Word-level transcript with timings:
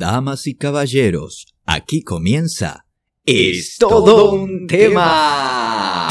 Damas 0.00 0.46
y 0.46 0.54
caballeros, 0.54 1.54
aquí 1.66 2.02
comienza 2.02 2.86
Es 3.26 3.76
todo 3.76 4.32
un 4.32 4.66
tema. 4.66 6.08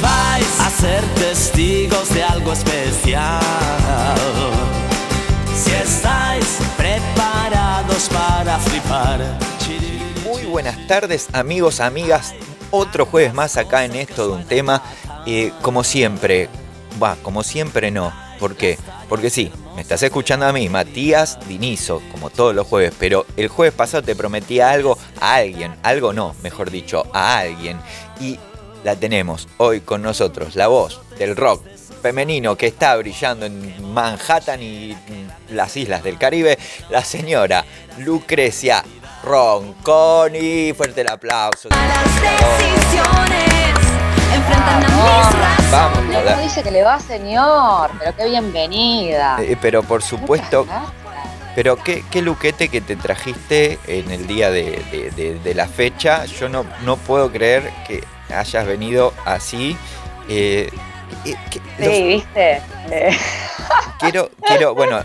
Vais 0.00 0.60
a 0.60 0.70
ser 0.70 1.04
testigos 1.16 2.14
de 2.14 2.22
algo 2.22 2.54
especial. 2.54 3.42
Si 5.54 5.72
estáis 5.72 6.58
preparados 6.78 8.08
para 8.08 8.58
flipar. 8.60 9.38
Muy 10.24 10.44
buenas 10.46 10.86
tardes 10.86 11.28
amigos, 11.34 11.80
amigas. 11.80 12.32
Otro 12.70 13.06
jueves 13.06 13.34
más 13.34 13.56
acá 13.56 13.84
en 13.84 13.94
esto 13.94 14.28
de 14.28 14.34
un 14.34 14.44
tema. 14.44 14.82
Eh, 15.26 15.52
como 15.62 15.84
siempre, 15.84 16.48
va, 17.02 17.16
como 17.22 17.42
siempre 17.42 17.90
no. 17.90 18.12
¿Por 18.38 18.54
qué? 18.54 18.78
Porque 19.08 19.30
sí, 19.30 19.50
me 19.74 19.82
estás 19.82 20.02
escuchando 20.02 20.46
a 20.46 20.52
mí, 20.52 20.68
Matías 20.68 21.38
Dinizo, 21.48 22.02
como 22.12 22.30
todos 22.30 22.54
los 22.54 22.66
jueves, 22.66 22.92
pero 22.98 23.24
el 23.36 23.48
jueves 23.48 23.74
pasado 23.74 24.02
te 24.02 24.16
prometía 24.16 24.70
algo 24.70 24.98
a 25.20 25.36
alguien, 25.36 25.74
algo 25.82 26.12
no, 26.12 26.34
mejor 26.42 26.70
dicho, 26.70 27.04
a 27.12 27.38
alguien. 27.38 27.78
Y 28.20 28.38
la 28.84 28.96
tenemos 28.96 29.48
hoy 29.56 29.80
con 29.80 30.02
nosotros, 30.02 30.54
la 30.54 30.68
voz 30.68 31.00
del 31.18 31.34
rock 31.34 31.62
femenino 32.02 32.56
que 32.56 32.68
está 32.68 32.94
brillando 32.96 33.46
en 33.46 33.92
Manhattan 33.92 34.62
y 34.62 34.96
las 35.50 35.76
islas 35.76 36.04
del 36.04 36.18
Caribe, 36.18 36.58
la 36.88 37.02
señora 37.02 37.64
Lucrecia 37.98 38.84
Ronconi. 39.26 40.72
Fuerte 40.72 41.00
el 41.00 41.08
aplauso. 41.08 41.68
Las 41.70 42.04
decisiones 42.58 43.74
enfrentan 44.32 44.84
a 44.84 44.88
mis 44.88 44.96
razones. 45.38 45.70
Vamos, 45.72 45.98
¿Cómo 45.98 46.12
joder. 46.20 46.38
dice 46.42 46.62
que 46.62 46.70
le 46.70 46.82
va, 46.84 47.00
señor? 47.00 47.90
Pero 47.98 48.16
qué 48.16 48.28
bienvenida. 48.28 49.36
Eh, 49.40 49.56
pero 49.60 49.82
por 49.82 50.02
supuesto, 50.02 50.66
pero 51.56 51.76
qué, 51.76 52.04
qué 52.10 52.22
luquete 52.22 52.68
que 52.68 52.80
te 52.80 52.94
trajiste 52.96 53.78
en 53.88 54.10
el 54.12 54.26
día 54.28 54.50
de, 54.50 54.82
de- 54.92 55.10
de- 55.10 55.38
de 55.40 55.54
la 55.54 55.66
fecha. 55.66 56.24
Yo 56.26 56.48
no, 56.48 56.64
no 56.84 56.96
puedo 56.96 57.30
creer 57.32 57.70
que 57.86 58.04
hayas 58.32 58.64
venido 58.66 59.12
así. 59.24 59.76
Eh, 60.28 60.70
eh, 61.24 61.34
que- 61.50 61.60
los- 61.78 61.94
Sí, 61.94 62.02
viste. 62.04 62.62
Eh, 62.90 63.10
quiero, 64.00 64.30
quiero, 64.46 64.74
bueno, 64.74 65.00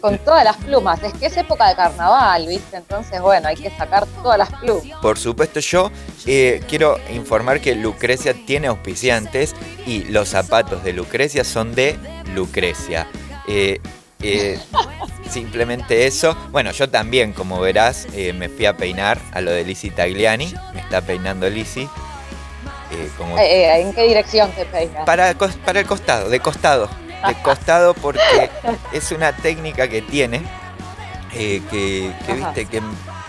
con 0.00 0.18
todas 0.18 0.44
las 0.44 0.56
plumas. 0.56 1.02
Es 1.02 1.12
que 1.14 1.26
es 1.26 1.36
época 1.36 1.68
de 1.68 1.76
carnaval, 1.76 2.46
viste. 2.46 2.76
Entonces, 2.76 3.20
bueno, 3.20 3.48
hay 3.48 3.56
que 3.56 3.70
sacar 3.70 4.06
todas 4.22 4.38
las 4.38 4.50
plumas. 4.60 4.98
Por 5.00 5.18
supuesto, 5.18 5.60
yo 5.60 5.90
eh, 6.26 6.62
quiero 6.68 6.98
informar 7.10 7.60
que 7.60 7.74
Lucrecia 7.74 8.34
tiene 8.46 8.66
auspiciantes 8.68 9.54
y 9.86 10.04
los 10.04 10.28
zapatos 10.28 10.84
de 10.84 10.92
Lucrecia 10.92 11.44
son 11.44 11.74
de 11.74 11.98
Lucrecia. 12.34 13.06
Simplemente 15.28 16.06
eso. 16.06 16.36
Bueno, 16.50 16.70
yo 16.70 16.88
también, 16.88 17.32
como 17.32 17.60
verás, 17.60 18.06
me 18.34 18.48
fui 18.48 18.66
a 18.66 18.76
peinar 18.76 19.18
a 19.32 19.40
lo 19.40 19.50
de 19.50 19.64
Lizzie 19.64 19.90
Tagliani. 19.90 20.54
Me 20.74 20.80
está 20.80 21.00
peinando 21.00 21.48
Lizzie. 21.50 21.88
Eh, 22.94 23.10
como 23.18 23.38
Eh, 23.38 23.80
¿En 23.80 23.92
qué 23.92 24.04
dirección 24.04 24.50
te 24.52 24.64
peinas? 24.64 25.04
para, 25.04 25.30
el 25.30 25.36
costado, 25.36 26.28
de 26.30 26.40
costado. 26.40 26.88
De 27.26 27.34
costado 27.42 27.94
porque 27.94 28.50
es 28.92 29.10
una 29.12 29.32
técnica 29.34 29.88
que 29.88 30.02
tiene 30.02 30.42
eh, 31.34 31.60
que, 31.70 32.12
viste 32.34 32.66
que, 32.66 32.80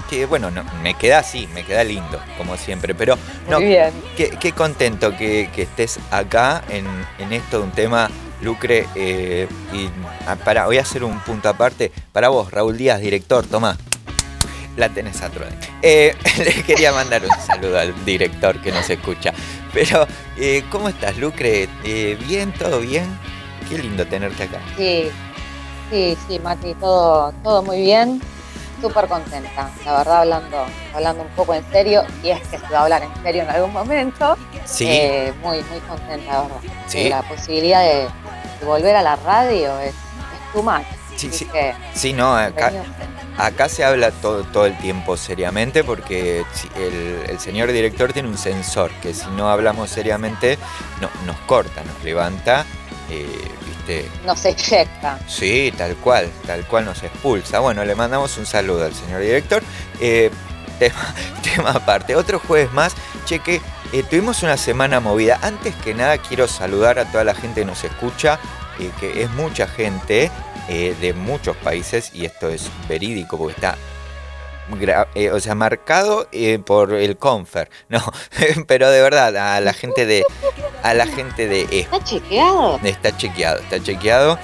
que, 0.09 0.25
bueno, 0.25 0.51
no, 0.51 0.63
me 0.83 0.93
queda 0.93 1.19
así, 1.19 1.47
me 1.53 1.63
queda 1.63 1.83
lindo, 1.83 2.21
como 2.37 2.55
siempre. 2.57 2.93
Pero 2.93 3.17
no, 3.49 3.59
Muy 3.59 3.69
bien. 3.69 3.91
qué, 4.15 4.29
qué 4.39 4.51
contento 4.51 5.15
que, 5.17 5.49
que 5.53 5.63
estés 5.63 5.99
acá 6.11 6.63
en, 6.69 6.85
en 7.17 7.33
esto 7.33 7.59
de 7.59 7.63
un 7.63 7.71
tema, 7.71 8.09
Lucre. 8.41 8.85
eh, 8.95 9.47
y 9.73 9.89
ah, 10.27 10.35
para, 10.35 10.65
voy 10.67 10.77
a 10.77 10.81
hacer 10.81 11.03
un 11.03 11.19
punto 11.21 11.49
aparte. 11.49 11.91
Para 12.11 12.29
vos, 12.29 12.51
Raúl 12.51 12.77
Díaz, 12.77 12.99
director, 13.01 13.45
toma. 13.47 13.75
La 14.77 14.89
tenés 14.89 15.21
atrás. 15.21 15.53
Eh, 15.81 16.13
le 16.37 16.63
quería 16.63 16.91
mandar 16.91 17.23
un 17.23 17.45
saludo 17.45 17.79
al 17.79 18.05
director 18.05 18.61
que 18.61 18.71
nos 18.71 18.89
escucha. 18.89 19.33
Pero, 19.73 20.05
eh, 20.37 20.63
¿cómo 20.69 20.89
estás, 20.89 21.17
Lucre? 21.17 21.67
Eh, 21.83 22.17
¿Bien? 22.27 22.51
¿Todo 22.53 22.79
bien? 22.81 23.05
Qué 23.69 23.77
lindo 23.77 24.05
tenerte 24.05 24.43
acá. 24.43 24.59
Sí, 24.77 25.09
sí, 25.89 26.17
sí, 26.27 26.39
Mati, 26.39 26.73
todo, 26.75 27.31
todo 27.43 27.63
muy 27.63 27.81
bien. 27.81 28.21
Súper 28.81 29.07
contenta, 29.07 29.69
la 29.85 29.97
verdad, 29.99 30.19
hablando, 30.21 30.65
hablando 30.93 31.23
un 31.23 31.29
poco 31.29 31.53
en 31.53 31.63
serio, 31.71 32.03
y 32.21 32.29
es 32.29 32.41
que 32.49 32.59
se 32.59 32.67
va 32.67 32.79
a 32.79 32.83
hablar 32.83 33.03
en 33.03 33.23
serio 33.23 33.43
en 33.43 33.49
algún 33.49 33.71
momento. 33.71 34.37
Sí, 34.65 34.85
Eh, 34.89 35.33
muy, 35.41 35.57
muy 35.63 35.79
contenta, 35.87 36.33
la 36.33 36.41
verdad. 36.41 36.57
Sí. 36.87 37.07
La 37.09 37.21
posibilidad 37.23 37.81
de, 37.81 38.01
de 38.59 38.65
volver 38.65 38.95
a 38.97 39.01
la 39.01 39.15
radio 39.15 39.79
es, 39.79 39.91
es 39.91 40.51
too 40.53 40.61
much. 40.61 40.83
Sí, 41.15 42.13
no, 42.13 42.35
acá, 42.35 43.69
se 43.69 43.83
habla 43.83 44.11
todo, 44.11 44.43
todo 44.43 44.65
el 44.65 44.77
tiempo 44.77 45.17
seriamente 45.17 45.83
porque 45.83 46.43
el, 46.75 47.29
el 47.29 47.39
señor 47.39 47.71
director 47.71 48.13
tiene 48.13 48.29
un 48.29 48.37
sensor 48.37 48.91
que 49.01 49.13
si 49.13 49.27
no 49.31 49.49
hablamos 49.49 49.89
seriamente 49.89 50.57
no, 51.01 51.09
nos 51.25 51.37
corta, 51.47 51.83
nos 51.83 52.03
levanta, 52.03 52.65
eh, 53.09 53.27
¿viste? 53.65 54.09
no 54.25 54.35
se 54.35 54.49
eyecta. 54.49 55.19
Sí, 55.27 55.73
tal 55.77 55.95
cual, 55.97 56.29
tal 56.45 56.65
cual 56.65 56.85
nos 56.85 57.03
expulsa. 57.03 57.59
Bueno, 57.59 57.85
le 57.85 57.95
mandamos 57.95 58.37
un 58.37 58.45
saludo 58.45 58.85
al 58.85 58.93
señor 58.93 59.21
director. 59.21 59.63
Eh, 59.99 60.31
tema, 60.79 61.13
tema 61.43 61.71
aparte, 61.71 62.15
otro 62.15 62.39
jueves 62.39 62.71
más, 62.73 62.95
cheque, 63.25 63.61
eh, 63.93 64.03
tuvimos 64.03 64.43
una 64.43 64.57
semana 64.57 64.99
movida. 64.99 65.39
Antes 65.41 65.75
que 65.75 65.93
nada 65.93 66.17
quiero 66.17 66.47
saludar 66.47 66.99
a 66.99 67.05
toda 67.05 67.23
la 67.23 67.35
gente 67.35 67.61
que 67.61 67.65
nos 67.65 67.83
escucha, 67.83 68.39
que 68.99 69.23
es 69.23 69.29
mucha 69.31 69.67
gente 69.67 70.29
eh, 70.67 70.95
de 70.99 71.13
muchos 71.13 71.55
países 71.57 72.11
y 72.13 72.25
esto 72.25 72.49
es 72.49 72.69
verídico 72.87 73.37
porque 73.37 73.53
está... 73.55 73.77
eh, 75.15 75.31
o 75.31 75.39
sea, 75.39 75.55
marcado 75.55 76.27
eh, 76.31 76.59
por 76.59 76.93
el 76.93 77.17
Confer, 77.17 77.69
no, 77.89 78.03
pero 78.67 78.89
de 78.89 79.01
verdad, 79.01 79.35
a 79.55 79.59
la 79.59 79.73
gente 79.73 80.05
de, 80.05 80.23
a 80.83 80.93
la 80.93 81.05
gente 81.07 81.47
de 81.47 81.67
¿Está 81.71 82.03
chequeado? 82.03 82.79
Está 82.83 83.15
chequeado, 83.15 83.59
está 83.59 83.81
chequeado. 83.81 84.39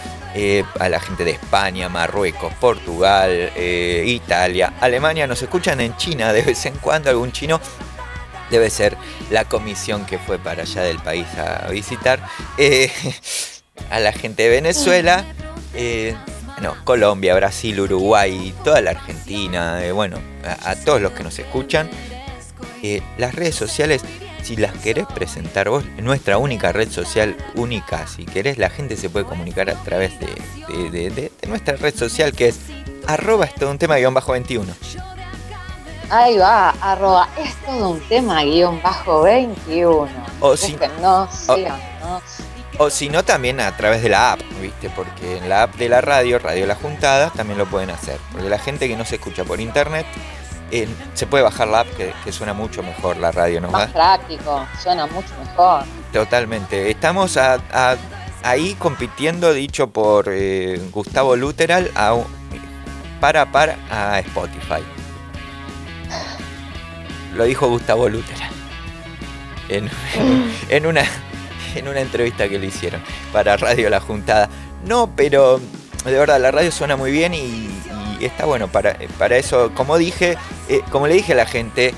a 0.80 0.90
la 0.90 1.00
gente 1.00 1.26
de 1.26 1.32
España, 1.32 1.90
Marruecos, 1.90 2.54
Portugal, 2.60 3.52
Italia, 3.58 4.74
Alemania. 4.80 5.28
Nos 5.28 5.42
escuchan 5.42 5.82
en 5.82 5.98
China 5.98 6.32
de 6.34 6.44
vez 6.44 6.66
en 6.66 6.76
cuando, 6.76 7.10
algún 7.10 7.32
chino. 7.32 7.60
Debe 8.50 8.70
ser 8.70 8.98
la 9.30 9.46
comisión 9.46 10.06
que 10.06 10.20
fue 10.20 10.38
para 10.38 10.64
allá 10.64 10.84
del 10.84 11.00
país 11.00 11.26
a 11.38 11.70
visitar. 11.70 12.20
a 13.90 14.00
la 14.00 14.12
gente 14.12 14.44
de 14.44 14.50
Venezuela, 14.50 15.26
eh, 15.74 16.16
no, 16.62 16.76
Colombia, 16.84 17.36
Brasil, 17.36 17.80
Uruguay, 17.80 18.54
toda 18.64 18.82
la 18.82 18.92
Argentina, 18.92 19.84
eh, 19.84 19.92
bueno, 19.92 20.18
a, 20.46 20.72
a 20.72 20.76
todos 20.76 21.02
los 21.02 21.12
que 21.14 21.24
nos 21.24 21.38
escuchan. 21.40 21.90
Eh, 22.84 23.02
las 23.18 23.36
redes 23.36 23.56
sociales, 23.56 24.02
si 24.44 24.56
las 24.58 24.74
querés 24.74 25.06
presentar 25.14 25.70
vos, 25.70 25.84
nuestra 25.98 26.38
única 26.38 26.72
red 26.72 26.90
social 26.90 27.36
única, 27.56 28.08
si 28.08 28.26
querés, 28.26 28.58
la 28.58 28.70
gente 28.70 28.98
se 28.98 29.10
puede 29.10 29.26
comunicar 29.26 29.70
a 29.70 29.76
través 29.84 30.20
de, 30.20 30.28
de- 30.68 30.90
de- 30.90 31.10
de- 31.10 31.32
de 31.42 31.48
nuestra 31.48 31.76
red 31.76 31.96
social 31.96 32.32
que 32.34 32.48
es 32.50 32.60
arroba 33.08 33.46
es 33.46 33.56
todo 33.56 33.70
un 33.72 33.78
tema 33.78 33.98
guion 33.98 34.14
bajo 34.14 34.32
21. 34.32 34.74
Ahí 36.10 36.38
va, 36.38 36.72
arroba, 36.82 37.30
es 37.38 37.56
todo 37.66 37.90
un 37.90 38.00
tema 38.02 38.44
guion 38.44 38.82
bajo 38.82 39.22
21. 39.22 40.10
O 40.42 40.58
si- 40.58 40.76
no, 41.02 41.30
síganos. 41.32 41.80
O 42.84 42.90
si 42.90 43.10
no, 43.10 43.24
también 43.24 43.60
a 43.60 43.76
través 43.78 44.02
de 44.02 44.10
la 44.10 44.32
app, 44.34 44.42
¿viste? 44.60 44.90
Porque 44.90 45.38
en 45.38 45.48
la 45.50 45.64
app 45.64 45.76
de 45.76 45.88
la 45.88 46.02
radio, 46.02 46.40
Radio 46.40 46.66
La 46.66 46.74
Juntada, 46.76 47.30
también 47.30 47.60
lo 47.60 47.68
pueden 47.68 47.92
hacer. 47.92 48.18
Porque 48.32 48.50
la 48.50 48.58
gente 48.58 48.88
que 48.88 48.96
no 48.98 49.06
se 49.06 49.16
escucha 49.16 49.44
por 49.44 49.60
internet, 49.60 50.06
eh, 50.72 50.88
se 51.14 51.28
puede 51.28 51.44
bajar 51.44 51.68
la 51.68 51.82
app 51.82 51.90
que, 51.96 52.12
que 52.24 52.32
suena 52.32 52.54
mucho 52.54 52.82
mejor 52.82 53.18
la 53.18 53.32
radio, 53.32 53.62
¿no? 53.62 53.70
Más 53.70 53.92
práctico, 53.92 54.66
suena 54.82 55.06
mucho 55.06 55.30
mejor. 55.46 55.84
Totalmente. 56.12 56.90
Estamos 56.90 57.38
a- 57.38 57.60
a- 57.72 57.98
ahí 58.44 58.74
compitiendo, 58.80 59.54
dicho 59.54 59.92
por 59.92 60.26
eh, 60.30 60.82
Gustavo 60.92 61.36
Luteral, 61.36 61.92
a 61.96 62.16
para 63.20 63.52
par 63.52 63.76
a 63.92 64.18
Spotify. 64.22 64.82
Lo 67.36 67.44
dijo 67.46 67.68
Gustavo 67.70 68.10
Luteral. 68.10 68.50
En, 69.70 69.90
en 70.70 70.86
una, 70.88 71.04
en 71.76 71.88
una 71.88 72.02
entrevista 72.02 72.48
que 72.50 72.60
le 72.60 72.68
hicieron 72.68 73.02
para 73.32 73.58
Radio 73.58 73.90
La 73.90 74.00
Juntada. 74.00 74.50
No, 74.86 75.10
pero 75.16 75.60
de 76.06 76.12
verdad, 76.14 76.40
la 76.40 76.52
radio 76.52 76.72
suena 76.72 76.96
muy 76.96 77.12
bien 77.12 77.34
y, 77.34 77.70
está 78.22 78.46
bueno 78.46 78.68
para, 78.68 78.96
para 79.18 79.38
eso. 79.38 79.72
Como 79.74 79.98
dije, 79.98 80.38
eh, 80.70 80.82
como 80.92 81.08
le 81.08 81.16
dije 81.16 81.34
a 81.34 81.36
la 81.36 81.46
gente, 81.48 81.94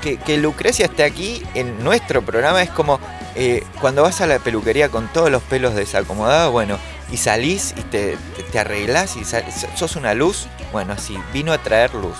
que, 0.00 0.18
que 0.18 0.36
Lucrecia 0.38 0.86
esté 0.86 1.02
aquí 1.04 1.42
en 1.54 1.82
nuestro 1.82 2.22
programa 2.22 2.62
es 2.62 2.70
como 2.70 3.00
eh, 3.34 3.64
cuando 3.80 4.02
vas 4.02 4.20
a 4.20 4.26
la 4.26 4.38
peluquería 4.38 4.88
con 4.88 5.08
todos 5.08 5.30
los 5.30 5.42
pelos 5.42 5.74
desacomodados, 5.74 6.52
bueno, 6.52 6.78
y 7.10 7.16
salís 7.16 7.74
y 7.76 7.82
te, 7.82 8.16
te, 8.36 8.42
te 8.44 8.58
arreglás 8.58 9.16
y 9.16 9.24
sal- 9.24 9.44
sos 9.74 9.96
una 9.96 10.14
luz, 10.14 10.46
bueno, 10.72 10.92
así, 10.92 11.18
vino 11.32 11.52
a 11.52 11.58
traer 11.58 11.92
luz. 11.94 12.16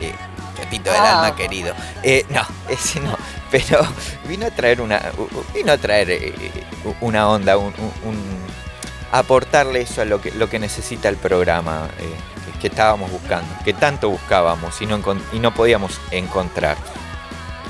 Eh, 0.00 0.12
gatito 0.64 0.90
del 0.90 1.00
Ah. 1.00 1.20
alma 1.22 1.36
querido. 1.36 1.74
Eh, 2.02 2.24
no, 2.30 2.42
ese 2.68 3.00
no. 3.00 3.16
Pero 3.50 3.80
vino 4.28 4.46
a 4.46 4.50
traer 4.50 4.80
una. 4.80 5.00
Vino 5.54 5.72
a 5.72 5.78
traer 5.78 6.10
eh, 6.10 6.50
una 7.00 7.28
onda, 7.28 7.56
un, 7.56 7.72
aportarle 9.12 9.82
eso 9.82 10.02
a 10.02 10.04
lo 10.04 10.20
que, 10.20 10.32
lo 10.32 10.50
que 10.50 10.58
necesita 10.58 11.08
el 11.08 11.16
programa 11.16 11.88
eh, 12.00 12.60
que, 12.60 12.66
estábamos 12.66 13.12
buscando, 13.12 13.46
que 13.64 13.72
tanto 13.72 14.10
buscábamos 14.10 14.80
y 14.82 14.86
no, 14.86 15.00
y 15.32 15.38
no 15.38 15.54
podíamos 15.54 16.00
encontrar. 16.10 16.76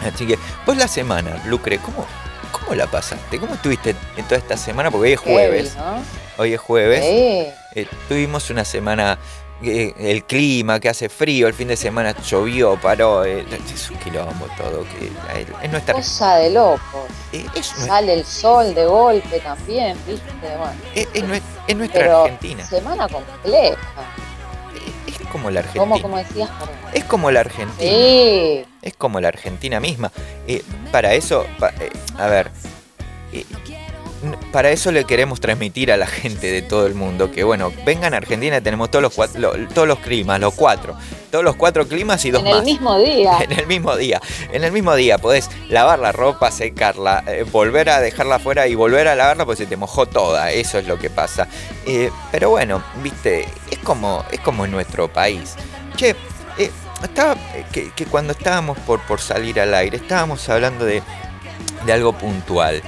Así 0.07 0.27
que, 0.27 0.39
vos 0.67 0.77
la 0.77 0.89
semana, 0.89 1.43
Lucre, 1.47 1.79
¿cómo, 1.79 2.07
¿cómo 2.51 2.75
la 2.75 2.87
pasaste? 2.87 3.39
¿Cómo 3.39 3.55
estuviste 3.55 3.95
en 4.17 4.25
toda 4.25 4.39
esta 4.39 4.57
semana? 4.57 4.91
Porque 4.91 5.09
hoy 5.09 5.13
es 5.13 5.21
jueves. 5.21 5.75
Heavy, 5.75 5.87
¿no? 5.97 6.03
Hoy 6.39 6.55
es 6.55 6.61
jueves. 6.61 7.01
Eh, 7.03 7.87
tuvimos 8.09 8.49
una 8.51 8.65
semana, 8.65 9.19
eh, 9.67 9.95
el 9.99 10.25
clima 10.25 10.79
que 10.81 10.89
hace 10.89 11.09
frío, 11.09 11.47
el 11.49 11.55
fin 11.55 11.69
de 11.69 11.77
semana 11.77 12.15
llovió, 12.23 12.77
paró, 12.81 13.25
eh, 13.25 13.45
es 13.75 13.91
un 13.91 13.97
quilombo 13.99 14.47
todo, 14.57 14.85
que 14.85 15.11
es 15.65 15.71
nuestra, 15.71 15.95
Cosa 15.95 16.37
de 16.37 16.51
locos. 16.51 16.81
eh, 17.33 17.47
es, 17.55 17.67
Sale 17.67 18.15
el 18.15 18.25
sol 18.25 18.75
de 18.75 18.85
golpe 18.87 19.41
también, 19.41 19.97
¿viste? 20.07 20.25
Bueno, 20.41 20.73
es- 20.95 21.09
es 21.15 21.43
es 21.67 21.77
nuestra 21.77 22.01
pero 22.01 22.23
Argentina, 22.25 22.65
semana 22.65 23.09
compleja. 23.09 23.77
Es 25.07 25.29
como 25.31 25.51
la 25.51 25.63
¿Cómo, 25.63 25.95
Argentina, 25.95 26.03
como 26.03 26.17
decías? 26.19 26.51
Perdón. 26.51 26.75
es 26.93 27.05
como 27.05 27.31
la 27.31 27.41
Argentina, 27.41 27.91
Sí. 27.93 28.65
es 28.83 28.95
como 28.97 29.21
la 29.21 29.29
Argentina 29.29 29.81
misma. 29.81 30.11
Para 30.93 31.15
eso, 31.15 31.47
pa- 31.59 31.73
a 32.19 32.27
ver, 32.29 32.51
para 34.53 34.71
eso 34.71 34.93
le 34.93 35.05
queremos 35.05 35.41
transmitir 35.41 35.91
a 35.93 35.97
la 35.97 36.07
gente 36.07 36.51
de 36.51 36.63
todo 36.63 36.87
el 36.87 36.95
mundo 36.95 37.31
que, 37.31 37.45
bueno, 37.45 37.73
vengan 37.85 38.15
a 38.15 38.19
Argentina, 38.19 38.61
tenemos 38.61 38.91
todos 38.91 39.03
los, 39.17 39.35
lo- 39.37 39.69
todos 39.69 39.89
los 39.89 39.99
climas, 40.01 40.41
los 40.41 40.55
cuatro, 40.55 40.97
todos 41.31 41.45
los 41.45 41.57
cuatro 41.57 41.87
climas 41.89 42.25
y 42.25 42.31
dos 42.31 42.41
En 42.43 42.49
el 42.49 42.55
más. 42.55 42.65
mismo 42.65 42.99
día. 42.99 43.39
En 43.43 43.53
el 43.53 43.67
mismo 43.67 43.97
día. 43.97 44.21
En 44.53 44.65
el 44.65 44.73
mismo 44.73 44.95
día 44.95 45.19
podés 45.19 45.51
lavar 45.69 45.99
la 45.99 46.13
ropa, 46.13 46.51
secarla, 46.51 47.25
eh, 47.27 47.45
volver 47.51 47.89
a 47.91 48.01
dejarla 48.01 48.37
afuera 48.37 48.67
y 48.67 48.75
volver 48.75 49.09
a 49.09 49.15
lavarla 49.15 49.45
porque 49.45 49.63
se 49.65 49.67
te 49.67 49.77
mojó 49.77 50.07
toda. 50.07 50.51
Eso 50.53 50.79
es 50.79 50.87
lo 50.87 50.99
que 50.99 51.11
pasa. 51.11 51.49
Eh, 51.87 52.11
pero 52.33 52.51
bueno, 52.51 52.83
viste, 53.03 53.47
es 53.71 53.79
como, 53.79 54.25
es 54.31 54.41
como 54.41 54.65
en 54.65 54.71
nuestro 54.71 55.09
país. 55.13 55.55
Che, 55.97 56.11
eh, 56.59 56.71
estaba, 57.03 57.37
que, 57.73 57.91
que 57.93 58.07
cuando 58.07 58.33
estábamos 58.33 58.79
por, 58.81 59.01
por 59.03 59.21
salir 59.21 59.61
al 59.61 59.75
aire, 59.75 59.97
estábamos 59.99 60.49
hablando 60.49 60.85
de, 60.85 61.03
de 61.85 61.93
algo 61.93 62.13
puntual. 62.13 62.83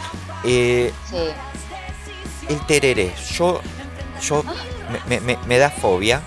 Eh, 0.47 0.93
Sí. 1.11 1.29
el 2.49 2.61
tereré. 2.67 3.13
Yo, 3.33 3.61
yo 4.23 4.43
me, 4.91 5.01
me- 5.09 5.21
me- 5.21 5.39
me 5.47 5.59
da 5.59 5.71
fobia 5.71 6.23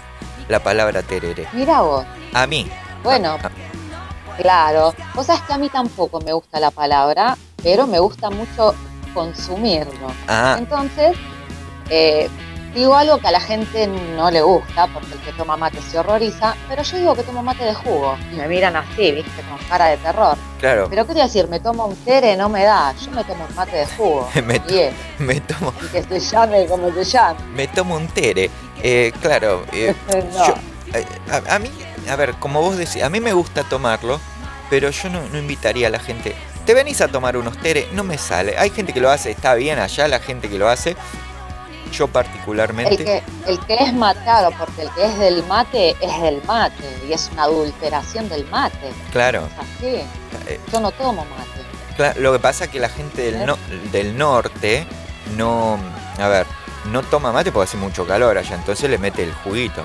la 0.50 0.60
palabra 0.62 1.02
tereré. 1.04 1.48
Mira 1.54 1.82
vos. 1.82 2.06
A 2.34 2.46
mí. 2.46 2.68
Bueno, 3.04 3.38
Ah, 3.42 3.50
claro. 4.38 4.94
Vos 5.16 5.26
sabés 5.28 5.42
que 5.44 5.54
a 5.54 5.58
mí 5.58 5.70
tampoco 5.70 6.20
me 6.22 6.34
gusta 6.34 6.60
la 6.60 6.72
palabra, 6.72 7.38
pero 7.64 7.88
me 7.88 8.00
gusta 8.00 8.30
mucho 8.30 8.76
consumirlo. 9.14 10.08
ah, 10.28 10.56
Entonces, 10.60 11.16
eh, 11.90 12.30
digo 12.74 12.96
algo 12.96 13.18
que 13.20 13.28
a 13.28 13.32
la 13.32 13.40
gente 13.40 13.88
no 13.88 14.30
le 14.32 14.42
gusta, 14.42 14.88
porque 14.88 15.14
el 15.14 15.20
que 15.20 15.32
toma 15.34 15.58
mate 15.58 15.82
se 15.82 15.98
horroriza, 16.00 16.56
pero 16.68 16.84
yo 16.84 16.98
digo 16.98 17.16
que 17.16 17.24
tomo 17.24 17.42
mate 17.44 17.64
de 17.66 17.74
jugo. 17.74 18.18
Y 18.32 18.36
me 18.36 18.48
miran 18.48 18.76
así, 18.76 19.12
viste, 19.12 19.42
con 19.50 19.58
cara 19.68 19.88
de 19.88 19.98
terror. 19.98 20.38
claro. 20.60 20.88
Pero 20.90 21.06
quería 21.08 21.24
decir, 21.24 21.48
me 21.48 21.60
tomo 21.60 21.86
un 21.88 21.96
tere, 21.98 22.36
no 22.38 22.50
me 22.50 22.64
da. 22.64 22.94
Yo 23.04 23.12
me 23.12 23.24
tomo 23.24 23.46
un 23.50 23.56
mate 23.56 23.76
de 23.78 23.86
jugo. 23.88 24.30
Me- 24.46 24.60
Bien. 24.60 24.94
Me 25.20 25.40
tomo, 25.42 25.74
Y 25.84 25.88
que 25.88 26.04
se 26.04 26.20
llame 26.20 26.66
como 26.68 26.94
se 26.94 27.04
llame. 27.04 27.40
me 27.54 27.68
tomo 27.68 27.96
un 27.96 28.08
tere. 28.08 28.50
Eh, 28.82 29.12
claro, 29.22 29.66
eh, 29.74 29.94
No. 30.34 30.48
yo- 30.48 30.54
eh, 30.94 31.06
a, 31.32 31.56
a 31.56 31.60
mí, 31.60 31.70
a 32.10 32.16
ver, 32.16 32.34
como 32.36 32.62
vos 32.62 32.78
decís, 32.78 33.04
a 33.04 33.10
mí 33.10 33.20
me 33.20 33.34
gusta 33.34 33.64
tomarlo, 33.64 34.20
pero 34.70 34.90
yo 34.90 35.10
no, 35.10 35.22
no 35.32 35.38
invitaría 35.38 35.88
a 35.88 35.90
la 35.92 36.00
gente. 36.00 36.36
Te 36.66 36.74
venís 36.74 37.02
a 37.02 37.08
tomar 37.08 37.36
unos 37.38 37.58
tere, 37.58 37.88
no 37.94 38.04
me 38.04 38.18
sale. 38.18 38.56
Hay 38.58 38.70
gente 38.70 38.94
que 38.94 39.00
lo 39.00 39.10
hace, 39.10 39.32
está 39.32 39.56
bien 39.56 39.80
allá 39.80 40.08
la 40.08 40.20
gente 40.20 40.50
que 40.50 40.58
lo 40.60 40.70
hace. 40.70 40.96
Yo 41.92 42.06
El 42.06 42.12
particularmente. 42.12 43.04
que, 43.04 43.24
el 43.48 43.60
que 43.66 43.76
es 43.76 43.94
mate, 43.94 44.20
claro, 44.24 44.50
porque 44.58 44.84
el 44.84 44.90
que 44.92 45.06
es 45.06 45.18
del 45.18 45.44
mate 45.48 45.96
es 46.00 46.22
del 46.22 46.42
mate 46.46 47.00
y 47.08 47.14
es 47.14 47.30
una 47.34 47.44
adulteración 47.44 48.30
del 48.30 48.46
mate. 48.50 48.92
Claro, 49.12 49.48
Es 49.48 49.60
así. 49.60 49.88
eh, 50.48 50.60
Yo 50.72 50.80
no 50.80 50.92
tomo 50.92 51.26
mate. 51.26 52.20
lo 52.20 52.32
que 52.32 52.40
pasa 52.40 52.66
es 52.66 52.70
que 52.72 52.80
la 52.80 52.90
gente 52.90 53.32
del, 53.32 53.46
no- 53.46 53.58
del 53.92 54.18
norte 54.18 54.86
no. 55.36 55.78
A 56.20 56.28
ver, 56.28 56.46
no 56.86 57.02
toma 57.04 57.32
mate 57.32 57.52
porque 57.52 57.70
hace 57.70 57.78
mucho 57.78 58.06
calor 58.06 58.38
allá, 58.38 58.56
entonces 58.56 58.90
le 58.90 58.98
mete 58.98 59.24
el 59.24 59.34
juguito. 59.34 59.84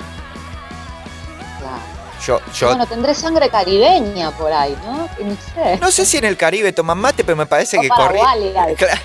Claro. 1.58 1.94
Yo, 2.24 2.40
yo 2.54 2.68
Bueno, 2.68 2.86
tendré 2.86 3.14
sangre 3.14 3.50
caribeña 3.50 4.30
por 4.30 4.50
ahí, 4.52 4.76
¿no? 4.84 5.08
No 5.24 5.36
sé. 5.54 5.78
No 5.80 5.90
sé 5.90 6.06
si 6.06 6.16
en 6.16 6.24
el 6.24 6.36
Caribe 6.38 6.72
toman 6.72 6.96
mate, 6.98 7.22
pero 7.22 7.36
me 7.36 7.44
parece 7.46 7.78
que 7.78 7.88
corri- 7.88 8.18
paraguaya. 8.20 8.66
Claro, 8.76 9.00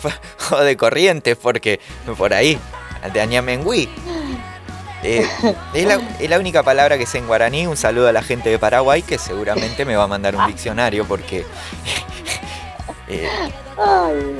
de 0.64 0.76
corrientes, 0.76 1.36
porque 1.36 1.80
por 2.16 2.32
ahí, 2.34 2.58
de 3.12 3.20
Añamengüí. 3.20 3.88
Eh, 5.04 5.24
es, 5.74 5.86
la, 5.86 6.00
es 6.18 6.28
la 6.28 6.38
única 6.40 6.64
palabra 6.64 6.98
que 6.98 7.06
sé 7.06 7.18
en 7.18 7.26
guaraní. 7.28 7.66
Un 7.68 7.76
saludo 7.76 8.08
a 8.08 8.12
la 8.12 8.22
gente 8.22 8.50
de 8.50 8.58
Paraguay 8.58 9.02
que 9.02 9.16
seguramente 9.18 9.84
me 9.84 9.94
va 9.94 10.04
a 10.04 10.08
mandar 10.08 10.34
un 10.34 10.44
diccionario 10.48 11.04
porque. 11.04 11.46
eh, 13.08 13.28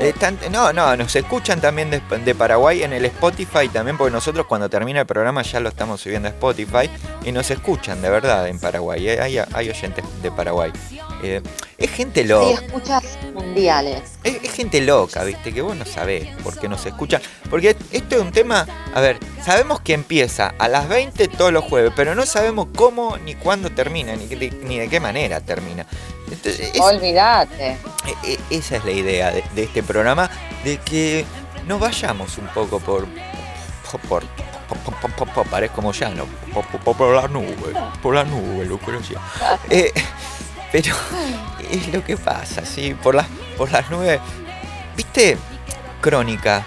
están- 0.01 0.39
no, 0.51 0.73
no, 0.73 0.97
nos 0.97 1.15
escuchan 1.15 1.61
también 1.61 1.91
de, 1.91 2.01
de 2.25 2.35
Paraguay 2.35 2.83
en 2.83 2.93
el 2.93 3.05
Spotify 3.05 3.69
también, 3.69 3.97
porque 3.97 4.13
nosotros 4.13 4.47
cuando 4.47 4.69
termina 4.69 5.01
el 5.01 5.07
programa 5.07 5.43
ya 5.43 5.61
lo 5.61 5.69
estamos 5.69 6.01
subiendo 6.01 6.27
a 6.29 6.33
Spotify 6.33 6.91
y 7.25 7.31
nos 7.31 7.51
escuchan 7.53 8.03
de 8.03 8.11
verdad 8.11 8.49
en 8.49 8.59
Paraguay. 8.59 9.09
eh, 9.09 9.21
Hay, 9.21 9.39
hay 9.39 9.71
oyentes 9.71 10.05
de 10.23 10.31
Paraguay. 10.33 10.73
Eh, 11.23 11.43
es 11.79 11.91
gente 11.91 12.23
sí, 12.23 12.29
loca. 12.29 12.61
escuchas 12.65 13.05
mundiales. 13.35 14.03
Es, 14.25 14.43
es 14.43 14.53
gente 14.53 14.81
loca, 14.81 15.25
viste, 15.25 15.53
que 15.53 15.63
vos 15.63 15.75
no 15.77 15.85
sabés 15.85 16.29
por 16.43 16.59
qué 16.59 16.69
nos 16.69 16.85
escucha. 16.87 17.21
Porque 17.51 17.77
esto 17.93 18.17
es 18.17 18.21
un 18.23 18.33
tema, 18.33 18.67
a 18.95 19.01
ver, 19.01 19.19
sabemos 19.45 19.81
que 19.81 19.95
empieza 19.95 20.55
a 20.59 20.69
las 20.69 20.89
20 20.89 21.29
todos 21.29 21.53
los 21.53 21.65
jueves, 21.65 21.93
pero 21.97 22.15
no 22.15 22.25
sabemos 22.27 22.69
cómo 22.77 23.17
ni 23.19 23.35
cuándo 23.35 23.71
termina, 23.71 24.15
ni, 24.17 24.27
de, 24.27 24.51
ni 24.63 24.79
de 24.79 24.89
qué 24.89 25.01
manera 25.01 25.41
termina. 25.41 25.87
Entonces, 26.31 26.71
es- 26.75 26.81
Olvídate. 26.81 27.73
e- 28.25 28.33
e- 28.33 28.39
esa 28.51 28.77
es 28.77 28.85
la 28.85 28.91
idea 28.93 29.31
de, 29.31 29.43
de 29.55 29.63
este 29.65 29.83
programa, 29.83 30.31
de 30.65 30.79
que 30.79 31.25
nos 31.67 31.81
vayamos 31.81 32.39
un 32.39 32.47
poco 32.49 32.79
por... 32.81 33.07
por, 34.09 34.23
por- 35.35 35.49
parezco 35.49 35.81
Moyano, 35.83 36.27
por, 36.53 36.67
por- 36.67 36.97
por 36.97 37.15
la 37.17 37.27
nube, 37.29 37.73
por 38.03 38.15
la 38.15 38.25
nube, 38.25 38.65
Lucrecia. 38.67 39.19
Eh, 39.71 39.93
pero 40.73 40.95
es 41.71 41.93
lo 41.93 42.05
que 42.05 42.17
pasa, 42.17 42.65
¿sí? 42.65 42.95
Por 43.03 43.15
las, 43.15 43.27
por 43.57 43.71
las 43.71 43.91
nubes. 43.91 44.21
¿Viste, 44.97 45.37
Crónica? 46.01 46.65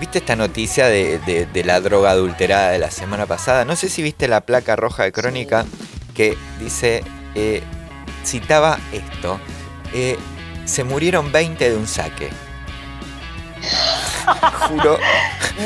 ¿Viste 0.00 0.18
esta 0.18 0.36
noticia 0.36 0.86
de, 0.88 1.18
de- 1.20 1.64
la 1.64 1.80
droga 1.80 2.10
adulterada 2.10 2.70
de 2.70 2.78
la 2.78 2.90
semana 2.90 3.26
pasada? 3.26 3.64
No 3.64 3.76
sé 3.76 3.88
si 3.88 4.02
viste 4.02 4.26
la 4.28 4.40
placa 4.40 4.74
roja 4.76 5.04
de 5.04 5.12
Crónica 5.12 5.64
que 6.14 6.36
dice, 6.58 7.02
eh, 7.34 7.62
citaba 8.24 8.78
esto, 8.92 9.38
eh, 9.92 10.16
se 10.64 10.82
murieron 10.84 11.30
20 11.32 11.70
de 11.70 11.76
un 11.76 11.86
saque. 11.86 12.28
Juro, 14.68 14.98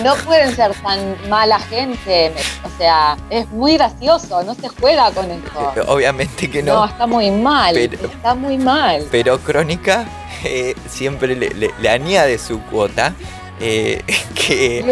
No 0.02 0.14
pueden 0.16 0.54
ser 0.54 0.72
tan 0.74 1.16
mala 1.28 1.58
gente. 1.60 2.32
O 2.64 2.78
sea, 2.78 3.16
es 3.30 3.48
muy 3.50 3.74
gracioso. 3.74 4.42
No 4.42 4.54
se 4.54 4.68
juega 4.68 5.10
con 5.12 5.30
esto. 5.30 5.72
obviamente 5.86 6.50
que 6.50 6.62
No, 6.62 6.74
no, 6.74 6.84
está 6.86 7.06
muy 7.06 7.30
mal. 7.30 7.74
Pero- 7.74 8.08
Está 8.08 8.34
muy 8.34 8.58
mal. 8.58 9.06
pero 9.10 9.38
Crónica 9.38 10.04
eh, 10.44 10.74
siempre 10.88 11.34
le, 11.36 11.50
le- 11.50 11.74
le 11.78 11.88
añade 11.88 12.38
su 12.38 12.60
cuota. 12.62 13.14
eh, 13.60 14.02
que, 14.34 14.84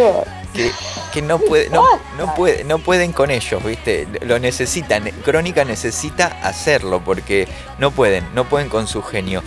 que 1.12 1.22
no 1.22 1.38
puede, 1.38 1.68
no, 1.70 1.84
no 2.18 2.34
puede, 2.34 2.64
no 2.64 2.78
pueden 2.78 3.12
con 3.12 3.30
ellos, 3.30 3.62
¿viste? 3.64 4.08
Lo 4.22 4.38
necesitan. 4.38 5.04
Crónica 5.24 5.64
necesita 5.64 6.38
hacerlo 6.42 7.00
porque 7.04 7.46
no 7.78 7.90
pueden, 7.90 8.26
no 8.34 8.44
pueden 8.44 8.68
con 8.68 8.86
su 8.86 9.02
genio. 9.02 9.42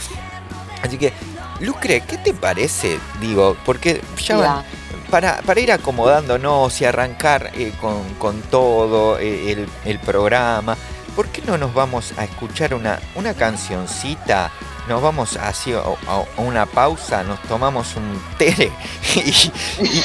Así 0.84 0.98
que, 0.98 1.12
Lucre, 1.60 2.01
¿qué 2.01 2.18
te 2.18 2.34
parece? 2.34 3.00
Digo, 3.20 3.56
porque 3.66 4.01
ya 4.18 4.38
van- 4.38 4.63
para, 5.12 5.38
para 5.42 5.60
ir 5.60 5.72
acomodándonos 5.72 6.80
y 6.82 6.86
arrancar 6.86 7.51
eh, 7.56 7.74
con, 7.82 8.04
con 8.16 8.42
todo 8.44 9.18
eh, 9.20 9.51
el, 9.51 9.68
el 9.86 10.00
programa, 10.00 10.78
¿por 11.16 11.28
qué 11.30 11.42
no 11.42 11.58
nos 11.58 11.74
vamos 11.74 12.13
a 12.18 12.24
escuchar 12.24 12.74
una, 12.74 13.00
una 13.16 13.34
cancioncita? 13.34 14.51
Nos 14.88 15.01
vamos 15.01 15.36
así 15.38 15.74
a, 15.74 15.80
a- 15.80 16.25
a 16.38 16.42
una 16.42 16.66
pausa, 16.66 17.24
nos 17.24 17.42
tomamos 17.44 17.96
un 17.96 18.22
tere 18.38 18.72
y, 19.16 19.20
y- 19.20 20.04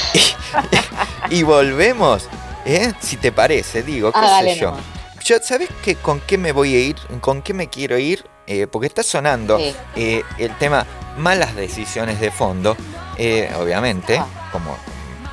y- 1.30 1.36
y 1.38 1.42
volvemos, 1.42 2.28
¿eh? 2.64 2.92
Si 3.00 3.16
te 3.16 3.30
parece, 3.32 3.82
digo, 3.82 4.10
qué 4.12 4.18
hágale 4.18 4.54
sé 4.54 4.60
yo. 4.60 4.70
nomás. 4.70 4.84
Yo, 5.24 5.36
¿sabes 5.42 5.68
qué, 5.82 5.94
con 5.96 6.20
qué 6.20 6.36
me 6.36 6.52
voy 6.52 6.74
a 6.74 6.80
ir? 6.80 6.96
¿Con 7.20 7.40
qué 7.40 7.54
me 7.54 7.68
quiero 7.68 7.96
ir? 7.98 8.24
Eh, 8.46 8.66
porque 8.70 8.86
está 8.88 9.02
sonando 9.02 9.58
Sí. 9.58 9.74
eh, 9.96 10.22
el 10.38 10.56
tema 10.58 10.86
malas 11.16 11.54
decisiones 11.56 12.20
de 12.20 12.30
fondo, 12.30 12.76
eh, 13.16 13.50
obviamente, 13.58 14.18
Ah. 14.18 14.26
como 14.52 14.76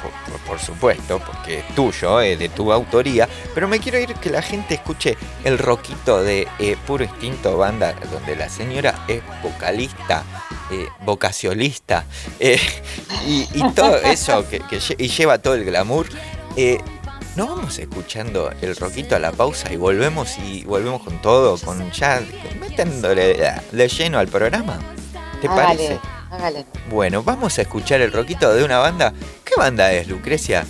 por, 0.01 0.39
por 0.47 0.59
supuesto, 0.59 1.19
porque 1.19 1.59
es 1.59 1.67
tuyo, 1.75 2.21
es 2.21 2.39
de 2.39 2.49
tu 2.49 2.71
autoría, 2.71 3.27
pero 3.53 3.67
me 3.67 3.79
quiero 3.79 3.99
ir 3.99 4.15
que 4.15 4.29
la 4.29 4.41
gente 4.41 4.73
escuche 4.75 5.15
el 5.43 5.57
roquito 5.59 6.23
de 6.23 6.47
Puro 6.87 7.03
Instinto 7.03 7.57
Banda, 7.57 7.93
donde 8.11 8.35
la 8.35 8.49
señora 8.49 9.03
es 9.07 9.21
vocalista, 9.43 10.23
vocacionista, 11.01 12.05
y, 12.39 13.47
y 13.53 13.71
todo 13.75 13.97
eso, 13.97 14.47
que, 14.49 14.61
y 14.97 15.07
lleva 15.09 15.37
todo 15.37 15.53
el 15.55 15.65
glamour. 15.65 16.07
Nos 17.35 17.47
vamos 17.47 17.79
escuchando 17.79 18.51
el 18.61 18.75
roquito 18.75 19.15
a 19.15 19.19
la 19.19 19.31
pausa 19.31 19.71
y 19.71 19.77
volvemos 19.77 20.37
y 20.37 20.65
volvemos 20.65 21.01
con 21.01 21.21
todo, 21.21 21.57
con 21.57 21.89
ya 21.91 22.21
metiéndole 22.59 23.53
de 23.71 23.87
lleno 23.87 24.19
al 24.19 24.27
programa. 24.27 24.79
¿Te 25.41 25.47
parece? 25.47 25.97
Hágale. 26.29 26.65
Bueno, 26.89 27.23
vamos 27.23 27.57
a 27.57 27.61
escuchar 27.61 28.01
el 28.01 28.11
roquito 28.11 28.53
de 28.53 28.65
una 28.65 28.79
banda. 28.79 29.13
¿Qué 29.45 29.53
banda 29.55 29.93
es, 29.93 30.07
Lucrecia? 30.07 30.65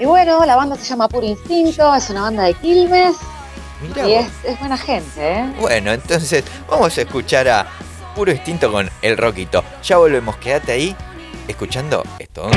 Y 0.00 0.04
bueno, 0.04 0.44
la 0.44 0.56
banda 0.56 0.74
se 0.76 0.84
llama 0.84 1.08
Puro 1.08 1.24
Instinto, 1.24 1.94
es 1.94 2.10
una 2.10 2.22
banda 2.22 2.42
de 2.44 2.54
Quilmes 2.54 3.14
Mirá 3.80 4.08
y 4.08 4.14
es, 4.14 4.26
es 4.44 4.58
buena 4.58 4.76
gente, 4.76 5.20
¿eh? 5.20 5.52
Bueno, 5.60 5.92
entonces 5.92 6.42
vamos 6.68 6.98
a 6.98 7.02
escuchar 7.02 7.48
a 7.48 7.68
Puro 8.16 8.32
Instinto 8.32 8.72
con 8.72 8.90
el 9.02 9.16
roquito. 9.16 9.62
Ya 9.84 9.98
volvemos, 9.98 10.36
quédate 10.36 10.72
ahí 10.72 10.96
escuchando 11.46 12.02
esto. 12.18 12.46
un 12.46 12.52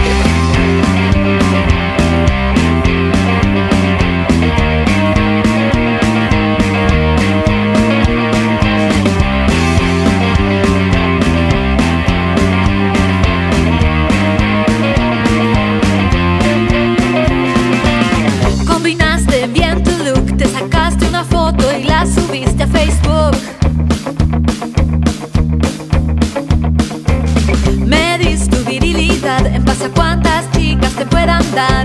te 31.55 31.84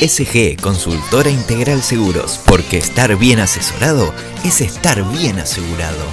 SG 0.00 0.60
Consultora 0.60 1.30
Integral 1.30 1.82
Seguros, 1.82 2.38
porque 2.44 2.76
estar 2.76 3.16
bien 3.16 3.40
asesorado 3.40 4.12
es 4.44 4.60
estar 4.60 5.02
bien 5.10 5.38
asegurado. 5.38 6.04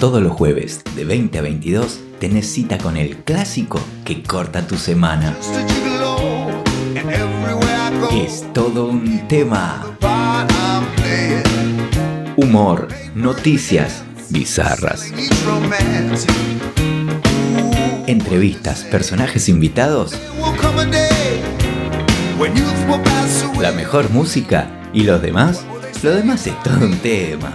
Todos 0.00 0.22
los 0.22 0.32
jueves 0.32 0.82
de 0.96 1.04
20 1.04 1.38
a 1.38 1.42
22 1.42 2.00
tenés 2.18 2.50
cita 2.50 2.78
con 2.78 2.96
el 2.96 3.18
clásico 3.18 3.80
que 4.04 4.22
corta 4.22 4.66
tu 4.66 4.76
semana. 4.76 5.36
Es 8.12 8.44
todo 8.54 8.86
un 8.86 9.28
tema. 9.28 9.94
Humor, 12.44 12.88
noticias 13.14 14.02
bizarras, 14.28 15.10
entrevistas, 18.06 18.82
personajes 18.82 19.48
invitados, 19.48 20.12
la 23.58 23.72
mejor 23.72 24.10
música 24.10 24.68
y 24.92 25.04
los 25.04 25.22
demás, 25.22 25.64
lo 26.02 26.10
demás 26.10 26.46
es 26.46 26.62
todo 26.62 26.84
un 26.84 26.98
tema. 26.98 27.50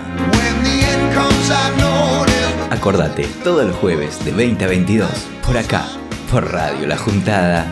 Acordate, 2.72 3.27
todos 3.43 3.67
los 3.67 3.75
jueves 3.75 4.25
de 4.25 4.31
20 4.31 4.65
a 4.65 4.67
22, 4.67 5.10
por 5.46 5.55
acá, 5.55 5.86
por 6.31 6.51
Radio 6.51 6.88
La 6.88 6.98
Juntada. 6.98 7.72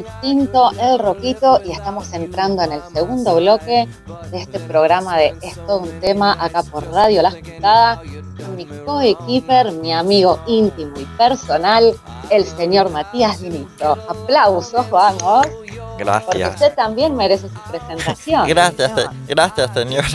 Instinto, 0.00 0.70
el 0.80 0.98
roquito, 0.98 1.60
y 1.64 1.70
estamos 1.72 2.12
entrando 2.12 2.62
en 2.62 2.72
el 2.72 2.82
segundo 2.92 3.36
bloque 3.36 3.88
de 4.30 4.38
este 4.40 4.58
programa 4.60 5.16
de 5.16 5.34
Es 5.42 5.54
todo 5.66 5.78
un 5.78 6.00
tema, 6.00 6.36
acá 6.38 6.62
por 6.62 6.86
Radio 6.90 7.22
La 7.22 7.30
Juntada, 7.30 8.02
con 8.36 8.56
mi 8.56 8.64
coequiper, 8.66 9.72
mi 9.72 9.92
amigo 9.92 10.40
íntimo 10.46 10.92
y 10.98 11.04
personal, 11.16 11.94
el 12.30 12.44
señor 12.44 12.90
Matías 12.90 13.40
Dinito. 13.40 13.96
Aplausos, 14.08 14.88
vamos, 14.90 15.46
porque 15.46 16.04
Gracias. 16.04 16.50
usted 16.54 16.74
también 16.74 17.14
merece 17.14 17.48
su 17.48 17.60
presentación. 17.70 18.46
Gracias, 18.48 18.92
se- 18.94 19.06
gracias, 19.28 19.70
señora. 19.74 20.08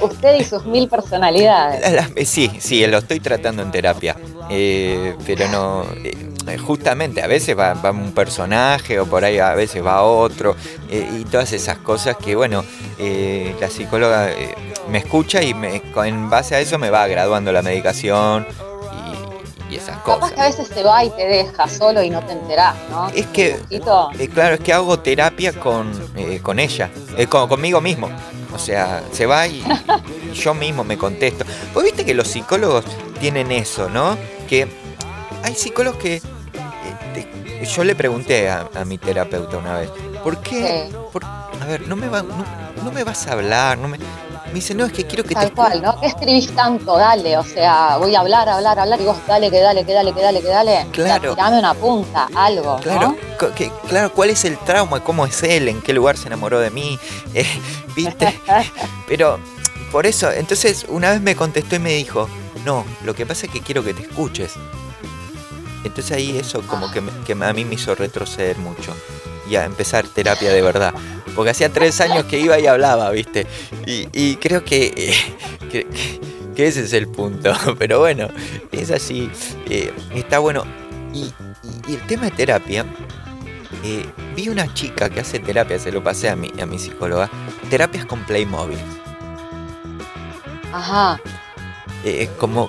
Usted 0.00 0.40
y 0.40 0.44
sus 0.44 0.64
mil 0.66 0.88
personalidades. 0.88 2.28
Sí, 2.28 2.50
sí, 2.60 2.86
lo 2.86 2.98
estoy 2.98 3.20
tratando 3.20 3.62
en 3.62 3.70
terapia. 3.70 4.16
Eh, 4.50 5.16
pero 5.24 5.48
no. 5.48 5.84
eh, 6.04 6.33
justamente, 6.58 7.22
a 7.22 7.26
veces 7.26 7.58
va, 7.58 7.74
va 7.74 7.90
un 7.90 8.12
personaje 8.12 9.00
o 9.00 9.06
por 9.06 9.24
ahí 9.24 9.38
a 9.38 9.54
veces 9.54 9.84
va 9.84 10.02
otro. 10.02 10.56
eh, 10.90 11.08
y 11.20 11.24
todas 11.24 11.52
esas 11.52 11.78
cosas 11.78 12.16
que, 12.16 12.34
bueno, 12.36 12.64
eh, 12.98 13.54
la 13.60 13.70
psicóloga 13.70 14.30
eh, 14.30 14.54
me 14.88 14.98
escucha 14.98 15.42
y 15.42 15.54
me, 15.54 15.82
en 16.04 16.30
base 16.30 16.54
a 16.54 16.60
eso 16.60 16.78
me 16.78 16.90
va 16.90 17.06
graduando 17.06 17.50
la 17.52 17.62
medicación 17.62 18.46
y, 19.70 19.72
y 19.74 19.76
esas 19.76 19.96
Capaz 19.98 20.18
cosas. 20.18 20.32
que 20.32 20.40
a 20.40 20.44
veces 20.46 20.68
se 20.68 20.82
va 20.82 21.04
y 21.04 21.10
te 21.10 21.26
deja 21.26 21.68
solo 21.68 22.02
y 22.02 22.10
no 22.10 22.20
te 22.24 22.32
enterás, 22.32 22.74
¿no? 22.90 23.08
Es 23.08 23.26
que, 23.26 23.58
eh, 23.70 23.80
claro, 24.28 24.54
es 24.54 24.60
que 24.60 24.72
hago 24.72 24.98
terapia 25.00 25.52
con, 25.52 25.90
eh, 26.16 26.40
con 26.42 26.58
ella, 26.58 26.90
eh, 27.16 27.26
con- 27.26 27.48
conmigo 27.48 27.80
mismo. 27.80 28.08
O 28.54 28.58
sea, 28.58 29.02
se 29.12 29.26
va 29.26 29.46
y, 29.48 29.64
y 30.30 30.34
yo 30.34 30.54
mismo 30.54 30.84
me 30.84 30.96
contesto. 30.96 31.44
Vos 31.74 31.82
viste 31.82 32.04
que 32.04 32.14
los 32.14 32.28
psicólogos 32.28 32.84
tienen 33.18 33.50
eso, 33.50 33.88
¿no? 33.88 34.16
Que 34.48 34.68
hay 35.42 35.54
psicólogos 35.54 35.98
que... 36.00 36.22
te- 37.64 37.70
yo 37.72 37.84
le 37.84 37.94
pregunté 37.94 38.48
a, 38.50 38.68
a 38.74 38.84
mi 38.84 38.98
terapeuta 38.98 39.56
una 39.58 39.78
vez, 39.78 39.90
¿por 40.22 40.38
qué? 40.38 40.88
Sí. 40.90 40.96
por- 41.12 41.24
a 41.24 41.66
ver, 41.66 41.86
no 41.88 41.96
me, 41.96 42.08
va, 42.08 42.22
no, 42.22 42.44
no 42.82 42.90
me 42.92 43.04
vas 43.04 43.26
a 43.26 43.32
hablar, 43.32 43.78
no 43.78 43.88
me... 43.88 43.98
Me 43.98 44.60
dice, 44.60 44.72
no, 44.74 44.84
es 44.86 44.92
que 44.92 45.04
quiero 45.04 45.24
que 45.24 45.30
te 45.30 45.34
Tal 45.34 45.52
cual, 45.52 45.82
¿no? 45.82 45.98
¿Qué 45.98 46.06
escribís 46.06 46.48
tanto? 46.54 46.96
Dale, 46.96 47.36
o 47.38 47.42
sea, 47.42 47.96
voy 47.96 48.14
a 48.14 48.20
hablar, 48.20 48.48
hablar, 48.48 48.78
hablar 48.78 49.00
y 49.00 49.04
vos 49.04 49.16
dale, 49.26 49.50
que 49.50 49.58
dale, 49.60 49.84
que 49.84 49.92
dale, 49.92 50.12
que 50.12 50.20
dale, 50.22 50.40
que 50.42 50.46
dale. 50.48 50.86
Claro. 50.92 51.32
O 51.32 51.34
sea, 51.34 51.44
tirame 51.46 51.58
una 51.58 51.74
punta, 51.74 52.28
algo, 52.36 52.76
Claro, 52.76 53.00
¿no? 53.08 53.16
co- 53.36 53.52
que, 53.52 53.72
claro, 53.88 54.12
¿cuál 54.12 54.30
es 54.30 54.44
el 54.44 54.56
trauma? 54.58 55.00
¿Cómo 55.02 55.26
es 55.26 55.42
él? 55.42 55.66
¿En 55.68 55.82
qué 55.82 55.92
lugar 55.92 56.16
se 56.16 56.28
enamoró 56.28 56.60
de 56.60 56.70
mí? 56.70 56.98
Eh, 57.34 57.44
¿Viste? 57.96 58.40
Pero 59.08 59.40
por 59.90 60.06
eso, 60.06 60.30
entonces 60.30 60.86
una 60.88 61.10
vez 61.10 61.20
me 61.20 61.34
contestó 61.34 61.74
y 61.74 61.80
me 61.80 61.90
dijo, 61.94 62.28
no, 62.64 62.84
lo 63.04 63.12
que 63.14 63.26
pasa 63.26 63.46
es 63.46 63.52
que 63.52 63.60
quiero 63.60 63.82
que 63.82 63.92
te 63.94 64.02
escuches. 64.02 64.52
Entonces 65.84 66.12
ahí 66.12 66.36
eso 66.38 66.62
como 66.62 66.90
que, 66.90 67.00
me- 67.00 67.12
que 67.26 67.32
a 67.32 67.52
mí 67.52 67.64
me 67.64 67.74
hizo 67.74 67.94
retroceder 67.94 68.58
mucho 68.58 68.94
y 69.48 69.56
a 69.56 69.64
empezar 69.64 70.06
terapia 70.08 70.50
de 70.52 70.62
verdad. 70.62 70.94
Porque 71.36 71.50
hacía 71.50 71.68
tres 71.68 72.00
años 72.00 72.24
que 72.24 72.38
iba 72.40 72.58
y 72.58 72.66
hablaba, 72.66 73.10
¿viste? 73.10 73.46
Y, 73.86 74.08
y 74.12 74.36
creo 74.36 74.64
que, 74.64 75.14
que, 75.70 75.86
que 76.56 76.66
ese 76.66 76.82
es 76.84 76.92
el 76.94 77.08
punto. 77.08 77.52
Pero 77.78 78.00
bueno, 78.00 78.28
es 78.72 78.90
así. 78.90 79.30
eh, 79.68 79.92
está 80.14 80.38
bueno. 80.38 80.64
Y, 81.12 81.24
y- 81.24 81.32
y 81.92 81.94
el 81.94 82.06
tema 82.06 82.24
de 82.24 82.30
terapia, 82.30 82.84
eh, 83.82 84.06
vi 84.34 84.48
una 84.48 84.72
chica 84.72 85.10
que 85.10 85.20
hace 85.20 85.38
terapia, 85.38 85.78
se 85.78 85.92
lo 85.92 86.02
pasé 86.02 86.30
a 86.30 86.36
mi, 86.36 86.50
a 86.60 86.64
mi 86.66 86.78
psicóloga, 86.78 87.28
terapias 87.68 88.06
con 88.06 88.24
Playmobil. 88.24 88.78
Ajá, 90.72 91.20
Eh, 92.04 92.28
como, 92.38 92.68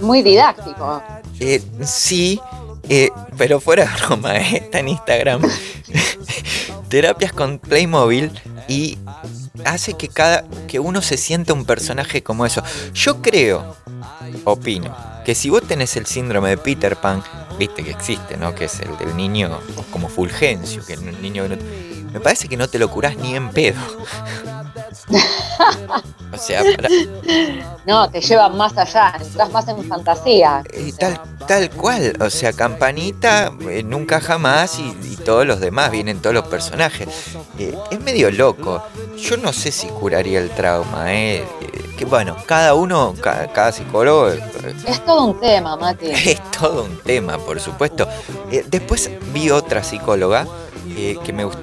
muy 0.00 0.22
didáctico. 0.22 1.02
Eh, 1.40 1.62
sí, 1.84 2.40
eh, 2.88 3.10
pero 3.38 3.60
fuera 3.60 3.84
de 3.84 4.02
broma, 4.02 4.36
eh, 4.38 4.58
está 4.64 4.80
en 4.80 4.88
Instagram. 4.88 5.42
terapias 6.88 7.32
con 7.32 7.58
Playmobil 7.58 8.30
y 8.68 8.98
hace 9.64 9.94
que 9.94 10.08
cada 10.08 10.44
que 10.68 10.78
uno 10.78 11.00
se 11.00 11.16
sienta 11.16 11.54
un 11.54 11.64
personaje 11.64 12.22
como 12.22 12.44
eso. 12.44 12.62
Yo 12.92 13.22
creo, 13.22 13.76
opino, 14.44 14.94
que 15.24 15.34
si 15.34 15.48
vos 15.48 15.62
tenés 15.66 15.96
el 15.96 16.04
síndrome 16.04 16.50
de 16.50 16.58
Peter 16.58 16.96
Pan, 16.96 17.22
viste 17.58 17.82
que 17.82 17.92
existe, 17.92 18.36
¿no? 18.36 18.54
Que 18.54 18.66
es 18.66 18.78
el 18.80 18.96
del 18.98 19.16
niño 19.16 19.58
como 19.90 20.08
Fulgencio, 20.08 20.84
que 20.84 20.98
un 20.98 21.22
niño 21.22 21.44
me 22.12 22.20
parece 22.20 22.46
que 22.46 22.58
no 22.58 22.68
te 22.68 22.78
lo 22.78 22.90
curás 22.90 23.16
ni 23.16 23.34
en 23.34 23.48
pedo. 23.50 23.80
o 26.32 26.36
sea, 26.38 26.62
para- 26.76 26.88
No, 27.86 28.10
te 28.10 28.20
lleva 28.20 28.48
más 28.48 28.76
allá, 28.76 29.14
entras 29.20 29.50
más 29.50 29.68
en 29.68 29.84
fantasía. 29.84 30.62
Eh, 30.72 30.92
tal, 30.98 31.20
tal 31.46 31.70
cual, 31.70 32.16
o 32.20 32.30
sea, 32.30 32.52
Campanita, 32.52 33.52
eh, 33.68 33.82
nunca 33.82 34.20
jamás 34.20 34.78
y, 34.78 34.96
y 35.04 35.16
todos 35.16 35.46
los 35.46 35.60
demás, 35.60 35.90
vienen 35.90 36.20
todos 36.20 36.34
los 36.34 36.46
personajes. 36.48 37.08
Eh, 37.58 37.76
es 37.90 38.00
medio 38.00 38.30
loco. 38.30 38.82
Yo 39.16 39.36
no 39.36 39.52
sé 39.52 39.70
si 39.72 39.86
curaría 39.88 40.38
el 40.40 40.50
trauma, 40.50 41.12
¿eh? 41.12 41.44
Que 41.98 42.04
bueno, 42.04 42.36
cada 42.46 42.74
uno, 42.74 43.14
ca- 43.20 43.48
cada, 43.52 43.70
psicólogo 43.70 44.28
Es 44.28 45.04
todo 45.04 45.26
un 45.26 45.40
tema, 45.40 45.76
Mati. 45.76 46.06
es 46.10 46.40
todo 46.50 46.84
un 46.84 46.98
tema, 46.98 47.38
por 47.38 47.60
supuesto. 47.60 48.08
Eh, 48.50 48.64
después 48.68 49.10
vi 49.32 49.50
otra 49.50 49.82
psicóloga 49.84 50.46
que 51.24 51.32
me 51.32 51.44
gustó. 51.44 51.60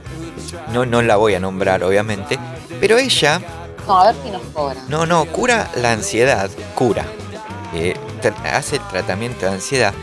No, 0.73 0.85
no 0.85 1.01
la 1.01 1.15
voy 1.15 1.35
a 1.35 1.39
nombrar, 1.39 1.83
obviamente, 1.83 2.39
pero 2.79 2.97
ella 2.97 3.41
No, 3.87 3.99
a 3.99 4.07
ver 4.11 4.15
si 4.23 4.29
nos 4.31 4.41
cobran. 4.53 4.83
no, 4.87 5.05
no, 5.05 5.25
cura 5.25 5.69
la 5.75 5.91
ansiedad, 5.93 6.49
cura. 6.75 7.05
Eh, 7.73 7.95
hace 8.51 8.77
el 8.77 8.87
tratamiento 8.87 9.45
de 9.45 9.53
ansiedad. 9.53 9.93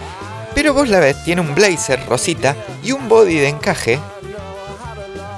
Pero 0.54 0.72
vos 0.72 0.88
la 0.88 1.00
ves, 1.00 1.22
tiene 1.24 1.40
un 1.42 1.54
blazer 1.54 2.04
rosita 2.08 2.56
y 2.82 2.92
un 2.92 3.08
body 3.08 3.38
de 3.38 3.48
encaje. 3.48 3.98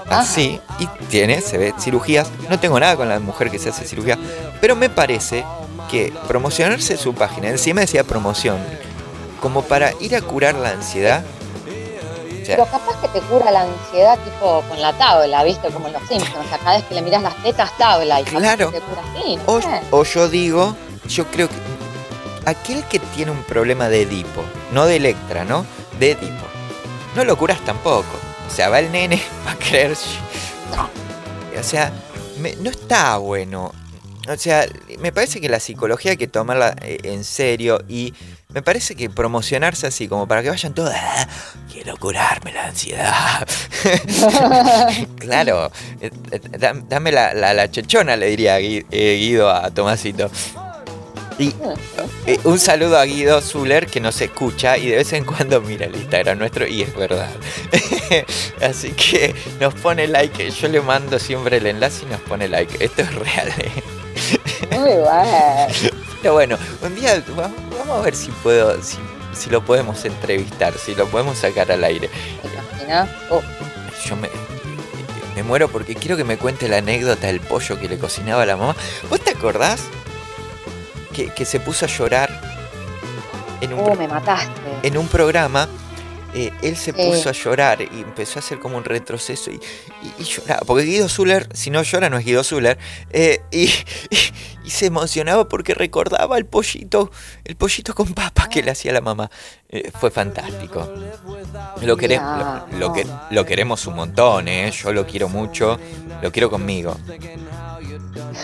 Así, 0.08 0.58
y 0.78 0.86
tiene, 1.10 1.40
se 1.40 1.58
ve, 1.58 1.74
cirugías. 1.78 2.28
No 2.48 2.58
tengo 2.58 2.78
nada 2.80 2.96
con 2.96 3.08
la 3.08 3.18
mujer 3.18 3.50
que 3.50 3.58
se 3.58 3.68
hace 3.68 3.84
cirugía, 3.86 4.18
pero 4.60 4.74
me 4.74 4.88
parece 4.88 5.44
que 5.90 6.12
promocionarse 6.26 6.96
su 6.96 7.14
página, 7.14 7.48
encima 7.48 7.80
decía 7.82 8.04
promoción, 8.04 8.58
como 9.42 9.62
para 9.62 9.92
ir 10.00 10.14
a 10.16 10.20
curar 10.22 10.54
la 10.54 10.70
ansiedad. 10.70 11.24
Sea, 12.48 12.56
Pero 12.56 12.70
capaz 12.70 12.98
que 13.02 13.08
te 13.08 13.20
cura 13.26 13.50
la 13.50 13.60
ansiedad 13.62 14.18
tipo 14.20 14.62
con 14.68 14.80
la 14.80 14.92
tabla, 14.96 15.44
¿viste? 15.44 15.68
Como 15.68 15.86
en 15.88 15.92
los 15.92 16.02
Simpsons. 16.08 16.46
Cada 16.50 16.76
vez 16.78 16.84
que 16.86 16.94
le 16.94 17.02
miras 17.02 17.22
las 17.22 17.36
tetas, 17.42 17.76
tabla. 17.76 18.20
Y 18.22 18.24
Claro. 18.24 18.70
te 18.70 18.80
cura 18.80 19.02
así, 19.14 19.36
¿no? 19.36 19.42
O, 19.46 19.60
o 20.00 20.04
yo 20.04 20.28
digo, 20.30 20.74
yo 21.06 21.26
creo 21.26 21.48
que 21.48 21.54
aquel 22.46 22.82
que 22.84 22.98
tiene 23.00 23.30
un 23.32 23.42
problema 23.44 23.88
de 23.90 24.02
Edipo, 24.02 24.42
no 24.72 24.86
de 24.86 24.96
Electra, 24.96 25.44
¿no? 25.44 25.66
De 26.00 26.12
Edipo, 26.12 26.46
no 27.14 27.24
lo 27.24 27.36
curas 27.36 27.60
tampoco. 27.66 28.06
O 28.46 28.50
sea, 28.50 28.70
va 28.70 28.78
el 28.78 28.90
nene, 28.90 29.20
va 29.46 29.52
a 29.52 29.56
creer. 29.56 29.94
No. 30.74 30.88
O 31.58 31.62
sea, 31.62 31.92
me- 32.38 32.56
no 32.56 32.70
está 32.70 33.18
bueno. 33.18 33.72
O 34.26 34.36
sea, 34.36 34.66
me 35.00 35.12
parece 35.12 35.40
que 35.40 35.48
la 35.50 35.60
psicología 35.60 36.12
hay 36.12 36.16
que 36.16 36.28
tomarla 36.28 36.74
eh, 36.82 36.98
en 37.04 37.24
serio 37.24 37.82
y 37.88 38.14
me 38.54 38.62
parece 38.62 38.96
que 38.96 39.10
promocionarse 39.10 39.86
así, 39.86 40.08
como 40.08 40.26
para 40.26 40.42
que 40.42 40.48
vayan 40.48 40.72
todos, 40.72 40.90
"Ah, 40.94 41.28
quiero 41.70 41.94
curarme 41.98 42.50
la 42.54 42.68
ansiedad. 42.68 43.46
claro, 45.18 45.70
eh, 46.00 46.10
eh, 46.30 46.40
dam- 46.58 46.88
dame 46.88 47.12
la, 47.12 47.34
la, 47.34 47.52
la 47.52 47.70
chechona, 47.70 48.16
le 48.16 48.26
diría 48.28 48.58
eh, 48.58 49.16
Guido 49.20 49.50
a 49.50 49.70
Tomasito. 49.70 50.30
Y 51.38 51.54
eh, 52.26 52.40
un 52.44 52.58
saludo 52.58 52.98
a 52.98 53.04
Guido 53.04 53.40
Zuller 53.42 53.86
que 53.86 54.00
nos 54.00 54.18
escucha 54.22 54.78
y 54.78 54.88
de 54.88 54.96
vez 54.96 55.12
en 55.12 55.24
cuando 55.26 55.60
mira 55.60 55.84
el 55.84 55.94
Instagram 55.94 56.38
nuestro 56.38 56.66
y 56.66 56.82
es 56.82 56.96
verdad. 56.96 57.28
Así 58.62 58.92
que 58.92 59.34
nos 59.60 59.74
pone 59.74 60.08
like. 60.08 60.50
Yo 60.50 60.68
le 60.68 60.80
mando 60.80 61.18
siempre 61.18 61.58
el 61.58 61.66
enlace 61.66 62.04
y 62.06 62.10
nos 62.10 62.20
pone 62.22 62.48
like. 62.48 62.82
Esto 62.82 63.02
es 63.02 63.14
real. 63.14 63.48
¿eh? 63.58 63.82
Muy 64.70 64.94
bueno. 64.94 65.97
Pero 66.22 66.34
bueno, 66.34 66.56
un 66.82 66.94
día 66.94 67.22
va- 67.38 67.50
vamos 67.78 67.98
a 67.98 68.00
ver 68.02 68.14
si 68.16 68.30
puedo, 68.30 68.80
si, 68.82 68.98
si 69.32 69.50
lo 69.50 69.64
podemos 69.64 70.04
entrevistar, 70.04 70.74
si 70.74 70.94
lo 70.94 71.06
podemos 71.06 71.38
sacar 71.38 71.70
al 71.70 71.84
aire. 71.84 72.10
Uh, 73.30 73.40
Yo 74.08 74.16
me, 74.16 74.28
me 75.36 75.42
muero 75.42 75.68
porque 75.68 75.94
quiero 75.94 76.16
que 76.16 76.24
me 76.24 76.36
cuente 76.38 76.68
la 76.68 76.78
anécdota 76.78 77.26
del 77.28 77.40
pollo 77.40 77.78
que 77.78 77.88
le 77.88 77.98
cocinaba 77.98 78.42
a 78.42 78.46
la 78.46 78.56
mamá. 78.56 78.74
¿Vos 79.10 79.20
te 79.20 79.30
acordás 79.30 79.80
que, 81.12 81.30
que 81.32 81.44
se 81.44 81.60
puso 81.60 81.84
a 81.84 81.88
llorar 81.88 82.40
en 83.60 83.72
un, 83.74 83.84
pro- 83.84 83.94
me 83.96 84.08
mataste. 84.08 84.50
en 84.82 84.96
un 84.98 85.06
programa? 85.08 85.68
Eh, 86.34 86.52
él 86.62 86.76
se 86.76 86.92
puso 86.92 87.28
a 87.28 87.32
llorar 87.32 87.80
y 87.82 88.00
empezó 88.00 88.38
a 88.38 88.42
hacer 88.42 88.58
como 88.58 88.76
un 88.76 88.84
retroceso 88.84 89.50
y, 89.50 89.54
y- 89.54 89.60
y 90.22 90.24
lloraba. 90.24 90.60
Porque 90.66 90.84
Guido 90.84 91.08
Zuller, 91.08 91.48
si 91.54 91.70
no 91.70 91.82
llora, 91.82 92.10
no 92.10 92.18
es 92.18 92.24
Guido 92.24 92.44
Zuller. 92.44 92.78
eh, 93.10 93.40
y, 93.50 93.70
se 94.68 94.84
emocionaba 94.86 95.48
porque 95.48 95.72
recordaba 95.72 96.36
el 96.36 96.44
pollito, 96.44 97.10
el 97.44 97.56
pollito 97.56 97.94
con 97.94 98.12
papas 98.12 98.48
que 98.48 98.62
le 98.62 98.70
hacía 98.70 98.92
la 98.92 99.00
mamá. 99.00 99.30
Eh, 99.70 99.90
fue 99.98 100.10
fantástico. 100.10 100.86
Lo, 101.80 101.80
lo, 101.80 101.86
lo 101.86 101.96
que- 102.92 103.04
no. 103.04 103.22
lo 103.30 103.44
queremos 103.46 103.86
un 103.86 103.94
montón, 103.96 104.46
¿eh? 104.48 104.70
yo 104.70 104.92
lo 104.92 105.06
quiero 105.06 105.28
mucho, 105.30 105.78
lo 106.20 106.30
quiero 106.30 106.50
conmigo. 106.50 106.96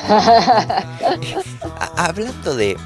Hablando 1.97 2.55
de, 2.57 2.77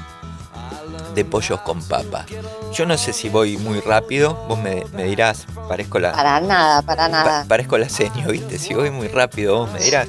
de 1.19 1.25
pollos 1.25 1.59
con 1.61 1.81
papa, 1.83 2.25
yo 2.73 2.85
no 2.85 2.97
sé 2.97 3.13
si 3.13 3.29
voy 3.29 3.57
muy 3.57 3.79
rápido, 3.81 4.33
vos 4.47 4.57
me, 4.59 4.83
me 4.93 5.03
dirás, 5.03 5.45
parezco 5.67 5.99
la, 5.99 6.11
Para 6.13 6.39
nada, 6.41 6.81
para 6.81 7.03
pa- 7.03 7.09
nada. 7.09 7.45
parezco 7.47 7.77
la 7.77 7.89
seño, 7.89 8.27
¿viste? 8.29 8.57
Si 8.57 8.73
voy 8.73 8.89
muy 8.89 9.07
rápido, 9.07 9.57
vos 9.57 9.71
me 9.71 9.79
dirás. 9.79 10.07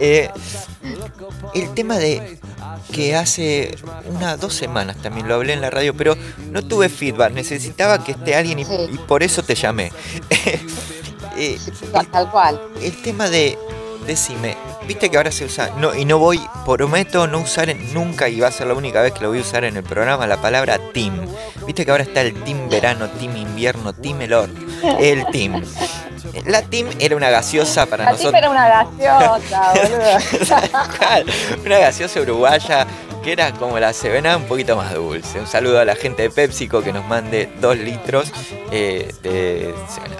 Eh, 0.00 0.30
el 1.54 1.74
tema 1.74 1.96
de 1.98 2.38
que 2.92 3.14
hace 3.16 3.76
unas 4.08 4.40
dos 4.40 4.54
semanas 4.54 4.96
también 5.02 5.28
lo 5.28 5.34
hablé 5.34 5.52
en 5.52 5.60
la 5.60 5.70
radio, 5.70 5.94
pero 5.94 6.16
no 6.50 6.62
tuve 6.62 6.88
feedback, 6.88 7.32
necesitaba 7.32 8.02
que 8.02 8.12
esté 8.12 8.34
alguien 8.34 8.58
y, 8.58 8.64
Sí. 8.64 8.76
y 8.92 8.98
por 8.98 9.22
eso 9.22 9.42
te 9.42 9.54
llamé. 9.54 9.92
Eh, 11.36 11.58
Tal 12.12 12.30
cual. 12.30 12.60
el 12.82 13.00
tema 13.02 13.30
de 13.30 13.56
decime, 14.06 14.56
viste 14.86 15.10
que 15.10 15.16
ahora 15.16 15.30
se 15.30 15.44
usa, 15.44 15.70
no, 15.78 15.94
y 15.94 16.04
no 16.04 16.18
voy, 16.18 16.40
prometo 16.64 17.26
no 17.26 17.38
usar 17.40 17.70
en- 17.70 17.92
nunca, 17.94 18.28
y 18.28 18.40
va 18.40 18.48
a 18.48 18.52
ser 18.52 18.66
la 18.66 18.74
única 18.74 19.00
vez 19.02 19.12
que 19.12 19.20
lo 19.20 19.28
voy 19.28 19.38
a 19.38 19.42
usar 19.42 19.64
en 19.64 19.76
el 19.76 19.82
programa, 19.82 20.26
la 20.26 20.40
palabra 20.40 20.78
team. 20.92 21.26
Viste 21.66 21.84
que 21.84 21.90
ahora 21.90 22.02
está 22.04 22.20
el 22.22 22.34
team 22.44 22.68
verano, 22.68 23.08
team 23.10 23.36
invierno, 23.36 23.92
team 23.92 24.20
el 24.22 24.32
horno, 24.32 24.60
el 24.98 25.26
team. 25.32 25.62
La 26.46 26.62
team 26.62 26.88
era 27.00 27.16
una 27.16 27.28
gaseosa 27.30 27.86
para 27.86 28.04
La 28.04 28.12
nosotros. 28.12 28.34
era 28.34 28.50
una 28.50 28.68
gaseosa, 28.68 29.72
boludo. 29.72 31.24
Una 31.66 31.78
gaseosa 31.78 32.20
uruguaya 32.20 32.86
que 33.22 33.32
era 33.32 33.52
como 33.52 33.78
la 33.78 33.92
Sevena, 33.92 34.36
un 34.36 34.44
poquito 34.44 34.76
más 34.76 34.94
dulce. 34.94 35.38
Un 35.40 35.46
saludo 35.46 35.78
a 35.80 35.84
la 35.84 35.94
gente 35.94 36.22
de 36.22 36.30
PepsiCo 36.30 36.82
que 36.82 36.92
nos 36.92 37.04
mande 37.06 37.50
dos 37.60 37.76
litros 37.76 38.32
eh, 38.70 39.12
de 39.22 39.74
Sevena. 39.88 40.16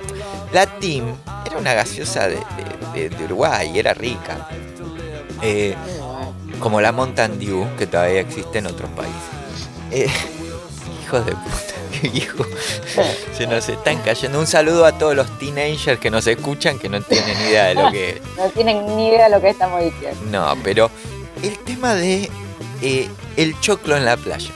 La 0.52 0.66
Team 0.66 1.14
era 1.46 1.58
una 1.58 1.74
gaseosa 1.74 2.28
de, 2.28 2.36
de- 2.36 3.08
de- 3.08 3.08
de 3.10 3.24
Uruguay, 3.24 3.78
era 3.78 3.94
rica. 3.94 4.48
Eh, 5.42 5.74
como 6.60 6.80
la 6.80 6.92
Mountain 6.92 7.38
Dew, 7.38 7.66
que 7.78 7.86
todavía 7.86 8.20
existe 8.20 8.58
en 8.58 8.66
otros 8.66 8.90
países. 8.90 9.14
Eh, 9.90 10.06
hijos 11.04 11.24
de 11.24 11.32
puta, 11.32 11.74
qué 12.02 12.08
viejo. 12.08 12.44
Se 13.36 13.46
nos 13.46 13.68
están 13.68 13.98
cayendo. 14.02 14.38
Un 14.38 14.46
saludo 14.46 14.84
a 14.84 14.92
todos 14.92 15.14
los 15.16 15.38
teenagers 15.38 15.98
que 16.00 16.10
nos 16.10 16.26
escuchan 16.26 16.78
que 16.78 16.88
no 16.88 17.00
tienen 17.00 17.38
idea 17.48 17.66
de 17.66 17.74
lo 17.74 17.90
que. 17.90 18.20
No 18.36 18.48
tienen 18.50 18.96
ni 18.96 19.08
idea 19.08 19.24
de 19.24 19.30
lo 19.36 19.40
que 19.40 19.50
estamos 19.50 19.82
diciendo. 19.82 20.18
No, 20.30 20.56
pero 20.62 20.90
el 21.42 21.58
tema 21.60 21.94
de 21.94 22.28
eh, 22.82 23.08
el 23.36 23.58
choclo 23.60 23.96
en 23.96 24.04
la 24.04 24.16
playa. 24.16 24.50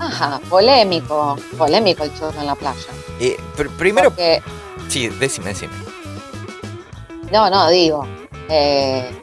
Ajá, 0.00 0.40
polémico. 0.48 1.36
Polémico 1.56 2.04
el 2.04 2.12
choclo 2.18 2.40
en 2.40 2.46
la 2.46 2.54
playa. 2.54 2.78
Eh, 3.20 3.36
pr- 3.56 3.70
primero, 3.76 4.10
Porque, 4.10 4.42
sí, 4.88 5.08
decime, 5.08 5.48
decime. 5.48 5.72
no, 7.32 7.50
no, 7.50 7.68
digo. 7.68 8.06
eh, 8.48 9.22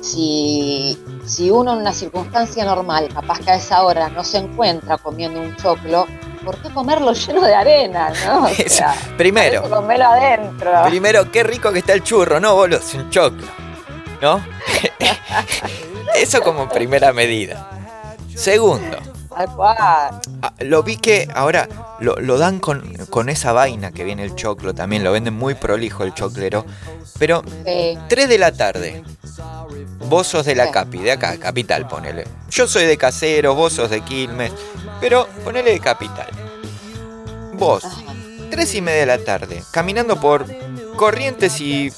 si, 0.00 0.98
si 1.26 1.50
uno 1.50 1.72
en 1.74 1.78
una 1.80 1.92
circunstancia 1.92 2.64
normal, 2.64 3.08
capaz 3.12 3.40
que 3.40 3.50
a 3.50 3.56
esa 3.56 3.82
hora 3.82 4.08
no 4.08 4.24
se 4.24 4.38
encuentra 4.38 4.96
comiendo 4.98 5.40
un 5.40 5.54
choclo, 5.56 6.06
¿por 6.44 6.56
qué 6.62 6.70
comerlo 6.70 7.12
lleno 7.12 7.42
de 7.42 7.54
arena, 7.54 8.12
no? 8.26 8.44
O 8.46 8.48
sea, 8.68 8.94
primero, 9.16 9.68
comerlo 9.68 10.06
adentro. 10.06 10.70
primero, 10.86 11.30
qué 11.32 11.42
rico 11.42 11.72
que 11.72 11.80
está 11.80 11.92
el 11.94 12.02
churro, 12.02 12.38
no, 12.40 12.54
boludo, 12.54 12.78
es 12.78 12.94
un 12.94 13.10
choclo. 13.10 13.46
¿No? 14.22 14.40
Eso 16.16 16.42
como 16.42 16.68
primera 16.68 17.12
medida. 17.12 17.70
Segundo, 18.34 18.98
Tal 19.38 19.54
cual. 19.54 19.76
ah, 20.42 20.52
lo 20.60 20.82
vi 20.82 20.96
que 20.96 21.28
ahora 21.34 21.68
lo, 22.00 22.16
lo 22.16 22.38
dan 22.38 22.58
con, 22.58 22.92
con 23.08 23.28
esa 23.28 23.52
vaina 23.52 23.92
que 23.92 24.02
viene 24.04 24.24
el 24.24 24.34
choclo 24.34 24.74
también, 24.74 25.04
lo 25.04 25.12
venden 25.12 25.34
muy 25.34 25.54
prolijo 25.54 26.02
el 26.04 26.12
choclero. 26.12 26.66
Pero 27.18 27.42
Sí. 27.64 27.96
3 28.08 28.28
de 28.28 28.38
la 28.38 28.52
tarde. 28.52 29.02
Vos 30.08 30.26
sos 30.28 30.44
de 30.46 30.54
la 30.54 30.66
Sí. 30.66 30.72
Capi, 30.72 30.98
de 30.98 31.12
acá, 31.12 31.36
Capital, 31.38 31.86
ponele. 31.88 32.26
Yo 32.50 32.66
soy 32.66 32.86
de 32.86 32.96
Casero, 32.96 33.54
vos 33.54 33.72
sos 33.74 33.90
de 33.90 34.00
Quilmes, 34.00 34.52
pero 35.00 35.28
ponele 35.44 35.72
de 35.72 35.80
Capital. 35.80 36.28
Vos, 37.54 37.84
Ajá. 37.84 38.02
3 38.50 38.74
y 38.76 38.80
media 38.80 39.00
de 39.00 39.06
la 39.06 39.18
tarde, 39.18 39.62
caminando 39.72 40.18
por 40.20 40.46
Corrientes 40.96 41.60
y 41.60 41.92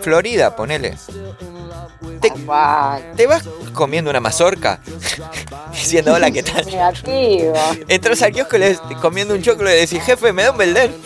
Florida, 0.00 0.54
ponele. 0.56 0.96
Te, 3.16 3.26
vas 3.26 3.44
comiendo 3.72 4.10
una 4.10 4.20
mazorca, 4.20 4.80
diciendo 5.72 6.14
hola, 6.14 6.30
¿qué 6.30 6.42
tal? 6.42 6.64
Negativo. 6.66 7.54
Entras 7.88 8.22
al 8.22 8.32
kiosco 8.32 8.56
le 8.56 8.78
comiendo 9.00 9.34
un 9.34 9.42
choclo 9.42 9.68
y 9.70 9.74
le 9.74 9.80
decís, 9.80 10.02
jefe, 10.02 10.32
¿me 10.32 10.44
da 10.44 10.50
un 10.50 10.58
belden? 10.58 10.94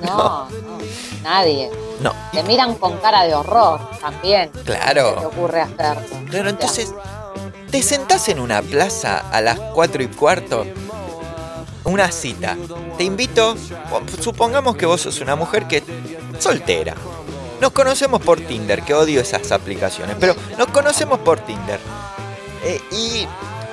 No, 0.00 0.48
no, 0.48 0.78
nadie. 1.24 1.70
No, 2.00 2.14
Te 2.32 2.44
miran 2.44 2.76
con 2.76 2.98
cara 2.98 3.24
de 3.24 3.34
horror 3.34 3.80
también. 4.00 4.50
Claro. 4.64 5.14
¿Qué 5.14 5.20
te 5.20 5.26
ocurre 5.26 5.60
hacerlo? 5.60 6.02
Claro, 6.30 6.50
entonces, 6.50 6.94
te 7.70 7.82
sentás 7.82 8.28
en 8.28 8.38
una 8.38 8.62
plaza 8.62 9.28
a 9.30 9.40
las 9.40 9.58
4 9.58 10.02
y 10.04 10.08
cuarto, 10.08 10.64
una 11.84 12.10
cita. 12.12 12.56
Te 12.96 13.04
invito, 13.04 13.56
supongamos 14.20 14.76
que 14.76 14.86
vos 14.86 15.00
sos 15.02 15.20
una 15.20 15.36
mujer 15.36 15.66
que 15.66 15.82
soltera. 16.38 16.94
Nos 17.60 17.72
conocemos 17.72 18.20
por 18.22 18.40
Tinder, 18.40 18.82
que 18.82 18.94
odio 18.94 19.20
esas 19.20 19.50
aplicaciones, 19.52 20.16
pero 20.20 20.34
nos 20.56 20.68
conocemos 20.68 21.18
por 21.20 21.40
Tinder. 21.40 21.80
Eh, 22.64 22.80
y 22.92 23.26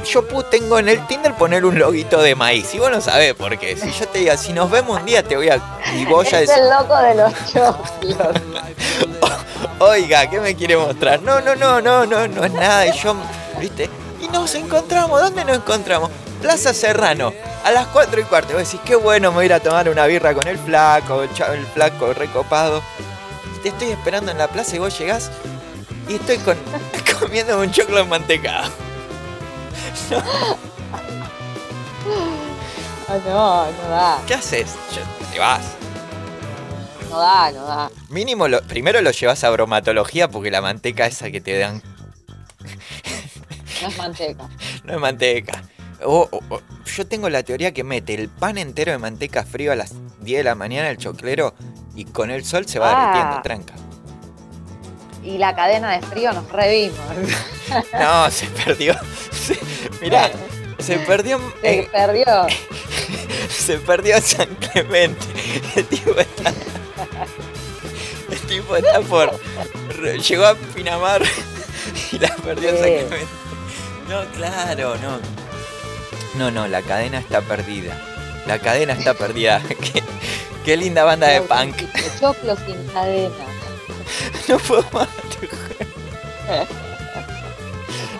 yo 0.09 0.23
tengo 0.49 0.77
en 0.79 0.89
el 0.89 1.05
Tinder 1.07 1.33
poner 1.35 1.65
un 1.65 1.77
loguito 1.77 2.21
de 2.21 2.35
maíz. 2.35 2.73
Y 2.73 2.79
vos 2.79 2.89
no 2.91 3.01
sabés 3.01 3.33
por 3.33 3.57
qué. 3.57 3.75
Si 3.77 3.91
yo 3.91 4.07
te 4.07 4.19
diga, 4.19 4.37
si 4.37 4.53
nos 4.53 4.69
vemos 4.71 4.99
un 4.99 5.05
día, 5.05 5.23
te 5.23 5.35
voy 5.35 5.49
a. 5.49 5.59
Y 5.95 6.05
vos 6.05 6.29
ya 6.29 6.39
es 6.41 6.49
decís, 6.49 6.63
el 6.63 6.69
loco 6.69 6.95
de 6.97 7.15
los 7.15 7.33
choclos. 7.51 8.41
Oiga, 9.79 10.29
¿qué 10.29 10.39
me 10.39 10.55
quiere 10.55 10.77
mostrar? 10.77 11.21
No, 11.21 11.41
no, 11.41 11.55
no, 11.55 11.81
no, 11.81 12.05
no, 12.05 12.27
no 12.27 12.43
es 12.43 12.53
nada. 12.53 12.87
Y 12.87 12.97
yo, 12.97 13.15
¿viste? 13.59 13.89
Y 14.21 14.27
nos 14.29 14.53
encontramos. 14.55 15.21
¿Dónde 15.21 15.43
nos 15.45 15.57
encontramos? 15.57 16.09
Plaza 16.41 16.73
Serrano, 16.73 17.33
a 17.63 17.71
las 17.71 17.87
4 17.87 18.19
y 18.21 18.23
cuarto. 18.23 18.53
Vos 18.53 18.63
decís, 18.63 18.79
qué 18.85 18.95
bueno, 18.95 19.29
me 19.31 19.35
voy 19.35 19.43
a 19.43 19.45
ir 19.47 19.53
a 19.53 19.59
tomar 19.59 19.89
una 19.89 20.05
birra 20.05 20.33
con 20.33 20.47
el 20.47 20.57
flaco, 20.57 21.23
el, 21.23 21.33
cha- 21.33 21.53
el 21.53 21.65
flaco 21.65 22.13
recopado. 22.13 22.81
Te 23.65 23.69
estoy 23.69 23.87
esperando 23.89 24.29
en 24.31 24.37
la 24.37 24.47
plaza 24.47 24.75
y 24.75 24.77
vos 24.77 24.95
llegás 24.99 25.31
y 26.07 26.13
estoy 26.17 26.37
con, 26.37 26.55
comiendo 27.19 27.59
un 27.59 27.71
choclo 27.71 27.97
en 28.01 28.09
mantecado. 28.09 28.71
Ah, 33.07 33.17
no, 33.25 33.65
no 33.71 33.89
da. 33.89 34.21
¿Qué 34.27 34.33
haces? 34.35 34.75
Te 35.31 35.39
vas. 35.39 35.61
No 37.09 37.19
da, 37.19 37.51
no 37.51 37.65
da. 37.65 37.91
Mínimo, 38.09 38.47
lo, 38.47 38.61
primero 38.63 38.99
lo 39.01 39.09
llevas 39.11 39.43
a 39.43 39.49
bromatología 39.51 40.27
porque 40.27 40.49
la 40.51 40.61
manteca 40.61 41.05
esa 41.07 41.29
que 41.31 41.39
te 41.41 41.57
dan 41.57 41.81
No 43.81 43.87
es 43.87 43.97
manteca. 43.97 44.49
No 44.83 44.93
es 44.93 44.99
manteca. 44.99 45.63
O- 46.03 46.27
o- 46.31 46.55
o- 46.55 46.61
yo 46.85 47.07
tengo 47.07 47.29
la 47.29 47.41
teoría 47.43 47.73
que 47.73 47.83
mete 47.83 48.13
el 48.15 48.27
pan 48.29 48.57
entero 48.59 48.91
de 48.91 48.97
manteca 48.99 49.43
frío 49.43 49.71
a 49.71 49.75
las 49.75 49.93
10 50.21 50.39
de 50.39 50.43
la 50.43 50.55
mañana 50.55 50.89
el 50.89 50.97
choclero 50.97 51.53
y 51.95 52.05
con 52.05 52.29
el 52.31 52.45
sol 52.45 52.67
se 52.67 52.79
va 52.79 52.91
Ah. 52.91 53.07
derritiendo, 53.07 53.41
tranca. 53.41 53.73
Y 55.23 55.37
la 55.39 55.55
cadena 55.55 55.91
de 55.91 56.01
frío 56.05 56.31
nos 56.33 56.49
revimos. 56.51 56.99
No, 57.99 58.29
se 58.29 58.45
perdió. 58.47 58.95
Se- 59.31 59.59
mirá, 59.99 60.29
se 60.77 60.99
perdió. 60.99 61.39
Se 61.61 61.79
eh, 61.79 61.89
perdió. 61.91 62.25
se 63.49 63.77
perdió 63.79 64.21
San 64.21 64.53
Clemente. 64.55 65.25
El 65.75 65.85
tipo 65.87 66.11
está. 66.19 66.53
El 68.29 68.39
tipo 68.41 68.75
está 68.75 68.99
por. 69.01 69.31
Llegó 70.19 70.45
a 70.45 70.53
Pinamar 70.55 71.23
y 72.11 72.19
la 72.19 72.35
perdió 72.35 72.69
en 72.69 72.75
San 72.77 72.85
Sí. 72.85 72.91
Clemente. 73.07 73.27
No, 74.09 74.25
claro, 74.35 74.95
no. 74.97 75.19
No, 76.35 76.51
no, 76.51 76.67
la 76.67 76.83
cadena 76.83 77.17
está 77.17 77.41
perdida. 77.41 77.99
La 78.47 78.59
cadena 78.59 78.93
está 78.93 79.13
perdida. 79.13 79.61
¿Qué, 79.67 80.03
Qué 80.65 80.77
linda 80.77 81.03
banda 81.03 81.27
de 81.27 81.41
punk. 81.41 81.75
Choclo 82.19 82.55
sin 82.65 82.87
cadena. 82.87 83.35
No 84.47 84.57
puedo 84.59 84.85
más. 84.91 85.07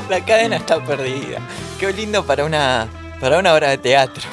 La 0.10 0.24
cadena 0.24 0.58
está 0.58 0.84
perdida. 0.84 1.40
Qué 1.80 1.92
lindo 1.94 2.26
para 2.26 2.46
una 2.46 2.88
para 3.20 3.40
una 3.40 3.54
obra 3.54 3.70
de 3.70 3.78
teatro. 3.78 4.24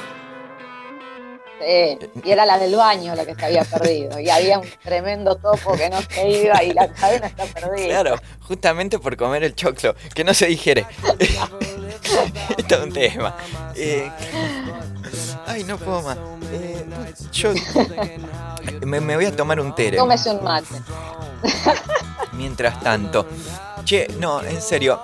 Sí, 1.61 1.98
y 2.24 2.31
era 2.31 2.44
la 2.44 2.59
del 2.59 2.74
baño 2.74 3.14
la 3.14 3.24
que 3.24 3.35
se 3.35 3.46
había 3.46 3.64
perdido. 3.64 4.18
Y 4.18 4.28
había 4.28 4.59
un 4.59 4.68
tremendo 4.83 5.37
topo 5.37 5.76
que 5.76 5.88
no 5.88 6.02
se 6.02 6.28
iba 6.28 6.62
y 6.62 6.72
la 6.72 6.88
cadena 6.88 7.28
está 7.28 7.44
perdida. 7.44 7.87
Claro, 7.87 8.16
justamente 8.40 8.98
por 8.98 9.16
comer 9.16 9.44
el 9.44 9.55
choclo, 9.55 9.94
que 10.14 10.24
no 10.24 10.35
se 10.35 10.46
digiere. 10.46 10.87
Esto 12.59 12.74
es 12.74 12.81
un 12.83 12.92
tema. 12.92 13.37
Eh, 13.76 14.11
ay, 15.53 15.65
no 15.65 15.79
puedo 15.79 16.03
más. 16.03 16.19
Eh, 16.53 16.87
yo 17.33 17.53
me, 18.87 19.01
me 19.01 19.17
voy 19.17 19.27
a 19.27 19.37
tomar 19.37 19.61
un 19.61 19.75
tere. 19.75 19.97
Tómese 19.97 20.31
un 20.31 20.43
mate. 20.43 20.67
Mientras 22.33 22.81
tanto. 22.81 23.27
Che, 23.85 24.09
no, 24.19 24.43
en 24.43 24.61
serio. 24.61 25.01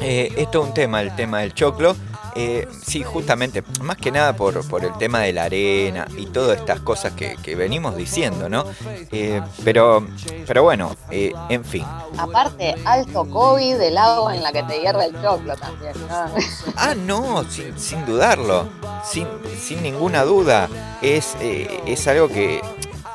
Eh, 0.00 0.32
esto 0.36 0.62
es 0.62 0.68
un 0.68 0.74
tema, 0.74 1.00
el 1.00 1.14
tema 1.14 1.40
del 1.40 1.54
choclo. 1.54 1.94
Eh, 2.34 2.66
sí, 2.84 3.02
justamente, 3.02 3.62
más 3.82 3.96
que 3.96 4.10
nada 4.10 4.34
por, 4.34 4.66
por 4.68 4.84
el 4.84 4.92
tema 4.98 5.20
de 5.20 5.32
la 5.32 5.44
arena 5.44 6.06
y 6.16 6.26
todas 6.26 6.58
estas 6.58 6.80
cosas 6.80 7.12
que, 7.12 7.36
que 7.42 7.54
venimos 7.54 7.96
diciendo, 7.96 8.48
¿no? 8.48 8.64
Eh, 9.10 9.42
pero, 9.64 10.06
pero 10.46 10.62
bueno, 10.62 10.96
eh, 11.10 11.32
en 11.48 11.64
fin. 11.64 11.84
Aparte, 12.16 12.74
alto 12.84 13.28
COVID 13.28 13.76
del 13.76 13.98
agua 13.98 14.34
en 14.34 14.42
la 14.42 14.52
que 14.52 14.62
te 14.62 14.80
hierve 14.80 15.06
el 15.06 15.12
choclo 15.20 15.56
también. 15.56 15.92
¿no? 16.08 16.34
Ah, 16.76 16.94
no, 16.94 17.44
sin, 17.50 17.78
sin 17.78 18.04
dudarlo, 18.06 18.68
sin, 19.04 19.26
sin 19.60 19.82
ninguna 19.82 20.22
duda. 20.24 20.68
Es, 21.00 21.36
eh, 21.40 21.80
es 21.86 22.06
algo 22.08 22.28
que, 22.28 22.60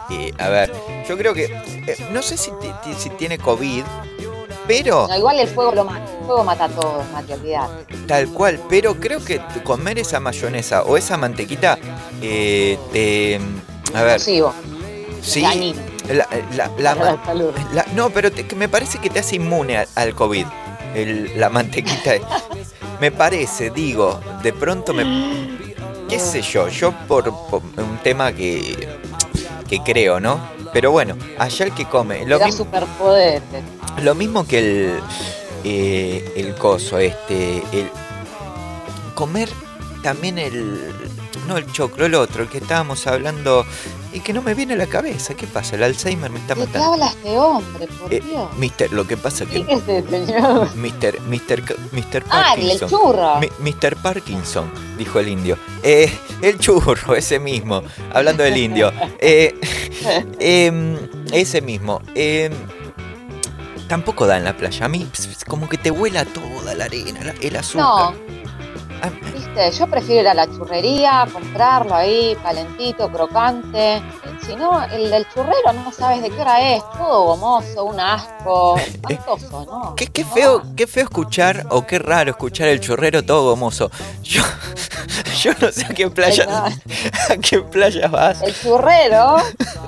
eh, 0.09 0.33
a 0.37 0.49
ver, 0.49 0.71
yo 1.07 1.17
creo 1.17 1.33
que, 1.33 1.49
no 2.11 2.21
sé 2.21 2.37
si, 2.37 2.51
si 2.97 3.09
tiene 3.11 3.37
COVID, 3.37 3.83
pero... 4.67 5.07
No, 5.07 5.17
igual 5.17 5.39
el 5.39 5.47
fuego 5.47 5.71
lo 5.73 5.85
mata. 5.85 6.03
El 6.19 6.25
fuego 6.25 6.43
mata 6.43 6.67
todo, 6.69 7.03
Mati, 7.13 7.33
olvidate. 7.33 7.95
Tal 8.07 8.27
cual, 8.29 8.59
pero 8.69 8.95
creo 8.95 9.23
que 9.23 9.41
comer 9.63 9.99
esa 9.99 10.19
mayonesa 10.19 10.83
o 10.83 10.97
esa 10.97 11.17
mantequita 11.17 11.77
eh, 12.21 12.77
te... 12.91 13.39
A 13.93 14.03
ver, 14.03 14.13
Nocivo. 14.19 14.53
sí, 15.21 15.41
la, 15.41 16.27
la- 17.73 17.85
no, 17.93 18.09
pero 18.09 18.31
te- 18.31 18.43
me 18.55 18.69
parece 18.69 18.97
que 18.99 19.09
te 19.09 19.19
hace 19.19 19.37
inmune 19.37 19.77
a- 19.77 19.87
al 19.95 20.13
COVID, 20.15 20.45
el- 20.95 21.39
la 21.39 21.49
mantequita. 21.49 22.13
me 23.01 23.11
parece, 23.11 23.69
digo, 23.69 24.19
de 24.43 24.53
pronto 24.53 24.93
me... 24.93 25.57
¿Qué 26.09 26.19
sé 26.19 26.41
yo? 26.41 26.69
Yo 26.69 26.91
por, 27.07 27.25
por 27.49 27.61
un 27.77 27.97
tema 28.01 28.31
que, 28.31 28.87
que 29.69 29.79
creo, 29.83 30.19
¿no? 30.21 30.39
Pero 30.71 30.91
bueno, 30.91 31.17
allá 31.37 31.65
el 31.65 31.73
que 31.73 31.85
come, 31.85 32.25
lo 32.25 32.39
da 32.39 32.45
mismo... 32.45 32.63
superpoderes. 32.65 33.41
Lo 34.03 34.15
mismo 34.15 34.45
que 34.47 34.59
el, 34.59 34.99
eh, 35.63 36.33
el 36.35 36.55
coso, 36.55 36.97
este, 36.99 37.57
el 37.73 37.89
comer 39.15 39.49
también 40.03 40.37
el, 40.37 40.93
no 41.47 41.57
el 41.57 41.69
choclo, 41.71 42.05
el 42.05 42.13
otro, 42.15 42.43
el 42.43 42.49
que 42.49 42.59
estábamos 42.59 43.07
hablando 43.07 43.65
y 44.13 44.19
que 44.19 44.31
no 44.33 44.41
me 44.43 44.53
viene 44.53 44.75
a 44.75 44.77
la 44.77 44.85
cabeza. 44.85 45.33
¿Qué 45.33 45.47
pasa? 45.47 45.75
El 45.75 45.83
Alzheimer 45.83 46.29
me 46.29 46.39
está 46.39 46.53
¿De 46.53 46.61
qué 46.61 46.67
matando. 46.67 46.93
habla 46.93 47.07
este 47.07 47.37
hombre, 47.37 47.87
por 47.99 48.13
Eh, 48.13 48.21
Dios? 48.21 48.55
Mister, 48.57 48.93
lo 48.93 49.07
que 49.07 49.17
pasa 49.17 49.45
que 49.45 49.63
¿Quién 49.65 49.69
es 49.69 49.83
señor? 49.83 50.75
Mister, 50.75 51.19
Mister, 51.21 51.63
Mister 51.91 52.23
Ah, 52.29 52.53
el 52.55 52.61
Parkinson. 52.61 52.89
churro. 52.89 53.39
Mi- 53.39 53.71
Mr. 53.71 53.95
Parkinson, 53.97 54.71
dijo 54.97 55.19
el 55.19 55.27
indio. 55.29 55.57
Eh, 55.81 56.11
el 56.43 56.59
churro, 56.59 57.15
ese 57.15 57.39
mismo. 57.39 57.81
Hablando 58.13 58.43
del 58.43 58.57
indio. 58.57 58.93
Eh, 59.19 59.55
em, 60.39 60.95
ese 61.33 61.61
mismo. 61.61 62.01
Tampoco 63.87 64.27
da 64.27 64.37
en 64.37 64.43
la 64.43 64.55
playa. 64.57 64.85
A 64.85 64.89
mí, 64.89 65.09
como 65.47 65.69
que 65.69 65.77
te 65.77 65.91
vuela 65.91 66.25
toda 66.25 66.75
la 66.75 66.85
arena, 66.85 67.19
la- 67.23 67.35
el 67.41 67.55
azúcar. 67.55 68.13
No, 68.15 68.26
viste, 69.33 69.71
yo 69.71 69.87
prefiero 69.87 70.21
ir 70.21 70.27
a 70.29 70.33
la 70.33 70.47
churrería, 70.47 71.27
comprarlo 71.31 71.95
ahí, 71.95 72.35
calentito, 72.43 73.09
crocante. 73.11 74.01
Si 74.45 74.55
no, 74.55 74.81
el 74.85 75.09
del 75.11 75.27
churrero 75.29 75.73
no 75.73 75.91
sabes 75.91 76.21
de 76.21 76.29
qué 76.29 76.39
hora 76.39 76.61
es, 76.75 76.81
todo 76.97 77.25
gomoso, 77.25 77.83
un 77.83 77.99
asco, 77.99 78.77
espantoso, 78.77 79.65
¿no? 79.65 79.95
Qué, 79.95 80.23
feo, 80.23 80.61
qué 80.75 80.87
feo 80.87 81.03
escuchar 81.03 81.65
o 81.69 81.85
qué 81.85 81.99
raro 81.99 82.31
escuchar 82.31 82.69
el 82.69 82.79
churrero 82.79 83.23
todo 83.23 83.49
gomoso. 83.49 83.91
Yo, 84.23 84.41
yo 85.41 85.51
no 85.61 85.71
sé 85.71 85.85
a 85.85 85.89
qué 85.89 86.09
playa, 86.09 86.45
No, 86.45 86.53
a 87.33 87.37
qué 87.41 87.59
playa 87.61 88.07
vas. 88.07 88.41
el 88.41 88.53
churrero 88.59 89.37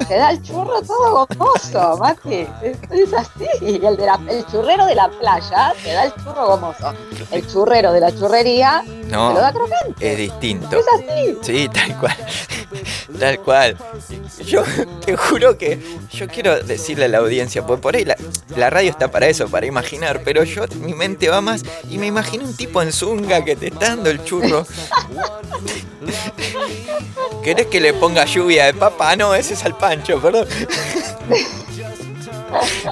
te 0.07 0.15
da 0.15 0.31
el 0.31 0.41
churro 0.41 0.81
todo 0.81 1.25
gomoso, 1.27 1.97
Mati. 1.97 2.47
Es, 2.61 3.13
así. 3.13 3.45
El, 3.61 3.95
de 3.97 4.05
la- 4.05 4.19
el 4.29 4.45
churrero 4.47 4.85
de 4.85 4.95
la 4.95 5.09
playa 5.09 5.73
te 5.83 5.93
da 5.93 6.03
el 6.05 6.13
churro 6.15 6.47
gomoso. 6.47 6.93
El 7.31 7.47
churrero 7.47 7.91
de 7.93 7.99
la 8.01 8.11
churrería 8.11 8.83
te 9.09 9.15
lo 9.15 9.33
da 9.33 9.51
No, 9.51 9.59
crocante. 9.59 10.11
es 10.11 10.17
distinto. 10.17 10.77
Es 10.79 10.85
así. 10.95 11.37
Sí, 11.41 11.69
tal 11.73 11.97
cual. 11.99 12.17
Tal 13.19 13.39
cual. 13.39 13.75
Yo 14.45 14.63
te 15.03 15.17
juro 15.17 15.57
que 15.57 15.79
yo 16.13 16.27
quiero 16.27 16.61
decirle 16.63 17.05
a 17.05 17.07
la 17.07 17.17
audiencia, 17.17 17.65
pues 17.65 17.79
por 17.79 17.95
ahí 17.95 18.05
la, 18.05 18.15
la 18.55 18.69
radio 18.69 18.91
está 18.91 19.09
para 19.09 19.25
eso, 19.27 19.49
para 19.49 19.65
imaginar, 19.65 20.21
pero 20.23 20.43
yo, 20.43 20.65
mi 20.79 20.93
mente 20.93 21.29
va 21.29 21.41
más 21.41 21.63
y 21.89 21.97
me 21.97 22.05
imagino 22.05 22.43
un 22.45 22.55
tipo 22.55 22.79
en 22.83 22.93
zunga 22.93 23.43
que 23.43 23.55
te 23.55 23.67
está 23.69 23.87
dando 23.89 24.11
el 24.11 24.23
churro. 24.23 24.67
¿Querés 27.43 27.65
que 27.67 27.81
le 27.81 27.93
ponga 27.93 28.25
lluvia 28.25 28.65
de 28.67 28.75
papa? 28.75 29.09
Ah, 29.11 29.15
no, 29.15 29.33
ese 29.33 29.55
es 29.55 29.65
al 29.65 29.75
pancho, 29.75 30.21
perdón. 30.21 30.47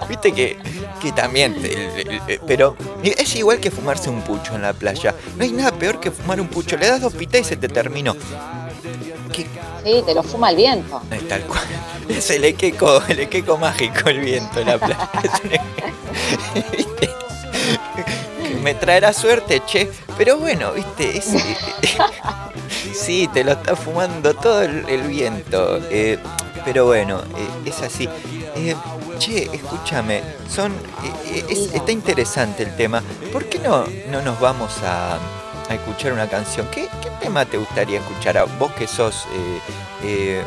Viste 0.09 0.31
que, 0.33 0.57
que 1.01 1.11
también, 1.11 1.55
el- 1.55 1.65
el- 1.65 2.21
el- 2.27 2.39
pero 2.47 2.75
es 3.03 3.35
igual 3.35 3.59
que 3.59 3.71
fumarse 3.71 4.09
un 4.09 4.21
pucho 4.21 4.55
en 4.55 4.61
la 4.61 4.73
playa. 4.73 5.13
No 5.37 5.43
hay 5.43 5.51
nada 5.51 5.71
peor 5.71 5.99
que 5.99 6.11
fumar 6.11 6.39
un 6.41 6.47
pucho. 6.47 6.77
Le 6.77 6.87
das 6.87 7.01
dos 7.01 7.13
pitas 7.13 7.41
y 7.41 7.43
se 7.43 7.55
te 7.57 7.67
terminó. 7.69 8.15
¿Qué, 9.33 9.45
Sí, 9.83 10.03
te 10.05 10.13
lo 10.13 10.21
fuma 10.23 10.49
el 10.49 10.55
viento. 10.57 11.01
es 11.11 11.27
tal 11.27 11.41
cual. 11.43 11.63
Es 12.09 12.29
el 12.31 12.43
equeco, 12.45 13.01
el 13.09 13.19
equeco 13.19 13.57
mágico, 13.57 14.09
el 14.09 14.19
viento 14.19 14.59
en 14.61 14.67
la 14.67 14.77
playa. 14.77 15.09
Me 18.63 18.73
traerá 18.73 19.13
suerte, 19.13 19.61
che. 19.65 19.89
Pero 20.17 20.37
bueno, 20.37 20.71
viste, 20.73 21.17
es- 21.17 21.33
sí, 22.93 23.29
te 23.33 23.43
lo 23.43 23.51
está 23.53 23.75
fumando 23.75 24.33
todo 24.33 24.61
el, 24.63 24.87
el 24.89 25.01
viento. 25.03 25.79
eh, 25.89 26.17
pero 26.65 26.85
bueno, 26.85 27.19
eh, 27.19 27.69
es 27.69 27.81
así. 27.81 28.09
Eh, 28.55 28.75
che, 29.17 29.49
escúchame, 29.53 30.23
son, 30.49 30.71
eh, 31.25 31.45
es- 31.49 31.73
está 31.73 31.91
interesante 31.91 32.63
el 32.63 32.75
tema. 32.75 33.01
¿Por 33.31 33.45
qué 33.45 33.59
no, 33.59 33.85
no 34.11 34.21
nos 34.21 34.39
vamos 34.39 34.71
a, 34.83 35.17
a 35.69 35.73
escuchar 35.73 36.13
una 36.13 36.27
canción? 36.27 36.67
¿Qué, 36.71 36.87
qué 37.01 37.09
tema 37.21 37.45
te 37.45 37.57
gustaría 37.57 37.99
escuchar 37.99 38.37
a 38.37 38.45
vos 38.45 38.71
que 38.73 38.87
sos 38.87 39.25
eh, 39.33 39.59
eh, 40.03 40.43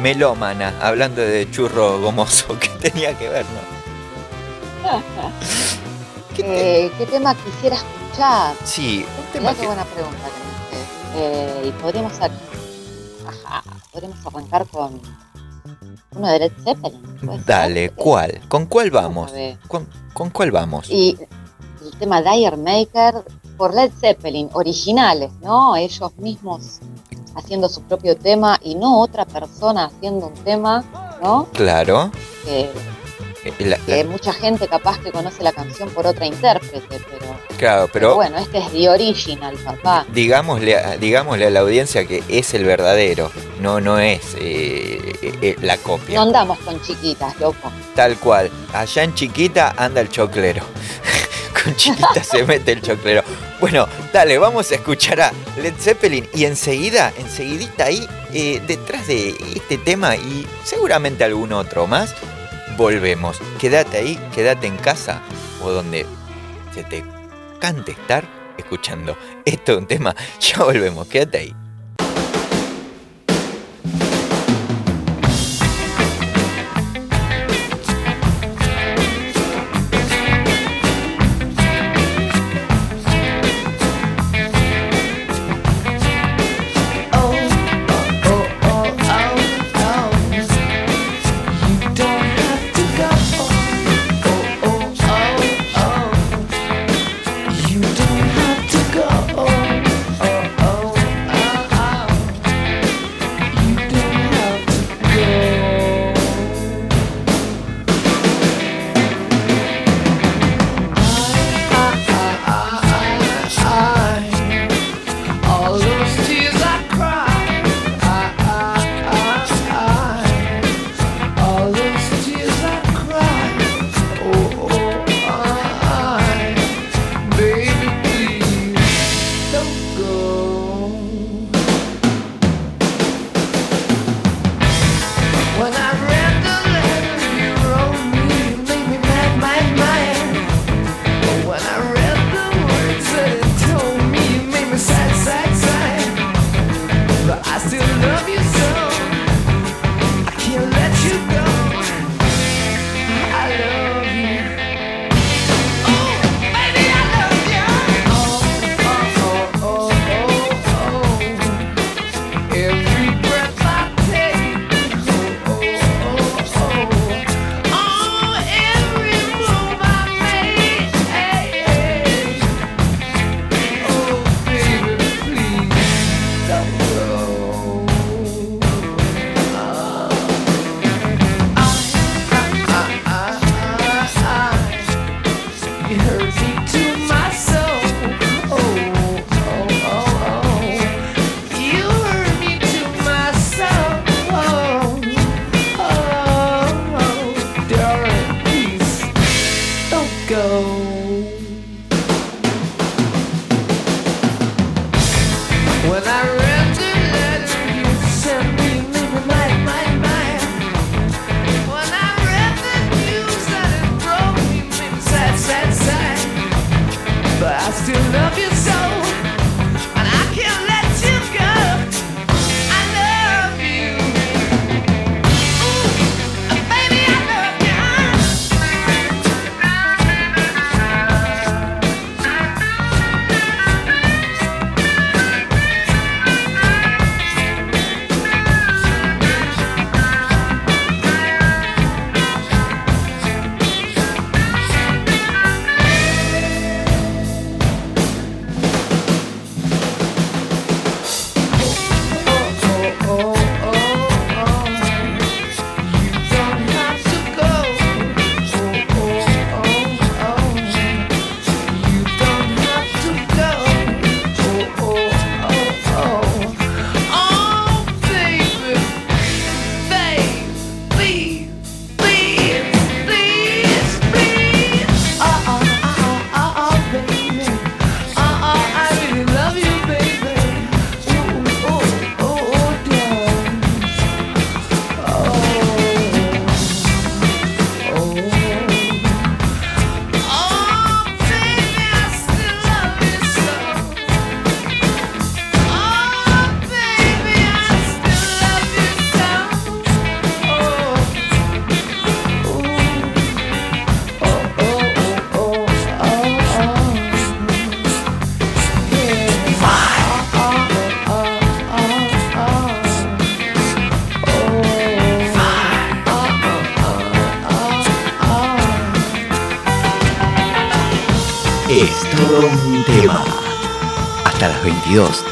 melómana, 0.00 0.74
hablando 0.80 1.20
de 1.22 1.50
churro 1.50 2.00
gomoso? 2.00 2.58
¿Qué 2.60 2.68
tenía 2.90 3.16
que 3.18 3.28
ver, 3.28 3.44
no? 3.46 4.90
¿Qué 6.36 6.42
te- 6.42 6.86
Eh, 6.86 6.92
¿Qué 6.98 7.06
tema 7.06 7.34
quisiera 7.34 7.76
escuchar? 7.76 8.54
Sí, 8.64 9.04
un 9.18 9.32
tema 9.32 9.54
que... 9.54 9.66
buena 9.66 9.84
pregunta 9.84 10.18
que 10.24 10.40
me. 11.16 11.22
Eh, 11.22 11.62
y 11.68 11.72
podríamos, 11.82 12.12
ar- 12.20 12.30
Ajá, 13.26 13.62
podríamos 13.92 14.18
arrancar 14.26 14.66
con 14.68 15.00
uno 16.16 16.28
de 16.28 16.38
Led 16.40 16.52
Zeppelin. 16.64 17.02
¿puede 17.24 17.38
ser? 17.38 17.46
Dale, 17.46 17.84
Eh, 17.86 17.90
¿cuál? 17.90 18.40
¿Con 18.48 18.66
cuál 18.66 18.90
vamos? 18.90 19.32
¿Con, 19.68 19.88
con 20.12 20.30
cuál 20.30 20.50
vamos? 20.50 20.90
Y 20.90 21.16
el 21.84 21.98
tema 21.98 22.20
Dire 22.22 22.56
Maker 22.56 23.24
por 23.56 23.74
Led 23.74 23.90
Zeppelin, 24.00 24.48
originales, 24.52 25.30
¿no? 25.42 25.76
Ellos 25.76 26.12
mismos 26.18 26.80
haciendo 27.36 27.68
su 27.68 27.82
propio 27.82 28.16
tema 28.16 28.58
y 28.62 28.74
no 28.74 29.00
otra 29.00 29.24
persona 29.24 29.84
haciendo 29.86 30.28
un 30.28 30.34
tema, 30.34 30.84
¿no? 31.22 31.46
Claro. 31.52 32.10
Que, 32.44 32.70
eh, 33.44 33.52
la- 33.60 33.78
la- 33.86 34.04
mucha 34.04 34.32
gente 34.32 34.68
capaz 34.68 34.98
que 35.00 35.10
conoce 35.10 35.42
la 35.42 35.52
canción 35.52 35.88
por 35.90 36.06
otra 36.06 36.26
intérprete, 36.26 36.82
pero, 36.88 37.36
claro, 37.58 37.86
pero 37.86 37.90
pero 37.92 38.14
bueno, 38.16 38.38
este 38.38 38.58
es 38.58 38.70
The 38.72 38.88
Original, 38.88 39.54
papá. 39.64 40.06
digámosle, 40.12 40.76
a- 40.76 40.96
digámosle 40.96 41.46
a 41.46 41.50
la 41.50 41.60
audiencia 41.60 42.06
que 42.06 42.22
es 42.28 42.52
el 42.54 42.64
verdadero, 42.64 43.30
no, 43.60 43.80
no 43.80 43.98
es 43.98 44.20
eh, 44.38 45.12
eh, 45.22 45.34
eh, 45.42 45.56
la 45.62 45.76
copia. 45.78 46.14
No 46.16 46.22
andamos 46.22 46.58
con 46.60 46.80
chiquitas, 46.82 47.38
loco. 47.40 47.70
Tal 47.94 48.16
cual. 48.18 48.50
Allá 48.72 49.02
en 49.04 49.14
Chiquita 49.14 49.74
anda 49.76 50.00
el 50.00 50.08
choclero. 50.08 50.64
Con 51.62 51.76
Chiquita 51.76 52.22
se 52.24 52.42
mete 52.44 52.72
el 52.72 52.80
choclero. 52.80 53.22
Bueno, 53.60 53.86
dale, 54.14 54.38
vamos 54.38 54.70
a 54.70 54.76
escuchar 54.76 55.20
a 55.20 55.32
Led 55.60 55.74
Zeppelin 55.78 56.26
y 56.32 56.46
enseguida, 56.46 57.12
enseguidita 57.18 57.84
ahí, 57.84 58.08
eh, 58.32 58.62
detrás 58.66 59.06
de 59.08 59.36
este 59.54 59.76
tema 59.76 60.16
y 60.16 60.46
seguramente 60.64 61.22
algún 61.24 61.52
otro 61.52 61.86
más, 61.86 62.14
volvemos. 62.76 63.40
Quédate 63.58 63.98
ahí, 63.98 64.18
quédate 64.34 64.66
en 64.66 64.76
casa 64.76 65.22
o 65.62 65.70
donde 65.70 66.06
se 66.74 66.84
te 66.84 67.04
cante 67.58 67.92
estar 67.92 68.24
escuchando. 68.56 69.16
Esto 69.44 69.72
es 69.72 69.78
un 69.78 69.86
tema, 69.86 70.14
ya 70.40 70.64
volvemos, 70.64 71.06
quédate 71.06 71.38
ahí. 71.38 71.59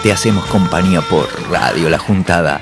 Te 0.02 0.12
hacemos 0.12 0.44
compañía 0.46 1.00
por 1.00 1.28
Radio 1.50 1.88
La 1.90 1.98
Juntada. 1.98 2.60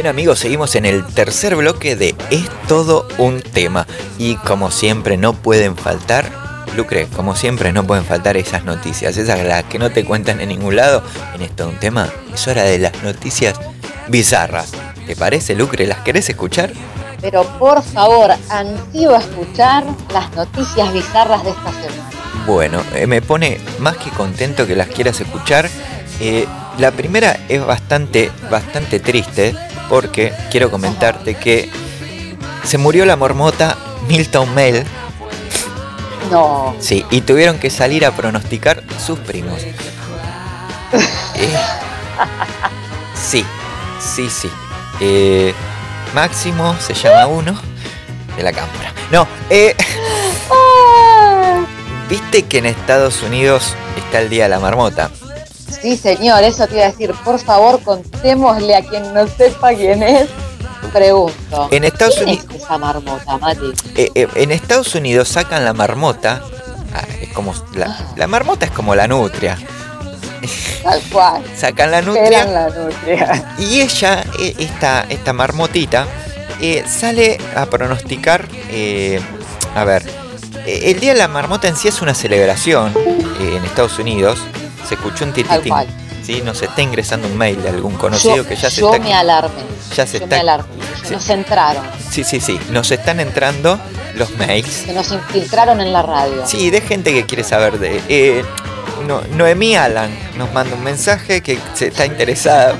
Bien 0.00 0.08
amigos, 0.08 0.38
seguimos 0.38 0.76
en 0.76 0.86
el 0.86 1.04
tercer 1.04 1.56
bloque 1.56 1.94
de 1.94 2.14
Es 2.30 2.48
todo 2.66 3.06
un 3.18 3.42
tema. 3.42 3.86
Y 4.20 4.34
como 4.34 4.70
siempre 4.70 5.16
no 5.16 5.32
pueden 5.32 5.78
faltar, 5.78 6.30
Lucre, 6.76 7.08
como 7.16 7.34
siempre 7.34 7.72
no 7.72 7.86
pueden 7.86 8.04
faltar 8.04 8.36
esas 8.36 8.64
noticias, 8.64 9.16
esas 9.16 9.42
las 9.42 9.64
que 9.64 9.78
no 9.78 9.88
te 9.88 10.04
cuentan 10.04 10.42
en 10.42 10.50
ningún 10.50 10.76
lado. 10.76 11.02
En 11.34 11.40
Es 11.40 11.56
todo 11.56 11.70
un 11.70 11.78
tema, 11.78 12.06
es 12.34 12.46
hora 12.46 12.64
de 12.64 12.78
las 12.78 13.02
noticias 13.02 13.58
bizarras. 14.08 14.72
¿Te 15.06 15.16
parece, 15.16 15.54
Lucre? 15.54 15.86
¿Las 15.86 16.00
querés 16.00 16.28
escuchar? 16.28 16.70
Pero 17.22 17.44
por 17.58 17.82
favor, 17.82 18.32
ansío 18.50 19.16
a 19.16 19.20
escuchar 19.20 19.84
las 20.12 20.30
noticias 20.36 20.92
bizarras 20.92 21.42
de 21.42 21.50
esta 21.52 21.72
semana. 21.72 22.10
Bueno, 22.46 22.82
eh, 22.94 23.06
me 23.06 23.22
pone 23.22 23.58
más 23.78 23.96
que 23.96 24.10
contento 24.10 24.66
que 24.66 24.76
las 24.76 24.88
quieras 24.88 25.18
escuchar. 25.18 25.70
Eh, 26.20 26.46
la 26.76 26.90
primera 26.90 27.40
es 27.48 27.64
bastante, 27.64 28.30
bastante 28.50 29.00
triste 29.00 29.56
porque 29.88 30.34
quiero 30.50 30.70
comentarte 30.70 31.36
que 31.36 31.70
se 32.64 32.76
murió 32.76 33.06
la 33.06 33.16
mormota 33.16 33.78
Milton 34.10 34.52
Mel, 34.56 34.84
No, 36.32 36.74
sí, 36.80 37.06
y 37.12 37.20
tuvieron 37.20 37.60
que 37.60 37.70
salir 37.70 38.04
a 38.04 38.10
pronosticar 38.10 38.82
sus 39.04 39.18
primos. 39.20 39.62
Eh, 41.36 41.56
sí, 43.14 43.44
sí, 44.00 44.28
sí. 44.28 44.50
Eh, 45.00 45.54
Máximo 46.12 46.74
se 46.80 46.92
llama 46.94 47.26
uno 47.28 47.54
de 48.36 48.42
la 48.42 48.52
cámara. 48.52 48.92
No, 49.12 49.28
eh, 49.48 49.76
viste 52.08 52.42
que 52.42 52.58
en 52.58 52.66
Estados 52.66 53.22
Unidos 53.22 53.74
está 53.96 54.20
el 54.20 54.28
Día 54.28 54.42
de 54.44 54.48
la 54.50 54.58
Marmota. 54.58 55.10
sí 55.80 55.96
señor, 55.96 56.42
eso 56.42 56.66
te 56.66 56.74
iba 56.74 56.84
a 56.86 56.90
decir. 56.90 57.12
Por 57.24 57.38
favor, 57.38 57.80
contémosle 57.84 58.74
a 58.74 58.82
quien 58.82 59.14
no 59.14 59.28
sepa 59.28 59.72
quién 59.72 60.02
es. 60.02 60.28
Pregunto. 60.92 61.68
En 61.70 61.84
Estados 61.84 62.16
¿Quién 62.16 62.28
Unidos, 62.30 62.46
es 62.54 62.62
esa 62.62 62.78
marmota, 62.78 63.38
Mati? 63.38 63.72
eh, 63.96 64.10
eh, 64.14 64.28
en 64.34 64.50
Estados 64.50 64.94
Unidos 64.94 65.28
sacan 65.28 65.64
la 65.64 65.72
marmota. 65.72 66.42
ah, 66.94 67.02
es 67.20 67.28
como 67.32 67.54
la, 67.74 68.12
la 68.16 68.26
marmota 68.26 68.66
es 68.66 68.72
como 68.72 68.94
la 68.94 69.06
nutria. 69.06 69.56
Tal 70.82 71.00
cual. 71.12 71.42
Sacan 71.56 71.90
la 71.90 72.00
nutria 72.02 72.44
la 72.46 72.68
nutria. 72.70 73.54
y 73.58 73.80
ella, 73.82 74.24
eh, 74.38 74.54
esta, 74.58 75.04
esta 75.08 75.32
marmotita, 75.32 76.06
eh, 76.60 76.84
sale 76.88 77.38
a 77.54 77.66
pronosticar. 77.66 78.48
eh, 78.70 79.20
a 79.76 79.84
ver, 79.84 80.02
el 80.66 80.98
día 80.98 81.12
de 81.12 81.18
la 81.18 81.28
marmota 81.28 81.68
en 81.68 81.76
sí 81.76 81.86
es 81.88 82.02
una 82.02 82.12
celebración 82.14 82.92
en 83.38 83.64
Estados 83.64 83.98
Unidos. 84.00 84.40
Se 84.88 84.94
escuchó 84.94 85.24
un 85.24 85.32
tititín. 85.32 85.72
¿Sí? 86.36 86.42
Nos 86.42 86.62
está 86.62 86.82
ingresando 86.82 87.26
un 87.28 87.36
mail 87.36 87.62
de 87.62 87.68
algún 87.70 87.94
conocido 87.96 88.36
Yo, 88.36 88.46
que 88.46 88.56
ya 88.56 88.70
se 88.70 88.80
yo 88.80 88.92
está. 88.94 89.04
me 89.04 89.14
alarmé. 89.14 89.62
ya 89.96 90.06
se 90.06 90.18
yo 90.18 90.24
está- 90.24 90.36
me 90.36 90.40
alarmé. 90.40 90.68
Sí. 91.04 91.12
Nos 91.14 91.28
entraron. 91.28 91.84
Sí, 92.10 92.24
sí, 92.24 92.40
sí. 92.40 92.60
Nos 92.70 92.90
están 92.90 93.20
entrando 93.20 93.78
los 94.14 94.30
mails. 94.36 94.68
Se 94.86 94.92
nos 94.92 95.10
infiltraron 95.12 95.80
en 95.80 95.92
la 95.92 96.02
radio. 96.02 96.46
Sí, 96.46 96.70
de 96.70 96.80
gente 96.80 97.12
que 97.12 97.24
quiere 97.26 97.42
saber 97.44 97.78
de. 97.78 98.02
eh, 98.08 98.44
no, 99.06 99.22
Noemí 99.32 99.76
Alan 99.76 100.10
nos 100.36 100.52
manda 100.52 100.74
un 100.76 100.84
mensaje 100.84 101.40
que 101.42 101.58
se 101.74 101.86
está 101.88 102.04
interesada 102.06 102.74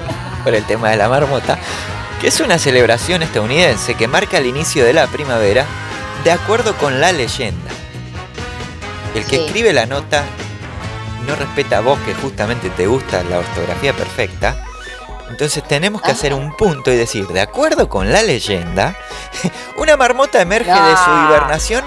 por 0.45 0.55
el 0.55 0.65
tema 0.65 0.91
de 0.91 0.97
la 0.99 1.09
marmota, 1.09 1.59
que 2.21 2.29
es 2.29 2.41
una 2.41 2.59
celebración 2.59 3.23
estadounidense 3.23 3.95
que 3.95 4.07
marca 4.07 4.37
el 4.39 4.47
inicio 4.47 4.85
de 4.85 4.93
la 4.93 5.07
primavera 5.07 5.65
de 6.25 6.31
acuerdo 6.31 6.77
con 6.77 7.01
la 7.01 7.13
leyenda. 7.13 7.71
El 9.15 9.25
que 9.25 9.37
Sí. 9.39 9.45
escribe 9.47 9.73
la 9.73 9.87
nota 9.87 10.23
no 11.27 11.37
respeta 11.37 11.79
a 11.79 11.81
vos 11.81 11.99
que 12.01 12.15
justamente 12.15 12.71
te 12.71 12.87
gusta 12.87 13.23
la 13.25 13.39
ortografía 13.39 13.93
perfecta. 13.93 14.57
Entonces 15.29 15.63
tenemos 15.67 16.01
que 16.03 16.09
Ajá. 16.11 16.17
hacer 16.19 16.35
un 16.35 16.57
punto 16.57 16.91
y 16.91 16.97
decir, 16.97 17.27
de 17.29 17.41
acuerdo 17.41 17.89
con 17.89 18.13
la 18.13 18.23
leyenda, 18.23 18.97
una 19.77 19.97
marmota 19.97 20.41
emerge 20.41 20.71
de 20.73 20.97
su 20.97 21.11
No. 21.11 21.29
hibernación 21.29 21.85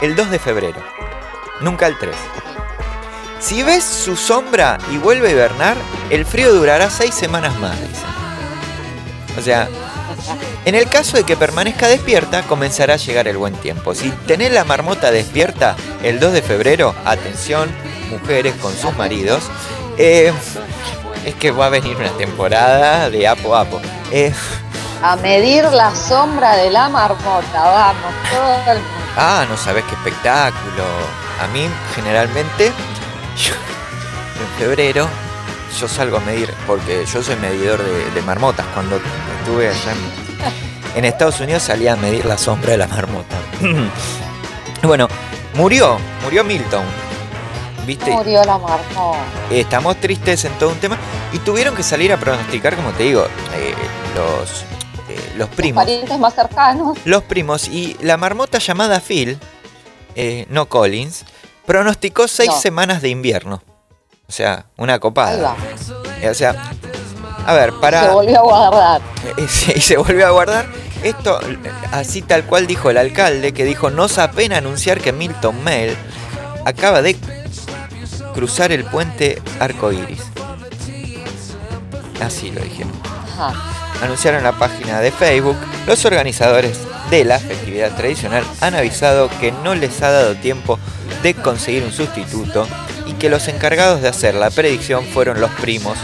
el 0.00 0.14
2 0.14 0.30
de 0.30 0.38
febrero, 0.38 0.80
nunca 1.60 1.86
el 1.86 1.98
3. 1.98 2.14
Si 3.40 3.62
ves 3.62 3.84
su 3.84 4.16
sombra 4.16 4.78
y 4.92 4.96
vuelve 4.98 5.28
a 5.28 5.32
hibernar, 5.32 5.76
el 6.10 6.24
frío 6.24 6.52
durará 6.54 6.88
seis 6.88 7.14
semanas 7.14 7.54
más. 7.58 7.76
O 9.38 9.42
sea, 9.42 9.68
en 10.64 10.74
el 10.74 10.88
caso 10.88 11.16
de 11.16 11.24
que 11.24 11.36
permanezca 11.36 11.88
despierta, 11.88 12.42
comenzará 12.42 12.94
a 12.94 12.96
llegar 12.98 13.28
el 13.28 13.36
buen 13.36 13.54
tiempo. 13.54 13.94
Si 13.94 14.10
tenés 14.26 14.52
la 14.52 14.64
marmota 14.64 15.10
despierta 15.10 15.76
el 16.02 16.20
2 16.20 16.32
de 16.32 16.42
febrero, 16.42 16.94
atención, 17.04 17.70
mujeres 18.10 18.54
con 18.60 18.74
sus 18.76 18.96
maridos, 18.96 19.42
eh, 19.98 20.32
es 21.24 21.34
que 21.36 21.50
va 21.50 21.66
a 21.66 21.70
venir 21.70 21.96
una 21.96 22.10
temporada 22.12 23.08
de 23.10 23.26
apo 23.28 23.54
apo. 23.56 23.80
Eh, 24.10 24.32
A 25.02 25.16
medir 25.16 25.64
la 25.64 25.94
sombra 25.94 26.56
de 26.56 26.70
la 26.70 26.88
marmota. 26.88 27.52
Vamos, 27.62 28.12
todo 28.30 28.72
el 28.72 28.78
mundo. 28.78 28.90
ah, 29.16 29.44
no 29.48 29.56
sabés 29.56 29.84
qué 29.84 29.94
espectáculo. 29.94 30.84
A 31.42 31.46
mí, 31.48 31.68
generalmente, 31.94 32.72
yo- 33.36 33.54
en 34.40 34.58
febrero, 34.58 35.06
yo 35.78 35.88
salgo 35.88 36.16
a 36.18 36.20
medir, 36.20 36.52
porque 36.66 37.04
yo 37.06 37.22
soy 37.22 37.36
medidor 37.36 37.82
de, 37.82 38.10
de 38.10 38.22
marmotas. 38.22 38.66
Cuando 38.74 38.96
estuve 39.40 39.68
allá 39.68 39.92
en, 39.92 40.98
en 40.98 41.04
Estados 41.04 41.40
Unidos 41.40 41.62
salía 41.62 41.94
a 41.94 41.96
medir 41.96 42.24
la 42.24 42.38
sombra 42.38 42.72
de 42.72 42.78
la 42.78 42.86
marmota. 42.86 43.36
bueno, 44.82 45.08
murió, 45.54 45.98
murió 46.22 46.44
Milton. 46.44 46.84
¿Viste? 47.86 48.10
Murió 48.10 48.42
la 48.44 48.56
marmota. 48.58 49.18
Estamos 49.50 49.96
tristes 49.96 50.44
en 50.46 50.52
todo 50.54 50.70
un 50.70 50.78
tema 50.78 50.96
y 51.32 51.38
tuvieron 51.38 51.74
que 51.74 51.82
salir 51.82 52.12
a 52.12 52.16
pronosticar, 52.16 52.74
como 52.76 52.90
te 52.92 53.02
digo, 53.02 53.26
eh, 53.54 53.74
los, 54.16 54.62
eh, 55.10 55.32
los 55.36 55.48
primos. 55.50 55.84
Parientes 55.84 56.18
más 56.18 56.34
cercanos. 56.34 56.96
Los 57.04 57.22
primos 57.24 57.68
y 57.68 57.96
la 58.00 58.16
marmota 58.16 58.58
llamada 58.58 59.00
Phil, 59.00 59.38
eh, 60.14 60.46
no 60.48 60.66
Collins, 60.66 61.24
pronosticó 61.66 62.26
seis 62.26 62.50
No. 62.50 62.56
semanas 62.60 63.02
de 63.02 63.10
invierno. 63.10 63.62
O 64.28 64.32
sea, 64.32 64.66
una 64.76 64.98
copada. 64.98 65.56
Eh, 66.20 66.28
O 66.28 66.34
sea, 66.34 66.54
a 67.46 67.52
ver, 67.52 67.72
para... 67.80 68.04
Se 68.04 68.10
volvió 68.10 68.38
a 68.38 68.42
guardar. 68.42 69.02
Y 69.38 69.80
se 69.80 69.96
volvió 69.96 70.26
a 70.26 70.30
guardar. 70.30 70.66
Esto, 71.02 71.38
así 71.92 72.22
tal 72.22 72.44
cual 72.44 72.66
dijo 72.66 72.88
el 72.88 72.96
alcalde, 72.96 73.52
que 73.52 73.64
dijo, 73.64 73.90
no 73.90 74.08
se 74.08 74.22
apena 74.22 74.56
anunciar 74.56 75.00
que 75.00 75.12
Milton 75.12 75.62
Mel 75.62 75.94
acaba 76.64 77.02
de 77.02 77.16
cruzar 78.32 78.72
el 78.72 78.84
puente 78.84 79.42
arco 79.60 79.92
iris. 79.92 80.22
Así 82.22 82.50
lo 82.50 82.62
dijeron. 82.62 82.92
Ajá. 83.38 83.52
Anunciaron 84.02 84.38
en 84.38 84.44
la 84.44 84.58
página 84.58 85.00
de 85.00 85.12
Facebook, 85.12 85.56
los 85.86 86.04
organizadores 86.06 86.78
de 87.10 87.24
la 87.24 87.38
festividad 87.38 87.94
tradicional 87.94 88.42
han 88.62 88.74
avisado 88.74 89.28
que 89.40 89.52
no 89.52 89.74
les 89.74 90.00
ha 90.02 90.10
dado 90.10 90.34
tiempo 90.36 90.78
de 91.22 91.34
conseguir 91.34 91.82
un 91.84 91.92
sustituto 91.92 92.66
y 93.06 93.12
que 93.14 93.28
los 93.28 93.48
encargados 93.48 94.00
de 94.02 94.08
hacer 94.08 94.34
la 94.34 94.50
predicción 94.50 95.04
fueron 95.04 95.40
los 95.40 95.50
primos, 95.52 95.98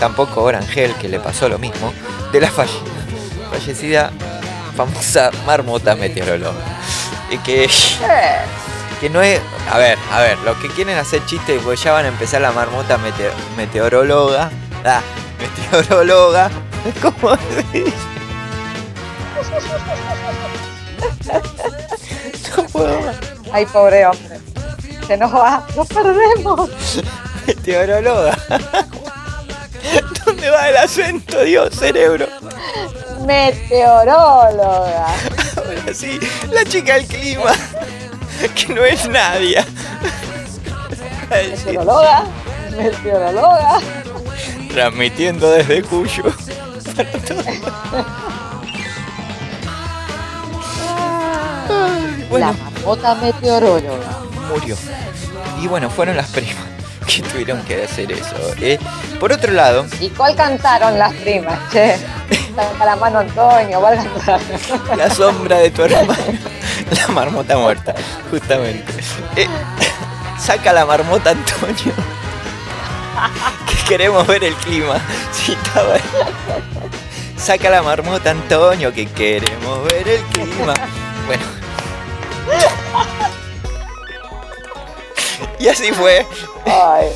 tampoco 0.00 0.42
Orangel, 0.42 0.94
que 0.96 1.08
le 1.08 1.18
pasó 1.20 1.48
lo 1.48 1.58
mismo, 1.58 1.92
de 2.32 2.40
la 2.40 2.50
falle- 2.50 2.70
fallecida 3.50 4.10
famosa 4.76 5.30
marmota 5.46 5.94
meteoróloga. 5.96 6.58
Y 7.30 7.38
que, 7.38 7.68
que 9.00 9.08
no 9.10 9.22
es... 9.22 9.40
A 9.70 9.78
ver, 9.78 9.98
a 10.10 10.20
ver, 10.20 10.38
los 10.40 10.56
que 10.58 10.68
quieren 10.68 10.98
hacer 10.98 11.24
chistes, 11.26 11.60
pues 11.64 11.82
ya 11.82 11.92
van 11.92 12.04
a 12.04 12.08
empezar 12.08 12.40
la 12.42 12.52
marmota 12.52 12.98
mete- 12.98 13.30
meteoróloga. 13.56 14.50
Ah, 14.84 15.00
meteoróloga. 15.70 16.50
¿Cómo 17.02 17.36
se 17.36 17.78
dice? 17.78 17.92
No 22.56 22.64
puedo. 22.64 23.00
Ay, 23.52 23.64
pobre 23.66 24.04
hombre. 24.06 24.38
Se 25.06 25.16
nos 25.16 25.32
va. 25.34 25.66
Nos 25.76 25.88
perdemos. 25.88 26.70
Meteoróloga. 27.46 28.36
¿Dónde 30.24 30.50
va 30.50 30.68
el 30.68 30.76
acento, 30.76 31.42
Dios, 31.42 31.74
cerebro? 31.74 32.26
Meteoróloga. 33.26 35.06
Ahora 35.56 35.94
sí, 35.94 36.18
la 36.50 36.64
chica 36.64 36.94
del 36.94 37.06
clima. 37.06 37.52
Que 38.54 38.74
no 38.74 38.84
es 38.84 39.08
nadie. 39.08 39.64
Meteoróloga. 41.30 42.24
Meteoróloga. 42.76 43.80
Transmitiendo 44.68 45.50
desde 45.50 45.82
Cuyo. 45.82 46.24
Bueno. 52.30 52.46
La 52.46 52.52
marmota 52.52 53.14
meteoróloga. 53.16 54.31
Murió. 54.42 54.76
Y 55.60 55.66
bueno, 55.66 55.90
fueron 55.90 56.16
las 56.16 56.28
primas 56.30 56.64
que 57.06 57.22
tuvieron 57.22 57.62
que 57.62 57.84
hacer 57.84 58.12
eso. 58.12 58.36
¿eh? 58.60 58.78
Por 59.20 59.32
otro 59.32 59.52
lado, 59.52 59.86
¿Y 60.00 60.08
cuál 60.10 60.34
cantaron 60.36 60.98
las 60.98 61.12
primas, 61.14 61.58
che? 61.72 61.96
La 62.84 62.96
mano 62.96 63.20
Antonio, 63.20 63.80
¿cuál 63.80 63.96
cantaron? 63.96 64.98
la 64.98 65.08
sombra 65.10 65.58
de 65.58 65.70
tu 65.70 65.82
hermano, 65.82 66.14
la 66.90 67.08
marmota 67.08 67.56
muerta, 67.56 67.94
justamente. 68.30 68.92
Eh, 69.36 69.46
saca 70.38 70.72
la 70.72 70.84
marmota 70.84 71.30
Antonio. 71.30 71.94
Que 73.66 73.88
queremos 73.88 74.26
ver 74.26 74.44
el 74.44 74.54
clima. 74.56 74.96
Sí, 75.32 75.52
estaba 75.52 75.94
ahí. 75.94 76.00
Saca 77.36 77.70
la 77.70 77.82
marmota 77.82 78.30
Antonio, 78.30 78.92
que 78.92 79.06
queremos 79.06 79.84
ver 79.84 80.08
el 80.08 80.22
clima. 80.24 80.74
Bueno. 81.26 81.61
Y 85.62 85.68
así 85.68 85.92
fue. 85.92 86.26
Ay, 86.66 87.06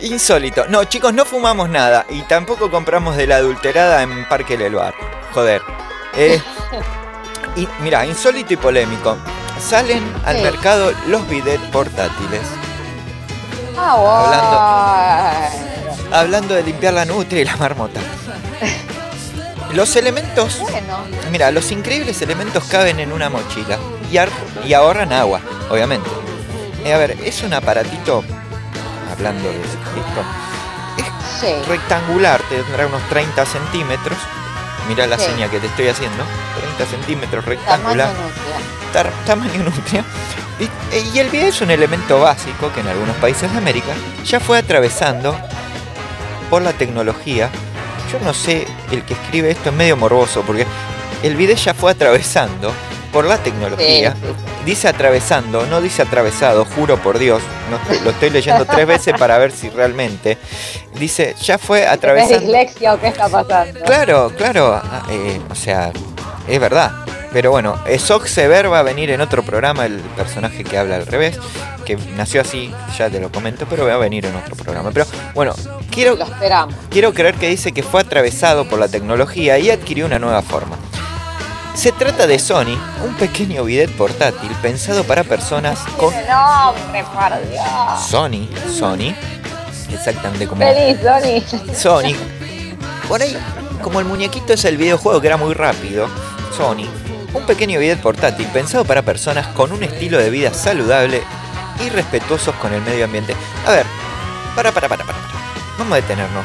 Insólito. 0.00 0.66
No, 0.68 0.84
chicos, 0.84 1.14
no 1.14 1.24
fumamos 1.24 1.68
nada 1.70 2.04
y 2.10 2.20
tampoco 2.22 2.70
compramos 2.70 3.16
de 3.16 3.26
la 3.26 3.36
adulterada 3.36 4.02
en 4.02 4.28
Parque 4.28 4.56
del 4.58 4.74
Bar. 4.74 4.92
Joder. 5.32 5.62
Eh, 6.16 6.40
y 7.56 7.66
mira, 7.80 8.04
insólito 8.04 8.52
y 8.52 8.56
polémico. 8.56 9.16
Salen 9.58 10.02
al 10.26 10.36
Sí. 10.36 10.42
mercado 10.42 10.92
los 11.06 11.26
bidet 11.28 11.60
portátiles. 11.70 12.42
ah, 13.78 15.50
bueno. 15.96 16.16
Hablando 16.16 16.54
de 16.54 16.62
limpiar 16.62 16.92
la 16.94 17.04
nutria 17.06 17.40
y 17.40 17.44
la 17.44 17.56
marmota. 17.56 18.00
Los 19.72 19.96
elementos, 19.96 20.58
Bueno, 20.60 20.98
mira, 21.32 21.50
los 21.50 21.72
increíbles 21.72 22.20
elementos 22.22 22.64
caben 22.64 23.00
en 23.00 23.10
una 23.12 23.28
mochila 23.30 23.78
y, 24.10 24.18
y 24.68 24.74
ahorran 24.74 25.12
agua, 25.12 25.40
obviamente. 25.70 26.08
Eh, 26.84 26.92
a 26.92 26.98
ver, 26.98 27.16
es 27.24 27.42
un 27.42 27.54
aparatito, 27.54 28.22
hablando 29.10 29.48
de 29.48 29.56
esto, 29.56 30.22
sí. 31.40 31.46
rectangular, 31.68 32.40
tendrá 32.48 32.86
unos 32.86 33.02
30 33.08 33.44
centímetros. 33.46 34.18
Mira 34.88 35.06
la 35.06 35.18
Sí. 35.18 35.24
seña 35.26 35.48
que 35.48 35.60
te 35.60 35.66
estoy 35.66 35.88
haciendo. 35.88 36.24
30 36.76 36.84
centímetros 36.90 37.44
Tamaño 37.44 37.60
rectangular. 37.60 38.08
nutria. 38.08 39.10
tamaño 39.26 39.64
nutria. 39.64 40.04
Y, 40.60 40.64
eh, 40.94 41.10
y 41.14 41.18
el 41.18 41.30
bidet 41.30 41.48
es 41.48 41.60
un 41.62 41.70
elemento 41.70 42.20
básico 42.20 42.70
que 42.72 42.80
en 42.80 42.88
algunos 42.88 43.16
países 43.16 43.50
de 43.50 43.58
América 43.58 43.92
ya 44.24 44.38
fue 44.38 44.58
atravesando 44.58 45.36
por 46.50 46.62
la 46.62 46.72
tecnología. 46.72 47.48
Yo 48.12 48.20
no 48.20 48.32
sé, 48.34 48.66
el 48.92 49.02
que 49.02 49.14
escribe 49.14 49.50
esto 49.50 49.70
es 49.70 49.74
medio 49.74 49.96
morboso 49.96 50.42
porque 50.42 50.66
el 51.24 51.34
bidet 51.34 51.56
ya 51.58 51.74
fue 51.74 51.90
atravesando 51.92 52.72
por 53.12 53.24
la 53.24 53.38
tecnología. 53.38 54.12
sí. 54.12 54.53
Dice 54.64 54.88
atravesando, 54.88 55.66
no 55.66 55.80
dice 55.82 56.02
atravesado, 56.02 56.64
juro 56.64 56.96
por 56.96 57.18
Dios. 57.18 57.42
No 57.70 57.78
lo 58.04 58.10
estoy 58.10 58.30
leyendo 58.30 58.64
tres 58.64 58.86
veces 58.86 59.14
para 59.18 59.36
ver 59.38 59.52
si 59.52 59.68
realmente. 59.68 60.38
Dice, 60.98 61.34
ya 61.42 61.58
fue 61.58 61.82
¿Es 61.82 61.88
atravesando. 61.90 62.40
dislexia 62.40 62.94
o 62.94 63.00
qué 63.00 63.08
está 63.08 63.28
pasando? 63.28 63.80
Claro, 63.84 64.32
claro. 64.36 64.80
ah, 64.82 65.02
eh, 65.10 65.40
o 65.50 65.54
sea, 65.54 65.92
es 66.48 66.60
verdad. 66.60 66.92
Pero 67.32 67.50
bueno, 67.50 67.76
Sok 67.98 68.26
Sever 68.26 68.72
va 68.72 68.78
a 68.78 68.82
venir 68.82 69.10
en 69.10 69.20
otro 69.20 69.42
programa, 69.42 69.84
el 69.86 69.98
personaje 70.16 70.62
que 70.62 70.78
habla 70.78 70.94
al 70.96 71.06
revés, 71.06 71.36
que 71.84 71.96
nació 72.16 72.40
así, 72.40 72.72
ya 72.96 73.10
te 73.10 73.18
lo 73.18 73.30
comento, 73.32 73.66
pero 73.68 73.84
va 73.84 73.94
a 73.94 73.98
venir 73.98 74.24
en 74.24 74.36
otro 74.36 74.54
programa. 74.54 74.92
Pero 74.92 75.04
bueno, 75.34 75.52
quiero, 75.90 76.14
Lo 76.14 76.24
esperamos. 76.24 76.74
quiero 76.90 77.12
creer 77.12 77.34
que 77.34 77.48
dice 77.48 77.72
que 77.72 77.82
fue 77.82 78.02
atravesado 78.02 78.68
por 78.68 78.78
la 78.78 78.86
tecnología 78.86 79.58
y 79.58 79.70
adquirió 79.70 80.06
una 80.06 80.20
nueva 80.20 80.42
forma. 80.42 80.76
Se 81.74 81.92
trata 81.92 82.26
de 82.26 82.38
Sony, 82.38 82.78
un 83.04 83.14
pequeño 83.18 83.64
bidet 83.64 83.90
portátil 83.90 84.50
pensado 84.62 85.04
para 85.04 85.24
personas 85.24 85.80
con 85.98 86.14
nombre, 86.14 87.04
por 87.04 87.50
Dios. 87.50 88.06
Sony, 88.08 88.48
Sony, 88.72 89.14
exactamente 89.92 90.46
como 90.46 90.62
Feliz, 90.62 90.98
Sony. 91.02 91.74
Sony. 91.74 92.14
Por 93.08 93.20
ahí, 93.20 93.36
como 93.82 93.98
el 93.98 94.06
muñequito 94.06 94.52
es 94.52 94.64
el 94.64 94.76
videojuego 94.76 95.20
que 95.20 95.26
era 95.26 95.36
muy 95.36 95.52
rápido, 95.52 96.08
Sony, 96.56 96.86
un 97.34 97.44
pequeño 97.44 97.80
bidet 97.80 98.00
portátil 98.00 98.46
pensado 98.46 98.84
para 98.84 99.02
personas 99.02 99.48
con 99.48 99.72
un 99.72 99.82
estilo 99.82 100.18
de 100.18 100.30
vida 100.30 100.54
saludable 100.54 101.22
y 101.84 101.88
respetuosos 101.90 102.54
con 102.56 102.72
el 102.72 102.82
medio 102.82 103.04
ambiente. 103.04 103.34
A 103.66 103.72
ver, 103.72 103.84
para, 104.54 104.70
para, 104.70 104.88
para, 104.88 105.04
para, 105.04 105.18
para. 105.18 105.34
Vamos 105.76 105.92
a 105.92 105.96
detenernos. 105.96 106.44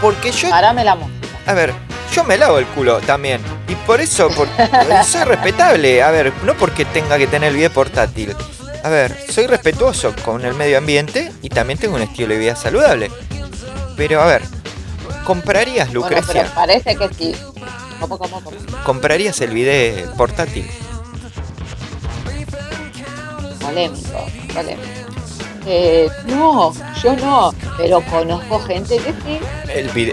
Porque 0.00 0.32
yo, 0.32 0.48
Parame 0.48 0.82
la 0.82 0.94
música. 0.96 1.28
a 1.46 1.52
ver, 1.52 1.74
yo 2.12 2.24
me 2.24 2.36
lavo 2.36 2.58
el 2.58 2.66
culo 2.66 3.00
también. 3.00 3.40
Y 3.68 3.74
por 3.74 4.00
eso, 4.00 4.28
por, 4.30 4.48
soy 5.04 5.24
respetable. 5.24 6.02
A 6.02 6.10
ver, 6.10 6.32
no 6.44 6.54
porque 6.54 6.84
tenga 6.84 7.18
que 7.18 7.26
tener 7.26 7.50
el 7.50 7.56
bidet 7.56 7.72
portátil. 7.72 8.36
A 8.84 8.88
ver, 8.88 9.16
soy 9.30 9.46
respetuoso 9.46 10.14
con 10.24 10.44
el 10.44 10.54
medio 10.54 10.78
ambiente 10.78 11.32
y 11.40 11.48
también 11.48 11.78
tengo 11.78 11.96
un 11.96 12.02
estilo 12.02 12.34
de 12.34 12.40
vida 12.40 12.56
saludable. 12.56 13.10
Pero 13.96 14.20
a 14.20 14.26
ver, 14.26 14.42
¿comprarías, 15.24 15.88
Bueno, 15.92 16.00
Lucrecia? 16.08 16.42
pero 16.42 16.54
parece 16.54 16.96
que 16.96 17.08
sí. 17.14 17.36
¿Cómo, 18.00 18.18
cómo, 18.18 18.42
cómo? 18.42 18.56
¿Comprarías 18.84 19.40
el 19.40 19.50
bidet 19.50 20.10
portátil? 20.16 20.68
Polémico, 23.60 24.26
polémico. 24.52 25.01
Eh, 25.66 26.08
no, 26.26 26.72
yo 27.02 27.16
no, 27.16 27.54
pero 27.76 28.00
conozco 28.02 28.58
gente 28.60 28.98
que 28.98 29.12
sí. 29.12 29.40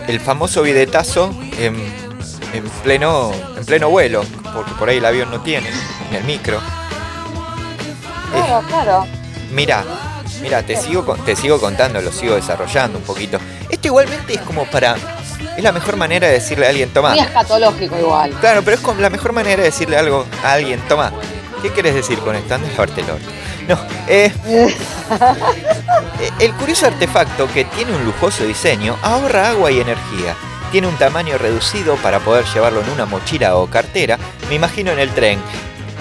El, 0.08 0.20
famoso 0.20 0.62
bidetazo 0.62 1.34
en, 1.58 1.76
en 2.54 2.70
pleno, 2.84 3.32
en 3.58 3.66
pleno 3.66 3.90
vuelo, 3.90 4.24
porque 4.54 4.72
por 4.74 4.90
ahí 4.90 4.98
el 4.98 5.06
avión 5.06 5.32
no 5.32 5.42
tiene, 5.42 5.70
en 6.10 6.16
el 6.16 6.24
micro. 6.24 6.60
Claro, 8.32 8.68
claro. 8.68 9.08
Mira, 9.52 9.84
mira, 10.42 10.62
te 10.62 10.76
sigo, 10.76 11.04
te 11.26 11.36
sigo 11.36 11.60
contando, 11.60 12.00
lo 12.02 12.12
sigo 12.12 12.36
desarrollando 12.36 13.00
un 13.00 13.04
poquito. 13.04 13.40
Esto 13.70 13.88
igualmente 13.88 14.36
es 14.36 14.42
como 14.42 14.66
para... 14.66 14.96
Es 15.58 15.64
la 15.64 15.72
mejor 15.72 15.98
manera 15.98 16.28
de 16.28 16.34
decirle 16.34 16.68
a 16.68 16.70
alguien, 16.70 16.90
toma. 16.94 17.12
Muy 17.12 17.20
escatológico 17.20 17.98
igual. 17.98 18.32
Claro, 18.40 18.62
pero 18.64 18.76
es 18.78 18.84
como 18.84 19.02
la 19.02 19.10
mejor 19.10 19.34
manera 19.34 19.58
de 19.58 19.70
decirle 19.70 19.98
algo 19.98 20.26
a 20.44 20.54
alguien, 20.54 20.80
toma. 20.88 21.12
¿Qué 21.62 21.70
quieres 21.72 21.94
decir 21.96 22.20
con 22.20 22.36
esto? 22.36 22.56
Anda 22.56 22.68
a. 22.68 22.86
No, 23.68 23.78
eh, 24.08 24.32
eh, 24.48 24.76
el 26.40 26.54
curioso 26.54 26.88
artefacto 26.88 27.48
que 27.54 27.66
tiene 27.66 27.94
un 27.96 28.06
lujoso 28.06 28.46
diseño 28.46 28.98
ahorra 29.02 29.50
agua 29.50 29.72
y 29.72 29.80
energía. 29.80 30.36
Tiene 30.72 30.88
un 30.88 30.96
tamaño 30.98 31.38
reducido 31.38 31.96
para 31.98 32.20
poder 32.20 32.46
llevarlo 32.46 32.82
en 32.82 32.90
una 32.92 33.06
mochila 33.06 33.56
o 33.58 33.68
cartera, 33.68 34.18
me 34.50 34.56
imagino 34.56 34.92
en 34.92 35.00
el 35.00 35.10
tren. 35.12 35.40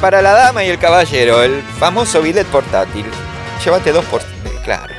Para 0.01 0.23
la 0.23 0.33
dama 0.33 0.63
y 0.65 0.69
el 0.69 0.79
caballero, 0.79 1.43
el 1.43 1.63
famoso 1.79 2.23
bidet 2.23 2.47
portátil. 2.47 3.07
Llévate 3.65 3.93
dos 3.93 4.05
por... 4.05 4.21
eh, 4.21 4.25
Claro. 4.65 4.98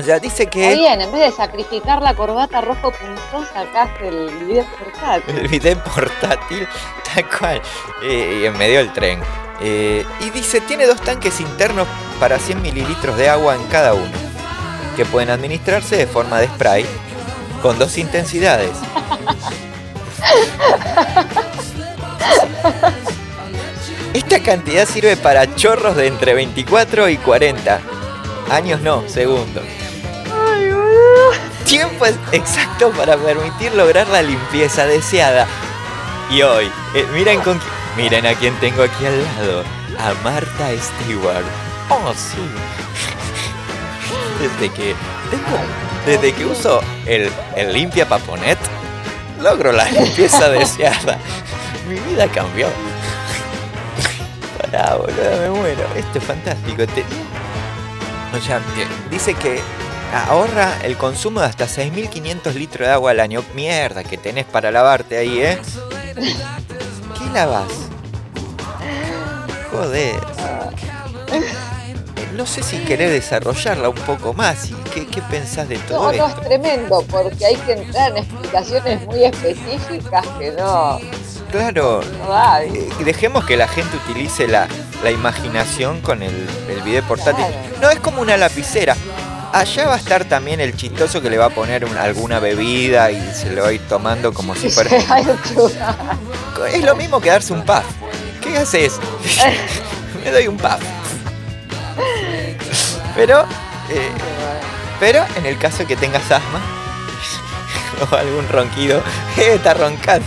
O 0.00 0.02
sea, 0.02 0.18
dice 0.18 0.46
que 0.46 0.74
bien, 0.76 0.98
en 1.02 1.12
vez 1.12 1.30
de 1.30 1.32
sacrificar 1.36 2.00
la 2.00 2.14
corbata 2.14 2.62
rojo 2.62 2.90
punzón, 2.90 3.46
sacaste 3.52 4.08
el 4.08 4.30
video 4.46 4.64
portátil. 4.78 5.38
el 5.38 5.46
bidet 5.46 5.78
portátil, 5.78 6.66
tal 7.14 7.28
cual, 7.28 7.60
eh, 8.02 8.40
y 8.40 8.46
en 8.46 8.56
medio 8.56 8.78
del 8.78 8.94
tren. 8.94 9.20
Eh, 9.60 10.06
y 10.20 10.30
dice, 10.30 10.62
tiene 10.62 10.86
dos 10.86 11.02
tanques 11.02 11.38
internos 11.38 11.86
para 12.18 12.38
100 12.38 12.62
mililitros 12.62 13.14
de 13.18 13.28
agua 13.28 13.54
en 13.56 13.62
cada 13.64 13.92
uno, 13.92 14.10
que 14.96 15.04
pueden 15.04 15.28
administrarse 15.28 15.98
de 15.98 16.06
forma 16.06 16.40
de 16.40 16.46
spray, 16.46 16.86
con 17.60 17.78
dos 17.78 17.98
intensidades. 17.98 18.70
Esta 24.14 24.42
cantidad 24.42 24.88
sirve 24.88 25.18
para 25.18 25.54
chorros 25.56 25.94
de 25.94 26.06
entre 26.06 26.32
24 26.32 27.10
y 27.10 27.18
40. 27.18 27.80
Años 28.50 28.80
no, 28.80 29.06
segundos. 29.06 29.79
Tiempo 31.70 32.04
es 32.04 32.16
exacto 32.32 32.90
para 32.90 33.16
permitir 33.16 33.72
lograr 33.74 34.08
la 34.08 34.22
limpieza 34.22 34.86
deseada. 34.86 35.46
Y 36.30 36.42
hoy, 36.42 36.70
eh, 36.94 37.06
miren 37.14 37.40
con 37.40 37.60
miren 37.96 38.26
a 38.26 38.34
quién 38.34 38.54
tengo 38.60 38.82
aquí 38.82 39.06
al 39.06 39.22
lado. 39.22 39.64
A 39.98 40.12
Marta 40.24 40.68
Stewart. 40.80 41.44
Oh, 41.88 42.12
sí. 42.14 42.38
Desde 44.40 44.72
que 44.72 44.94
tengo- 45.30 46.06
desde 46.06 46.32
que 46.32 46.44
uso 46.46 46.80
el, 47.06 47.30
el 47.56 47.72
limpia 47.72 48.08
paponet, 48.08 48.58
logro 49.40 49.70
la 49.72 49.84
limpieza 49.90 50.48
deseada. 50.50 51.18
Mi 51.88 51.96
vida 52.00 52.26
cambió. 52.28 52.68
Pará, 54.58 54.94
boludo, 54.96 55.40
me 55.42 55.50
muero. 55.50 55.82
Esto 55.94 56.18
es 56.18 56.24
fantástico. 56.24 56.86
Te- 56.86 57.04
o 58.36 58.40
sea, 58.40 58.60
que 58.74 58.86
dice 59.10 59.34
que 59.34 59.60
ahorra 60.12 60.78
el 60.82 60.96
consumo 60.96 61.40
de 61.40 61.46
hasta 61.46 61.66
6.500 61.66 62.54
litros 62.54 62.86
de 62.88 62.92
agua 62.92 63.10
al 63.12 63.20
año. 63.20 63.44
Mierda 63.54 64.04
que 64.04 64.16
tenés 64.18 64.44
para 64.46 64.70
lavarte 64.70 65.16
ahí, 65.18 65.40
¿eh? 65.40 65.58
¿Qué 66.16 67.30
lavas? 67.32 67.68
Joder. 69.70 70.16
Eh, 71.32 71.42
No 72.36 72.46
sé 72.46 72.62
si 72.62 72.78
querés 72.78 73.10
desarrollarla 73.12 73.88
un 73.88 73.94
poco 73.96 74.32
más. 74.34 74.70
¿Y 74.70 74.74
qué, 74.94 75.06
qué 75.06 75.20
pensás 75.22 75.68
de 75.68 75.76
todo 75.78 76.10
No, 76.12 76.18
no, 76.18 76.26
esto? 76.26 76.40
es 76.40 76.46
tremendo, 76.48 77.04
porque 77.10 77.46
hay 77.46 77.56
que 77.56 77.72
entrar 77.72 78.10
en 78.12 78.18
explicaciones 78.18 79.04
muy 79.06 79.24
específicas 79.24 80.26
que 80.38 80.50
no, 80.52 80.98
Claro, 81.50 82.00
no 82.26 82.58
eh, 82.58 82.88
dejemos 83.04 83.44
que 83.44 83.56
la 83.56 83.66
gente 83.66 83.96
utilice 83.96 84.46
la, 84.46 84.68
la 85.02 85.10
imaginación 85.10 86.00
con 86.00 86.22
el, 86.22 86.46
el 86.68 86.80
video 86.82 87.02
portátil. 87.02 87.44
Claro. 87.44 87.78
No 87.82 87.90
es 87.90 87.98
como 87.98 88.22
una 88.22 88.36
lapicera. 88.36 88.96
Allá 89.52 89.86
va 89.88 89.94
a 89.94 89.96
estar 89.98 90.24
también 90.26 90.60
el 90.60 90.76
chistoso 90.76 91.20
que 91.20 91.28
le 91.28 91.36
va 91.36 91.46
a 91.46 91.50
poner 91.50 91.84
un- 91.84 91.96
alguna 91.96 92.38
bebida 92.38 93.10
y 93.10 93.20
se 93.34 93.50
lo 93.50 93.62
va 93.62 93.68
a 93.68 93.72
ir 93.72 93.80
tomando 93.88 94.32
como 94.32 94.54
si 94.54 94.70
fuera. 94.70 94.90
Es 96.72 96.84
lo 96.84 96.94
mismo 96.94 97.20
que 97.20 97.30
darse 97.30 97.52
un 97.52 97.64
puff. 97.64 97.84
¿Qué 98.40 98.56
haces? 98.58 98.98
Me 100.24 100.30
doy 100.30 100.46
un 100.46 100.56
puff. 100.56 100.78
Pero, 103.16 103.40
eh, 103.90 104.08
pero 105.00 105.24
en 105.36 105.44
el 105.46 105.58
caso 105.58 105.84
que 105.86 105.96
tengas 105.96 106.22
asma 106.30 106.60
o 108.10 108.14
algún 108.14 108.48
ronquido, 108.48 109.02
está 109.36 109.74
roncando. 109.74 110.26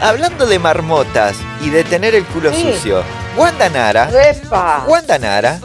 Hablando 0.00 0.46
de 0.46 0.58
marmotas 0.58 1.36
y 1.60 1.70
de 1.70 1.84
tener 1.84 2.14
el 2.14 2.24
culo 2.26 2.52
Sí. 2.52 2.62
sucio, 2.72 3.02
Wanda 3.36 3.68
Nara. 3.68 4.08
Wanda 4.86 5.18
Nara 5.18 5.60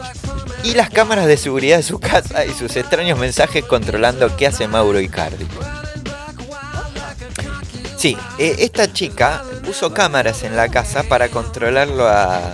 y 0.68 0.74
las 0.74 0.90
cámaras 0.90 1.26
de 1.26 1.38
seguridad 1.38 1.78
de 1.78 1.82
su 1.82 1.98
casa 1.98 2.44
y 2.44 2.52
sus 2.52 2.76
extraños 2.76 3.18
mensajes 3.18 3.64
controlando 3.64 4.36
qué 4.36 4.46
hace 4.46 4.68
Mauro 4.68 5.00
Icardi. 5.00 5.46
Sí, 7.96 8.18
eh, 8.38 8.56
esta 8.58 8.92
chica 8.92 9.42
puso 9.64 9.94
cámaras 9.94 10.42
en 10.42 10.56
la 10.56 10.68
casa 10.68 11.04
para 11.04 11.30
controlarlo 11.30 12.06
a... 12.06 12.52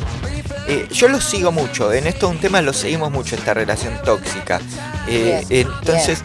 eh, 0.68 0.86
yo 0.92 1.08
lo 1.08 1.20
sigo 1.20 1.50
mucho, 1.50 1.92
en 1.92 2.06
esto 2.06 2.28
un 2.28 2.38
tema 2.38 2.62
lo 2.62 2.72
seguimos 2.72 3.10
mucho, 3.10 3.34
esta 3.34 3.52
relación 3.52 4.00
tóxica. 4.04 4.60
Eh, 5.08 5.44
entonces, 5.50 6.20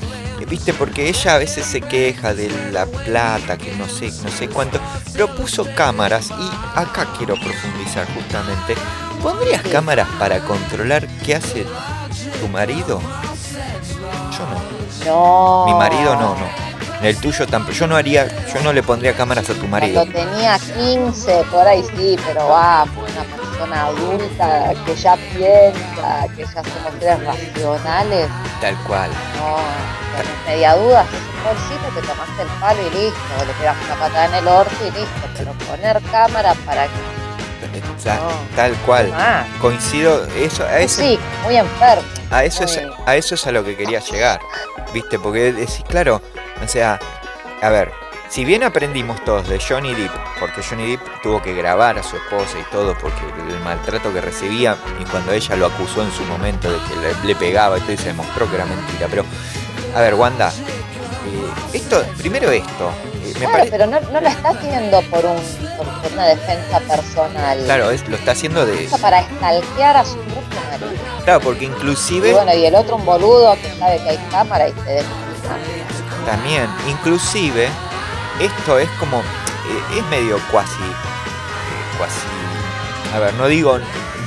viste, 0.48 0.74
porque 0.74 1.10
ella 1.10 1.36
a 1.36 1.38
veces 1.40 1.66
se 1.66 1.82
queja 1.82 2.36
de 2.36 2.52
la 2.72 2.86
plata, 2.86 3.58
que 3.58 3.76
no 3.76 3.90
sé, 3.90 4.12
no 4.24 4.30
sé 4.30 4.48
cuánto, 4.48 4.80
pero 5.12 5.36
puso 5.36 5.66
cámaras 5.76 6.30
y 6.30 6.80
acá 6.80 7.08
quiero 7.18 7.34
profundizar 7.34 8.06
justamente. 8.14 8.76
¿Pondrías 9.22 9.62
cámaras 9.64 10.08
para 10.18 10.40
controlar 10.40 11.08
qué 11.26 11.36
hace 11.36 11.66
tu 12.40 12.48
marido? 12.48 13.02
Yo 14.32 14.46
no. 14.46 14.80
No. 15.06 15.66
Mi 15.66 15.74
marido 15.74 16.16
no, 16.16 16.36
no. 16.36 16.70
El 17.02 17.16
tuyo 17.18 17.48
tampoco. 17.48 17.74
Yo 17.74 17.88
no 17.88 17.96
haría, 17.96 18.28
yo 18.54 18.62
no 18.62 18.74
le 18.74 18.84
pondría 18.84 19.14
cámaras 19.14 19.50
a 19.50 19.54
tu 19.54 19.68
marido. 19.68 20.06
Cuando 20.06 20.20
tenía 20.20 20.58
15, 20.60 21.44
por 21.52 21.68
ahí 21.68 21.84
sí, 21.96 22.18
pero 22.26 22.48
va, 22.48 22.86
fue 22.94 23.04
una 23.04 23.24
persona 23.24 23.86
adulta 23.86 24.74
que 24.86 24.96
ya 24.96 25.16
piensa, 25.16 26.28
que 26.36 26.44
ya 26.44 26.64
somos 26.64 26.94
seres 27.00 27.26
racionales. 27.26 28.28
Tal 28.60 28.76
cual. 28.86 29.10
No, 29.38 29.58
media 30.46 30.76
duda, 30.76 31.06
sos 31.06 31.14
un 31.14 31.44
bolsito, 31.44 31.88
te 31.96 32.08
tomaste 32.08 32.42
el 32.42 32.48
palo 32.60 32.82
y 32.82 32.90
listo, 32.90 33.46
le 33.48 33.54
pegas 33.54 33.78
una 33.86 33.96
patada 33.96 34.26
en 34.26 34.34
el 34.36 34.48
orto 34.48 34.76
y 34.82 34.92
listo. 34.92 35.30
Pero 35.38 35.54
poner 35.54 36.02
cámara 36.12 36.54
para 36.66 36.84
que. 36.86 37.19
No. 37.82 38.56
Tal 38.56 38.74
cual. 38.86 39.12
Ah, 39.16 39.46
Coincido. 39.62 40.26
Eso, 40.38 40.64
a 40.66 40.80
eso, 40.80 41.02
sí, 41.02 41.20
muy 41.44 41.58
enfermo. 41.58 42.04
a 42.32 42.44
eso 42.44 42.64
es, 42.64 42.80
a 43.06 43.16
eso 43.16 43.36
es 43.36 43.48
a 43.48 43.52
lo 43.52 43.64
que 43.64 43.76
quería 43.78 44.00
llegar. 44.00 44.40
¿Viste? 44.94 45.20
Porque 45.20 45.54
decís, 45.54 45.84
claro, 45.88 46.22
o 46.64 46.68
sea, 46.68 47.00
a 47.62 47.70
ver, 47.70 47.92
si 48.30 48.46
bien 48.46 48.64
aprendimos 48.64 49.24
todos 49.24 49.48
de 49.48 49.60
Johnny 49.60 49.94
Depp, 49.94 50.12
porque 50.40 50.62
Johnny 50.64 50.92
Depp 50.92 51.02
tuvo 51.22 51.42
que 51.42 51.54
grabar 51.54 51.98
a 51.98 52.04
su 52.04 52.16
esposa 52.16 52.58
y 52.60 52.64
todo, 52.72 52.96
porque 53.00 53.20
el 53.50 53.60
maltrato 53.62 54.12
que 54.14 54.22
recibía, 54.22 54.78
y 55.00 55.04
cuando 55.06 55.32
ella 55.34 55.56
lo 55.56 55.68
acusó 55.68 56.04
en 56.04 56.12
su 56.12 56.24
momento 56.26 56.72
de 56.72 56.78
que 56.88 56.96
le, 56.96 57.28
le 57.28 57.36
pegaba 57.36 57.78
y 57.78 57.82
todo, 57.82 57.92
y 57.94 57.98
se 57.98 58.06
demostró 58.08 58.50
que 58.50 58.56
era 58.56 58.66
mentira. 58.66 59.08
Pero, 59.10 59.26
a 59.96 60.02
ver, 60.02 60.14
Wanda, 60.16 60.50
eh, 60.50 61.74
esto, 61.74 62.04
primero 62.18 62.50
esto, 62.52 62.92
me 63.40 63.46
Claro, 63.46 63.66
pero 63.70 63.88
no, 63.88 64.00
no 64.00 64.22
lo 64.22 64.28
está 64.28 64.50
haciendo 64.50 65.02
por, 65.04 65.26
un, 65.26 65.42
por, 65.78 66.12
una 66.14 66.26
defensa 66.26 66.80
personal. 66.82 67.60
Claro, 67.66 67.92
es- 67.92 68.08
lo 68.08 68.16
está 68.16 68.32
haciendo 68.32 68.66
de. 68.66 68.88
Para 69.02 69.20
estalquear 69.22 69.98
a 69.98 70.06
su 70.06 70.18
propio 70.20 70.60
marido. 70.72 70.90
Claro, 71.24 71.40
porque 71.42 71.66
Y 71.66 71.68
inclusive. 71.68 72.34
bueno, 72.34 72.54
y 72.54 72.66
el 72.66 72.76
otro 72.76 72.96
un 72.96 73.06
boludo 73.06 73.56
que 73.62 73.72
sabe 73.80 74.02
que 74.04 74.10
hay 74.12 74.18
cámara 74.32 74.68
y 74.70 74.74
se 74.74 74.90
deja 74.92 75.08
También, 76.26 76.68
inclusive, 76.88 77.70
esto 78.40 78.80
es 78.80 78.90
como, 79.00 79.20
eh, 79.20 79.98
es 79.98 80.04
medio 80.06 80.40
cuasi, 80.52 80.72
eh, 80.84 81.98
cuasi, 81.98 82.20
a 83.16 83.20
ver, 83.20 83.34
no 83.36 83.48
digo 83.48 83.78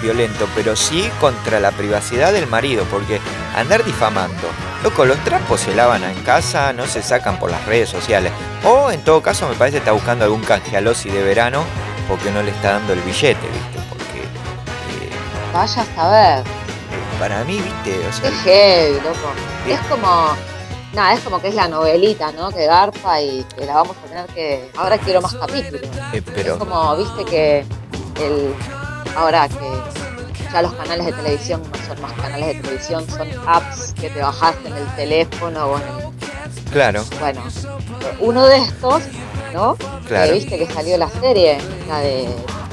violento, 0.02 0.46
pero 0.54 0.76
sí 0.76 1.10
contra 1.20 1.60
la 1.60 1.70
privacidad 1.70 2.32
del 2.32 2.46
marido, 2.46 2.84
porque 2.90 3.20
andar 3.56 3.84
difamando, 3.84 4.48
loco, 4.82 5.04
los 5.04 5.16
trapos 5.24 5.60
se 5.60 5.74
lavan 5.74 6.04
en 6.04 6.20
casa, 6.22 6.72
no 6.72 6.86
se 6.86 7.02
sacan 7.02 7.38
por 7.38 7.50
las 7.50 7.64
redes 7.64 7.88
sociales, 7.88 8.32
o 8.64 8.90
en 8.90 9.02
todo 9.02 9.22
caso 9.22 9.48
me 9.48 9.54
parece 9.54 9.76
que 9.76 9.78
está 9.78 9.92
buscando 9.92 10.24
algún 10.24 10.42
canjealosi 10.42 11.08
de 11.08 11.22
verano 11.22 11.64
porque 12.08 12.30
no 12.30 12.42
le 12.42 12.50
está 12.50 12.72
dando 12.72 12.92
el 12.92 13.00
billete, 13.00 13.46
¿viste? 13.46 13.78
Porque 13.88 14.18
eh, 14.20 15.10
Vaya 15.54 15.82
a 15.82 15.94
saber. 15.94 16.38
eh, 16.40 17.18
para 17.18 17.44
mí, 17.44 17.58
¿viste? 17.60 18.06
O 18.08 18.12
sea, 18.12 18.30
Qué 18.30 18.36
heavy, 18.36 18.94
loco. 18.96 19.32
Es 19.68 19.80
como. 19.88 20.34
Nada, 20.94 21.14
es 21.14 21.20
como 21.20 21.40
que 21.40 21.48
es 21.48 21.54
la 21.54 21.68
novelita, 21.68 22.32
¿no? 22.32 22.50
Que 22.50 22.66
garpa 22.66 23.18
y 23.22 23.46
que 23.56 23.64
la 23.64 23.74
vamos 23.76 23.96
a 23.96 24.08
tener 24.08 24.26
que. 24.26 24.70
Ahora 24.76 24.98
quiero 24.98 25.22
más 25.22 25.34
capítulos. 25.34 25.88
eh, 26.12 26.20
pero... 26.34 26.52
Es 26.54 26.58
como, 26.58 26.96
viste 26.96 27.24
que 27.24 27.64
el. 28.20 28.54
Ahora 29.16 29.48
que 29.48 29.56
ya 30.52 30.62
los 30.62 30.72
canales 30.74 31.06
de 31.06 31.12
televisión 31.12 31.62
no 31.62 31.86
son 31.86 32.02
más 32.02 32.12
canales 32.12 32.46
de 32.48 32.54
televisión, 32.62 33.06
son 33.08 33.28
apps 33.46 33.94
que 33.94 34.10
te 34.10 34.20
bajaste 34.20 34.68
en 34.68 34.76
el 34.76 34.96
teléfono 34.96 35.66
o 35.66 35.76
en 35.78 35.82
el 35.82 36.12
Claro, 36.72 37.04
Bueno, 37.20 37.42
uno 38.20 38.46
de 38.46 38.56
estos, 38.56 39.02
¿no? 39.52 39.76
Claro. 40.08 40.32
Que 40.32 40.38
viste 40.38 40.58
que 40.58 40.66
salió 40.72 40.96
la 40.96 41.08
serie, 41.10 41.58
la 41.86 42.00
de 42.00 42.28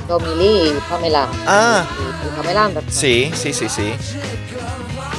Tommy 0.07 0.35
Lee 0.35 0.69
y 0.69 0.79
Pamela. 0.89 1.27
Ah. 1.45 1.85
Y, 1.99 2.27
y 2.27 2.31
Pamela 2.37 2.65
Anderson. 2.65 2.91
sí, 2.93 3.29
sí, 3.35 3.53
sí, 3.53 3.67
sí. 3.67 3.93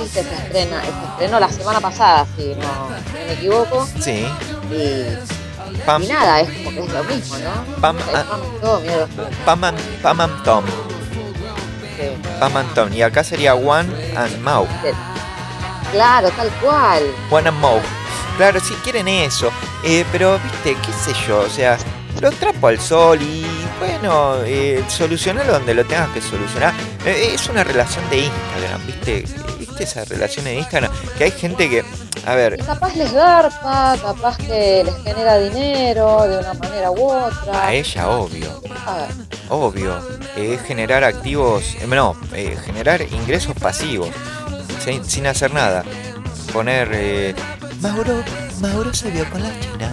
Viste, 0.00 0.22
se 0.22 0.34
estrena, 0.34 0.80
se 0.82 0.88
estrenó 0.88 1.40
la 1.40 1.50
semana 1.50 1.80
pasada, 1.80 2.26
si 2.36 2.54
no, 2.54 2.88
me 3.26 3.34
equivoco. 3.34 3.86
Sí. 4.00 4.26
Y, 4.72 5.04
Pam, 5.84 6.02
y 6.02 6.06
nada, 6.08 6.40
es 6.40 6.50
como 6.64 6.70
que 6.70 6.80
es 6.80 6.92
lo 6.92 7.04
mismo, 7.04 7.36
¿no? 7.38 7.80
Pam, 7.82 7.96
ah. 8.14 8.24
Pam 8.62 8.84
y 8.84 8.88
así, 8.88 9.36
Pam 9.44 9.64
and, 9.64 9.78
Pam 10.02 10.20
and 10.20 10.42
Tom. 10.42 10.64
Que- 12.01 12.16
Pam. 12.74 12.92
Y 12.94 13.03
acá 13.03 13.22
sería 13.24 13.55
One 13.55 13.88
and 14.16 14.38
Mau. 14.40 14.66
Claro, 15.92 16.30
tal 16.30 16.48
cual. 16.61 17.03
One 17.30 17.48
and 17.48 17.59
Mau. 17.61 17.80
Claro, 18.36 18.61
si 18.61 18.74
quieren 18.74 19.09
eso. 19.09 19.51
Eh, 19.84 20.05
pero, 20.12 20.38
viste, 20.38 20.76
qué 20.84 20.92
sé 20.92 21.12
yo, 21.26 21.40
o 21.40 21.48
sea, 21.48 21.76
los 22.20 22.34
trapo 22.36 22.68
al 22.68 22.78
sol 22.80 23.20
y, 23.20 23.44
bueno, 23.78 24.36
eh, 24.44 24.84
solucionarlo 24.88 25.53
donde 25.53 25.74
lo 25.74 25.84
tengas 25.84 26.09
que 26.11 26.20
solucionar. 26.20 26.72
Eh, 27.05 27.30
es 27.34 27.48
una 27.48 27.64
relación 27.64 28.09
de 28.11 28.18
Instagram, 28.18 28.86
viste. 28.86 29.24
¿Viste 29.59 29.84
esa 29.84 30.05
relación 30.05 30.44
de 30.44 30.55
Instagram? 30.57 30.90
Que 31.18 31.24
hay 31.24 31.30
gente 31.32 31.68
que, 31.68 31.84
a 32.26 32.34
ver, 32.34 32.57
Y 32.59 32.62
capaz 32.62 32.94
les 32.96 33.12
garpa, 33.12 33.96
capaz 34.03 34.36
que 34.38 34.82
les 34.84 34.94
genera 35.03 35.38
dinero 35.38 36.22
de 36.28 36.38
una 36.38 36.55
manera 36.55 36.90
u 36.90 37.03
otra. 37.11 37.66
a 37.66 37.72
ella, 37.74 38.09
obvio. 38.09 38.61
A 38.86 38.94
ver, 38.96 39.09
Obvio, 39.51 39.98
es 40.36 40.62
generar 40.62 41.03
activos, 41.03 41.74
eh, 41.80 41.86
no, 41.88 42.16
eh, 42.32 42.57
generar 42.64 43.03
ingresos 43.03 43.55
pasivos, 43.57 44.09
sin, 44.84 45.05
sin 45.05 45.26
hacer 45.26 45.53
nada. 45.53 45.84
Poner, 46.53 46.88
eh, 46.92 47.34
Mauro, 47.80 48.22
Mauro 48.61 48.94
se 48.94 49.11
vio 49.11 49.28
con 49.28 49.42
la 49.42 49.51
china. 49.59 49.92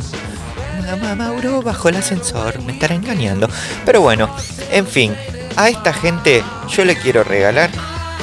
Mamá, 0.85 1.15
Mauro 1.15 1.63
bajó 1.63 1.89
el 1.89 1.95
ascensor, 1.95 2.61
me 2.61 2.73
estará 2.73 2.93
engañando. 2.93 3.49
Pero 3.83 4.01
bueno, 4.01 4.29
en 4.71 4.85
fin, 4.85 5.15
a 5.55 5.69
esta 5.69 5.91
gente 5.91 6.43
yo 6.69 6.85
le 6.85 6.95
quiero 6.95 7.23
regalar 7.23 7.71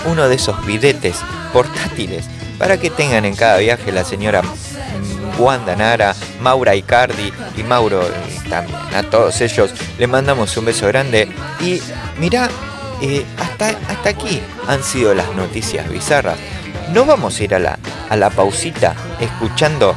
uno 0.06 0.28
de 0.28 0.36
esos 0.36 0.64
bidetes 0.64 1.16
portátiles 1.52 2.26
para 2.58 2.78
que 2.78 2.90
tengan 2.90 3.24
en 3.24 3.34
cada 3.34 3.58
viaje 3.58 3.90
la 3.90 4.04
señora 4.04 4.42
Wanda 5.38 5.76
Nara, 5.76 6.14
Maura 6.40 6.74
Icardi 6.74 7.32
y 7.56 7.62
Mauro 7.62 8.02
eh, 8.02 8.10
también. 8.48 8.78
A 8.94 9.02
todos 9.02 9.40
ellos 9.40 9.72
le 9.98 10.06
mandamos 10.06 10.56
un 10.56 10.66
beso 10.66 10.86
grande 10.86 11.28
y 11.60 11.80
mirá, 12.18 12.48
eh, 13.00 13.24
hasta, 13.38 13.68
hasta 13.88 14.08
aquí 14.08 14.40
han 14.68 14.82
sido 14.82 15.14
las 15.14 15.32
noticias 15.34 15.88
bizarras. 15.88 16.38
No 16.92 17.04
vamos 17.04 17.38
a 17.38 17.44
ir 17.44 17.54
a 17.54 17.58
la, 17.58 17.78
a 18.10 18.16
la 18.16 18.30
pausita 18.30 18.94
escuchando 19.20 19.94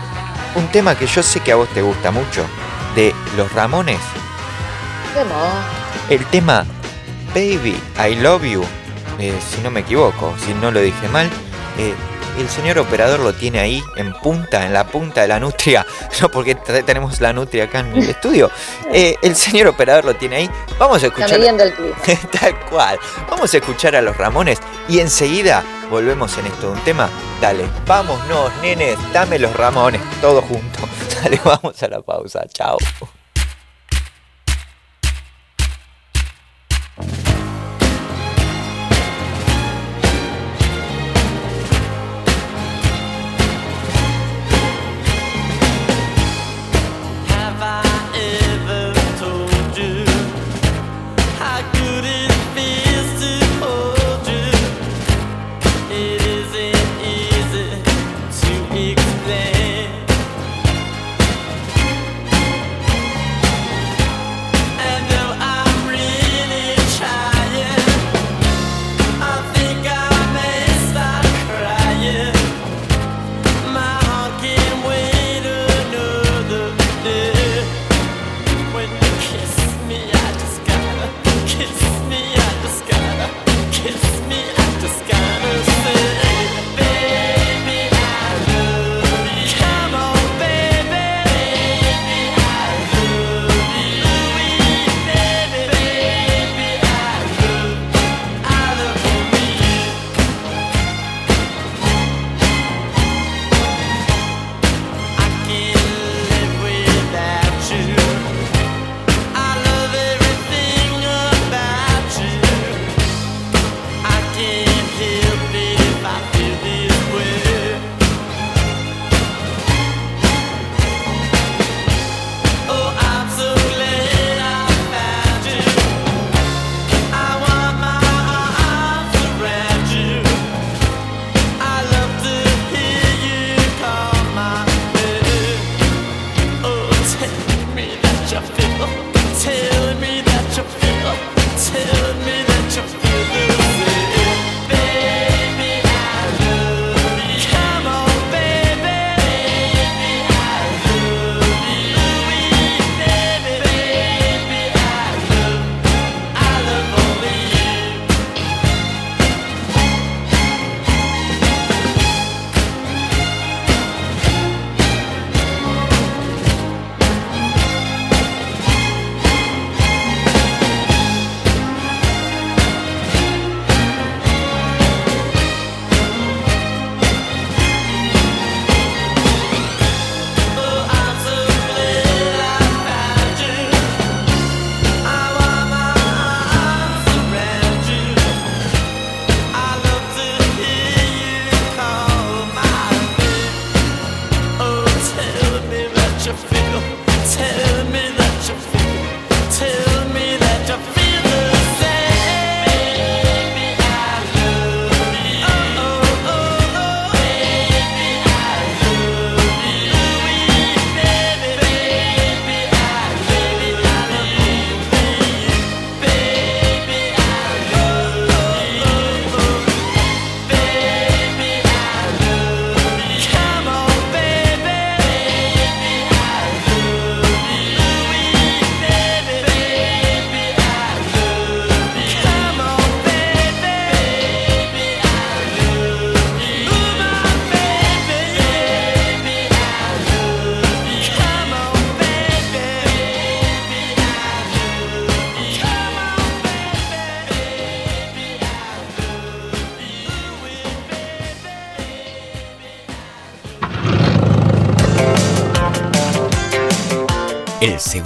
un 0.56 0.68
tema 0.70 0.96
que 0.96 1.06
yo 1.06 1.22
sé 1.22 1.40
que 1.42 1.52
a 1.52 1.56
vos 1.56 1.70
te 1.70 1.82
gusta 1.82 2.12
mucho, 2.12 2.46
de 2.96 3.14
Los 3.36 3.52
Ramones, 3.54 4.00
el 6.10 6.26
tema 6.28 6.66
Baby, 7.34 7.80
I 8.00 8.16
Love 8.16 8.44
You, 8.44 8.64
eh, 9.20 9.34
si 9.50 9.62
no 9.62 9.72
me 9.72 9.82
equivoco, 9.82 10.34
si 10.44 10.54
no 10.54 10.72
lo 10.72 10.80
dije 10.80 11.08
mal, 11.10 11.28
eh, 11.78 11.94
el 12.42 12.50
señor 12.50 12.80
operador 12.80 13.20
lo 13.20 13.34
tiene 13.34 13.60
ahí 13.60 13.84
en 13.96 14.14
punta, 14.14 14.66
en 14.66 14.74
la 14.74 14.86
punta 14.86 15.22
de 15.22 15.28
la 15.28 15.40
nutria, 15.40 15.86
no 16.22 16.30
porque 16.30 16.56
tenemos 16.56 17.20
la 17.22 17.34
nutria 17.34 17.66
acá 17.66 17.80
en 17.80 17.96
el 17.96 18.10
estudio, 18.10 18.50
Eh, 18.94 19.16
el 19.22 19.36
señor 19.36 19.68
operador 19.68 20.06
lo 20.06 20.16
tiene 20.16 20.38
ahí, 20.38 20.50
vamos 20.78 21.04
a 21.04 21.08
Está 21.08 21.20
escuchar... 21.20 21.40
midiendo 21.40 21.64
el 21.64 21.74
clima. 21.74 21.96
Tal 22.40 22.60
cual. 22.70 23.00
Vamos 23.30 23.54
a 23.54 23.58
escuchar 23.58 23.96
a 23.96 24.02
los 24.02 24.16
Ramones 24.18 24.60
y 24.88 25.00
enseguida 25.00 25.64
volvemos 25.90 26.38
en 26.38 26.48
esto 26.48 26.68
de 26.68 26.74
un 26.74 26.84
tema. 26.84 27.10
Dale, 27.42 27.66
vámonos, 27.86 28.52
nenes, 28.62 28.98
dame 29.14 29.40
los 29.40 29.56
Ramones, 29.56 30.02
todos 30.22 30.44
juntos. 30.46 30.84
Dale, 31.24 31.40
vamos 31.44 31.82
a 31.82 31.88
la 31.88 32.02
pausa. 32.02 32.46
Chao. 32.54 32.78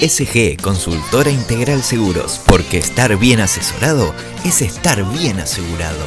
SG 0.00 0.56
Consultora 0.62 1.30
Integral 1.30 1.82
Seguros, 1.82 2.40
porque 2.46 2.78
estar 2.78 3.16
bien 3.16 3.40
asesorado 3.40 4.14
es 4.44 4.62
estar 4.62 5.04
bien 5.10 5.40
asegurado. 5.40 6.04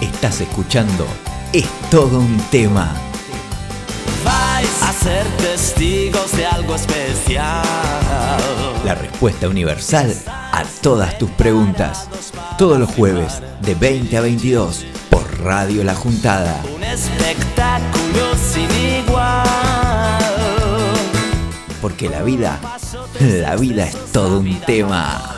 Estás 0.00 0.40
escuchando 0.40 1.06
Es 1.52 1.66
todo 1.90 2.18
un 2.18 2.38
tema. 2.50 2.94
Vais 4.24 4.82
a 4.82 4.92
ser 4.92 5.24
testigos 5.38 6.32
de 6.36 6.46
algo 6.46 6.74
especial. 6.74 7.62
La 8.84 8.94
respuesta 8.94 9.48
universal 9.48 10.14
todas 10.86 11.18
tus 11.18 11.30
preguntas. 11.30 12.08
Todos 12.56 12.78
los 12.78 12.88
jueves 12.88 13.42
de 13.60 13.74
20 13.74 14.18
a 14.18 14.20
22 14.20 14.86
por 15.10 15.40
Radio 15.40 15.82
La 15.82 15.96
Juntada. 15.96 16.62
Un 16.76 16.84
espectáculo 16.84 18.36
sin 18.36 18.70
igual. 19.02 19.48
Porque 21.82 22.08
la 22.08 22.22
vida, 22.22 22.60
la 23.18 23.56
vida 23.56 23.82
es 23.82 23.96
todo 24.12 24.38
un 24.38 24.60
tema. 24.60 25.35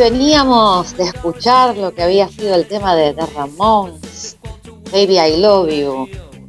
Veníamos 0.00 0.96
de 0.96 1.04
escuchar 1.04 1.76
lo 1.76 1.92
que 1.94 2.02
había 2.02 2.26
sido 2.28 2.54
el 2.54 2.66
tema 2.66 2.96
de 2.96 3.12
The 3.12 3.26
Ramones, 3.36 4.38
Baby 4.90 5.18
I 5.20 5.36
Love 5.36 5.68
You, 5.70 6.08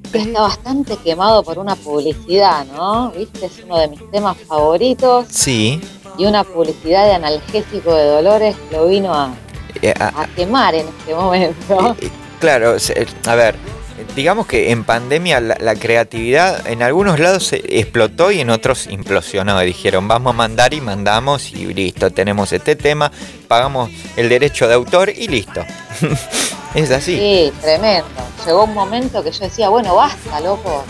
que 0.10 0.20
está 0.20 0.42
bastante 0.44 0.96
quemado 0.96 1.44
por 1.44 1.60
una 1.60 1.76
publicidad, 1.76 2.66
¿no? 2.68 3.12
¿Viste? 3.12 3.48
Es 3.48 3.62
uno 3.66 3.78
de 3.78 3.90
mis 3.90 4.10
temas 4.10 4.38
favoritos 4.48 5.26
Sí. 5.30 5.82
y 6.18 6.26
una 6.26 6.46
publicidad 6.46 7.06
de 7.08 7.14
analgésico 7.16 7.94
de 7.94 8.06
dolores 8.06 8.56
lo 8.72 8.88
vino 8.88 9.14
a, 9.14 9.34
eh, 9.82 9.94
a- 10.00 10.28
quemar 10.34 10.74
en 10.76 10.88
este 10.88 11.14
momento. 11.14 11.96
Eh, 12.02 12.10
Claro, 12.40 12.80
se- 12.80 13.06
a 13.28 13.36
ver, 13.36 13.56
digamos 14.16 14.48
que 14.48 14.72
en 14.72 14.84
pandemia 14.84 15.40
la, 15.40 15.58
la 15.60 15.76
creatividad 15.76 16.66
en 16.68 16.82
algunos 16.84 17.20
lados 17.20 17.52
explotó 17.54 18.32
y 18.32 18.40
en 18.40 18.50
otros 18.50 18.88
implosionó. 18.88 19.60
Dijeron, 19.60 20.08
vamos 20.08 20.34
a 20.34 20.38
mandar 20.38 20.74
y 20.74 20.82
mandamos 20.82 21.52
y 21.52 21.74
listo, 21.74 22.12
tenemos 22.12 22.52
este 22.54 22.76
tema, 22.76 23.12
pagamos 23.48 23.90
el 24.16 24.30
derecho 24.30 24.68
de 24.68 24.74
autor 24.76 25.10
y 25.10 25.28
listo. 25.28 25.62
es 26.76 26.92
así. 26.92 27.16
Sí, 27.18 27.54
tremendo. 27.62 28.08
Llegó 28.46 28.64
un 28.64 28.74
momento 28.74 29.24
que 29.24 29.32
yo 29.32 29.40
decía, 29.42 29.70
bueno, 29.70 29.96
basta, 29.96 30.40
loco. 30.40 30.84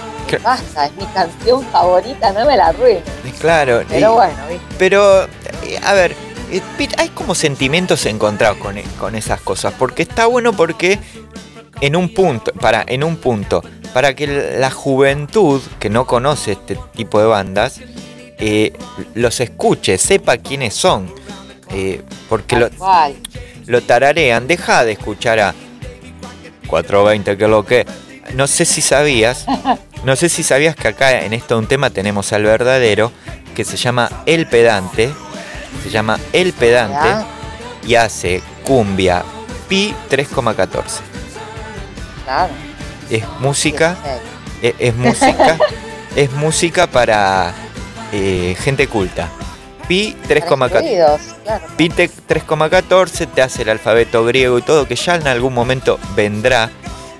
Basta, 0.44 0.86
es 0.86 0.96
mi 0.96 1.06
canción 1.08 1.62
favorita, 1.72 2.32
no 2.32 2.46
me 2.46 2.56
la 2.56 2.68
arruines. 2.68 3.04
Claro, 3.40 3.84
Pero 3.90 4.12
y- 4.12 4.16
bueno, 4.16 4.48
¿viste? 4.50 4.66
pero 4.80 5.24
eh, 5.26 5.78
a 5.84 5.94
ver, 5.94 6.16
eh, 6.52 6.62
hay 6.98 7.10
como 7.10 7.36
sentimientos 7.36 8.06
encontrados 8.06 8.58
con, 8.60 8.78
con 8.98 9.16
esas 9.16 9.42
cosas, 9.42 9.74
porque 9.78 10.04
está 10.04 10.28
bueno 10.28 10.54
porque 10.54 11.00
en 11.82 11.96
un 11.96 12.14
punto, 12.14 12.54
para, 12.54 12.84
en 12.88 13.04
un 13.04 13.18
punto, 13.18 13.64
para 13.94 14.14
que 14.16 14.28
la 14.58 14.72
juventud 14.72 15.62
que 15.80 15.90
no 15.90 16.06
conoce 16.06 16.54
este 16.54 16.78
tipo 16.96 17.20
de 17.20 17.26
bandas 17.26 17.80
eh, 18.38 18.74
los 19.16 19.40
escuche, 19.40 19.98
sepa 19.98 20.38
quiénes 20.38 20.74
son. 20.74 21.14
eh, 21.72 22.02
porque 22.30 22.56
lo, 22.58 22.70
lo 23.68 23.82
tararean, 23.82 24.48
deja 24.48 24.84
de 24.86 24.94
escuchar 24.94 25.40
a 25.40 25.54
420 26.68 27.38
que 27.38 27.48
lo 27.48 27.66
que. 27.66 27.86
No 28.36 28.48
sé 28.48 28.66
si 28.66 28.82
sabías, 28.82 29.46
no 30.06 30.16
sé 30.16 30.30
si 30.30 30.44
sabías 30.44 30.76
que 30.76 30.88
acá 30.88 31.22
en 31.24 31.34
esto 31.34 31.58
un 31.58 31.68
tema 31.68 31.90
tenemos 31.90 32.32
al 32.34 32.44
verdadero 32.44 33.12
que 33.56 33.66
se 33.66 33.76
llama 33.78 34.10
El 34.26 34.48
Pedante, 34.48 35.12
se 35.84 35.90
llama 35.90 36.18
El 36.32 36.54
Pedante 36.54 37.26
y 37.86 37.96
hace 37.96 38.42
cumbia 38.66 39.24
pi 39.68 39.94
3,14. 40.10 41.11
Claro. 42.32 42.54
Es 43.10 43.24
música, 43.40 43.98
Sí, 44.62 44.68
es, 44.68 44.74
es 44.80 44.96
música, 44.96 45.58
es 46.16 46.32
música 46.32 46.88
para 46.88 47.54
eh, 48.14 48.56
gente 48.60 48.88
culta. 48.88 49.28
Pi 49.88 50.16
para 50.28 50.40
3,14. 50.40 50.62
instruidos, 50.64 51.22
claro. 51.44 51.66
Pitec 51.76 52.12
3,14 52.30 53.28
te 53.34 53.42
hace 53.42 53.64
el 53.64 53.70
alfabeto 53.70 54.24
griego 54.24 54.58
y 54.60 54.62
todo, 54.62 54.88
que 54.88 54.96
ya 54.96 55.16
en 55.16 55.28
algún 55.28 55.54
momento 55.54 56.00
vendrá. 56.16 56.70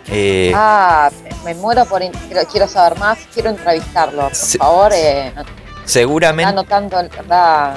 Eh, 0.08 0.54
Ah, 0.56 1.10
me 1.44 1.54
muero 1.56 1.84
por. 1.86 2.00
Quiero, 2.02 2.48
quiero 2.50 2.68
saber 2.70 2.98
más, 2.98 3.18
quiero 3.34 3.50
entrevistarlo. 3.50 4.24
Por 4.24 4.36
Se- 4.36 4.58
favor, 4.58 4.92
eh, 4.96 5.34
seguramente, 5.84 6.50
anotando, 6.50 6.98
anda, 6.98 7.20
está 7.22 7.74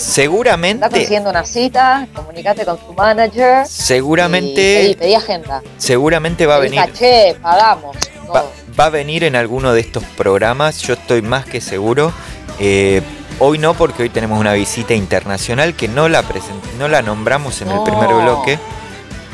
seguramente, 0.00 0.88
consiguiendo 0.88 1.30
una 1.30 1.44
cita, 1.44 2.06
comunicate 2.14 2.64
con 2.64 2.78
su 2.78 2.92
manager. 2.94 3.64
y 3.64 3.68
pedí, 3.68 3.70
seguramente, 3.70 4.96
pedí 4.98 5.14
agenda. 5.14 5.62
seguramente 5.78 6.46
va 6.46 6.56
a 6.56 6.58
venir, 6.58 6.80
caché, 6.80 7.36
pagamos. 7.40 7.96
va, 8.34 8.84
a 8.86 8.90
venir 8.90 9.24
en 9.24 9.36
alguno 9.36 9.72
de 9.72 9.80
estos 9.80 10.02
programas. 10.16 10.80
Yo 10.82 10.94
estoy 10.94 11.22
más 11.22 11.44
que 11.44 11.60
seguro. 11.60 12.12
Eh, 12.58 13.02
hoy 13.38 13.58
no, 13.58 13.74
porque 13.74 14.02
hoy 14.04 14.08
tenemos 14.10 14.38
una 14.40 14.54
visita 14.54 14.94
internacional 14.94 15.74
que 15.74 15.88
no 15.88 16.08
la 16.08 16.22
present- 16.22 16.72
no 16.78 16.88
la 16.88 17.02
nombramos 17.02 17.60
en 17.62 17.70
el 17.70 17.82
primer 17.82 18.08
bloque. 18.08 18.58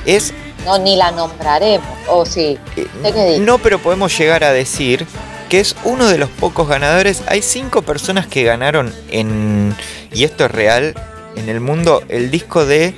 Es 0.05 0.33
No, 0.65 0.79
ni 0.79 0.97
la 0.97 1.13
nombraremos. 1.13 1.87
O 2.09 2.27
sí. 2.27 2.59
Eh. 2.77 3.39
No, 3.41 3.59
pero 3.59 3.79
podemos 3.79 4.17
llegar 4.19 4.43
a 4.43 4.53
decir 4.53 5.07
que 5.49 5.61
es 5.61 5.77
uno 5.85 6.07
de 6.07 6.19
los 6.19 6.29
pocos 6.29 6.69
ganadores. 6.69 7.23
Hay 7.29 7.43
cinco 7.43 7.83
personas 7.83 8.27
que 8.27 8.43
ganaron 8.45 8.93
en, 9.11 9.75
y 10.13 10.25
esto 10.25 10.45
es 10.47 10.51
real, 10.51 10.95
en 11.37 11.49
el 11.49 11.61
mundo, 11.61 12.03
el 12.09 12.31
disco 12.31 12.65
de, 12.65 12.95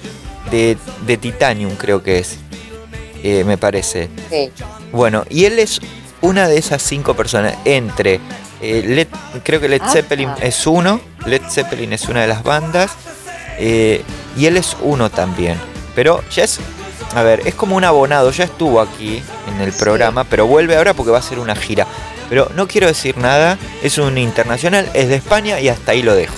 de, 0.51 0.77
de 1.07 1.17
Titanium, 1.17 1.75
creo 1.77 2.03
que 2.03 2.19
es, 2.19 2.37
eh, 3.23 3.45
me 3.45 3.59
parece. 3.59 4.09
Sí. 4.31 4.51
Bueno, 4.93 5.25
y 5.29 5.45
él 5.45 5.59
es 5.59 5.81
una 6.21 6.49
de 6.49 6.59
esas 6.59 6.83
cinco 6.83 7.15
personas. 7.15 7.55
Entre, 7.65 8.21
eh, 8.63 8.83
Led- 8.87 9.41
creo 9.45 9.61
que 9.61 9.69
Led 9.69 9.83
Ah. 9.85 9.91
Zeppelin 9.93 10.31
es 10.41 10.67
uno, 10.67 11.01
Led 11.27 11.43
Zeppelin 11.51 11.93
es 11.93 12.09
una 12.09 12.23
de 12.23 12.29
las 12.29 12.43
bandas, 12.45 12.93
eh, 13.59 14.03
y 14.37 14.47
él 14.47 14.57
es 14.57 14.77
uno 14.81 15.11
también. 15.11 15.57
Pero 15.95 16.23
ya 16.31 16.45
es, 16.45 16.61
a 17.15 17.23
ver, 17.23 17.43
es 17.45 17.55
como 17.57 17.75
un 17.77 17.85
abonado, 17.85 18.31
ya 18.31 18.45
estuvo 18.45 18.81
aquí 18.81 19.21
en 19.53 19.61
el 19.61 19.73
Sí. 19.73 19.81
programa, 19.81 20.23
pero 20.25 20.47
vuelve 20.47 20.77
ahora 20.77 20.95
porque 20.95 21.11
va 21.11 21.19
a 21.19 21.21
hacer 21.21 21.39
una 21.41 21.57
gira. 21.57 21.87
Pero 22.29 22.51
no 22.55 22.69
quiero 22.69 22.87
decir 22.87 23.17
nada, 23.19 23.59
es 23.83 23.99
un 23.99 24.19
internacional, 24.19 24.89
es 24.95 25.09
de 25.09 25.17
España 25.17 25.61
y 25.61 25.69
hasta 25.69 25.93
ahí 25.93 26.03
lo 26.03 26.15
dejo. 26.15 26.35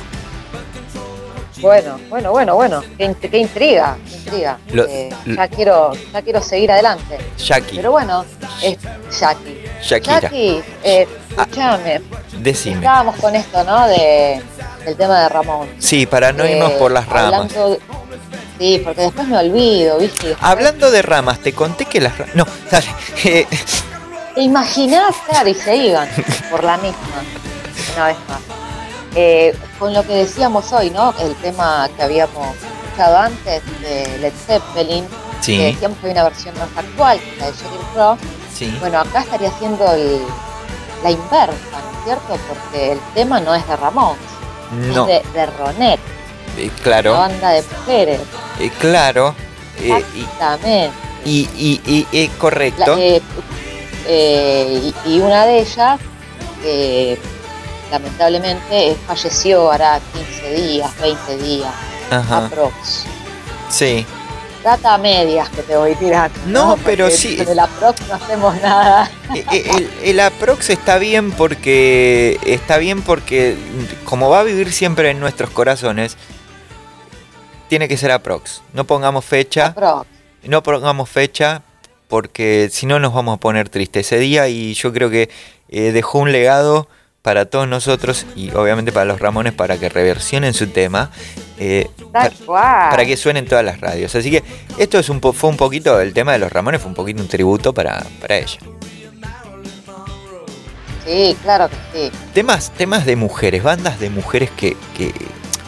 Bueno, 1.61 2.01
bueno, 2.09 2.31
bueno, 2.31 2.55
bueno. 2.55 2.83
Qué, 2.97 3.05
int- 3.07 3.31
qué 3.31 3.37
intriga, 3.39 3.99
qué 4.09 4.17
intriga. 4.17 4.59
Lo- 4.73 4.87
Eh, 4.87 5.11
ya 5.27 5.47
quiero, 5.49 5.93
ya 6.13 6.23
quiero 6.23 6.41
seguir 6.41 6.73
adelante. 6.73 7.19
Jackie, 7.37 7.77
Pero 7.77 7.91
bueno, 7.91 8.25
es 8.63 8.79
Jackie. 9.19 9.61
Shakira, 9.83 10.21
Jackie, 10.21 10.63
eh, 10.85 11.07
escúchame. 11.37 12.01
decime. 12.39 12.77
Estábamos 12.77 13.17
con 13.17 13.35
esto, 13.37 13.63
¿no? 13.65 13.87
De, 13.89 14.41
del 14.87 14.97
tema 14.97 15.21
de 15.23 15.29
Ramón. 15.29 15.69
Sí, 15.79 16.07
para 16.07 16.33
no 16.33 16.47
irnos 16.47 16.73
Eh, 16.73 16.77
por 16.79 16.93
las 16.93 17.07
ramas. 17.07 17.55
hablando 17.55 17.79
sí, 18.59 18.81
porque 18.83 19.03
después 19.03 19.27
me 19.29 19.37
olvido, 19.39 19.99
¿viste? 19.99 20.37
Hablando 20.41 20.91
de 20.91 21.03
ramas, 21.03 21.41
te 21.41 21.53
conté 21.53 21.85
que 21.85 22.01
las 22.01 22.17
ramas... 22.17 22.35
No, 22.37 22.47
dale. 22.71 22.87
¿Te 24.35 24.43
imaginás, 24.43 25.15
claro, 25.29 25.49
y 25.49 25.55
se 25.55 25.77
iban 25.77 26.09
por 26.51 26.63
la 26.65 26.77
misma, 26.77 26.99
una 27.97 28.07
vez 28.07 28.17
más? 28.29 28.41
Eh, 29.17 29.57
con 29.79 29.93
lo 29.93 30.03
que 30.07 30.13
decíamos 30.15 30.73
hoy, 30.73 30.91
¿no? 30.91 31.13
El 31.19 31.35
tema 31.37 31.89
que 31.97 32.03
habíamos 32.05 32.57
escuchado 32.57 33.19
antes 33.19 33.63
de 33.81 34.19
Led 34.19 34.33
Zeppelin, 34.47 35.05
que 35.07 35.45
sí, 35.45 35.57
decíamos 35.59 35.99
que 35.99 36.07
hay 36.07 36.13
una 36.13 36.25
versión 36.25 36.55
más 36.59 36.69
actual, 36.77 37.19
que 37.21 37.37
la 37.39 37.47
de 37.47 37.53
Sheryl 37.53 37.87
Crow. 37.93 38.17
sí. 38.55 38.77
Bueno, 38.81 39.01
acá 39.01 39.21
estaría 39.21 39.49
haciendo 39.49 39.93
el- 39.95 40.23
la 41.03 41.11
inversa, 41.11 41.55
¿no 41.73 41.99
es 41.99 42.05
cierto? 42.05 42.39
Porque 42.49 42.93
el 42.93 43.01
tema 43.15 43.41
no 43.41 43.55
es 43.55 43.67
de 43.67 43.77
Ramón, 43.77 44.17
No, 44.73 45.09
es 45.09 45.25
de, 45.25 45.41
de 45.41 45.47
Ronet, 45.47 45.99
eh, 46.57 46.71
la 46.77 46.83
claro, 46.85 47.13
banda 47.15 47.51
de 47.51 47.63
mujeres. 47.79 48.21
eh, 48.61 48.71
claro. 48.79 49.35
y, 49.83 49.91
Exactamente. 49.91 50.93
y, 51.25 51.49
y, 51.57 52.07
y- 52.13 52.29
La- 52.29 52.39
correcto. 52.39 52.97
Eh, 54.07 54.93
y, 55.07 55.11
y 55.15 55.21
una 55.21 55.47
de 55.47 55.61
ellas, 55.61 56.01
eh, 56.65 57.19
lamentablemente, 57.91 58.97
falleció 59.07 59.71
hará 59.71 60.01
15 60.15 60.55
días, 60.55 60.91
20 61.01 61.37
días, 61.39 61.73
Ajá, 62.11 62.47
aprox. 62.47 63.05
sí. 63.69 64.07
Data 64.63 64.99
medias 64.99 65.49
que 65.49 65.63
te 65.63 65.75
voy 65.75 65.95
tirando. 65.95 66.39
No, 66.45 66.77
pero 66.85 67.09
sí. 67.09 67.39
Con 67.39 67.49
el 67.49 67.59
aprox 67.61 68.07
no 68.09 68.15
hacemos 68.17 68.61
nada. 68.61 69.11
Eh, 69.35 69.45
eh, 69.53 69.65
El, 69.75 69.91
el 70.11 70.21
aprox 70.21 70.69
está 70.71 70.99
bien 70.99 71.31
porque 71.33 72.39
está 72.45 72.77
bien 72.77 73.01
porque 73.01 73.57
como 74.05 74.29
va 74.29 74.41
a 74.41 74.43
vivir 74.43 74.71
siempre 74.73 75.09
en 75.11 75.19
nuestros 75.21 75.49
corazones, 75.51 76.19
tiene 77.69 77.89
que 77.89 77.97
ser 77.97 78.11
aprox. 78.11 78.61
No 78.75 78.85
pongamos 78.85 79.25
fecha, 79.25 79.67
Aprox. 79.69 80.07
no 80.43 80.63
pongamos 80.63 81.09
fecha 81.09 81.63
porque 82.11 82.69
si 82.71 82.85
no 82.85 82.99
nos 82.99 83.15
vamos 83.15 83.37
a 83.37 83.41
poner 83.41 83.71
tristes 83.71 84.07
ese 84.09 84.19
día 84.19 84.49
y 84.49 84.75
yo 84.75 84.93
creo 84.93 85.09
que 85.09 85.31
eh, 85.71 85.93
dejó 85.93 86.19
un 86.19 86.33
legado 86.33 86.89
para 87.23 87.45
todos 87.47 87.69
nosotros 87.69 88.27
y 88.35 88.51
obviamente 88.53 88.93
para 88.93 89.05
los 89.07 89.21
Ramones 89.21 89.53
para 89.53 89.79
que 89.79 89.89
reversionen 89.89 90.53
su 90.53 90.67
tema. 90.69 91.11
eh, 91.63 91.89
para- 92.13 92.31
para 92.91 93.05
que 93.05 93.17
suenen 93.19 93.45
todas 93.47 93.63
las 93.65 93.81
radios. 93.81 94.15
Así 94.15 94.31
que 94.31 94.43
esto 94.79 94.99
es 94.99 95.11
un 95.11 95.21
po- 95.21 95.35
fue 95.35 95.51
un 95.51 95.59
poquito, 95.59 96.01
el 96.01 96.13
tema 96.15 96.33
de 96.33 96.39
los 96.39 96.51
Ramones 96.51 96.81
fue 96.81 96.89
un 96.89 96.95
poquito 96.95 97.21
un 97.23 97.29
tributo 97.29 97.73
para, 97.75 98.03
para 98.21 98.39
ella. 98.39 98.59
Sí, 101.07 101.37
claro 101.43 101.69
que 101.69 101.77
sí. 102.11 102.13
Temas, 102.35 102.71
temas 102.73 103.05
de 103.07 103.17
mujeres, 103.17 103.63
bandas 103.63 103.99
de 104.01 104.11
mujeres 104.11 104.51
que, 104.57 104.77
que 104.97 105.13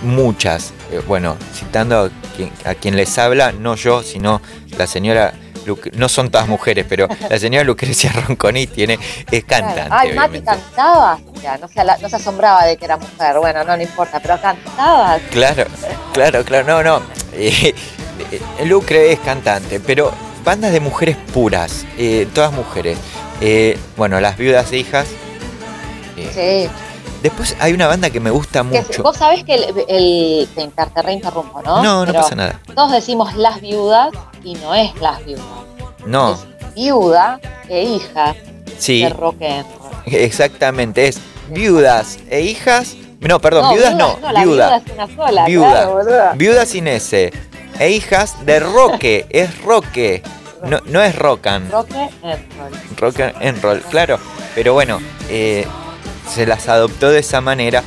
muchas, 0.02 0.72
eh, 0.90 1.00
bueno, 1.06 1.36
citando 1.54 2.04
a 2.04 2.10
quien, 2.36 2.50
a 2.64 2.74
quien 2.74 2.96
les 2.96 3.16
habla, 3.18 3.52
no 3.52 3.74
yo, 3.76 4.02
sino 4.02 4.40
la 4.78 4.86
señora, 4.86 5.34
Luc- 5.66 5.92
no 5.94 6.08
son 6.08 6.30
todas 6.30 6.48
mujeres, 6.48 6.84
pero 6.88 7.08
la 7.28 7.38
señora 7.38 7.64
Lucrecia 7.64 8.12
Ronconi 8.12 8.66
tiene, 8.66 8.98
es 9.30 9.44
cantante, 9.44 9.74
Claro. 9.88 9.94
Ay, 9.94 10.12
Mati 10.14 10.40
cantaba. 10.42 11.18
Ya, 11.42 11.56
no, 11.58 11.68
se, 11.68 11.82
no 11.84 12.08
se 12.08 12.16
asombraba 12.16 12.64
de 12.64 12.76
que 12.76 12.84
era 12.84 12.96
mujer. 12.96 13.38
Bueno, 13.38 13.64
no, 13.64 13.76
no 13.76 13.82
importa, 13.82 14.20
pero 14.20 14.40
cantaba. 14.40 15.18
Claro, 15.30 15.64
claro, 16.12 16.44
claro, 16.44 16.82
no, 16.82 16.82
no. 17.00 17.02
eh, 17.32 17.74
Lucre 18.64 19.12
es 19.12 19.18
cantante, 19.20 19.80
pero 19.80 20.12
bandas 20.44 20.72
de 20.72 20.80
mujeres 20.80 21.16
puras, 21.32 21.84
eh, 21.98 22.26
todas 22.34 22.52
mujeres. 22.52 22.98
Eh, 23.40 23.76
bueno, 23.96 24.20
las 24.20 24.36
viudas 24.36 24.70
e 24.72 24.78
hijas. 24.78 25.06
Sí. 26.34 26.68
Después 27.22 27.56
hay 27.60 27.72
una 27.72 27.86
banda 27.86 28.10
que 28.10 28.18
me 28.20 28.30
gusta 28.30 28.62
mucho. 28.62 29.02
Vos 29.02 29.16
sabés 29.16 29.44
que 29.44 29.54
el, 29.54 29.64
el- 29.88 30.48
te, 30.54 30.62
inter- 30.62 30.90
te 30.90 31.02
reinterrumpo, 31.02 31.62
¿no? 31.62 31.82
No, 31.82 32.00
no 32.00 32.06
Pero 32.12 32.20
pasa 32.22 32.34
nada. 32.34 32.60
Todos 32.74 32.90
decimos 32.92 33.34
las 33.36 33.60
viudas 33.60 34.10
y 34.42 34.54
no 34.54 34.74
es 34.74 34.94
las 35.00 35.24
viudas. 35.24 35.44
No, 36.04 36.32
Es 36.32 36.74
viuda 36.74 37.40
e 37.68 37.84
hija 37.84 38.34
sí, 38.78 39.02
de 39.04 39.10
rock 39.10 39.40
and 39.42 39.66
roll. 39.78 39.92
exactamente. 40.14 41.06
Es 41.08 41.20
viudas 41.48 42.18
e 42.28 42.40
hijas. 42.40 42.96
No, 43.20 43.38
perdón, 43.40 43.62
No, 43.66 43.72
viudas 43.74 43.94
no, 43.94 44.18
la 44.32 44.42
viuda 44.42 44.82
una 44.94 45.06
sola, 45.14 45.44
Viuda. 45.46 45.70
claro, 45.70 45.92
boluda. 45.92 46.32
Viuda 46.34 46.66
sin 46.66 46.88
S. 46.88 47.32
E 47.78 47.90
hijas 47.90 48.44
de 48.44 48.58
roque, 48.58 49.26
es 49.30 49.62
roque. 49.62 50.22
No, 50.64 50.80
no 50.86 51.00
es 51.02 51.14
rock 51.16 51.46
and 51.46 51.70
Rock 51.70 51.88
and 51.92 52.10
roll. 52.58 52.72
rock 52.96 53.20
and 53.40 53.62
roll, 53.62 53.80
claro. 53.82 54.18
Pero 54.56 54.72
bueno, 54.74 54.98
eh, 55.28 55.64
se 56.28 56.46
las 56.46 56.68
adoptó 56.68 57.10
de 57.10 57.20
esa 57.20 57.40
manera. 57.40 57.82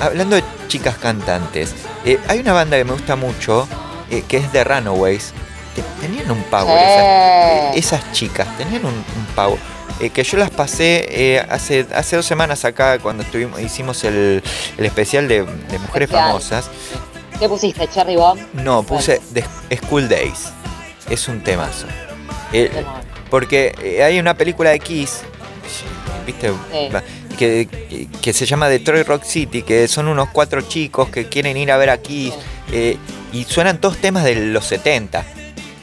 Hablando 0.00 0.36
de 0.36 0.44
chicas 0.68 0.96
cantantes, 0.98 1.74
eh, 2.04 2.18
hay 2.28 2.40
una 2.40 2.52
banda 2.52 2.76
que 2.76 2.84
me 2.84 2.92
gusta 2.92 3.16
mucho, 3.16 3.66
eh, 4.10 4.22
que 4.28 4.36
es 4.38 4.52
The 4.52 4.64
Runaways. 4.64 5.32
tenían 6.00 6.30
un 6.30 6.42
power, 6.44 6.76
esas, 6.76 7.04
eh, 7.04 7.70
esas 7.74 8.12
chicas, 8.12 8.46
tenían 8.58 8.84
un, 8.84 8.92
un 8.94 9.26
power. 9.34 9.58
eh, 10.00 10.10
que 10.10 10.22
yo 10.24 10.36
las 10.38 10.50
pasé 10.50 11.06
eh, 11.08 11.46
hace, 11.48 11.86
hace 11.94 12.16
dos 12.16 12.26
semanas 12.26 12.64
acá 12.66 12.98
cuando 12.98 13.22
estuvimos, 13.22 13.60
hicimos 13.60 14.04
el, 14.04 14.42
el 14.76 14.84
especial 14.84 15.26
de, 15.28 15.42
de 15.44 15.78
mujeres 15.78 16.08
Especial. 16.10 16.26
famosas. 16.28 16.70
¿Qué 17.38 17.48
pusiste, 17.48 17.86
Cherry 17.88 18.16
Bomb? 18.16 18.38
No, 18.54 18.82
puse 18.82 19.20
The 19.34 19.44
School 19.76 20.08
Days. 20.08 20.48
Es 21.10 21.28
un 21.28 21.42
temazo. 21.42 21.86
Eh, 22.52 22.70
porque 23.30 24.02
hay 24.04 24.18
una 24.18 24.34
película 24.34 24.70
de 24.70 24.80
Kiss, 24.80 25.20
¿viste? 26.26 26.50
Sí. 26.72 26.88
Que, 27.36 27.68
que- 27.88 28.08
que 28.22 28.32
se 28.32 28.46
llama 28.46 28.68
Detroit 28.68 29.06
Rock 29.06 29.24
City, 29.24 29.62
que 29.62 29.86
son 29.88 30.08
unos 30.08 30.28
cuatro 30.30 30.62
chicos 30.62 31.08
que 31.10 31.28
quieren 31.28 31.56
ir 31.56 31.70
a 31.70 31.76
ver 31.76 31.90
a 31.90 31.98
Kiss. 31.98 32.34
eh, 32.72 32.96
y 33.32 33.44
suenan 33.44 33.80
todos 33.80 33.98
temas 33.98 34.24
de 34.24 34.34
los 34.36 34.64
70. 34.64 35.24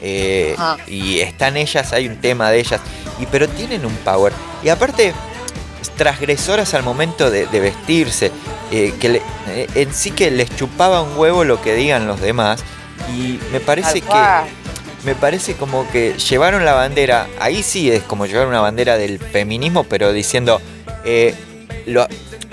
eh, 0.02 0.54
Ah. 0.58 0.76
Y 0.86 1.20
están 1.20 1.56
ellas, 1.56 1.92
hay 1.92 2.08
un 2.08 2.16
tema 2.20 2.50
de 2.50 2.58
ellas. 2.60 2.80
Y, 3.20 3.26
pero 3.26 3.48
tienen 3.48 3.86
un 3.86 3.94
power. 3.98 4.32
Y 4.62 4.68
aparte, 4.68 5.14
transgresoras 5.96 6.74
al 6.74 6.82
momento 6.82 7.30
de, 7.30 7.46
de 7.46 7.60
vestirse. 7.60 8.32
eh, 8.72 8.92
que 8.98 9.08
le- 9.08 9.22
en 9.74 9.94
sí 9.94 10.10
que 10.10 10.30
les 10.30 10.54
chupaba 10.56 11.00
un 11.02 11.16
huevo 11.16 11.44
lo 11.44 11.60
que 11.62 11.74
digan 11.74 12.06
los 12.08 12.20
demás. 12.20 12.64
Y 13.14 13.38
me 13.52 13.60
parece 13.60 14.00
que. 14.00 14.08
Me 15.04 15.14
parece 15.14 15.54
como 15.54 15.88
que 15.90 16.14
llevaron 16.14 16.64
la 16.64 16.72
bandera, 16.72 17.26
ahí 17.40 17.62
sí 17.62 17.90
es 17.90 18.02
como 18.02 18.26
llevar 18.26 18.46
una 18.46 18.60
bandera 18.60 18.96
del 18.96 19.18
feminismo, 19.18 19.84
pero 19.84 20.12
diciendo, 20.12 20.60
eh, 21.04 21.34
lo, 21.86 22.06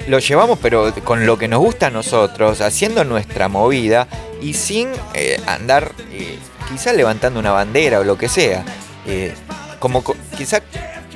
lo 0.07 0.19
llevamos 0.19 0.59
pero 0.61 0.93
con 1.03 1.25
lo 1.25 1.37
que 1.37 1.47
nos 1.47 1.59
gusta 1.59 1.87
a 1.87 1.89
nosotros, 1.89 2.61
haciendo 2.61 3.03
nuestra 3.05 3.47
movida 3.47 4.07
y 4.41 4.53
sin 4.53 4.89
eh, 5.13 5.39
andar 5.47 5.91
eh, 6.11 6.37
quizás 6.69 6.95
levantando 6.95 7.39
una 7.39 7.51
bandera 7.51 7.99
o 7.99 8.03
lo 8.03 8.17
que 8.17 8.27
sea, 8.29 8.63
eh, 9.07 9.33
como 9.79 10.03
co- 10.03 10.15
quizás 10.37 10.61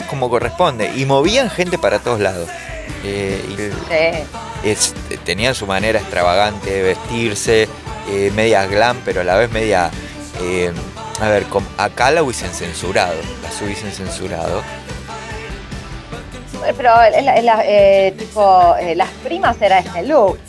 como 0.10 0.30
corresponde, 0.30 0.92
y 0.96 1.06
movían 1.06 1.50
gente 1.50 1.78
para 1.78 2.00
todos 2.00 2.20
lados. 2.20 2.48
Y 3.04 3.08
Sí. 3.58 4.24
es- 4.64 4.94
tenían 5.26 5.54
su 5.56 5.66
manera 5.68 6.00
extravagante 6.00 6.70
de 6.72 6.82
vestirse, 6.84 7.68
eh, 8.10 8.32
media 8.36 8.66
glam, 8.68 8.98
pero 9.04 9.22
a 9.22 9.24
la 9.24 9.36
vez 9.36 9.52
media... 9.52 9.90
eh, 11.20 11.24
a 11.26 11.30
ver, 11.30 11.46
acá 11.78 12.12
la 12.12 12.24
hubiesen 12.24 12.52
censurado, 12.52 13.16
las 13.44 13.62
hubiesen 13.62 13.92
censurado. 13.92 14.62
Pero 16.78 17.02
el- 17.02 17.28
el- 17.28 17.46
la- 17.46 17.62
eh, 17.64 18.14
tipo, 18.18 18.76
eh, 18.80 18.96
las 18.96 19.10
primas 19.24 19.62
era 19.62 19.80
este 19.80 20.04
look. 20.04 20.40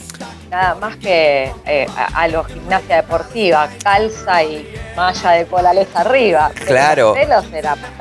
Nada 0.51 0.75
más 0.77 0.97
que 0.97 1.53
eh, 1.67 1.87
a, 1.97 2.23
a 2.23 2.29
lo 2.29 2.45
gimnasia 2.45 2.97
deportiva, 2.97 3.69
calza 3.83 4.43
y 4.45 4.67
malla 4.97 5.31
de 5.33 5.47
colales 5.47 5.89
arriba. 5.95 6.51
Claro. 6.67 7.15
los 7.29 7.45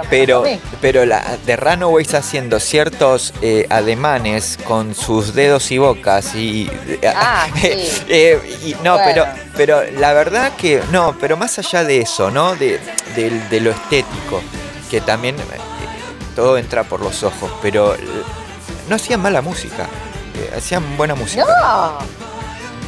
Pero, 0.10 0.44
pero 0.80 1.06
la 1.06 1.38
de 1.46 1.56
Runaways 1.56 2.14
haciendo 2.14 2.60
ciertos 2.60 3.34
eh, 3.42 3.66
ademanes 3.70 4.58
con 4.64 4.94
sus 4.96 5.34
dedos 5.34 5.72
y 5.72 5.78
bocas 5.80 6.36
y... 6.36 6.70
Ah, 7.16 7.48
sí. 7.56 7.90
eh, 8.08 8.40
y- 8.64 8.76
no, 8.84 8.94
Bueno. 8.98 9.24
pero, 9.56 9.82
pero 9.82 9.92
la 10.00 10.14
verdad 10.14 10.54
que... 10.56 10.82
No, 10.92 11.16
pero 11.20 11.36
más 11.38 11.58
allá 11.60 11.84
de 11.84 12.02
eso, 12.02 12.32
¿no? 12.32 12.56
De, 12.56 12.80
de 13.16 13.60
lo 13.60 13.72
estético, 13.72 14.42
que 14.90 15.02
también 15.02 15.36
eh, 15.36 15.42
todo 16.36 16.58
entra 16.58 16.84
por 16.84 17.02
los 17.02 17.24
ojos, 17.24 17.52
pero 17.62 17.96
eh, 17.96 18.00
no 18.88 18.96
hacían 18.96 19.22
mala 19.22 19.42
música. 19.42 19.88
Eh, 20.36 20.54
hacían 20.58 20.98
buena 20.98 21.16
música. 21.16 21.46
No, 21.46 21.98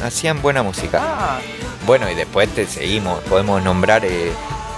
Hacían 0.06 0.40
buena 0.42 0.62
música. 0.62 0.98
no. 1.00 1.86
Bueno, 1.86 2.08
y 2.10 2.14
después 2.14 2.48
te 2.54 2.66
seguimos, 2.66 3.20
podemos 3.24 3.62
nombrar, 3.62 4.04
eh, 4.04 4.30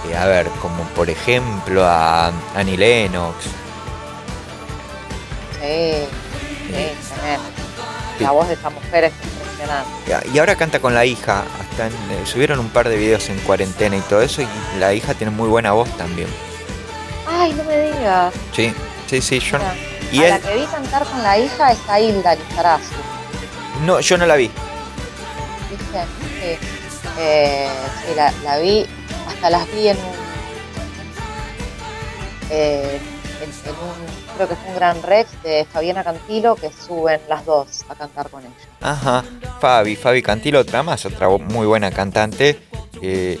eh, 0.09 0.17
a 0.17 0.25
ver, 0.25 0.47
como 0.61 0.83
por 0.95 1.09
ejemplo 1.09 1.85
a 1.85 2.31
Annie 2.55 2.77
Lennox. 2.77 3.35
Sí, 5.59 6.05
sí. 6.67 6.73
Sí. 8.17 8.23
La 8.23 8.31
voz 8.31 8.47
de 8.47 8.53
esa 8.55 8.69
mujer 8.69 9.05
es 9.05 9.13
impresionante. 9.23 10.29
Y 10.33 10.39
ahora 10.39 10.55
canta 10.55 10.79
con 10.79 10.93
la 10.93 11.05
hija, 11.05 11.43
hasta 11.59 11.87
en- 11.87 11.93
eh, 11.93 12.25
subieron 12.25 12.59
un 12.59 12.69
par 12.69 12.87
de 12.87 12.95
videos 12.97 13.29
en 13.29 13.39
cuarentena 13.39 13.95
y 13.97 14.01
todo 14.01 14.21
eso, 14.21 14.41
y 14.41 14.47
la 14.79 14.93
hija 14.93 15.13
tiene 15.13 15.31
muy 15.31 15.47
buena 15.49 15.71
voz 15.73 15.89
también. 15.97 16.27
Ay, 17.27 17.53
no 17.53 17.63
me 17.63 17.77
digas. 17.91 18.33
Sí, 18.55 18.73
sí, 19.07 19.21
sí, 19.21 19.39
yo 19.39 19.57
no, 19.57 19.65
y 20.11 20.23
a 20.23 20.35
él, 20.35 20.41
la 20.43 20.49
que 20.49 20.57
vi 20.57 20.65
cantar 20.65 21.05
con 21.05 21.23
la 21.23 21.37
hija 21.39 21.71
está 21.71 21.99
Hilda 21.99 22.35
Lizarazu. 22.35 22.93
no, 23.85 23.99
yo 23.99 24.17
no 24.17 24.25
la 24.25 24.35
vi. 24.35 24.49
¿Viste? 25.69 26.03
Sí. 26.39 26.67
Eh, 27.19 27.69
sí, 28.05 28.13
la, 28.15 28.31
la 28.43 28.57
vi, 28.59 28.85
hasta 29.27 29.49
las 29.49 29.65
vi 29.73 29.87
en 29.89 29.97
un, 29.97 30.03
eh, 32.49 32.99
en, 33.41 33.49
en 33.49 33.75
un, 33.75 34.35
creo 34.35 34.47
que 34.49 34.55
fue 34.55 34.69
un 34.69 34.75
gran 34.75 35.01
Rex 35.03 35.29
de 35.43 35.65
Fabiana 35.71 36.03
Cantilo 36.03 36.55
que 36.55 36.71
suben 36.71 37.21
las 37.27 37.45
dos 37.45 37.85
a 37.89 37.95
cantar 37.95 38.29
con 38.29 38.41
ella. 38.41 38.53
Ajá, 38.81 39.23
Fabi, 39.59 39.95
Fabi 39.95 40.21
Cantilo, 40.21 40.59
otra 40.59 40.83
más, 40.83 41.05
otra 41.05 41.27
muy 41.29 41.65
buena 41.65 41.91
cantante. 41.91 42.59
Eh. 43.01 43.39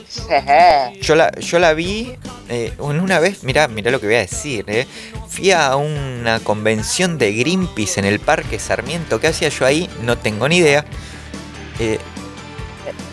Yo 1.01 1.15
la, 1.15 1.31
yo 1.39 1.59
la 1.59 1.73
vi 1.73 2.13
eh, 2.49 2.73
una 2.79 3.19
vez, 3.19 3.43
mirá, 3.43 3.67
mirá 3.67 3.91
lo 3.91 3.99
que 3.99 4.07
voy 4.07 4.15
a 4.15 4.19
decir, 4.19 4.65
eh. 4.67 4.87
Fui 5.29 5.51
a 5.51 5.75
una 5.75 6.39
convención 6.39 7.17
de 7.17 7.33
Greenpeace 7.33 7.99
en 7.99 8.05
el 8.05 8.19
Parque 8.19 8.59
Sarmiento. 8.59 9.19
¿Qué 9.19 9.27
hacía 9.27 9.49
yo 9.49 9.65
ahí? 9.65 9.89
No 10.01 10.17
tengo 10.17 10.47
ni 10.49 10.57
idea. 10.57 10.83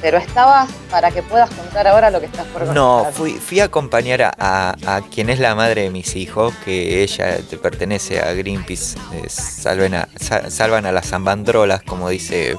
Pero 0.00 0.18
estabas 0.18 0.70
para 0.90 1.10
que 1.10 1.22
puedas 1.22 1.50
contar 1.50 1.86
ahora 1.88 2.10
lo 2.10 2.20
que 2.20 2.26
estás 2.26 2.46
por 2.46 2.60
contar. 2.60 2.74
no, 2.74 3.08
fui, 3.12 3.32
fui 3.32 3.58
a 3.60 3.64
acompañar 3.64 4.22
a, 4.22 4.32
a- 4.38 4.76
a 4.96 5.00
quien 5.02 5.28
es 5.28 5.40
la 5.40 5.54
madre 5.56 5.82
de 5.82 5.90
mis 5.90 6.14
hijos, 6.16 6.54
que 6.64 7.02
ella 7.02 7.38
te 7.38 7.56
pertenece 7.58 8.20
a 8.20 8.32
Greenpeace. 8.32 8.96
salven 9.28 9.94
a- 9.94 10.08
sa- 10.18 10.50
salvan 10.50 10.86
a 10.86 10.92
las 10.92 11.06
zambandrolas, 11.08 11.82
como 11.82 12.08
dice 12.08 12.56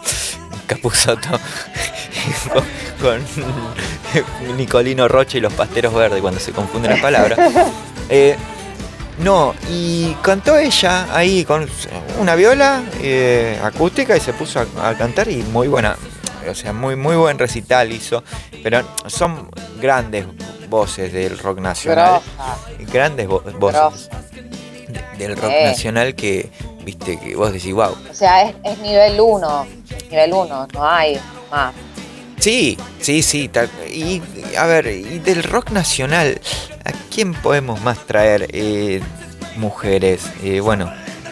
Capuzotto, 0.70 1.30
con, 3.02 3.26
con 4.44 4.58
Nicolino 4.58 5.08
Rocha 5.08 5.38
y 5.38 5.42
los 5.42 5.52
pasteros 5.54 5.94
verdes, 5.96 6.22
cuando 6.22 6.40
se 6.40 6.52
confunden 6.52 6.92
las 6.92 7.02
palabras. 7.02 7.40
Eh, 8.10 8.36
no, 9.20 9.54
y 9.70 10.14
cantó 10.22 10.58
ella 10.58 11.08
ahí 11.16 11.44
con 11.44 11.68
una 12.20 12.36
viola 12.36 12.84
eh, 13.02 13.60
acústica 13.64 14.16
y 14.16 14.20
se 14.20 14.32
puso 14.34 14.60
a, 14.78 14.90
a 14.90 14.98
cantar 14.98 15.28
y 15.28 15.38
muy 15.44 15.68
buena, 15.68 15.96
o 16.50 16.54
sea, 16.56 16.72
muy, 16.72 16.96
muy 16.96 17.16
buen 17.16 17.38
recital 17.40 17.92
hizo, 17.92 18.24
pero 18.64 18.82
son 19.08 19.50
grandes 19.82 20.26
voces 20.70 21.12
del 21.12 21.38
rock 21.40 21.60
nacional, 21.60 22.22
Grosa, 22.38 22.92
grandes 22.94 23.28
vo- 23.28 23.42
voces 23.58 23.80
grosa. 23.82 24.10
De- 24.90 25.18
del 25.18 25.38
rock 25.38 25.52
Sí. 25.52 25.64
nacional 25.66 26.16
que, 26.16 26.50
viste, 26.84 27.20
que 27.20 27.36
vos 27.36 27.52
decís, 27.54 27.74
wow. 27.74 27.96
O 28.10 28.14
sea, 28.14 28.44
es, 28.44 28.56
es 28.64 28.78
nivel 28.80 29.20
1. 29.20 29.68
Nivel 30.10 30.34
1, 30.34 30.68
no 30.74 30.86
hay 30.90 31.20
más. 31.52 31.74
Sí, 32.40 32.78
sí, 33.02 33.22
sí, 33.22 33.50
y 33.92 34.22
a 34.58 34.66
ver, 34.66 34.88
y 34.88 35.20
del 35.20 35.44
rock 35.44 35.72
nacional, 35.72 36.40
¿a 36.86 36.92
quién 37.14 37.34
podemos 37.34 37.82
más 37.82 38.06
traer 38.08 38.48
eh, 38.54 39.02
mujeres? 39.58 40.22
Eh, 40.42 40.62
bueno, 40.62 40.90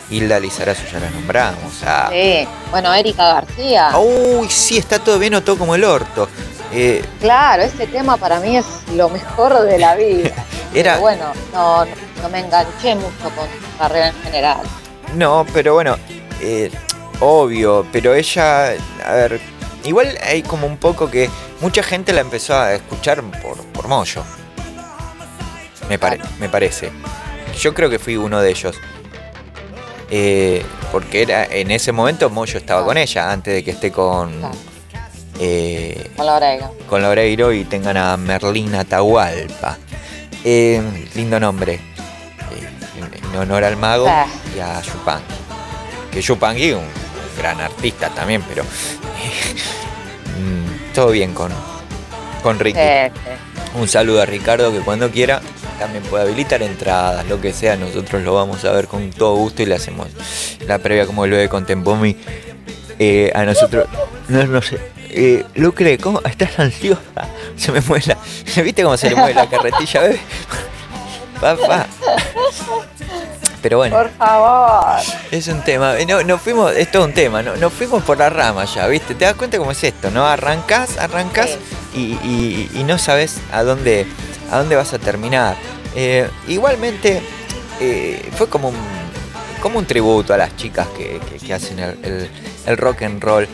Hilda 0.10 0.38
Lizarazu 0.40 0.84
ya 0.92 1.00
la 1.00 1.10
nombramos. 1.10 1.82
ah, 1.86 2.10
Sí. 2.12 2.46
Bueno, 2.72 2.94
Erika 2.94 3.26
García. 3.26 3.98
Uy, 3.98 4.50
sí, 4.50 4.78
está 4.78 5.00
todo 5.00 5.18
bien 5.18 5.34
o 5.36 5.42
todo 5.44 5.58
como 5.58 5.76
el 5.76 5.86
orto. 5.86 6.28
Eh, 6.72 7.04
Claro, 7.22 7.64
ese 7.64 7.88
tema 7.88 8.18
para 8.18 8.40
mí 8.40 8.58
es 8.58 8.66
lo 8.94 9.10
mejor 9.10 9.62
de 9.62 9.80
la 9.80 9.96
vida. 9.96 10.32
Era- 10.74 10.94
Pero 10.94 11.02
bueno, 11.02 11.34
no, 11.54 11.86
no, 11.86 12.30
me 12.30 12.40
enganché 12.40 12.96
mucho 12.96 13.30
con 13.36 13.48
su 13.48 13.78
carrera 13.78 14.10
en 14.10 14.16
general. 14.24 14.58
no, 15.16 15.46
pero 15.54 15.74
bueno, 15.76 15.98
eh, 16.42 16.70
obvio, 17.22 17.86
pero 17.92 18.14
ella, 18.14 18.74
a 19.06 19.12
ver, 19.14 19.40
igual 19.86 20.18
hay 20.22 20.44
como 20.44 20.68
un 20.68 20.78
poco 20.78 21.10
que 21.10 21.30
mucha 21.62 21.82
gente 21.84 22.12
la 22.14 22.22
empezó 22.22 22.56
a 22.56 22.74
escuchar 22.74 23.22
por, 23.42 23.58
por 23.68 23.88
Moyo. 23.88 24.24
Me, 25.90 25.98
pare- 25.98 26.20
me 26.40 26.50
parece. 26.50 26.92
Yo 27.60 27.74
creo 27.74 27.90
que 27.90 27.98
fui 27.98 28.18
uno 28.18 28.42
de 28.42 28.50
ellos. 28.52 28.76
Eh, 30.10 30.66
porque 30.92 31.22
era 31.24 31.46
en 31.46 31.72
ese 31.72 31.92
momento 31.92 32.30
Moyo 32.30 32.58
estaba 32.60 32.86
con 32.86 32.98
ella, 32.98 33.32
antes 33.32 33.54
de 33.54 33.64
que 33.64 33.72
esté 33.72 33.92
con, 33.92 34.38
Claro. 34.40 34.56
Eh, 35.40 36.12
Con 36.16 36.26
la 36.26 36.36
oreja. 36.36 36.72
con 36.90 37.02
Laureiro 37.02 37.52
y 37.54 37.64
tengan 37.66 37.98
a 37.98 38.18
Merlina 38.18 38.82
Atahualpa. 38.82 39.78
Eh, 40.44 40.82
lindo 41.16 41.40
nombre. 41.40 41.74
Eh, 41.76 41.80
en, 43.00 43.30
en 43.34 43.36
honor 43.38 43.64
al 43.64 43.78
mago 43.78 44.06
Ah. 44.10 44.26
y 44.56 44.60
a 44.60 44.82
Yupanqui. 44.82 45.34
Que 46.12 46.22
Yupanqui 46.22 46.72
un 46.74 46.86
gran 47.38 47.60
artista 47.62 48.10
también, 48.10 48.42
pero 48.48 48.64
mm, 50.40 50.94
todo 50.94 51.12
bien 51.12 51.34
con, 51.34 51.52
con 52.44 52.60
Ricky. 52.60 52.80
Sí, 52.80 53.12
sí. 53.14 53.80
Un 53.80 53.88
saludo 53.88 54.22
a 54.22 54.26
Ricardo 54.26 54.72
que 54.72 54.80
cuando 54.80 55.12
quiera 55.12 55.42
también 55.78 56.04
puede 56.06 56.24
habilitar 56.24 56.64
entradas, 56.64 57.28
lo 57.28 57.40
que 57.40 57.54
sea, 57.54 57.76
nosotros 57.76 58.24
lo 58.24 58.34
vamos 58.34 58.66
a 58.66 58.72
ver 58.72 58.88
con 58.88 59.12
todo 59.12 59.36
gusto 59.36 59.62
y 59.62 59.68
le 59.68 59.76
hacemos 59.76 60.08
la 60.66 60.80
previa 60.80 61.06
como 61.06 61.26
el 61.26 61.32
bebé 61.32 61.50
con 61.50 61.66
Tempomi. 61.66 62.18
Eh, 63.00 63.32
a 63.36 63.44
nosotros, 63.44 63.88
no, 64.28 64.44
no 64.48 64.60
sé, 64.64 64.80
eh, 65.10 65.46
Lucre, 65.56 65.98
¿cómo 65.98 66.22
estás 66.24 66.58
ansiosa? 66.60 67.02
Se 67.58 67.72
me 67.72 67.82
mueve 67.82 68.06
la, 68.08 68.18
¿viste 68.64 68.84
cómo 68.84 68.98
se 68.98 69.10
le 69.10 69.16
mueve 69.16 69.34
la 69.34 69.50
carretilla, 69.50 70.02
bebé? 70.02 70.20
Papá. 71.42 71.86
Pero 73.62 73.78
bueno, 73.78 73.96
Por 73.98 74.10
favor. 74.12 75.00
es 75.32 75.48
un 75.48 75.62
tema. 75.64 75.98
eh, 75.98 76.06
No, 76.06 76.22
nos 76.24 76.42
fuimos, 76.42 76.72
es 76.76 76.92
todo 76.92 77.06
un 77.06 77.14
tema, 77.14 77.42
¿no? 77.42 77.56
Nos 77.58 77.74
fuimos 77.74 78.04
por 78.04 78.18
la 78.18 78.30
rama 78.30 78.66
ya, 78.66 78.88
¿viste? 78.88 79.16
¿Te 79.16 79.26
das 79.26 79.34
cuenta 79.36 79.58
cómo 79.58 79.72
es 79.72 79.84
esto, 79.84 80.10
no? 80.12 80.26
Arrancás, 80.26 80.98
arrancás 80.98 81.58
y, 81.94 82.14
y- 82.24 82.70
y 82.76 82.84
no 82.84 82.98
sabes 82.98 83.38
a 83.52 83.64
dónde, 83.64 84.06
a 84.52 84.60
dónde 84.60 84.76
vas 84.76 84.94
a 84.94 85.00
terminar. 85.00 85.56
Eh, 85.96 86.30
igualmente, 86.48 87.22
eh, 87.80 88.30
fue 88.38 88.48
como 88.48 88.70
un, 88.70 88.76
como 89.62 89.80
un 89.80 89.86
tributo 89.86 90.34
a 90.34 90.38
las 90.38 90.56
chicas 90.56 90.88
que, 90.96 91.20
que- 91.30 91.46
que 91.46 91.54
hacen 91.54 91.80
el, 91.80 91.98
el- 92.04 92.30
el 92.68 92.78
rock 92.78 93.02
and 93.04 93.22
roll. 93.24 93.48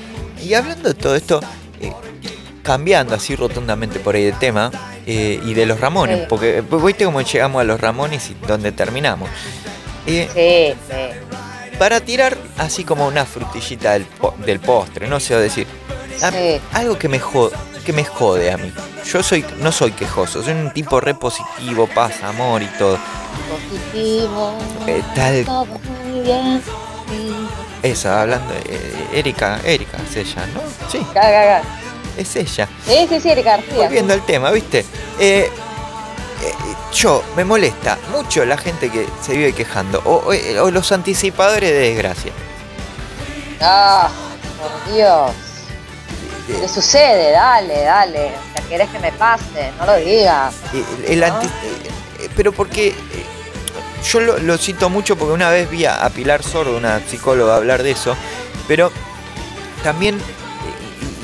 Y 0.44 0.54
hablando 0.54 0.90
de 0.90 0.96
todo 0.96 1.16
esto, 1.16 1.40
eh, 1.80 1.94
cambiando 2.62 3.16
así 3.16 3.36
rotundamente 3.36 4.00
por 4.00 4.16
ahí 4.16 4.24
de 4.26 4.32
tema, 4.34 4.72
eh, 5.06 5.40
y 5.44 5.54
de 5.54 5.66
los 5.66 5.80
Ramones, 5.80 6.20
Sí. 6.22 6.26
porque 6.30 6.58
eh, 6.60 6.62
viste 6.62 7.06
cómo 7.06 7.22
llegamos 7.22 7.62
a 7.62 7.64
los 7.64 7.80
Ramones 7.80 8.30
y 8.30 8.36
dónde 8.48 8.72
terminamos. 8.72 9.30
Eh, 10.06 10.76
Sí, 10.88 10.94
sí. 10.94 11.78
para 11.78 12.00
tirar 12.02 12.38
así 12.58 12.84
como 12.84 13.08
una 13.08 13.26
frutillita 13.26 13.94
del, 13.94 14.04
po- 14.06 14.34
del 14.46 14.60
postre, 14.60 15.08
no 15.08 15.20
sé 15.20 15.36
decir. 15.36 15.68
a- 16.22 16.32
Sí. 16.32 16.60
Algo 16.74 16.98
que 16.98 17.10
me, 17.10 17.20
jode, 17.20 17.56
que 17.86 17.92
me 17.94 18.06
jode 18.06 18.52
a 18.52 18.58
mí. 18.58 18.72
Yo 19.12 19.24
soy, 19.24 19.44
no 19.60 19.72
soy 19.72 19.92
quejoso, 19.92 20.42
soy 20.44 20.54
un 20.54 20.72
tipo 20.72 21.00
re 21.02 21.14
positivo, 21.16 21.88
paz, 21.88 22.22
amor 22.24 22.62
y 22.62 22.68
todo. 22.78 22.98
Positivo. 23.50 24.54
Eh, 24.88 25.02
tal, 25.16 25.44
Todo 25.46 25.66
muy 25.66 26.22
bien. 26.22 26.62
Esa, 27.84 28.22
hablando, 28.22 28.54
eh, 28.66 29.08
Erika, 29.14 29.60
Erika 29.64 29.98
es 30.10 30.16
ella, 30.16 30.46
¿no? 30.54 30.62
Sí, 30.90 31.06
Ga, 31.14 31.22
ga, 31.30 31.46
ga. 31.46 31.62
es 32.18 32.36
ella. 32.36 32.68
Sí, 32.88 33.06
sí, 33.10 33.20
sí, 33.20 33.30
Erika 33.30 33.58
García. 33.58 33.76
Volviendo 33.84 34.14
al 34.14 34.26
tema, 34.26 34.50
¿viste? 34.52 34.80
Eh, 35.20 35.50
eh, 36.42 36.54
yo, 36.94 37.24
me 37.36 37.44
molesta 37.46 37.98
mucho 38.12 38.46
la 38.46 38.58
gente 38.58 38.90
que 38.90 39.06
se 39.22 39.34
vive 39.34 39.54
quejando, 39.54 40.02
o, 40.06 40.16
o- 40.32 40.64
o 40.64 40.72
los 40.72 40.92
anticipadores 40.92 41.70
de 41.72 41.80
desgracia. 41.80 42.32
Ah, 43.62 44.10
por 44.60 44.94
Dios. 44.94 45.32
¿Qué 46.48 46.68
sucede? 46.68 47.32
Dale, 47.32 47.84
dale. 47.84 48.28
O 48.28 48.54
sea, 48.54 48.62
querés 48.68 48.90
que 48.90 49.00
me 49.00 49.12
pase, 49.14 49.72
no 49.80 49.86
lo 49.86 49.96
digas. 49.96 50.54
Eh, 50.74 50.84
el 51.14 51.20
¿No? 51.22 51.26
anti- 51.28 51.48
eh, 51.48 52.30
pero 52.36 52.52
porque 52.52 52.88
eh, 52.90 52.96
yo 54.04 54.20
lo, 54.20 54.38
lo 54.40 54.58
cito 54.58 54.90
mucho 54.90 55.16
porque 55.18 55.34
una 55.34 55.50
vez 55.50 55.70
vi 55.70 55.86
a, 55.86 56.04
a 56.04 56.10
Pilar 56.10 56.44
Sordo, 56.44 56.78
una 56.78 57.00
psicóloga, 57.00 57.56
hablar 57.56 57.84
de 57.84 57.92
eso, 57.92 58.16
pero 58.68 58.92
también, 59.84 60.18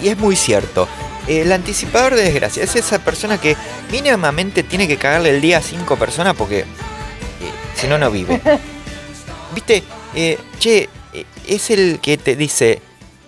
y 0.01 0.09
es 0.09 0.17
muy 0.17 0.35
cierto, 0.35 0.87
el 1.27 1.51
anticipador 1.51 2.15
de 2.15 2.23
desgracia 2.23 2.63
es 2.63 2.75
esa 2.75 2.99
persona 2.99 3.39
que 3.39 3.55
mínimamente 3.91 4.63
tiene 4.63 4.87
que 4.87 4.97
cagarle 4.97 5.29
el 5.29 5.41
día 5.41 5.59
a 5.59 5.61
cinco 5.61 5.95
personas 5.95 6.35
porque 6.35 6.59
eh, 6.61 6.65
si 7.75 7.87
no, 7.87 7.97
no 7.97 8.09
vive. 8.09 8.41
¿Viste? 9.53 9.83
Eh, 10.15 10.37
che, 10.59 10.89
eh, 11.13 11.25
es 11.47 11.69
el 11.69 11.99
que 12.01 12.17
te 12.17 12.35
dice, 12.35 12.81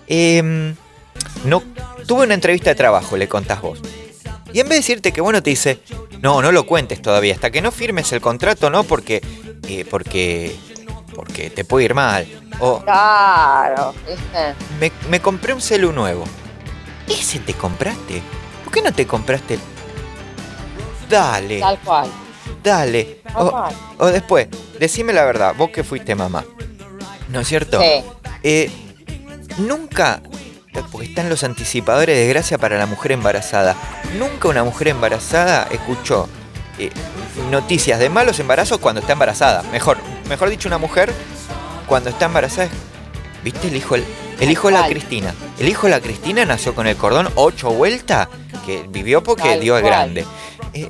em, 0.08 0.76
no, 1.46 1.64
tuve 2.08 2.24
una 2.24 2.34
entrevista 2.34 2.72
de 2.72 2.76
trabajo, 2.76 3.18
le 3.18 3.28
contás 3.28 3.62
vos. 3.62 3.80
Y 4.54 4.60
en 4.60 4.66
vez 4.68 4.70
de 4.70 4.76
decirte 4.78 5.12
que 5.14 5.22
bueno, 5.22 5.42
te 5.42 5.50
dice, 5.52 5.80
no, 6.22 6.42
no 6.42 6.52
lo 6.52 6.66
cuentes 6.66 7.02
todavía, 7.02 7.34
hasta 7.34 7.52
que 7.52 7.62
no 7.62 7.72
firmes 7.72 8.12
el 8.12 8.22
contrato, 8.22 8.70
no, 8.70 8.84
porque, 8.84 9.22
eh, 9.68 9.86
porque, 9.90 10.56
porque 11.16 11.50
te 11.50 11.64
puede 11.66 11.86
ir 11.86 11.94
mal. 11.94 12.28
O 12.60 12.82
Claro, 12.84 13.94
¿viste? 14.08 14.54
me, 14.80 14.92
me 15.10 15.20
compré 15.20 15.54
un 15.54 15.62
celu 15.62 15.92
nuevo. 15.92 16.26
¿Ese 17.08 17.40
te 17.40 17.54
compraste? 17.54 18.22
¿Por 18.64 18.74
qué 18.74 18.82
no 18.82 18.94
te 18.94 19.08
compraste? 19.08 19.56
el- 19.56 19.60
Dale, 21.10 21.60
Tal 21.60 21.80
cual. 21.80 22.10
dale. 22.64 23.22
Tal 23.24 23.36
O, 23.48 23.52
cual. 23.52 23.76
o 23.98 24.06
después, 24.08 24.48
decime 24.80 25.12
la 25.14 25.26
verdad, 25.26 25.54
vos 25.58 25.70
que 25.72 25.84
fuiste 25.84 26.16
mamá. 26.16 26.46
¿No 27.30 27.40
es 27.42 27.48
cierto? 27.48 27.82
Sí. 27.82 28.04
Eh, 28.44 28.72
nunca, 29.58 30.22
porque 30.92 31.08
están 31.08 31.30
los 31.30 31.44
anticipadores 31.44 32.18
de 32.18 32.28
gracia 32.28 32.58
para 32.58 32.78
la 32.78 32.86
mujer 32.86 33.12
embarazada, 33.12 33.76
nunca 34.18 34.48
una 34.48 34.64
mujer 34.64 34.90
embarazada 34.90 35.68
escuchó 35.72 36.28
eh, 36.78 36.90
noticias 37.50 38.00
de 38.00 38.10
malos 38.10 38.40
embarazos 38.40 38.80
cuando 38.80 39.02
está 39.02 39.14
embarazada. 39.14 39.64
Mejor, 39.72 39.98
mejor 40.30 40.50
dicho, 40.50 40.70
una 40.70 40.78
mujer 40.78 41.14
cuando 41.88 42.10
está 42.10 42.26
embarazada, 42.26 42.70
¿viste 43.44 43.68
el 43.68 43.76
hijo? 43.76 43.96
El, 43.96 44.06
el 44.40 44.50
hijo 44.50 44.68
de 44.70 44.74
la. 44.74 44.88
Cristina. 44.88 45.34
El 45.60 45.70
hijo 45.70 45.88
de 45.88 45.92
la 45.92 46.00
Cristina 46.00 46.46
nació 46.46 46.74
con 46.74 46.88
el 46.88 46.96
cordón 46.96 47.30
ocho 47.36 47.72
vueltas, 47.72 48.28
que 48.66 48.86
vivió 48.90 49.22
porque 49.22 49.60
Dios 49.60 49.80
es 49.80 49.86
grande. 49.86 50.26
Eh, 50.74 50.90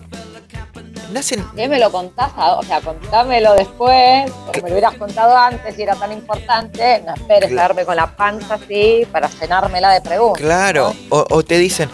nacen 1.12 1.46
¿Qué 1.56 1.68
me 1.68 1.80
lo 1.80 1.92
contás? 1.92 2.32
O 2.38 2.64
sea, 2.64 2.82
contámelo 2.82 3.54
después. 3.54 4.32
O 4.48 4.52
me 4.54 4.62
lo 4.70 4.72
hubieras 4.76 4.96
contado 4.96 5.36
antes 5.38 5.76
si 5.76 5.84
era 5.84 5.96
tan 5.96 6.12
importante. 6.12 7.02
No 7.06 7.14
esperes 7.14 7.52
Cla- 7.52 7.56
darme 7.56 7.86
con 7.86 7.96
la 7.96 8.16
panza 8.16 8.56
así 8.56 9.06
para 9.12 9.28
cenármela 9.28 9.92
de 9.92 10.02
preguntas. 10.02 10.42
Claro, 10.42 10.94
o, 11.10 11.26
o 11.30 11.44
te 11.44 11.58
dicen, 11.58 11.90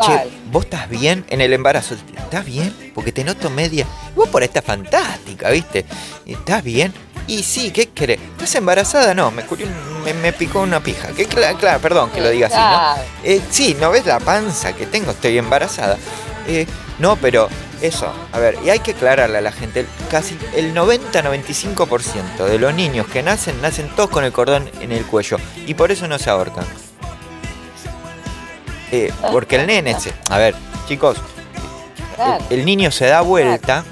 che, 0.00 0.28
vos 0.50 0.64
estás 0.64 0.88
bien 0.88 1.24
en 1.28 1.40
el 1.40 1.52
embarazo. 1.52 1.94
¿Estás 2.16 2.44
bien? 2.44 2.92
Porque 2.94 3.12
te 3.12 3.24
noto 3.24 3.50
media. 3.50 3.86
Vos 4.14 4.28
por 4.28 4.42
ahí 4.42 4.46
estás 4.46 4.64
fantástica, 4.64 5.50
¿viste? 5.50 5.84
¿Estás 6.26 6.62
bien? 6.62 6.92
Y 7.26 7.42
sí, 7.44 7.70
¿qué 7.70 7.88
querés? 7.90 8.18
¿Estás 8.32 8.54
embarazada? 8.56 9.14
No, 9.14 9.30
me, 9.30 9.44
me, 10.04 10.14
me 10.14 10.32
picó 10.32 10.60
una 10.62 10.80
pija. 10.80 11.08
Que 11.08 11.28
cla- 11.28 11.56
claro, 11.56 11.78
perdón 11.80 12.10
que 12.10 12.20
lo 12.20 12.28
diga 12.30 12.46
así, 12.48 12.56
¿no? 12.56 12.62
Claro. 12.62 13.02
Eh, 13.24 13.40
sí, 13.50 13.76
¿no 13.80 13.90
ves 13.90 14.06
la 14.06 14.18
panza 14.18 14.72
que 14.72 14.86
tengo? 14.86 15.10
Estoy 15.12 15.38
embarazada. 15.38 15.96
Eh, 16.48 16.66
no, 16.98 17.16
pero 17.16 17.48
eso, 17.82 18.12
a 18.32 18.38
ver, 18.38 18.58
y 18.64 18.70
hay 18.70 18.80
que 18.80 18.90
aclararle 18.92 19.38
a 19.38 19.40
la 19.40 19.52
gente, 19.52 19.86
casi 20.10 20.36
el 20.54 20.74
90-95% 20.74 22.44
de 22.44 22.58
los 22.58 22.74
niños 22.74 23.06
que 23.06 23.22
nacen, 23.22 23.60
nacen 23.62 23.88
todos 23.96 24.10
con 24.10 24.24
el 24.24 24.32
cordón 24.32 24.70
en 24.80 24.92
el 24.92 25.04
cuello. 25.06 25.38
Y 25.66 25.74
por 25.74 25.90
eso 25.90 26.06
no 26.08 26.18
se 26.18 26.28
ahorcan. 26.30 26.64
Eh, 28.92 29.12
porque 29.32 29.56
el 29.56 29.66
nene 29.66 29.98
se... 30.00 30.12
A 30.30 30.38
ver, 30.38 30.54
chicos, 30.88 31.16
el, 32.50 32.58
el 32.58 32.64
niño 32.66 32.90
se 32.90 33.06
da 33.06 33.20
vuelta, 33.20 33.84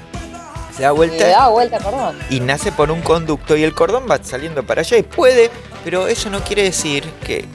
se 0.75 0.83
da 0.83 0.91
Y 0.91 0.95
vuelta 0.95 1.27
da 1.27 1.47
vuelta, 1.47 1.77
perdón. 1.79 2.17
y 2.29 2.39
nace 2.41 2.71
por 2.71 2.91
un 2.91 3.01
conducto 3.01 3.55
y 3.55 3.63
el 3.63 3.73
cordón 3.73 4.05
va 4.09 4.19
saliendo 4.21 4.63
para 4.63 4.81
allá 4.81 4.97
y 4.97 5.03
puede, 5.03 5.49
pero 5.83 6.07
eso 6.07 6.29
no 6.29 6.41
quiere 6.41 6.63
decir 6.63 7.05
que 7.25 7.45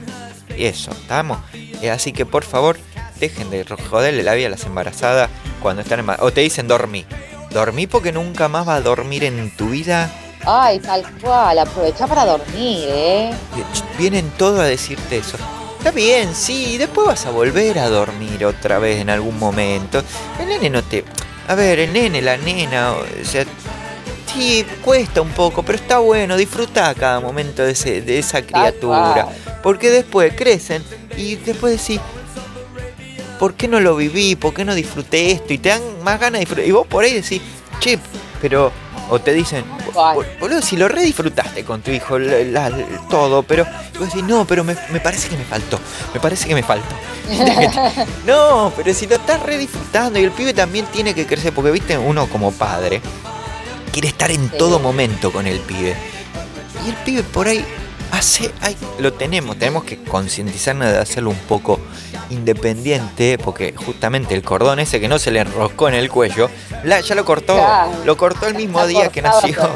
eso, 0.57 0.91
¿estamos? 0.91 1.37
Eh, 1.81 1.91
así 1.91 2.11
que 2.13 2.25
por 2.25 2.43
favor, 2.43 2.77
dejen 3.19 3.49
de 3.49 3.65
joderle 3.89 4.23
la 4.23 4.33
vida 4.33 4.47
a 4.47 4.51
las 4.51 4.63
embarazadas 4.65 5.29
cuando 5.61 5.81
están 5.81 5.99
embarazadas. 5.99 6.31
O 6.31 6.33
te 6.33 6.41
dicen 6.41 6.67
dormí. 6.67 7.05
Dormí 7.51 7.87
porque 7.87 8.11
nunca 8.11 8.47
más 8.47 8.67
va 8.67 8.75
a 8.75 8.81
dormir 8.81 9.23
en 9.23 9.55
tu 9.55 9.69
vida. 9.69 10.11
Ay, 10.45 10.79
tal 10.79 11.03
cual. 11.21 11.57
Aprovecha 11.59 12.05
para 12.07 12.25
dormir, 12.25 12.87
¿eh? 12.89 13.31
Vienen 13.97 14.29
todos 14.37 14.59
a 14.59 14.63
decirte 14.65 15.17
eso. 15.17 15.37
Está 15.77 15.91
bien, 15.91 16.33
sí, 16.33 16.77
después 16.77 17.07
vas 17.07 17.25
a 17.27 17.29
volver 17.31 17.77
a 17.79 17.89
dormir 17.89 18.43
otra 18.45 18.79
vez 18.79 18.99
en 18.99 19.09
algún 19.09 19.37
momento. 19.37 20.01
El 20.39 20.47
nene 20.49 20.69
no 20.69 20.83
te... 20.83 21.05
A 21.47 21.53
ver, 21.55 21.77
el 21.79 21.93
nene, 21.93 22.21
la 22.21 22.37
nena, 22.37 22.93
o 22.93 23.05
sea... 23.23 23.45
Sí, 24.33 24.65
cuesta 24.83 25.21
un 25.21 25.29
poco, 25.29 25.63
pero 25.63 25.77
está 25.77 25.99
bueno, 25.99 26.35
disfruta 26.35 26.93
cada 26.93 27.21
momento 27.21 27.63
de, 27.63 27.71
ese- 27.71 28.01
de 28.01 28.19
esa 28.19 28.41
criatura. 28.41 29.27
Porque 29.63 29.89
después 29.89 30.33
crecen 30.35 30.83
y 31.15 31.35
después 31.35 31.79
decís, 31.79 32.01
¿por 33.39 33.53
qué 33.55 33.67
no 33.67 33.79
lo 33.79 33.95
viví? 33.95 34.35
¿Por 34.35 34.53
qué 34.53 34.65
no 34.65 34.73
disfruté 34.75 35.31
esto? 35.31 35.53
Y 35.53 35.57
te 35.57 35.69
dan 35.69 35.81
más 36.03 36.19
ganas 36.19 36.33
de 36.33 36.39
disfrutar. 36.39 36.65
Y 36.65 36.71
vos 36.71 36.87
por 36.87 37.03
ahí 37.03 37.13
decís, 37.13 37.41
che, 37.79 37.99
pero... 38.41 38.71
O 39.07 39.19
te 39.19 39.33
dicen, 39.33 39.63
Cual. 39.93 40.15
"Bol- 40.15 40.25
boludo, 40.39 40.61
si 40.63 40.77
lo 40.77 40.87
redisfrutaste 40.87 41.63
con 41.63 41.83
tu 41.83 41.91
hijo, 41.91 42.17
la- 42.17 42.69
la- 42.71 42.85
todo, 43.07 43.43
pero 43.43 43.63
y 43.93 43.97
vos 43.99 44.07
decís, 44.07 44.23
no, 44.23 44.45
pero 44.45 44.63
me, 44.63 44.75
me 44.91 44.99
parece 44.99 45.29
que 45.29 45.37
me 45.37 45.43
faltó, 45.43 45.79
me 46.11 46.19
parece 46.19 46.47
que 46.47 46.55
me 46.55 46.63
faltó. 46.63 46.95
no, 48.25 48.73
pero 48.75 48.93
si 48.95 49.05
lo 49.05 49.17
estás 49.17 49.43
redisfrutando 49.43 50.17
y 50.17 50.23
el 50.23 50.31
pibe 50.31 50.55
también 50.55 50.87
tiene 50.87 51.13
que 51.13 51.27
crecer, 51.27 51.53
porque 51.53 51.69
viste, 51.69 51.95
uno 51.99 52.25
como 52.27 52.51
padre 52.51 52.99
quiere 53.91 54.07
estar 54.07 54.31
en 54.31 54.49
Sí. 54.49 54.57
todo 54.57 54.79
momento 54.79 55.31
con 55.31 55.45
el 55.45 55.59
pibe. 55.59 55.95
Y 56.83 56.89
el 56.89 56.95
pibe 56.95 57.21
por 57.21 57.47
ahí 57.47 57.63
hace, 58.15 58.51
ay, 58.61 58.75
lo 58.99 59.13
tenemos, 59.13 59.57
tenemos 59.57 59.83
que 59.83 60.01
concientizarnos 60.03 60.91
de 60.91 60.97
hacerlo 60.97 61.29
un 61.31 61.37
poco 61.39 61.79
independiente, 62.29 63.37
porque 63.37 63.73
justamente 63.75 64.33
el 64.33 64.41
cordón 64.43 64.79
ese 64.79 64.99
que 64.99 65.07
no 65.07 65.19
se 65.19 65.31
le 65.31 65.39
enroscó 65.41 65.87
en 65.89 65.95
el 65.95 66.09
cuello, 66.09 66.49
la- 66.83 67.01
ya 67.01 67.15
lo 67.15 67.25
cortó, 67.25 67.55
Claro. 67.55 67.91
lo 68.05 68.17
cortó 68.17 68.47
el 68.47 68.55
mismo 68.55 68.85
día 68.87 69.09
que 69.09 69.21
nació. 69.21 69.69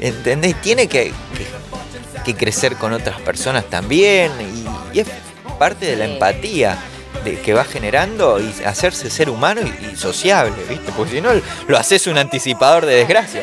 ¿Entendés? 0.00 0.60
Tiene 0.60 0.86
que, 0.88 1.12
que- 1.36 2.22
que 2.24 2.34
crecer 2.34 2.76
con 2.76 2.92
otras 2.92 3.20
personas 3.20 3.64
también 3.66 4.32
y, 4.40 4.96
y 4.96 5.00
es 5.00 5.08
parte 5.58 5.84
de 5.86 5.96
la 5.96 6.06
empatía 6.06 6.78
de, 7.22 7.38
que 7.40 7.52
va 7.54 7.64
generando 7.64 8.40
y 8.40 8.52
hacerse 8.64 9.10
ser 9.10 9.28
humano 9.30 9.60
y, 9.62 9.92
y 9.92 9.96
sociable, 9.96 10.54
¿viste? 10.68 10.90
Porque 10.96 11.12
si 11.16 11.20
no, 11.20 11.30
lo 11.68 11.78
haces 11.78 12.06
un 12.06 12.16
anticipador 12.18 12.86
de 12.86 12.94
desgracia. 12.96 13.42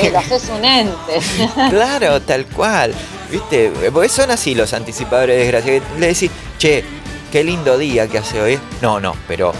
Eh, 0.00 0.10
lo 0.12 0.18
haces 0.18 0.44
un 0.48 0.64
ente. 0.64 1.20
claro, 1.70 2.20
tal 2.22 2.46
cual, 2.46 2.94
¿viste? 3.30 3.72
Porque 3.92 4.08
son 4.08 4.30
así 4.30 4.54
los 4.54 4.72
anticipadores 4.72 5.36
de 5.36 5.42
desgracia. 5.42 5.82
Le 5.98 6.06
decís, 6.08 6.30
che, 6.58 6.84
qué 7.32 7.44
lindo 7.44 7.76
día 7.78 8.06
que 8.08 8.18
hace 8.18 8.40
hoy. 8.40 8.58
No, 8.80 9.00
no, 9.00 9.14
pero 9.28 9.52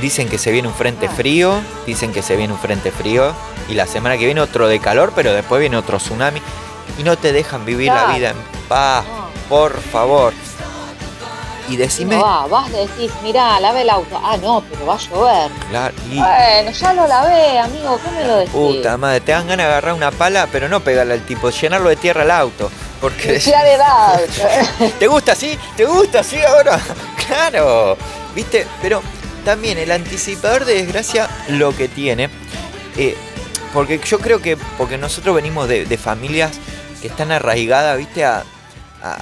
Dicen 0.00 0.28
que 0.28 0.36
se 0.36 0.52
viene 0.52 0.68
un 0.68 0.74
frente 0.74 1.08
frío, 1.08 1.58
dicen 1.86 2.12
que 2.12 2.20
se 2.20 2.36
viene 2.36 2.52
un 2.52 2.58
frente 2.58 2.90
frío 2.90 3.32
y 3.66 3.72
la 3.72 3.86
semana 3.86 4.18
que 4.18 4.26
viene 4.26 4.42
otro 4.42 4.68
de 4.68 4.78
calor, 4.78 5.12
pero 5.16 5.32
después 5.32 5.58
viene 5.58 5.78
otro 5.78 5.96
tsunami 5.96 6.42
y 6.98 7.02
no 7.02 7.16
te 7.16 7.32
dejan 7.32 7.64
vivir 7.64 7.90
la 7.90 8.04
vida 8.14 8.28
en 8.32 8.36
paz, 8.68 9.06
por 9.48 9.80
favor. 9.80 10.34
Y 11.68 11.76
decime, 11.76 12.16
No 12.16 12.22
va, 12.24 12.46
vas, 12.46 12.70
decís, 12.70 13.10
mirá, 13.24 13.58
lave 13.58 13.82
el 13.82 13.90
auto. 13.90 14.20
Ah, 14.22 14.36
no, 14.36 14.62
pero 14.70 14.84
va 14.86 14.94
a 14.94 14.98
llover. 14.98 15.50
claro, 15.70 15.94
y- 16.12 16.18
Bueno, 16.18 16.70
ya 16.70 16.92
lo 16.92 17.06
lavé, 17.08 17.58
amigo, 17.58 17.98
¿qué 18.04 18.10
me 18.12 18.24
lo 18.24 18.36
decís? 18.36 18.52
puta 18.52 18.96
madre, 18.98 19.20
te 19.20 19.32
dan 19.32 19.48
ganas 19.48 19.66
de 19.66 19.72
agarrar 19.72 19.94
una 19.94 20.10
pala, 20.12 20.46
pero 20.52 20.68
no 20.68 20.80
pegarle 20.80 21.14
al 21.14 21.22
tipo, 21.22 21.48
llenarlo 21.50 21.88
de 21.88 21.96
tierra 21.96 22.22
al 22.22 22.30
auto. 22.30 22.70
Porque 23.00 23.38
Ya 23.38 23.62
de 23.64 23.74
edad. 23.74 24.20
¿Te 24.98 25.06
gusta 25.06 25.32
así? 25.32 25.58
¿Te 25.76 25.84
gusta 25.84 26.20
así 26.20 26.38
ahora? 26.40 26.80
Claro, 27.26 27.96
¿viste? 28.36 28.64
Pero 28.80 29.02
también 29.44 29.78
el 29.78 29.90
anticipador 29.90 30.64
de 30.64 30.74
desgracia 30.74 31.28
lo 31.48 31.76
que 31.76 31.88
tiene, 31.88 32.30
eh, 32.96 33.16
porque 33.72 33.98
yo 33.98 34.20
creo 34.20 34.40
que, 34.40 34.56
porque 34.78 34.96
nosotros 34.96 35.34
venimos 35.34 35.66
de, 35.68 35.86
de 35.86 35.98
familias 35.98 36.52
que 37.02 37.08
están 37.08 37.32
arraigadas, 37.32 37.98
¿viste? 37.98 38.24
A, 38.24 38.44
a- 39.02 39.18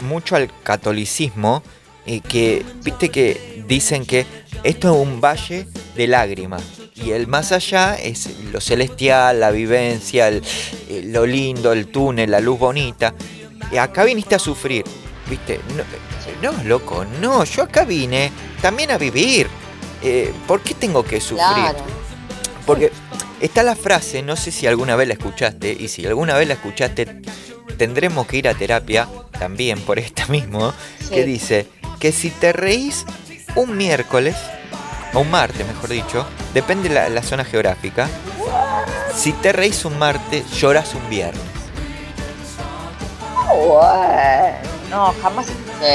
mucho 0.00 0.36
al 0.36 0.48
catolicismo, 0.62 1.64
eh, 2.06 2.20
que, 2.20 2.64
¿viste? 2.84 3.08
Que 3.08 3.64
dicen 3.66 4.06
que 4.06 4.24
esto 4.62 4.94
es 4.94 5.02
un 5.02 5.20
valle 5.20 5.66
de 5.96 6.06
lágrimas. 6.06 6.62
Y 6.96 7.10
el 7.12 7.26
más 7.26 7.52
allá 7.52 7.94
es 7.94 8.28
lo 8.52 8.60
celestial, 8.60 9.40
la 9.40 9.50
vivencia, 9.50 10.28
el- 10.28 10.42
eh, 10.88 11.02
lo 11.06 11.26
lindo, 11.26 11.72
el 11.72 11.88
túnel, 11.88 12.30
la 12.30 12.40
luz 12.40 12.58
bonita. 12.58 13.14
Y 13.70 13.76
acá 13.76 14.04
viniste 14.04 14.34
a 14.34 14.38
sufrir, 14.38 14.84
¿viste? 15.28 15.60
No, 16.42 16.52
no, 16.52 16.64
loco, 16.64 17.04
no, 17.20 17.44
yo 17.44 17.62
acá 17.64 17.84
vine 17.84 18.32
también 18.62 18.90
a 18.90 18.98
vivir. 18.98 19.46
Eh, 20.02 20.32
¿Por 20.46 20.60
qué 20.62 20.74
tengo 20.74 21.02
que 21.04 21.20
sufrir? 21.20 21.38
Claro. 21.54 21.78
Porque 22.64 22.90
está 23.40 23.62
la 23.62 23.76
frase, 23.76 24.22
no 24.22 24.34
sé 24.36 24.50
si 24.50 24.66
alguna 24.66 24.96
vez 24.96 25.08
la 25.08 25.14
escuchaste, 25.14 25.76
y 25.78 25.88
si 25.88 26.06
alguna 26.06 26.34
vez 26.36 26.48
la 26.48 26.54
escuchaste, 26.54 27.20
tendremos 27.76 28.26
que 28.26 28.38
ir 28.38 28.48
a 28.48 28.54
terapia 28.54 29.06
también 29.38 29.80
por 29.80 29.98
esta 29.98 30.26
mismo, 30.28 30.72
Sí. 31.00 31.10
que 31.14 31.24
dice 31.24 31.66
que 32.00 32.12
si 32.12 32.30
te 32.30 32.52
reís 32.52 33.04
un 33.54 33.76
miércoles, 33.76 34.34
o 35.16 35.20
un 35.20 35.30
martes 35.30 35.66
mejor 35.66 35.88
dicho, 35.88 36.26
depende 36.52 36.90
la, 36.90 37.08
la 37.08 37.22
zona 37.22 37.44
geográfica, 37.44 38.06
si 39.14 39.32
te 39.32 39.52
reís 39.52 39.84
un 39.86 39.98
martes, 39.98 40.50
lloras 40.52 40.94
un 40.94 41.08
viernes. 41.08 41.42
No, 44.90 45.14
jamás. 45.22 45.46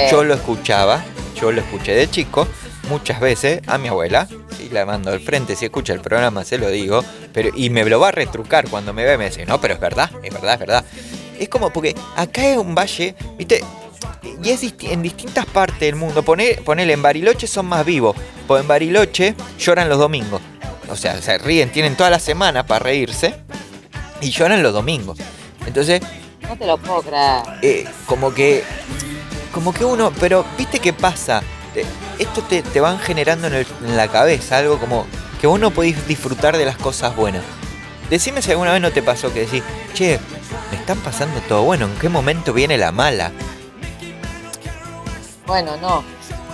Yo 0.09 0.23
lo 0.23 0.33
escuchaba, 0.33 1.03
yo 1.35 1.51
lo 1.51 1.61
escuché 1.61 1.93
de 1.93 2.09
chico, 2.09 2.47
muchas 2.89 3.19
veces 3.19 3.61
a 3.67 3.77
mi 3.77 3.89
abuela, 3.89 4.27
y 4.59 4.69
la 4.69 4.85
mando 4.85 5.11
al 5.11 5.19
frente, 5.19 5.55
si 5.55 5.65
escucha 5.65 5.93
el 5.93 6.01
programa 6.01 6.43
se 6.43 6.57
lo 6.57 6.69
digo, 6.69 7.03
pero 7.31 7.51
y 7.55 7.69
me 7.69 7.85
lo 7.85 7.99
va 7.99 8.07
a 8.07 8.11
retrucar 8.11 8.67
cuando 8.69 8.91
me 8.91 9.05
ve, 9.05 9.19
me 9.19 9.25
dice, 9.25 9.45
no, 9.45 9.61
pero 9.61 9.75
es 9.75 9.79
verdad, 9.79 10.09
es 10.23 10.33
verdad, 10.33 10.53
es 10.53 10.59
verdad. 10.59 10.85
Es 11.39 11.47
como 11.47 11.71
porque 11.71 11.95
acá 12.15 12.43
es 12.45 12.57
un 12.57 12.73
valle, 12.73 13.15
viste, 13.37 13.63
y 14.43 14.49
es 14.49 14.61
disti- 14.63 14.91
en 14.91 15.01
distintas 15.01 15.45
partes 15.45 15.79
del 15.79 15.95
mundo. 15.95 16.23
Poné- 16.23 16.61
ponele, 16.63 16.93
en 16.93 17.01
Bariloche 17.01 17.47
son 17.47 17.65
más 17.67 17.85
vivos, 17.85 18.15
pues 18.47 18.61
en 18.61 18.67
Bariloche 18.67 19.35
lloran 19.59 19.89
los 19.89 19.97
domingos. 19.99 20.41
O 20.89 20.95
sea, 20.95 21.21
se 21.21 21.37
ríen, 21.37 21.71
tienen 21.71 21.95
toda 21.95 22.09
la 22.09 22.19
semana 22.19 22.65
para 22.65 22.79
reírse 22.79 23.35
y 24.21 24.29
lloran 24.31 24.61
los 24.63 24.73
domingos. 24.73 25.17
Entonces, 25.65 26.01
No 26.41 26.57
te 26.57 26.65
lo 26.67 26.77
puedo 26.77 27.01
creer. 27.01 27.43
eh, 27.61 27.85
como 28.05 28.33
que 28.33 28.63
como 29.53 29.73
que 29.73 29.83
uno 29.85 30.11
pero 30.19 30.45
viste 30.57 30.79
qué 30.79 30.91
pasa 30.93 31.43
Eh, 31.75 31.85
esto 32.19 32.41
te, 32.41 32.61
te 32.61 32.81
van 32.81 32.99
generando 32.99 33.47
en, 33.47 33.53
el- 33.53 33.67
en 33.85 33.95
la 33.95 34.09
cabeza 34.09 34.57
algo 34.57 34.77
como 34.77 35.05
que 35.39 35.47
vos 35.47 35.57
no 35.59 35.71
podés 35.71 36.05
disfrutar 36.07 36.57
de 36.57 36.65
las 36.65 36.75
cosas 36.75 37.15
buenas 37.15 37.43
decime 38.09 38.41
si 38.41 38.51
alguna 38.51 38.73
vez 38.73 38.81
no 38.81 38.91
te 38.91 39.01
pasó 39.01 39.31
que 39.33 39.41
decís 39.41 39.63
che 39.93 40.19
me 40.69 40.75
están 40.77 40.97
pasando 40.99 41.39
todo 41.47 41.63
bueno 41.63 41.85
en 41.85 41.93
qué 41.95 42.09
momento 42.09 42.51
viene 42.51 42.77
la 42.77 42.91
mala 42.91 43.31
Bueno, 45.45 45.77
no. 45.77 46.03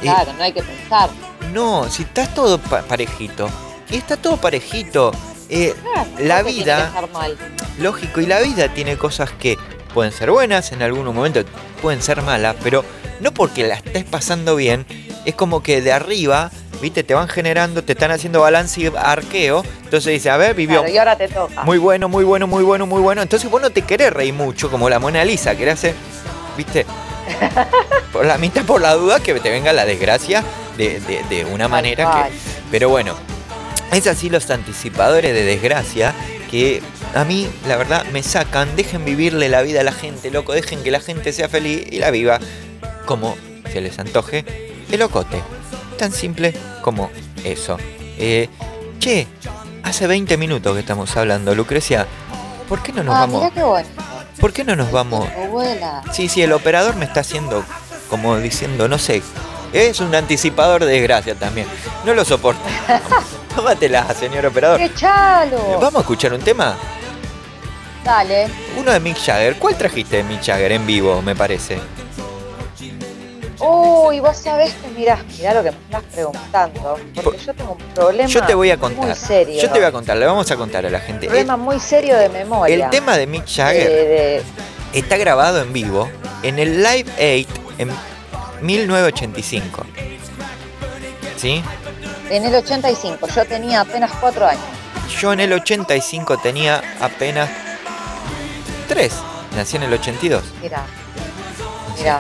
Y- 0.02 0.06
Claro, 0.06 0.34
no 0.38 0.44
hay 0.44 0.54
que 0.54 0.64
pensar. 0.64 1.10
no 1.54 1.90
si 1.90 2.04
estás 2.04 2.34
todo 2.34 2.58
pa- 2.60 2.82
parejito 2.84 3.50
y 3.90 3.98
está 3.98 4.18
todo 4.18 4.38
parejito 4.38 5.12
eh, 5.50 5.74
Claro, 5.82 6.10
La 6.20 6.44
vida- 6.44 6.92
mal. 7.14 7.38
Lógico, 7.80 8.20
y 8.22 8.26
la 8.26 8.40
vida 8.42 8.68
tiene 8.70 8.98
cosas 8.98 9.32
que 9.32 9.58
pueden 9.94 10.12
ser 10.12 10.30
buenas, 10.30 10.72
en 10.74 10.82
algún 10.82 11.06
momento 11.06 11.42
pueden 11.82 12.02
ser 12.02 12.22
malas, 12.22 12.56
pero 12.62 12.84
no 13.22 13.32
porque 13.34 13.66
la 13.66 13.76
estés 13.76 14.04
pasando 14.04 14.56
bien, 14.58 14.86
es 15.26 15.34
como 15.36 15.64
que 15.64 15.82
de 15.82 15.94
arriba, 15.94 16.52
viste, 16.82 17.04
te 17.04 17.14
van 17.14 17.28
generando, 17.30 17.82
te 17.84 17.94
están 17.94 18.12
haciendo 18.12 18.42
balance 18.42 18.82
y 18.82 18.92
arqueo, 18.96 19.64
entonces 19.86 20.12
dice, 20.14 20.30
a 20.30 20.38
ver, 20.38 20.54
vivió 20.54 20.80
Claro, 20.82 20.94
y 20.94 20.98
ahora 20.98 21.18
te 21.18 21.28
toca. 21.30 21.64
muy 21.64 21.78
bueno, 21.78 22.10
muy 22.10 22.26
bueno, 22.26 22.46
muy 22.46 22.64
bueno, 22.64 22.86
muy 22.86 23.02
bueno, 23.02 23.22
entonces 23.22 23.50
vos 23.50 23.62
no 23.62 23.70
te 23.70 23.84
querés 23.84 24.12
reír 24.12 24.34
mucho, 24.34 24.70
como 24.70 24.90
la 24.90 25.00
Mona 25.00 25.24
Lisa, 25.24 25.56
querés 25.56 25.76
hacer, 25.76 25.96
viste, 26.58 26.86
por 28.14 28.26
la 28.26 28.38
mitad 28.38 28.64
por 28.66 28.82
la 28.82 28.94
duda 28.94 29.20
que 29.20 29.34
te 29.40 29.50
venga 29.50 29.74
la 29.74 29.86
desgracia 29.86 30.44
de, 30.78 31.00
de- 31.02 31.24
de 31.30 31.46
una 31.46 31.68
manera 31.68 32.12
que... 32.30 32.34
Pero 32.72 32.90
bueno, 32.90 33.16
es 33.92 34.08
así 34.08 34.30
los 34.30 34.50
anticipadores 34.50 35.34
de 35.34 35.44
desgracia 35.44 36.14
que 36.52 36.82
a 37.14 37.24
mí, 37.24 37.50
la 37.68 37.78
verdad, 37.78 38.06
me 38.12 38.24
sacan. 38.24 38.76
Dejen 38.76 39.04
vivirle 39.06 39.50
la 39.50 39.62
vida 39.62 39.82
a 39.82 39.84
la 39.84 39.92
gente, 39.92 40.32
loco. 40.32 40.54
Dejen 40.54 40.84
que 40.84 40.92
la 40.92 41.00
gente 41.00 41.34
sea 41.34 41.50
feliz 41.50 41.86
y 41.92 42.00
la 42.00 42.12
viva 42.12 42.40
como 43.06 43.36
se 43.72 43.82
les 43.82 43.98
antoje 44.00 44.46
el 44.92 45.00
locote. 45.00 45.42
Tan 45.98 46.12
simple 46.12 46.54
como 46.82 47.10
eso. 47.44 47.78
Eh, 48.18 48.50
che, 49.00 49.28
hace 49.84 50.08
20 50.08 50.38
minutos 50.38 50.74
que 50.74 50.80
estamos 50.82 51.16
hablando, 51.18 51.56
Lucrecia. 51.56 52.06
¿Por 52.70 52.84
qué 52.84 52.92
no 52.94 53.04
nos 53.04 53.16
ah, 53.16 53.20
vamos? 53.22 53.42
mira 53.44 53.54
qué 53.54 53.64
bueno. 53.64 53.88
¿Por 54.40 54.54
qué 54.54 54.64
no 54.64 54.76
nos 54.76 54.92
vamos? 54.92 55.28
Abuela. 55.32 56.04
Sí, 56.12 56.30
sí, 56.30 56.42
el 56.42 56.54
operador 56.54 56.96
me 56.96 57.06
está 57.06 57.22
haciendo 57.22 57.64
como 58.10 58.38
diciendo, 58.38 58.88
no 58.88 58.98
sé, 58.98 59.22
es 59.74 60.00
un 60.00 60.14
anticipador 60.16 60.86
de 60.86 60.94
desgracia 60.94 61.36
también. 61.36 61.68
No 62.06 62.14
lo 62.14 62.24
soporto. 62.24 62.62
Tómatela, 63.56 64.14
señor 64.14 64.46
operador. 64.46 64.80
¡Qué 64.80 64.94
chalo! 64.94 65.80
Vamos 65.80 65.96
a 65.96 66.00
escuchar 66.00 66.34
un 66.34 66.42
tema. 66.42 66.76
Dale. 68.04 68.48
Uno 68.78 68.92
de 68.92 69.00
Mick 69.00 69.18
Jagger. 69.18 69.58
¿Cuál 69.58 69.78
trajiste 69.78 70.18
de 70.18 70.24
Mick 70.24 70.44
Jagger 70.44 70.72
en 70.72 70.86
vivo, 70.86 71.22
me 71.22 71.36
parece? 71.36 71.80
Uy, 73.70 74.20
vos 74.20 74.38
sabés 74.38 74.74
que 74.74 74.88
mirá, 74.90 75.18
mirá 75.38 75.54
lo 75.54 75.64
que 75.64 75.72
me 75.72 75.78
estás 75.78 76.04
preguntando. 76.14 76.98
Porque 77.16 77.22
Por- 77.22 77.38
yo 77.38 77.54
tengo 77.54 77.72
un 77.74 77.94
problema 77.94 78.30
Yo 78.30 78.44
te 78.46 78.54
voy 78.56 78.72
a 78.72 78.78
muy 78.78 78.94
contar. 78.96 79.16
serio. 79.16 79.62
Yo 79.62 79.70
te 79.70 79.80
voy 79.80 79.88
a 79.88 79.92
contar, 79.92 80.18
le 80.18 80.26
vamos 80.26 80.50
a 80.52 80.56
contar 80.56 80.86
a 80.86 80.90
la 80.90 81.00
gente. 81.00 81.26
Un 81.28 81.32
problema 81.32 81.58
muy 81.58 81.80
serio 81.80 82.16
de 82.18 82.30
memoria. 82.30 82.76
El, 82.76 82.82
el 82.82 82.90
tema 82.90 83.18
de 83.18 83.28
Mick 83.28 83.46
Jagger 83.48 83.88
de- 83.90 84.44
está 84.94 85.18
grabado 85.18 85.62
en 85.62 85.74
vivo 85.74 86.10
en 86.44 86.60
el 86.60 86.82
Live 86.84 87.46
8 87.48 87.62
en 87.80 87.92
1985. 88.62 89.84
¿Sí? 91.38 91.64
en 92.30 92.44
el 92.46 92.56
85, 92.56 93.28
yo 93.34 93.46
tenía 93.46 93.82
apenas 93.82 94.12
cuatro 94.20 94.46
años. 94.48 94.64
Yo 95.22 95.32
en 95.32 95.40
el 95.40 95.54
85 95.54 96.38
tenía 96.40 96.82
apenas 97.00 97.50
3. 98.90 99.14
Nací 99.56 99.78
en 99.78 99.84
el 99.84 99.94
82. 99.94 100.44
Mirá, 100.62 100.84
mirá. 101.98 102.20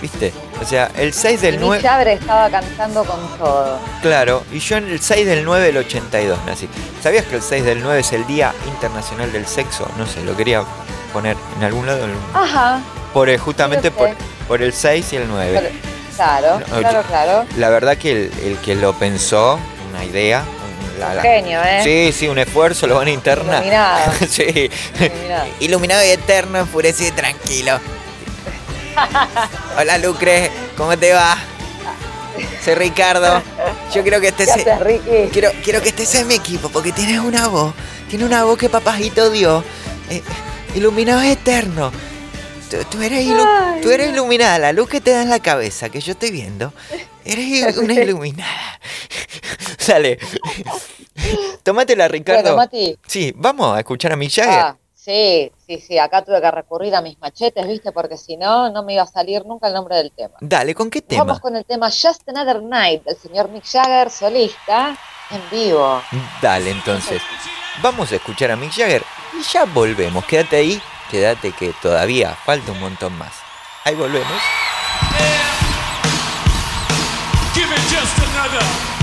¿Viste? 0.00 0.32
O 0.60 0.64
sea, 0.64 0.90
el 0.96 1.12
6 1.12 1.38
Y 1.40 1.42
del 1.42 1.54
Mick 1.54 1.62
9. 1.66 1.82
Jagger 1.82 2.08
estaba 2.08 2.50
cantando 2.50 3.04
con 3.04 3.20
todo. 3.38 3.78
Claro, 4.02 4.42
y 4.52 4.58
yo 4.58 4.76
en 4.76 4.88
el 4.88 5.00
6 5.00 5.26
del 5.26 5.44
9 5.44 5.66
del 5.66 5.76
82 5.78 6.38
nací. 6.46 6.68
¿Sabías 7.02 7.24
que 7.26 7.36
el 7.36 7.42
6 7.42 7.64
del 7.64 7.80
9 7.82 8.00
es 8.00 8.12
el 8.12 8.26
Día 8.26 8.52
Internacional 8.66 9.30
del 9.32 9.46
Sexo? 9.46 9.88
No 9.96 10.06
sé, 10.06 10.22
lo 10.24 10.36
quería 10.36 10.64
poner 11.12 11.36
en 11.56 11.64
algún 11.64 11.86
lado. 11.86 12.06
Ajá. 12.34 12.80
Por, 13.14 13.28
el- 13.28 13.38
justamente 13.38 13.90
por, 13.90 14.62
el 14.62 14.72
6 14.72 15.12
y 15.12 15.16
el 15.16 15.28
9. 15.28 15.52
pero- 15.54 15.74
claro, 16.16 16.58
No, 16.60 16.78
claro, 16.80 17.02
yo- 17.02 17.08
claro. 17.08 17.44
La 17.56 17.68
verdad 17.70 17.96
que 17.96 18.10
el, 18.10 18.32
el 18.44 18.56
que 18.58 18.74
lo 18.74 18.92
pensó, 18.94 19.58
una 19.90 20.04
idea. 20.04 20.42
la- 20.98 21.14
la- 21.14 21.22
Genio, 21.22 21.60
¿eh? 21.62 21.80
Sí, 21.84 22.12
sí, 22.12 22.26
un 22.28 22.38
esfuerzo, 22.40 22.88
lo 22.88 22.96
van 22.96 23.06
a 23.06 23.10
internar. 23.12 23.62
Iluminado. 23.62 24.12
sí. 24.28 24.68
Iluminado. 24.98 25.46
Iluminado 25.60 26.04
y 26.04 26.08
eterno, 26.08 26.58
enfurecido 26.58 27.10
y 27.10 27.12
tranquilo. 27.12 27.78
Hola 29.78 29.98
Lucre, 29.98 30.50
¿cómo 30.76 30.96
te 30.98 31.12
va? 31.12 31.36
Soy 32.64 32.74
Ricardo. 32.74 33.42
Yo 33.92 34.02
creo 34.04 34.20
que 34.20 34.28
este 34.28 34.44
¿Qué 34.44 34.50
haces, 34.52 34.80
Ricky? 34.80 35.28
quiero, 35.32 35.50
quiero 35.64 35.82
que 35.82 35.88
estés 35.88 36.14
en 36.16 36.26
mi 36.26 36.34
equipo 36.34 36.68
porque 36.68 36.92
tienes 36.92 37.18
una 37.20 37.48
voz. 37.48 37.74
Tiene 38.08 38.24
una 38.24 38.44
voz 38.44 38.58
que 38.58 38.68
papajito 38.68 39.30
dio. 39.30 39.64
Eh, 40.10 40.22
iluminado 40.74 41.20
es 41.22 41.32
eterno. 41.32 41.90
Tú, 42.70 42.76
tú 42.90 43.02
eres 43.02 43.24
ilu- 43.26 43.46
Ay, 43.46 43.80
tú 43.80 43.90
eres 43.90 44.10
iluminada, 44.12 44.58
la 44.58 44.72
luz 44.72 44.88
que 44.88 45.00
te 45.00 45.10
da 45.10 45.22
en 45.22 45.30
la 45.30 45.40
cabeza, 45.40 45.88
que 45.88 46.00
yo 46.00 46.12
estoy 46.12 46.30
viendo. 46.30 46.72
Eres 47.24 47.76
una 47.78 47.94
iluminada. 47.94 48.80
Sale. 49.78 50.18
Tómatela, 51.62 52.08
Ricardo. 52.08 52.42
Bueno, 52.42 52.56
Mati. 52.56 52.96
Sí, 53.06 53.32
vamos 53.36 53.74
a 53.76 53.80
escuchar 53.80 54.12
a 54.12 54.16
Mick 54.16 54.32
Jagger. 54.34 54.54
Ah, 54.60 54.76
Sí, 55.08 55.50
sí, 55.66 55.80
sí, 55.80 55.98
acá 55.98 56.22
tuve 56.22 56.38
que 56.38 56.50
recurrir 56.50 56.94
a 56.94 57.00
mis 57.00 57.18
machetes, 57.18 57.66
¿viste? 57.66 57.92
Porque 57.92 58.18
si 58.18 58.36
no, 58.36 58.68
no 58.70 58.82
me 58.82 58.92
iba 58.92 59.04
a 59.04 59.06
salir 59.06 59.42
nunca 59.46 59.68
el 59.68 59.72
nombre 59.72 59.96
del 59.96 60.12
tema. 60.12 60.34
Dale, 60.42 60.74
¿con 60.74 60.90
qué 60.90 61.00
tema? 61.00 61.24
Vamos 61.24 61.40
con 61.40 61.56
el 61.56 61.64
tema 61.64 61.88
Just 61.88 62.28
Another 62.28 62.62
Night 62.62 63.04
del 63.04 63.16
señor 63.16 63.48
Mick 63.48 63.64
Jagger, 63.64 64.10
solista, 64.10 64.98
en 65.30 65.40
vivo. 65.50 66.02
Dale, 66.42 66.72
entonces. 66.72 67.22
Vamos 67.80 68.12
a 68.12 68.16
escuchar 68.16 68.50
a 68.50 68.56
Mick 68.56 68.72
Jagger 68.72 69.02
y 69.32 69.42
ya 69.50 69.64
volvemos. 69.64 70.26
Quédate 70.26 70.56
ahí, 70.56 70.82
quédate 71.10 71.52
que 71.52 71.72
todavía 71.80 72.34
falta 72.44 72.72
un 72.72 72.80
montón 72.80 73.16
más. 73.16 73.32
Ahí 73.84 73.94
volvemos. 73.94 74.42
Give 77.54 77.74
it 77.74 77.80
just 77.90 78.18
another. 78.18 78.97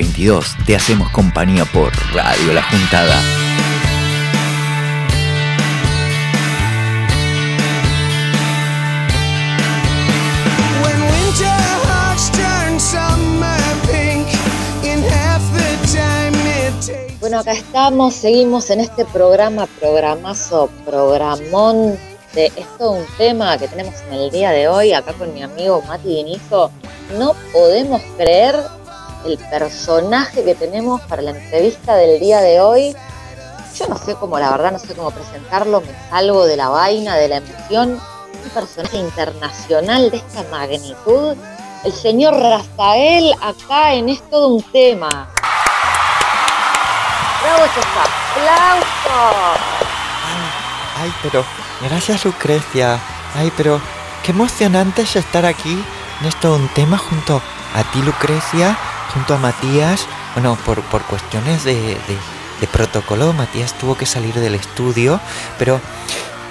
22 0.00 0.56
te 0.64 0.74
hacemos 0.74 1.10
compañía 1.10 1.66
por 1.66 1.92
Radio 2.14 2.54
La 2.54 2.62
Juntada. 2.62 3.20
Bueno, 17.20 17.40
acá 17.40 17.52
estamos, 17.52 18.14
seguimos 18.14 18.70
en 18.70 18.80
este 18.80 19.04
programa, 19.04 19.66
programazo, 19.78 20.70
programón 20.86 21.98
de 22.32 22.46
esto 22.46 22.92
un 22.92 23.04
tema 23.18 23.58
que 23.58 23.68
tenemos 23.68 23.96
en 24.08 24.14
el 24.14 24.30
día 24.30 24.50
de 24.52 24.66
hoy, 24.66 24.94
acá 24.94 25.12
con 25.12 25.34
mi 25.34 25.42
amigo 25.42 25.82
Mati 25.86 26.08
Dinizo. 26.08 26.70
No 27.18 27.34
podemos 27.52 28.00
creer 28.16 28.56
el 29.24 29.38
personaje 29.50 30.44
que 30.44 30.54
tenemos 30.54 31.00
para 31.02 31.22
la 31.22 31.30
entrevista 31.30 31.96
del 31.96 32.20
día 32.20 32.40
de 32.40 32.60
hoy. 32.60 32.96
Yo 33.76 33.86
no 33.86 33.96
sé 33.98 34.14
cómo, 34.14 34.38
la 34.38 34.50
verdad, 34.50 34.72
no 34.72 34.78
sé 34.78 34.94
cómo 34.94 35.10
presentarlo, 35.10 35.80
me 35.80 35.94
salgo 36.10 36.46
de 36.46 36.56
la 36.56 36.68
vaina, 36.68 37.16
de 37.16 37.28
la 37.28 37.36
emoción. 37.36 38.00
Un 38.44 38.50
personaje 38.50 38.96
internacional 38.96 40.10
de 40.10 40.16
esta 40.18 40.42
magnitud. 40.50 41.36
El 41.84 41.92
señor 41.92 42.34
Rafael 42.34 43.32
acá 43.40 43.94
en 43.94 44.08
esto 44.08 44.40
de 44.40 44.46
un 44.54 44.62
tema. 44.64 45.28
¡Bravo 47.42 47.64
esos 47.64 47.84
aplausos! 47.84 49.60
Ay, 51.00 51.12
pero 51.22 51.44
gracias 51.80 52.24
Lucrecia. 52.24 53.00
Ay, 53.34 53.50
pero 53.56 53.80
qué 54.22 54.32
emocionante 54.32 55.02
es 55.02 55.16
estar 55.16 55.46
aquí 55.46 55.82
en 56.20 56.26
esto 56.26 56.54
un 56.54 56.68
tema 56.68 56.98
junto 56.98 57.40
a 57.74 57.82
ti 57.84 58.02
Lucrecia, 58.02 58.76
junto 59.14 59.34
a 59.34 59.38
Matías. 59.38 60.06
Bueno, 60.34 60.56
por, 60.64 60.80
por 60.82 61.02
cuestiones 61.02 61.64
de, 61.64 61.74
de- 61.74 61.96
de 62.60 62.66
protocolo, 62.66 63.32
Matías 63.32 63.72
tuvo 63.78 63.96
que 63.96 64.04
salir 64.04 64.34
del 64.34 64.54
estudio, 64.54 65.18
pero 65.58 65.80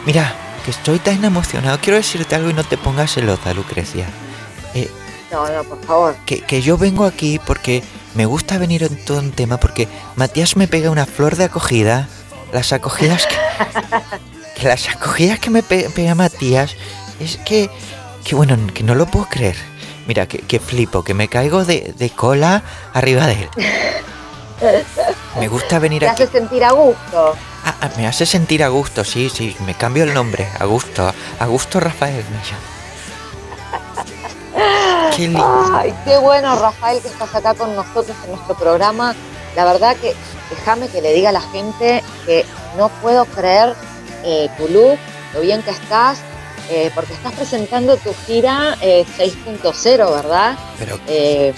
mira, 0.07 0.33
que 0.65 0.71
estoy 0.71 0.97
tan 0.97 1.23
emocionado. 1.23 1.77
Quiero 1.79 1.97
decirte 1.97 2.33
algo 2.35 2.49
y 2.49 2.53
no 2.53 2.63
te 2.63 2.77
pongas 2.79 3.13
celosa, 3.13 3.53
Lucrecia. 3.53 4.07
Eh, 4.73 4.89
No, 5.31 5.47
no, 5.47 5.63
por 5.63 5.83
favor. 5.85 6.15
que, 6.25 6.41
que 6.41 6.63
yo 6.63 6.77
vengo 6.79 7.05
aquí 7.05 7.39
porque 7.45 7.83
me 8.15 8.25
gusta 8.25 8.57
venir 8.57 8.81
en 8.83 9.05
todo 9.05 9.19
un 9.19 9.31
tema 9.31 9.57
porque 9.57 9.87
Matías 10.15 10.55
me 10.55 10.67
pega 10.67 10.89
una 10.89 11.05
flor 11.05 11.35
de 11.35 11.43
acogida. 11.43 12.07
Las 12.51 12.73
acogidas 12.73 13.27
que, 13.27 13.35
que 14.59 14.67
las 14.67 14.89
acogidas 14.89 15.37
que 15.39 15.51
me 15.51 15.61
pe- 15.61 15.91
pega 15.93 16.15
Matías 16.15 16.75
es 17.19 17.37
que, 17.37 17.69
que 18.23 18.33
bueno, 18.33 18.57
que 18.73 18.81
no 18.81 18.95
lo 18.95 19.05
puedo 19.05 19.27
creer. 19.29 19.55
Mira, 20.09 20.25
que, 20.25 20.39
que 20.39 20.59
flipo, 20.59 21.03
que 21.03 21.13
me 21.13 21.27
caigo 21.27 21.65
de, 21.65 21.93
de 21.95 22.09
cola 22.09 22.63
arriba 22.95 23.27
de 23.27 23.33
él. 23.33 23.49
Me 25.39 25.47
gusta 25.47 25.77
venir 25.77 25.99
Te 26.03 26.09
aquí. 26.09 26.23
hace 26.23 26.31
sentir 26.39 26.63
a 26.63 26.71
gusto. 26.71 27.35
Ah, 27.63 27.75
ah, 27.79 27.89
me 27.95 28.07
hace 28.07 28.25
sentir 28.25 28.63
a 28.63 28.69
gusto, 28.69 29.03
sí, 29.03 29.29
sí, 29.29 29.55
me 29.67 29.75
cambio 29.75 30.05
el 30.05 30.15
nombre, 30.15 30.49
a 30.59 30.65
gusto, 30.65 31.13
a 31.39 31.45
gusto 31.45 31.79
Rafael 31.79 32.25
me. 32.31 32.39
Qué 35.15 35.27
lindo. 35.27 35.69
Ay, 35.75 35.93
qué 36.05 36.17
bueno, 36.17 36.55
Rafael, 36.59 36.99
que 37.03 37.09
estás 37.09 37.35
acá 37.35 37.53
con 37.53 37.75
nosotros 37.75 38.17
en 38.25 38.31
nuestro 38.31 38.55
programa. 38.55 39.13
La 39.55 39.63
verdad 39.63 39.95
que 39.95 40.15
déjame 40.49 40.87
que 40.87 41.03
le 41.03 41.13
diga 41.13 41.29
a 41.29 41.33
la 41.33 41.41
gente 41.41 42.03
que 42.25 42.47
no 42.77 42.89
puedo 43.03 43.25
creer 43.25 43.75
eh, 44.23 44.49
tu 44.57 44.67
look, 44.69 44.97
lo 45.35 45.41
bien 45.41 45.61
que 45.61 45.69
estás, 45.69 46.17
eh, 46.69 46.91
porque 46.95 47.13
estás 47.13 47.33
presentando 47.33 47.97
tu 47.97 48.13
gira 48.25 48.77
eh, 48.81 49.05
6.0, 49.17 49.97
¿verdad? 50.15 50.57
Pero 50.77 50.99
Eh, 51.07 51.53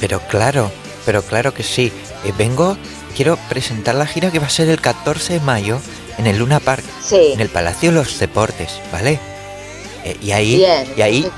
Pero 0.00 0.20
claro, 0.28 0.70
pero 1.04 1.22
claro 1.22 1.52
que 1.54 1.62
sí. 1.62 1.92
Eh, 2.24 2.32
vengo, 2.36 2.76
quiero 3.16 3.36
presentar 3.48 3.94
la 3.94 4.06
gira 4.06 4.30
que 4.30 4.38
va 4.38 4.46
a 4.46 4.50
ser 4.50 4.68
el 4.68 4.80
14 4.80 5.34
de 5.34 5.40
mayo 5.40 5.78
en 6.18 6.26
el 6.26 6.38
Luna 6.38 6.60
Park, 6.60 6.84
sí, 7.04 7.32
en 7.32 7.40
el 7.40 7.48
Palacio 7.48 7.90
de 7.90 7.96
los 7.96 8.18
Deportes, 8.18 8.80
¿vale? 8.92 9.18
Eh, 10.04 10.16
y 10.22 10.30
ahí, 10.32 10.56
bien. 10.56 10.92
y 10.96 11.02
ahí 11.02 11.30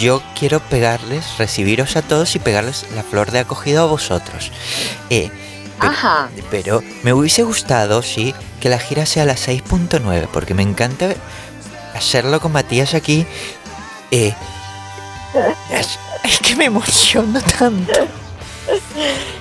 yo 0.00 0.22
quiero 0.38 0.60
pegarles, 0.60 1.24
recibiros 1.38 1.96
a 1.96 2.02
todos 2.02 2.34
y 2.36 2.38
pegarles 2.38 2.86
la 2.94 3.02
flor 3.02 3.30
de 3.32 3.40
acogida 3.40 3.80
a 3.82 3.86
vosotros. 3.86 4.52
Eh, 5.10 5.30
Ajá, 5.78 6.28
pero 6.50 6.82
me 7.02 7.12
hubiese 7.12 7.42
gustado, 7.42 8.02
sí, 8.02 8.32
que 8.60 8.68
la 8.68 8.78
gira 8.78 9.06
sea 9.06 9.24
la 9.24 9.34
6.9, 9.34 10.28
porque 10.32 10.54
me 10.54 10.62
encanta 10.62 11.08
hacerlo 11.94 12.40
con 12.40 12.52
Matías 12.52 12.94
aquí. 12.94 13.26
Eh, 14.10 14.34
es, 15.70 15.98
es 16.24 16.38
que 16.40 16.54
me 16.56 16.66
emociono 16.66 17.40
tanto. 17.58 17.92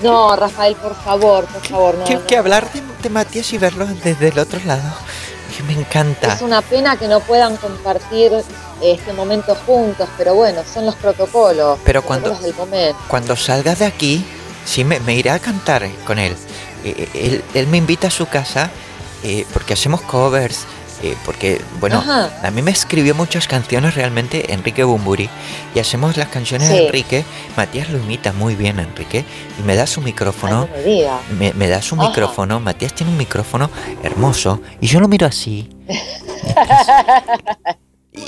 no, 0.02 0.36
Rafael, 0.36 0.76
por 0.76 0.96
favor, 0.96 1.46
por 1.46 1.62
favor, 1.66 1.96
no, 1.96 2.06
no. 2.10 2.26
que 2.28 2.38
hablar 2.38 2.72
de, 2.72 2.82
de 3.04 3.10
Matías 3.10 3.52
y 3.54 3.58
verlo 3.58 3.86
desde 3.86 4.30
el 4.30 4.40
otro 4.40 4.60
lado. 4.66 4.94
Que 5.56 5.64
me 5.64 5.74
encanta. 5.74 6.34
Es 6.34 6.42
una 6.42 6.62
pena 6.62 6.96
que 6.96 7.08
no 7.10 7.20
puedan 7.20 7.58
compartir 7.58 8.32
este 8.82 9.12
momento 9.14 9.54
juntos, 9.66 10.08
pero 10.18 10.34
bueno, 10.34 10.62
son 10.72 10.86
los 10.86 10.96
protocolos. 10.96 11.78
Pero 11.84 12.02
cuando- 12.04 12.34
del 12.36 12.56
momento. 12.56 12.98
Cuando 13.10 13.36
salga 13.36 13.76
de 13.76 13.86
aquí, 13.86 14.26
sí 14.66 14.84
me, 14.86 15.00
me 15.02 15.14
iré 15.14 15.30
a 15.30 15.40
cantar 15.40 15.88
con 16.06 16.20
él. 16.20 16.38
Eh, 16.86 16.96
eh, 16.98 17.10
él. 17.14 17.44
él 17.54 17.68
me 17.68 17.78
invita 17.78 18.08
a 18.08 18.12
su 18.12 18.28
casa 18.28 18.72
eh, 19.24 19.46
porque 19.54 19.74
hacemos 19.74 20.02
covers. 20.02 20.66
Eh, 21.04 21.16
porque, 21.26 21.62
bueno, 21.80 21.98
Ajá. 22.00 22.30
a 22.44 22.52
mí 22.52 22.62
me 22.62 22.72
escribió 22.72 23.16
muchas 23.16 23.48
canciones 23.48 23.96
realmente 23.96 24.54
Enrique 24.54 24.84
Bumburi. 24.84 25.30
Y 25.76 25.80
hacemos 25.80 26.18
las 26.18 26.28
canciones 26.30 26.70
de. 26.70 26.86
Enrique. 26.88 27.24
Matías 27.58 27.90
lo 27.90 27.98
imita 27.98 28.34
muy 28.34 28.56
bien 28.56 28.80
Enrique. 28.80 29.26
Y 29.60 29.64
me 29.64 29.76
da 29.76 29.88
su 29.88 30.02
micrófono. 30.02 30.68
Ay, 30.74 30.78
no 30.78 30.78
me 30.78 30.84
digas. 30.96 31.20
Me, 31.38 31.54
me 31.54 31.68
da 31.68 31.82
su 31.82 31.96
Ajá. 31.96 32.10
micrófono, 32.10 32.60
Matías 32.60 32.94
tiene 32.94 33.12
un 33.12 33.18
micrófono 33.18 33.70
hermoso 34.04 34.62
y 34.80 34.88
yo 34.88 35.00
lo 35.00 35.08
miro 35.08 35.26
así. 35.28 35.70
Y, 38.14 38.22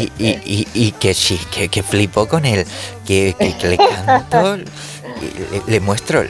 y- 0.00 0.12
y- 0.18 0.38
y- 0.44 0.68
y 0.72 0.92
que 0.92 1.14
sí, 1.14 1.38
que, 1.50 1.68
que 1.68 1.82
flipo 1.82 2.28
con 2.28 2.44
él, 2.46 2.64
que, 3.04 3.34
que- 3.38 3.56
que 3.56 3.68
le 3.68 3.76
canto, 3.76 4.56
y 4.56 4.60
le, 5.52 5.62
le 5.66 5.80
muestro. 5.80 6.22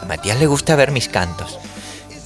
A 0.00 0.04
Matías 0.06 0.38
le 0.38 0.46
gusta 0.46 0.74
ver 0.74 0.90
mis 0.90 1.08
cantos. 1.08 1.58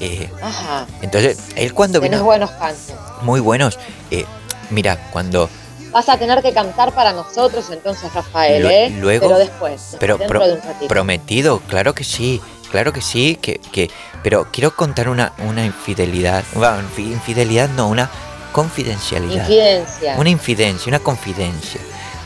Eh, 0.05 0.29
Ajá. 0.43 0.87
entonces, 1.01 1.39
él 1.55 1.73
cuando 1.75 2.01
Tenés 2.01 2.19
vino, 2.19 2.25
buenos 2.25 2.51
cantos. 2.51 2.97
muy 3.23 3.39
buenos. 3.41 3.79
eh, 4.11 4.25
mira, 4.71 4.97
cuando 5.13 5.49
Vas 5.93 6.09
a 6.09 6.17
tener 6.19 6.41
que 6.43 6.53
cantar 6.55 6.93
para 6.93 7.13
nosotros 7.13 7.67
entonces, 7.71 8.13
Rafael, 8.15 8.65
¿eh? 8.67 8.91
luego- 8.99 9.27
Pero 9.29 9.39
después, 9.39 9.97
pero 10.01 10.17
dentro 10.19 10.39
pro- 10.41 10.49
de 10.49 10.55
un 10.55 10.63
ratito. 10.63 10.89
prometido, 10.89 11.61
claro 11.69 11.95
que 11.95 12.03
sí, 12.03 12.41
claro 12.71 12.93
que 12.95 13.03
sí, 13.03 13.37
que, 13.37 13.59
que 13.59 13.91
pero 14.23 14.49
quiero 14.51 14.75
contar 14.75 15.09
una, 15.11 15.35
una 15.47 15.65
infidelidad, 15.67 16.43
bueno, 16.55 16.79
infidelidad 16.97 17.69
no, 17.77 17.89
una 17.89 18.09
confidencialidad. 18.53 19.43
Infidencia. 19.49 20.15
Una 20.19 20.31
infidencia, 20.31 20.89
una 20.89 20.99
confidencia. 21.01 21.81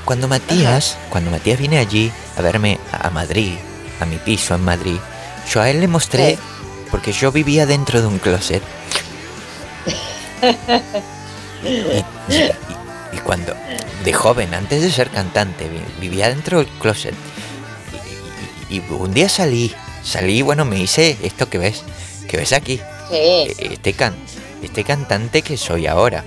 Cuando 0.05 0.29
Matías, 0.29 0.97
cuando 1.11 1.31
Matías 1.33 1.59
viene 1.59 1.79
allí 1.79 2.13
a 2.39 2.43
verme 2.43 2.79
a 2.93 3.09
a 3.09 3.11
Madrid, 3.11 3.55
a 4.01 4.05
mi 4.07 4.17
piso 4.17 4.55
en 4.55 4.65
Madrid, 4.65 4.99
yo 5.53 5.61
a 5.61 5.69
él 5.71 5.81
le 5.81 5.89
mostré, 5.89 6.37
Sí. 6.37 6.39
Porque 6.91 7.13
yo 7.13 7.33
vivía 7.33 7.67
dentro 7.67 8.01
de 8.01 8.07
un 8.07 8.19
closet. 8.19 8.63
y, 11.65 12.35
y- 12.35 12.51
y 13.13 13.19
cuando, 13.25 13.55
de 14.05 14.13
joven, 14.13 14.55
antes 14.55 14.83
de 14.83 14.91
ser 14.91 15.11
cantante, 15.11 15.69
vi- 15.69 15.81
vivía 16.09 16.29
dentro 16.29 16.59
del 16.59 16.69
closet. 16.81 17.15
Y, 18.69 18.81
un 18.81 19.15
día 19.15 19.29
salí, 19.29 19.73
salí, 20.03 20.43
bueno, 20.43 20.65
me 20.65 20.79
hice 20.79 21.17
esto 21.23 21.49
que 21.49 21.59
ves, 21.59 21.83
que 22.29 22.37
ves 22.37 22.53
aquí 22.53 22.81
Sí. 23.11 23.53
este, 23.59 23.93
can, 23.93 24.15
este 24.63 24.85
cantante 24.85 25.43
que 25.43 25.57
soy 25.57 25.87
ahora. 25.87 26.25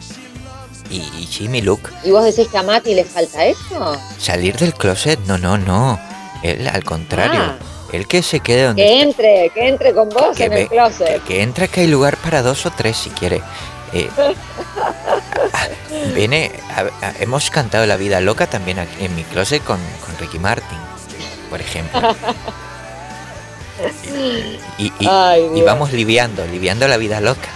Y, 0.90 1.02
y 1.20 1.28
sí, 1.32 1.48
mi 1.50 1.62
look. 1.62 1.82
¿Y 2.04 2.10
vos 2.12 2.24
decís 2.24 2.48
que 2.48 2.58
a 2.58 2.64
Mati 2.64 2.96
le 2.96 3.04
falta 3.06 3.46
eso? 3.46 3.96
Salir 4.18 4.56
del 4.58 4.74
closet, 4.74 5.20
no, 5.28 5.38
no, 5.38 5.58
no. 5.58 6.00
Él, 6.42 6.68
al 6.68 6.84
contrario. 6.84 7.42
Ah. 7.44 7.58
Él 7.92 8.08
que 8.08 8.22
se 8.22 8.40
quede 8.40 8.66
donde 8.66 8.84
Que 8.84 9.02
entre, 9.02 9.50
que 9.54 9.68
entre 9.68 9.94
con 9.94 10.10
vos 10.10 10.38
que 10.38 10.46
en 10.46 10.54
el 10.54 10.68
closet. 10.68 11.22
que, 11.24 11.28
que 11.36 11.42
entra 11.42 11.68
que 11.68 11.82
hay 11.82 11.88
lugar 11.88 12.18
para 12.18 12.42
dos 12.42 12.66
o 12.66 12.72
tres 12.72 12.98
si 12.98 13.10
quiere. 13.10 13.42
Eh, 13.94 14.08
ah, 15.54 15.68
viene, 16.14 16.52
a- 16.76 17.06
a- 17.08 17.14
hemos 17.20 17.50
cantado 17.50 17.86
La 17.88 17.98
Vida 17.98 18.22
Loca 18.22 18.46
también 18.48 18.78
aquí 18.80 19.06
en 19.06 19.16
mi 19.16 19.24
closet 19.24 19.64
con, 19.64 19.80
con 20.06 20.16
Ricky 20.20 20.38
Martin, 20.38 20.78
por 21.50 21.60
ejemplo. 21.60 22.16
Y, 24.78 24.86
y- 24.88 24.94
y- 25.00 25.08
Ay, 25.10 25.44
y 25.46 25.50
Dios. 25.56 25.66
vamos 25.66 25.92
liviando, 25.92 26.46
liviando 26.46 26.88
la 26.88 26.98
vida 26.98 27.22
loca. 27.22 27.48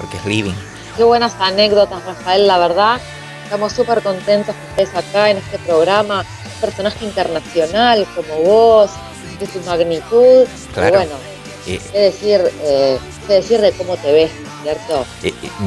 Porque 0.00 0.16
es 0.16 0.24
living. 0.26 0.54
Qué 0.96 1.04
buenas 1.04 1.34
anécdotas, 1.38 2.04
Rafael, 2.04 2.46
la 2.46 2.58
verdad. 2.58 3.00
Estamos 3.44 3.72
súper 3.72 4.02
contentos 4.02 4.54
que 4.76 4.82
estés 4.82 4.96
acá 4.98 5.30
en 5.30 5.38
este 5.38 5.58
programa. 5.60 6.20
Un 6.54 6.60
personaje 6.60 7.04
internacional 7.04 8.06
como 8.14 8.34
vos, 8.42 8.90
de 9.38 9.46
tu 9.46 9.60
magnitud. 9.60 10.46
Claro. 10.72 10.96
bueno, 10.96 11.12
Eh, 11.66 11.80
decir, 11.94 12.40
eh, 12.62 12.98
decir 13.26 13.58
de 13.60 13.72
cómo 13.72 13.96
te 13.96 14.12
ves, 14.12 14.30
¿cierto? 14.62 15.06
eh, 15.22 15.32
mi, 15.60 15.66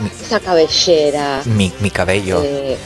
mi- 0.00 0.10
esa 0.20 0.40
cabellera. 0.40 1.42
mi- 1.44 1.72
mi 1.80 1.90
cabello. 1.90 2.42
eh, 2.44 2.76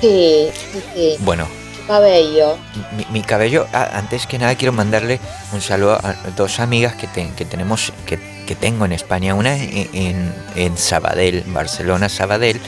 sí, 0.00 0.48
sí, 0.72 0.82
sí. 0.94 1.16
Bueno, 1.20 1.46
cabello. 1.86 2.56
Mi, 2.96 3.06
mi 3.10 3.22
cabello, 3.22 3.66
ah, 3.74 3.90
antes 3.92 4.26
que 4.26 4.38
nada 4.38 4.54
quiero 4.54 4.72
mandarle 4.72 5.20
un 5.52 5.60
saludo 5.60 5.98
a 6.02 6.14
dos 6.34 6.60
amigas 6.60 6.94
que, 6.94 7.06
te- 7.08 7.30
que 7.36 7.44
tenemos, 7.44 7.92
que, 8.06 8.18
que 8.46 8.54
tengo 8.54 8.86
en 8.86 8.92
España, 8.92 9.34
una 9.34 9.54
en, 9.56 9.88
en, 9.92 10.34
en 10.56 10.78
Sabadell, 10.78 11.42
Barcelona, 11.48 12.08
Sabadell, 12.08 12.58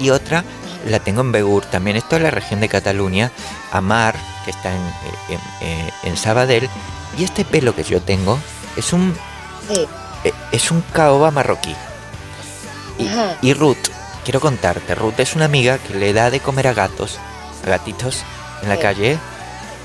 y 0.00 0.10
otra 0.10 0.42
la 0.86 0.98
tengo 1.00 1.20
en 1.20 1.32
Begur, 1.32 1.64
también 1.66 1.96
esto 1.96 2.16
es 2.16 2.22
la 2.22 2.30
región 2.30 2.60
de 2.60 2.68
Cataluña, 2.68 3.30
Amar, 3.70 4.14
que 4.44 4.50
está 4.50 4.70
en, 4.74 4.82
en, 5.28 5.68
en- 5.68 5.90
en 6.04 6.16
Sabadell, 6.16 6.68
y 7.18 7.24
este 7.24 7.44
pelo 7.44 7.74
que 7.74 7.84
yo 7.84 8.00
tengo 8.00 8.38
es 8.76 8.92
un, 8.92 9.14
Sí. 9.68 9.86
eh, 10.24 10.32
es 10.50 10.70
un 10.70 10.80
caoba 10.92 11.30
marroquí. 11.30 11.74
Y, 12.98 13.08
y 13.48 13.54
Ruth, 13.54 13.88
quiero 14.24 14.40
contarte, 14.40 14.94
Ruth 14.94 15.18
es 15.18 15.34
una 15.34 15.44
amiga 15.46 15.78
que 15.78 15.94
le 15.94 16.12
da 16.12 16.30
de 16.30 16.40
comer 16.40 16.68
a 16.68 16.74
gatos, 16.74 17.18
a 17.64 17.68
gatitos 17.70 18.22
en 18.62 18.68
la 18.68 18.76
Sí. 18.76 18.82
calle 18.82 19.18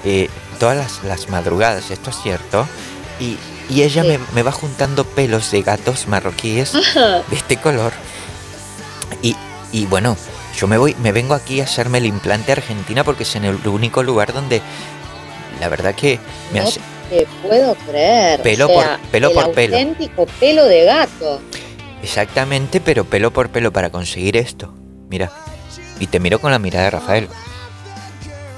eh, 0.03 0.29
todas 0.59 0.77
las, 0.77 1.03
las 1.03 1.29
madrugadas, 1.29 1.89
esto 1.91 2.09
es 2.11 2.17
cierto. 2.21 2.67
Y, 3.19 3.37
y 3.69 3.81
ella 3.83 4.03
Sí. 4.03 4.07
me, 4.09 4.19
me 4.33 4.43
va 4.43 4.51
juntando 4.51 5.03
pelos 5.05 5.51
de 5.51 5.61
gatos 5.63 6.07
marroquíes 6.07 6.73
de 6.73 7.23
este 7.35 7.57
color. 7.57 7.91
Y, 9.21 9.35
y 9.71 9.85
bueno, 9.87 10.15
yo 10.57 10.67
me 10.67 10.77
voy, 10.77 10.95
me 11.01 11.11
vengo 11.13 11.33
aquí 11.35 11.61
a 11.61 11.65
hacerme 11.65 11.99
el 11.99 12.05
implante 12.07 12.51
Argentina 12.51 13.03
porque 13.03 13.23
es 13.23 13.35
en 13.35 13.45
el 13.45 13.55
único 13.67 14.03
lugar 14.03 14.33
donde 14.33 14.61
la 15.61 15.69
verdad 15.69 15.95
que 15.95 16.19
me 16.51 16.59
No 16.59 16.67
hace. 16.67 16.81
te 17.09 17.25
puedo 17.47 17.75
creer. 17.87 18.41
Pelo 18.41 18.65
o 18.65 18.69
sea, 18.69 18.97
por- 18.97 19.09
pelo 19.11 19.27
el 19.29 19.33
por 19.35 19.43
auténtico 19.45 20.25
pelo 20.39 20.65
de 20.65 20.83
gato. 20.83 21.39
Exactamente, 22.03 22.81
pero 22.81 23.05
pelo 23.05 23.31
por 23.31 23.49
pelo 23.49 23.71
para 23.71 23.89
conseguir 23.89 24.35
esto. 24.37 24.73
Mira. 25.09 25.31
Y 25.99 26.07
te 26.07 26.19
miro 26.19 26.39
con 26.39 26.51
la 26.51 26.59
mirada 26.59 26.85
de 26.85 26.91
Rafael. 26.91 27.29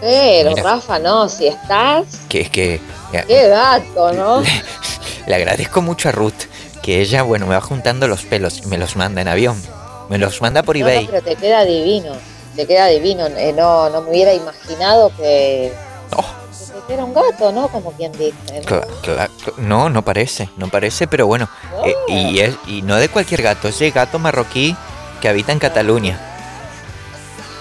Pero, 0.02 0.50
Mira. 0.52 0.64
Rafa, 0.64 1.00
no, 1.00 1.28
si 1.30 1.48
estás. 1.48 2.06
Que 2.30 2.42
es 2.42 2.50
que 2.50 2.80
Qué 3.28 3.48
gato, 3.50 4.14
¿no? 4.14 4.42
le 5.28 5.36
agradezco 5.36 5.82
mucho 5.82 6.10
a 6.10 6.12
Ruth. 6.12 6.34
Que 6.82 7.02
ella, 7.02 7.24
bueno, 7.24 7.46
me 7.48 7.56
va 7.56 7.62
juntando 7.62 8.08
los 8.08 8.24
pelos 8.24 8.60
y 8.64 8.68
me 8.68 8.78
los 8.78 8.96
manda 8.96 9.22
en 9.22 9.28
avión. 9.28 9.62
Me 10.10 10.18
los 10.18 10.42
manda 10.42 10.64
por 10.64 10.76
No, 10.78 10.84
no, 10.86 10.90
eBay. 10.92 11.06
pero 11.08 11.22
te 11.22 11.36
queda 11.36 11.64
divino. 11.66 12.14
Te 12.56 12.66
queda 12.68 12.88
divino. 12.88 13.28
Eh, 13.28 13.54
no, 13.56 13.90
no 13.90 14.02
me 14.02 14.10
hubiera 14.10 14.34
imaginado 14.34 15.12
que, 15.16 15.72
Oh, 16.16 16.26
era 16.92 17.06
un 17.06 17.14
gato, 17.14 17.52
¿no? 17.52 17.68
Como 17.70 17.92
quien 17.94 18.12
dice. 18.14 18.34
¿no? 18.54 18.62
cla- 18.64 18.88
cla- 19.04 19.30
cl- 19.46 19.56
no, 19.58 19.90
no 19.90 20.04
parece, 20.04 20.50
no 20.58 20.68
parece, 20.70 21.08
pero 21.08 21.28
bueno. 21.28 21.48
eh, 21.86 21.94
y, 22.08 22.40
es, 22.40 22.56
y 22.68 22.82
no 22.82 22.96
de 22.96 23.08
cualquier 23.10 23.44
gato, 23.44 23.68
es 23.68 23.78
de 23.80 23.92
gato 23.92 24.18
marroquí 24.20 24.76
que 25.22 25.30
habita 25.30 25.52
en 25.52 25.60
Cataluña. 25.60 26.20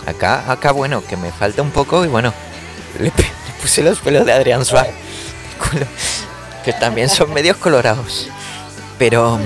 Acá, 0.06 0.50
acá, 0.50 0.72
bueno, 0.72 1.02
que 1.06 1.16
me 1.18 1.30
falta 1.30 1.60
un 1.60 1.70
poco 1.70 2.04
y 2.04 2.08
bueno, 2.08 2.32
le, 2.98 3.04
le 3.06 3.12
puse 3.60 3.82
los 3.82 3.98
pelos 4.00 4.24
de 4.24 4.32
Adrián 4.32 4.64
Suárez, 4.64 4.94
que 6.64 6.72
también 6.72 7.08
son 7.10 7.32
medios 7.34 7.58
colorados. 7.58 8.28
Pero, 8.98 9.38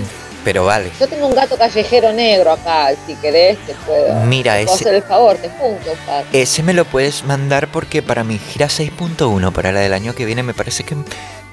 pero 0.44 0.64
vale. 0.64 0.90
Yo 0.98 1.06
tengo 1.08 1.26
un 1.26 1.34
gato 1.34 1.56
callejero 1.56 2.12
negro 2.12 2.52
acá, 2.52 2.90
si 3.06 3.14
querés 3.16 3.58
te 3.66 3.74
puedo. 3.86 4.14
Mira, 4.24 4.56
te 4.58 4.64
puedo 4.64 4.74
ese- 4.76 4.84
hacer 4.84 4.94
el 4.96 5.02
favor, 5.02 5.36
te 5.36 5.48
junto 5.48 5.90
un 5.92 5.98
par. 6.06 6.24
Ese 6.32 6.62
me 6.62 6.72
lo 6.74 6.84
puedes 6.84 7.24
mandar 7.24 7.68
porque 7.70 8.02
para 8.02 8.24
mi 8.24 8.38
gira 8.38 8.68
6.1, 8.68 9.52
para 9.52 9.72
la 9.72 9.80
del 9.80 9.92
año 9.92 10.14
que 10.14 10.24
viene, 10.24 10.42
me 10.42 10.54
parece 10.54 10.84
que 10.84 10.96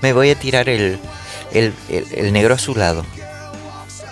me 0.02 0.14
voy 0.14 0.32
a 0.32 0.36
tirar 0.36 0.70
el, 0.70 1.00
el, 1.52 1.74
el- 1.90 2.08
el 2.14 2.34
negro 2.34 2.54
azulado. 2.56 3.06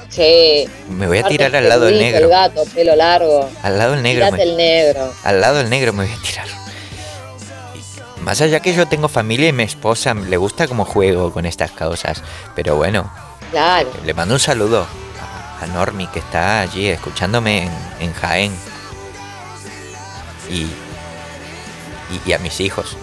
Sí. 0.09 0.67
Me 0.89 1.05
voy 1.07 1.19
a 1.19 1.23
tirar 1.27 1.55
al 1.55 1.69
lado 1.69 1.85
del 1.85 1.99
negro. 1.99 2.25
El 2.25 2.29
gato, 2.29 2.63
pelo 2.73 2.95
largo. 2.95 3.49
Al 3.61 3.77
lado 3.77 3.91
del 3.93 4.01
negro. 4.03 4.31
Me- 4.31 4.41
el 4.43 4.57
negro. 4.57 5.13
al 5.23 5.41
lado 5.41 5.57
del 5.57 5.69
negro 5.69 5.93
me 5.93 6.05
voy 6.05 6.13
a 6.13 6.21
tirar. 6.21 6.47
Más 8.21 8.41
allá 8.41 8.59
que 8.59 8.73
yo 8.73 8.87
tengo 8.87 9.07
familia 9.09 9.47
y 9.49 9.53
mi 9.53 9.63
esposa 9.63 10.13
le 10.13 10.37
gusta 10.37 10.67
como 10.67 10.85
juego 10.85 11.31
con 11.31 11.45
estas 11.45 11.71
cosas. 11.71 12.23
Pero 12.55 12.75
bueno, 12.75 13.09
Claro. 13.51 13.89
le 14.03 14.13
mando 14.13 14.33
un 14.33 14.39
saludo 14.39 14.85
a, 15.61 15.65
Normi 15.67 16.07
que 16.07 16.19
está 16.19 16.61
allí 16.61 16.87
escuchándome 16.87 17.63
en, 17.63 17.71
en 17.99 18.13
Jaén. 18.13 18.55
Y, 20.49 20.61
y, 20.63 20.69
y 22.25 22.33
a 22.33 22.39
mis 22.39 22.59
hijos. 22.59 22.95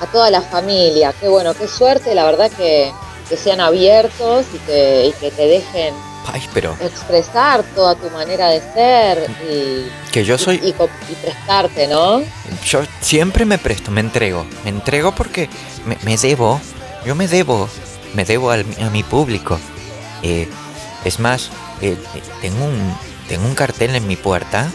A 0.00 0.06
toda 0.06 0.30
la 0.30 0.42
familia. 0.42 1.12
Qué 1.20 1.28
bueno, 1.28 1.54
qué 1.54 1.68
suerte, 1.68 2.14
la 2.14 2.24
verdad 2.24 2.50
que, 2.50 2.92
que 3.28 3.36
sean 3.36 3.60
abiertos 3.60 4.46
y 4.52 4.58
que, 4.58 5.06
y 5.06 5.12
que 5.20 5.30
te 5.30 5.46
dejen 5.46 5.94
Ay, 6.26 6.42
pero 6.52 6.76
expresar 6.80 7.62
toda 7.74 7.94
tu 7.94 8.08
manera 8.10 8.48
de 8.48 8.60
ser 8.60 9.30
y, 9.48 9.90
que 10.12 10.24
yo 10.24 10.38
soy... 10.38 10.60
y, 10.62 10.68
y 10.68 10.72
co- 10.72 10.88
y 11.08 11.14
prestarte, 11.14 11.86
¿no? 11.88 12.22
Yo 12.64 12.82
siempre 13.00 13.44
me 13.44 13.58
presto, 13.58 13.90
me 13.90 14.00
entrego. 14.00 14.44
Me 14.64 14.70
entrego 14.70 15.12
porque 15.14 15.48
me, 15.86 15.96
me 16.02 16.16
debo. 16.16 16.60
Yo 17.04 17.14
me 17.14 17.26
debo. 17.26 17.68
Me 18.14 18.24
debo 18.24 18.50
al- 18.50 18.66
a 18.80 18.90
mi 18.90 19.02
público. 19.02 19.58
Eh, 20.22 20.48
es 21.04 21.18
más, 21.18 21.50
eh, 21.80 21.96
tengo, 22.40 22.64
un, 22.64 22.96
tengo 23.28 23.46
un 23.46 23.54
cartel 23.54 23.94
en 23.96 24.06
mi 24.06 24.16
puerta, 24.16 24.70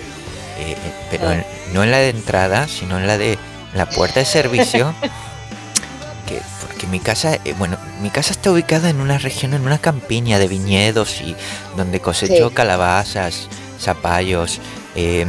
eh, 0.59 0.72
eh, 0.77 0.93
pero 1.11 1.30
Ah. 1.30 1.35
en- 1.35 1.45
no 1.73 1.84
en 1.84 1.91
la 1.91 1.97
de 1.99 2.09
entrada, 2.09 2.68
sino 2.68 2.97
en 2.97 3.07
la 3.07 3.18
de 3.18 3.38
la 3.73 3.88
puerta 3.89 4.19
de 4.19 4.26
servicio. 4.26 4.93
que, 6.27 6.41
porque 6.61 6.88
mi 6.88 6.99
casa, 6.99 7.35
eh, 7.45 7.53
bueno, 7.57 7.77
mi 8.01 8.09
casa 8.09 8.31
está 8.34 8.51
ubicada 8.51 8.89
en 8.89 8.99
una 8.99 9.18
región, 9.18 9.53
en 9.53 9.61
una 9.61 9.77
campiña 9.77 10.39
de 10.39 10.47
viñedos 10.49 11.22
y 11.22 11.35
donde 11.77 12.01
cosecho 12.01 12.49
Sí. 12.49 12.55
calabazas, 12.55 13.47
zapallos 13.80 14.59
y 14.95 15.23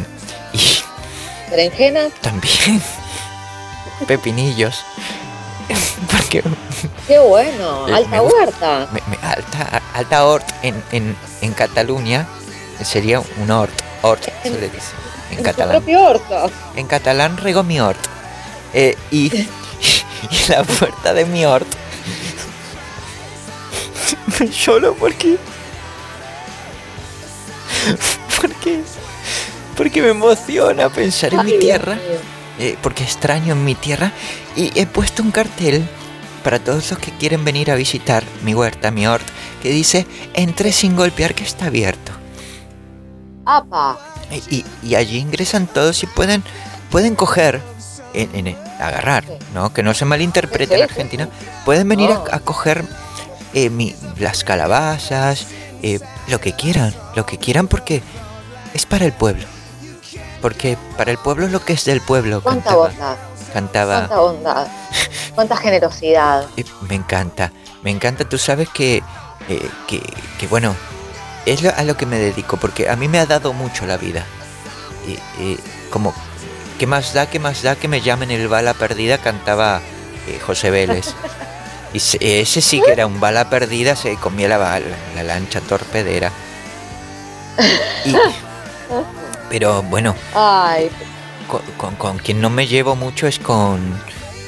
¿Berenjena? 1.51 2.09
también 2.20 2.82
pepinillos. 4.09 4.82
Porque 6.10 6.43
Qué 7.07 7.19
bueno, 7.19 7.89
Eh, 7.89 7.95
alta 7.95 8.89
me- 8.93 9.19
alta, 9.27 9.83
alta 9.95 10.25
hort 10.27 10.47
en, 10.63 10.83
en, 10.93 11.17
en 11.41 11.53
Cataluña 11.53 12.27
sería 12.85 13.21
un 13.21 13.51
hort. 13.51 13.73
Hort 14.03 14.23
se 14.43 14.51
le 14.51 14.69
dice 14.69 14.93
en 15.31 15.43
catalán. 15.43 15.77
propio 15.79 16.01
orto. 16.05 16.51
En 16.77 16.87
catalán 16.87 17.37
rego 17.37 17.63
mi 17.65 17.81
hort. 17.81 17.99
Eh, 18.73 18.97
y, 19.11 19.33
y 20.31 20.49
la 20.49 20.63
puerta 20.65 21.13
de 21.15 21.25
mi 21.25 21.45
hort. 21.45 21.67
Me 24.39 24.47
lloro 24.49 24.95
porque. 25.01 25.37
Porque. 28.41 28.83
Porque 29.77 30.03
me 30.03 30.09
emociona 30.11 30.89
pensar 30.91 31.33
en 31.35 31.41
Ay, 31.41 31.47
mi 31.53 31.59
tierra. 31.59 31.99
eh, 32.59 32.77
porque 32.83 33.05
extraño 33.05 33.53
en 33.53 33.65
mi 33.65 33.75
tierra 33.75 34.13
y 34.57 34.73
he 34.79 34.87
puesto 34.87 35.23
un 35.23 35.31
cartel 35.31 35.89
para 36.43 36.59
todos 36.59 36.90
los 36.90 36.98
que 36.98 37.10
quieren 37.12 37.44
venir 37.44 37.70
a 37.70 37.74
visitar 37.74 38.24
mi 38.43 38.55
huerta, 38.55 38.90
mi 38.90 39.06
hort, 39.06 39.24
que 39.62 39.70
dice 39.70 40.06
entre 40.35 40.73
sin 40.73 40.97
golpear 40.97 41.35
que 41.35 41.44
está 41.44 41.66
abierto. 41.66 42.12
Apa. 43.44 43.98
Y, 44.51 44.94
allí 44.94 45.19
ingresan 45.19 45.66
todos 45.66 46.02
y 46.02 46.06
pueden, 46.06 46.43
pueden 46.90 47.15
coger, 47.15 47.60
en, 48.15 48.47
en- 48.47 48.56
agarrar. 48.78 49.24
¿no? 49.55 49.73
Que 49.73 49.82
no 49.82 49.94
se 49.94 50.05
malinterprete 50.05 50.74
en 50.77 50.82
Argentina. 50.85 51.28
Pueden 51.65 51.89
venir 51.89 52.10
a, 52.10 52.36
a 52.36 52.40
coger 52.40 52.85
eh, 53.55 53.70
mi- 53.70 53.94
las 54.19 54.44
calabazas, 54.44 55.47
eh, 55.82 55.98
lo 56.28 56.40
que 56.40 56.52
quieran, 56.52 56.94
lo 57.16 57.24
que 57.24 57.39
quieran 57.39 57.69
porque 57.69 58.02
es 58.74 58.85
para 58.86 59.06
el 59.06 59.12
pueblo. 59.12 59.47
Porque 60.43 60.77
para 60.97 61.10
el 61.10 61.19
pueblo 61.19 61.47
es 61.47 61.52
lo 61.52 61.65
que 61.65 61.73
es 61.73 61.85
del 61.86 62.01
pueblo. 62.02 62.43
Cuánta 62.43 62.70
cantaba- 62.70 62.89
bondad, 62.89 63.16
cantaba 63.52 63.97
cuánta 64.09 64.19
bondad, 64.20 64.66
cuánta 65.39 65.56
generosidad. 65.56 66.48
Eh, 66.56 66.65
Me 66.89 66.97
encanta, 66.97 67.52
me 67.85 67.93
encanta. 67.93 68.28
Tú 68.28 68.39
sabes 68.39 68.69
que, 68.70 68.97
eh, 69.48 69.70
que, 69.86 70.02
que, 70.36 70.47
bueno, 70.48 70.74
es 71.47 71.62
lo- 71.62 71.73
a 71.77 71.85
lo 71.85 71.97
que 71.97 72.06
me 72.06 72.19
dedico, 72.19 72.56
porque 72.56 72.89
a 72.90 72.97
mí 72.97 73.06
me 73.06 73.20
ha 73.20 73.27
dado 73.27 73.52
mucho 73.52 73.86
la 73.86 73.97
vida. 73.98 74.24
Como, 75.90 76.12
¿qué 76.81 76.89
más 76.89 77.15
da, 77.15 77.31
qué 77.31 77.39
más 77.39 77.62
da 77.62 77.77
que 77.77 77.86
me 77.86 78.01
llamen 78.01 78.32
el 78.32 78.48
bala 78.48 78.74
perdida? 78.74 79.19
Cantaba 79.19 79.81
eh, 80.27 80.40
José 80.44 80.70
Vélez. 80.70 81.15
Y 81.94 82.01
se- 82.01 82.40
ese 82.43 82.60
sí 82.60 82.82
que 82.85 82.93
era 82.93 83.06
un 83.06 83.19
bala 83.20 83.48
perdida, 83.48 83.94
se 83.97 84.16
comía 84.16 84.47
la, 84.48 84.59
bala- 84.59 84.85
la 85.15 85.23
lancha 85.23 85.60
torpedera. 85.62 86.31
Y- 88.05 88.12
pero 89.48 89.82
bueno, 89.85 90.15
Ay, 90.35 90.90
con, 91.47 91.62
con- 91.78 91.94
con 91.97 92.19
quien 92.19 92.40
no 92.43 92.51
me 92.51 92.66
llevo 92.66 92.94
mucho 92.97 93.27
es 93.27 93.39
con, 93.39 93.98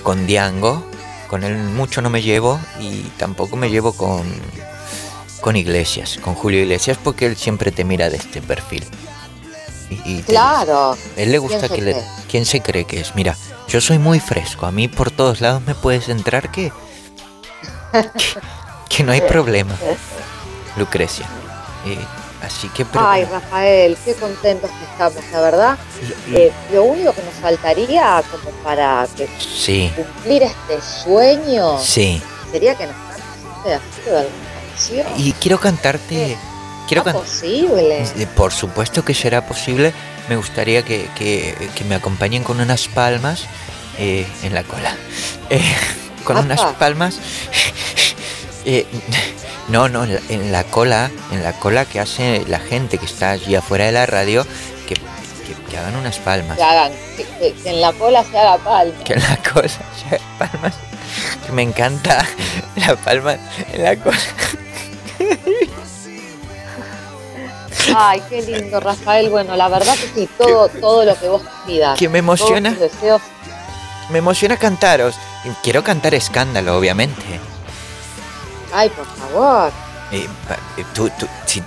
con 0.03 0.27
Diango. 0.27 0.85
Con 1.29 1.45
él 1.45 1.57
mucho 1.57 2.03
no 2.03 2.11
me 2.11 2.23
llevo 2.23 2.61
y 2.81 3.03
tampoco 3.17 3.57
me 3.57 3.71
llevo 3.71 3.93
con, 3.93 4.23
con 5.41 5.55
Iglesias, 5.55 6.19
con 6.21 6.35
Julio 6.35 6.61
Iglesias, 6.61 6.99
porque 7.03 7.27
él 7.27 7.37
siempre 7.37 7.71
te 7.71 7.85
mira 7.85 8.11
de 8.11 8.17
este 8.17 8.43
perfil. 8.43 8.85
Y, 10.05 10.23
claro. 10.23 10.97
él 11.17 11.33
le 11.33 11.39
gusta 11.39 11.69
¿Quién 11.69 11.71
se 11.71 11.75
que 11.77 11.83
le... 11.83 12.05
¿Quién 12.29 12.47
se 12.47 12.61
cree 12.61 12.85
que 12.85 13.01
es? 13.01 13.15
Mira, 13.15 13.37
yo 13.69 13.81
soy 13.81 13.99
muy 13.99 14.21
fresco, 14.21 14.67
a 14.67 14.73
mí 14.73 14.87
por 14.89 15.11
todos 15.11 15.41
lados 15.41 15.63
me 15.67 15.75
puedes 15.75 16.09
entrar 16.09 16.51
que... 16.51 16.73
que, 17.93 18.41
que 18.89 19.03
no 19.03 19.13
hay 19.13 19.21
problema. 19.21 19.77
Lucrecia. 20.77 21.27
Así 22.51 22.69
que 22.71 22.85
pero- 22.85 23.07
Ay, 23.09 23.25
Rafael, 23.25 23.97
qué 24.05 24.15
contentos 24.15 24.71
que 24.71 24.85
estamos, 24.85 25.23
la 25.33 25.41
verdad. 25.41 25.79
y- 26.29 26.35
Eh, 26.37 26.53
lo 26.73 26.85
único 26.85 27.13
que 27.13 27.23
nos 27.23 27.35
faltaría 27.35 28.23
como 28.31 28.51
para 28.63 29.07
que 29.17 29.29
sí, 29.39 29.91
cumplir 29.95 30.43
este 30.43 30.81
sueño 31.05 31.79
sí. 31.81 32.21
sería 32.51 32.75
que 32.75 32.87
nos 32.87 32.97
cantes 32.97 33.65
de 33.65 33.75
alguna 33.75 34.29
canción. 34.71 35.07
Y 35.17 35.33
quiero 35.35 35.59
cantarte. 35.61 36.37
Quiero 36.89 37.03
¿No 37.05 37.13
can- 37.13 37.23
posible. 37.23 38.03
Eh, 38.03 38.27
Por 38.35 38.53
supuesto 38.53 39.05
que 39.05 39.15
será 39.15 39.47
posible. 39.47 39.93
Me 40.29 40.37
gustaría 40.37 40.83
que, 40.85 41.09
que- 41.17 41.71
que 41.75 41.85
me 41.85 41.95
acompañen 41.95 42.43
con 42.43 42.61
unas 42.61 42.89
palmas 42.89 43.45
eh, 43.99 44.27
en 44.43 44.55
la 44.55 44.65
cola. 44.65 44.97
Eh, 45.51 45.63
con 46.25 46.37
Apa. 46.37 46.47
unas 46.47 46.61
palmas. 46.75 47.19
Eh, 48.65 48.87
no, 49.69 49.89
no, 49.89 50.05
en 50.05 50.15
la, 50.15 50.21
en 50.29 50.53
la 50.53 50.65
cola, 50.65 51.11
en 51.33 51.43
la 51.43 51.53
cola 51.55 51.85
que 51.85 52.01
hace 52.01 52.45
la 52.49 52.59
gente 52.59 52.99
que 52.99 53.07
está 53.07 53.31
allí 53.31 53.55
afuera 53.55 53.87
de 53.87 53.93
la 53.93 54.07
radio, 54.07 54.45
que, 54.89 54.95
que- 54.95 55.71
que 55.71 55.77
hagan 55.79 55.97
unas 55.97 56.19
palmas. 56.19 56.57
Que 56.57 56.63
hagan, 56.63 56.93
que, 57.17 57.55
en 57.65 57.81
la 57.81 57.93
cola 57.93 58.25
se 58.25 58.39
haga 58.39 58.59
palma. 58.59 59.05
Que 59.05 59.15
en 59.15 59.21
la 59.23 59.37
cola 59.53 59.69
se 59.69 60.21
palmas. 60.39 60.75
Que 61.47 61.53
me 61.53 61.63
encanta 61.63 62.25
la 62.77 62.97
palma 62.97 63.37
en 63.73 63.83
la 63.85 63.97
cola. 63.97 64.19
Ay, 67.97 68.23
qué 68.29 68.43
lindo, 68.43 68.79
Rafael. 68.81 69.31
Bueno, 69.31 69.57
la 69.57 69.69
verdad 69.69 69.95
que 69.95 70.09
sí, 70.15 70.29
todo, 70.39 70.69
todo 70.69 71.05
lo 71.05 71.19
que 71.19 71.29
vos 71.29 71.43
pidas. 71.67 71.99
Que 71.99 72.09
me 72.09 72.19
emociona. 72.19 72.71
Deseos. 72.73 73.23
Me 74.11 74.19
emociona 74.19 74.57
cantaros. 74.57 75.17
Quiero 75.63 75.83
cantar 75.83 76.15
escándalo, 76.15 76.77
obviamente. 76.77 77.41
Ay, 78.73 78.89
por 78.91 79.07
favor. 79.07 79.73
Eh, 80.13 80.27
eh, 80.77 80.85
tú- 80.95 81.11
tú- 81.19 81.29
si- 81.47 81.63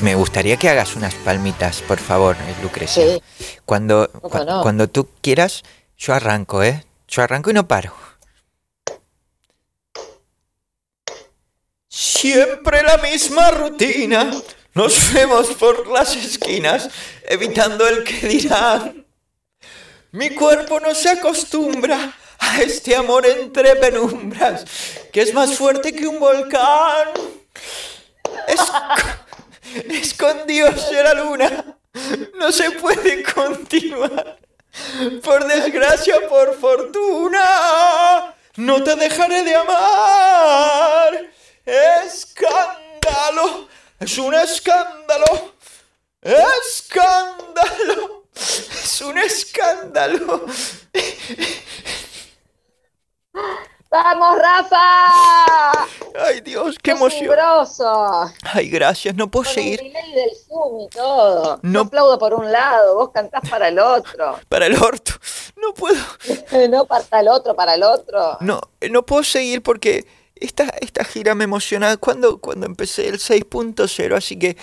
me 0.00 0.14
gustaría 0.14 0.56
que 0.56 0.68
hagas 0.68 0.96
unas 0.96 1.14
palmitas, 1.14 1.82
por 1.82 1.98
favor, 1.98 2.36
eh, 2.36 2.54
Lucrecia. 2.62 3.04
Sí. 3.04 3.22
Cuando, 3.64 4.08
cuando 4.62 4.88
tú 4.88 5.08
quieras, 5.20 5.62
yo 5.98 6.14
arranco, 6.14 6.62
¿eh? 6.62 6.84
Yo 7.08 7.22
arranco 7.22 7.50
y 7.50 7.54
no 7.54 7.68
paro. 7.68 7.94
Siempre 11.88 12.82
la 12.82 12.96
misma 12.98 13.50
rutina. 13.50 14.30
Nos 14.74 15.12
vemos 15.12 15.48
por 15.48 15.86
las 15.88 16.16
esquinas, 16.16 16.88
evitando 17.28 17.86
el 17.86 18.04
que 18.04 18.26
dirán. 18.26 19.06
Mi 20.12 20.30
cuerpo 20.30 20.80
no 20.80 20.94
se 20.94 21.10
acostumbra 21.10 22.14
a 22.42 22.60
este 22.62 22.94
amor 22.96 23.24
entre 23.26 23.76
penumbras, 23.76 24.64
que 25.12 25.22
es 25.22 25.32
más 25.32 25.54
fuerte 25.54 25.94
que 25.94 26.06
un 26.06 26.18
volcán. 26.18 27.08
Esco- 28.48 29.18
escondióse 29.90 31.02
la 31.02 31.14
luna, 31.14 31.76
no 32.34 32.50
se 32.52 32.70
puede 32.72 33.22
continuar. 33.22 34.38
Por 35.22 35.46
desgracia, 35.46 36.16
por 36.28 36.58
fortuna, 36.58 38.34
no 38.56 38.82
te 38.82 38.96
dejaré 38.96 39.42
de 39.42 39.54
amar. 39.54 41.30
Escándalo, 41.64 43.68
es 44.00 44.18
un 44.18 44.34
escándalo, 44.34 45.54
escándalo, 46.22 48.24
es 48.34 49.00
un 49.02 49.18
escándalo. 49.18 50.46
¡Vamos, 53.92 54.38
Rafa! 54.38 55.72
Ay 56.26 56.40
Dios, 56.40 56.78
qué 56.82 56.92
¡Sos 56.92 57.00
emoción. 57.00 57.36
Ay, 58.42 58.70
gracias, 58.70 59.14
no 59.14 59.30
puedo 59.30 59.44
Con 59.44 59.52
seguir 59.52 59.82
delay 59.82 60.12
del 60.14 60.30
Zoom 60.48 60.80
y 60.80 60.88
todo. 60.88 61.60
No. 61.62 61.72
Yo 61.72 61.80
aplaudo 61.80 62.18
por 62.18 62.32
un 62.32 62.50
lado, 62.50 62.94
vos 62.94 63.10
cantás 63.12 63.48
para 63.50 63.68
el 63.68 63.78
otro. 63.78 64.38
para 64.48 64.64
el 64.64 64.76
orto. 64.76 65.12
No 65.60 65.74
puedo. 65.74 66.00
no 66.70 66.86
para 66.86 67.20
el 67.20 67.28
otro, 67.28 67.54
para 67.54 67.74
el 67.74 67.82
otro. 67.82 68.38
No, 68.40 68.62
no 68.90 69.04
puedo 69.04 69.22
seguir 69.24 69.62
porque 69.62 70.06
esta, 70.36 70.64
esta 70.80 71.04
gira 71.04 71.34
me 71.34 71.44
emociona 71.44 71.98
cuando, 71.98 72.38
cuando 72.38 72.64
empecé 72.64 73.08
el 73.08 73.18
6.0, 73.18 74.16
así 74.16 74.38
que 74.38 74.56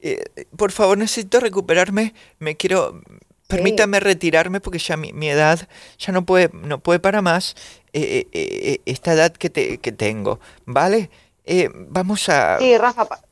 eh, 0.00 0.24
por 0.56 0.72
favor 0.72 0.98
necesito 0.98 1.38
recuperarme, 1.38 2.14
me 2.40 2.56
quiero, 2.56 3.00
permítame 3.46 4.00
retirarme 4.00 4.60
porque 4.60 4.78
ya 4.78 4.96
mi, 4.96 5.12
mi 5.12 5.30
edad 5.30 5.68
ya 5.98 6.12
no 6.12 6.26
puede, 6.26 6.50
no 6.52 6.80
puede 6.80 6.98
para 6.98 7.22
más 7.22 7.54
eh, 8.02 8.28
eh, 8.32 8.48
eh, 8.74 8.80
esta 8.86 9.12
edad 9.14 9.32
que, 9.32 9.50
te, 9.50 9.78
que 9.78 9.92
tengo, 9.92 10.40
¿vale? 10.66 11.10
Eh, 11.44 11.68
vamos 11.74 12.28
a... 12.28 12.58
Sí, 12.58 12.76
Rafa, 12.78 13.04
pa- 13.06 13.22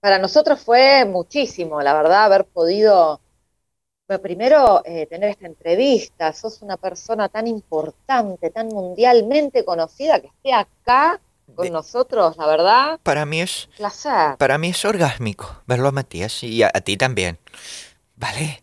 para 0.00 0.18
nosotros 0.18 0.60
fue 0.62 1.04
muchísimo, 1.06 1.82
la 1.82 1.94
verdad, 1.94 2.24
haber 2.26 2.46
podido, 2.46 3.20
primero, 4.22 4.82
tener 4.84 5.30
esta 5.30 5.46
entrevista. 5.46 6.32
Sos 6.32 6.62
una 6.62 6.76
persona 6.76 7.28
tan 7.28 7.46
importante, 7.46 8.50
tan 8.50 8.68
mundialmente 8.68 9.64
conocida, 9.64 10.20
que 10.20 10.28
esté 10.28 10.52
acá 10.54 11.20
con 11.54 11.64
De- 11.64 11.72
nosotros, 11.72 12.36
la 12.36 12.46
verdad, 12.46 13.00
Para 13.02 13.26
mí 13.26 13.40
es... 13.40 13.68
placer. 13.76 14.38
Para 14.38 14.58
mí 14.58 14.70
es 14.70 14.84
orgásmico 14.84 15.62
verlo 15.66 15.88
a 15.88 15.92
Matías 15.92 16.42
y 16.44 16.62
a, 16.62 16.70
a 16.74 16.80
ti 16.82 16.96
también, 16.96 17.38
¿vale? 18.16 18.62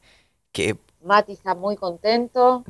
Que 0.54 0.78
Mati 1.02 1.34
está 1.34 1.54
muy 1.54 1.76
contento. 1.76 2.66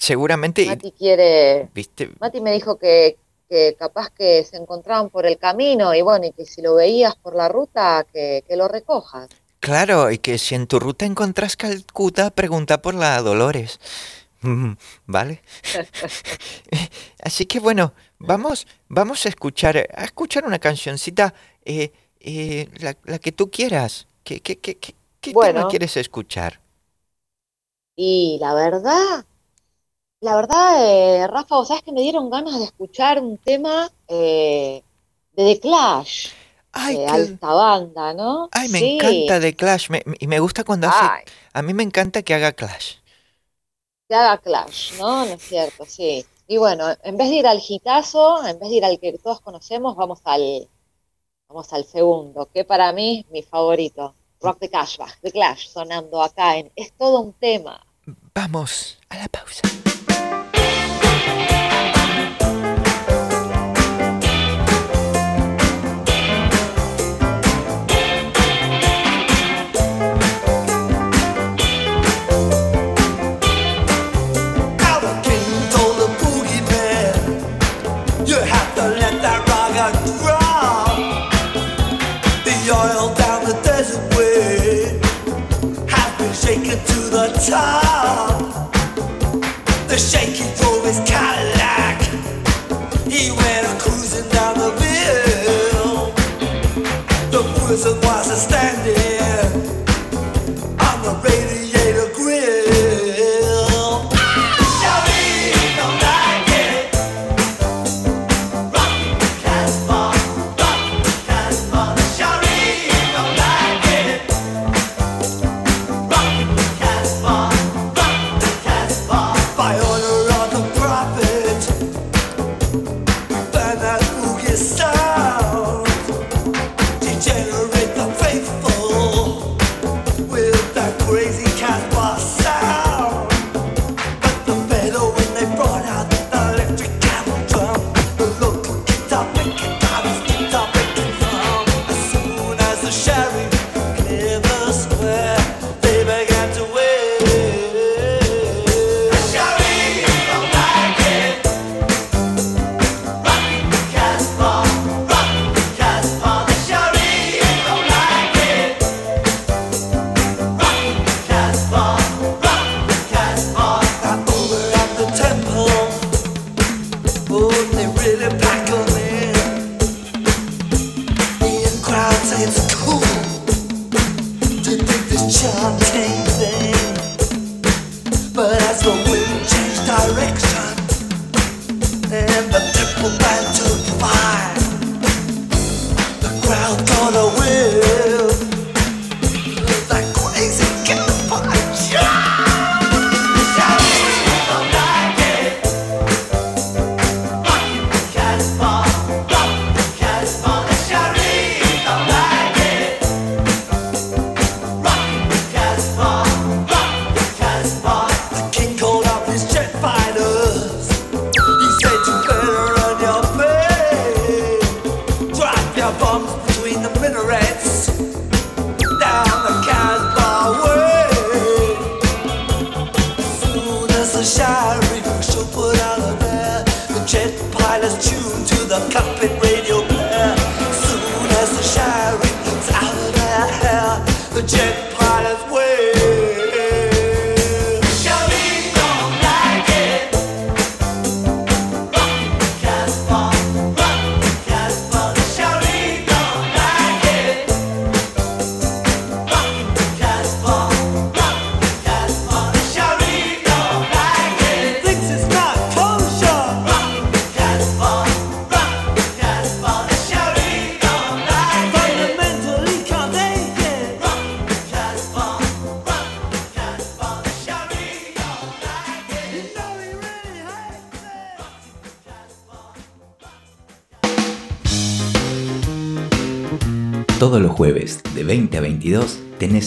Seguramente... 0.00 0.62
Mati 0.68 0.90
quiere, 0.92 1.70
¿Viste? 1.74 2.10
Mati 2.20 2.40
me 2.40 2.52
dijo 2.52 2.78
que, 2.78 3.18
que 3.48 3.76
capaz 3.78 4.08
que 4.10 4.44
se 4.44 4.56
encontraban 4.56 5.10
por 5.10 5.26
el 5.26 5.38
camino 5.38 5.94
y 5.94 6.02
bueno, 6.02 6.26
y 6.26 6.32
que 6.32 6.44
si 6.46 6.62
lo 6.62 6.74
veías 6.76 7.16
por 7.16 7.34
la 7.34 7.48
ruta, 7.48 8.06
que, 8.12 8.42
que 8.46 8.56
lo 8.56 8.68
recojas. 8.68 9.30
Claro, 9.60 10.10
y 10.10 10.18
que 10.18 10.38
si 10.38 10.54
en 10.54 10.66
tu 10.66 10.78
ruta 10.80 11.04
encontrás 11.04 11.56
Calcuta, 11.56 12.30
pregunta 12.30 12.80
por 12.80 12.94
la 12.94 13.20
Dolores. 13.20 13.78
Mm, 14.42 14.72
¿Vale? 15.06 15.42
Así 17.22 17.46
que 17.46 17.60
bueno, 17.60 17.92
vamos, 18.18 18.66
vamos 18.88 19.26
a 19.26 19.28
escuchar, 19.28 19.76
a 19.94 20.04
escuchar 20.04 20.46
una 20.46 20.58
cancioncita, 20.58 21.34
eh, 21.64 21.92
eh, 22.20 22.68
la, 22.78 22.96
la 23.04 23.18
que 23.18 23.32
tú 23.32 23.50
quieras. 23.50 24.06
¿Qué, 24.24 24.40
qué, 24.40 24.58
qué, 24.58 24.76
qué, 24.78 24.94
qué 25.20 25.34
tema 25.34 25.64
Bueno. 25.64 25.66
quieres 25.66 25.96
escuchar? 25.96 26.60
Y 27.96 28.38
la 28.40 28.54
verdad, 28.54 29.24
la 30.20 30.36
verdad, 30.36 30.84
eh, 30.86 31.26
Rafa, 31.26 31.56
vos 31.56 31.68
sabés 31.68 31.82
que 31.82 31.92
me 31.92 32.02
dieron 32.02 32.28
ganas 32.30 32.58
de 32.58 32.64
escuchar 32.64 33.20
un 33.20 33.38
tema 33.38 33.90
eh, 34.08 34.82
de 35.32 35.44
The 35.54 35.60
Clash, 35.60 36.28
Ay, 36.72 36.96
de 36.98 37.04
qué- 37.06 37.10
alta 37.10 37.52
banda, 37.52 38.14
¿no? 38.14 38.48
ay 38.52 38.68
me 38.68 38.78
Sí. 38.78 38.98
encanta 39.00 39.40
The 39.40 39.56
Clash, 39.56 39.90
me- 39.90 40.02
y 40.18 40.26
me 40.26 40.38
gusta 40.40 40.64
cuando 40.64 40.88
hace, 40.88 40.98
Ay, 41.10 41.24
a 41.52 41.62
mí 41.62 41.72
me 41.74 41.82
encanta 41.82 42.22
que 42.22 42.34
haga 42.34 42.52
Clash. 42.52 42.96
que 44.08 44.14
haga 44.14 44.38
Clash, 44.38 44.94
¿no? 44.98 45.24
¿No 45.24 45.34
es 45.34 45.42
cierto? 45.42 45.84
Sí. 45.86 46.24
Y 46.48 46.56
bueno, 46.58 46.84
en 47.04 47.16
vez 47.16 47.30
de 47.30 47.36
ir 47.36 47.46
al 47.46 47.62
hitazo, 47.66 48.44
en 48.44 48.58
vez 48.58 48.68
de 48.70 48.74
ir 48.76 48.84
al 48.84 48.98
que 48.98 49.16
todos 49.18 49.40
conocemos, 49.40 49.94
vamos 49.96 50.20
al, 50.24 50.68
vamos 51.48 51.72
al 51.72 51.84
segundo, 51.84 52.48
que 52.52 52.64
para 52.64 52.92
mí 52.92 53.20
es 53.24 53.30
mi 53.30 53.42
favorito. 53.42 54.14
Rock 54.42 54.58
the 54.58 54.68
Cashback, 54.70 55.20
The 55.20 55.30
Clash, 55.32 55.68
sonando 55.68 56.20
acá 56.22 56.56
en 56.56 56.72
Es 56.74 56.92
todo 56.94 57.20
un 57.20 57.32
tema. 57.34 57.80
Vamos 58.34 58.98
a 59.10 59.16
la 59.18 59.28
pausa. 59.28 59.62
To 87.40 87.69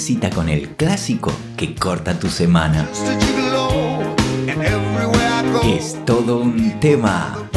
cita 0.03 0.29
con 0.29 0.49
el 0.49 0.75
clásico 0.75 1.31
que 1.55 1.75
corta 1.75 2.19
tu 2.19 2.27
semana. 2.27 2.89
Es 5.63 5.97
todo 6.05 6.39
un 6.39 6.77
tema. 6.81 7.49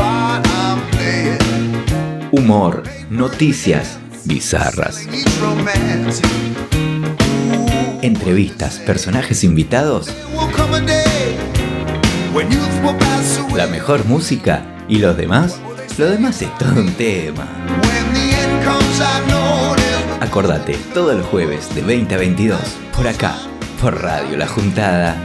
Humor, 2.30 2.84
noticias 3.10 3.98
bizarras, 4.24 5.08
entrevistas, 8.02 8.78
personajes 8.78 9.42
invitados, 9.42 10.14
la 13.56 13.66
mejor 13.66 14.04
música 14.04 14.62
y 14.88 14.98
los 14.98 15.16
demás. 15.16 15.58
Lo 15.98 16.08
demás 16.08 16.40
es 16.42 16.58
todo 16.58 16.80
un 16.80 16.92
tema. 16.92 17.48
Acordate, 20.26 20.76
todos 20.92 21.16
los 21.16 21.24
jueves 21.26 21.72
de 21.74 21.82
20 21.82 22.14
a 22.16 22.18
22, 22.18 22.60
por 22.94 23.06
acá, 23.06 23.36
por 23.80 24.02
Radio 24.02 24.36
La 24.36 24.48
Juntada. 24.48 25.22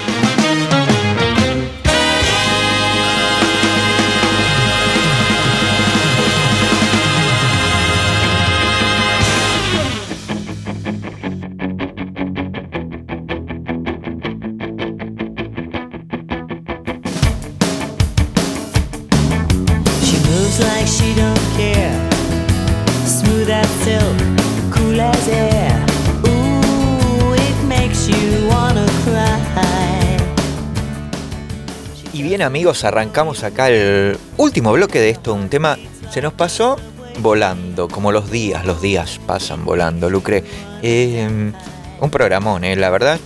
Amigos, 32.52 32.84
arrancamos 32.84 33.46
acá 33.46 33.70
el 33.70 34.18
último 34.36 34.74
bloque 34.74 35.00
de 35.00 35.10
esto, 35.10 35.34
un 35.34 35.48
tema, 35.48 35.78
se 36.10 36.22
nos 36.22 36.34
pasó 36.34 36.76
volando, 37.20 37.88
como 37.88 38.12
los 38.12 38.30
días, 38.30 38.66
los 38.66 38.82
días 38.82 39.22
pasan 39.26 39.64
volando, 39.64 40.10
Lucre. 40.10 40.44
Eh, 40.82 41.54
un 42.02 42.10
programón, 42.10 42.66
eh, 42.66 42.76
la 42.76 42.90
verdad, 42.90 43.22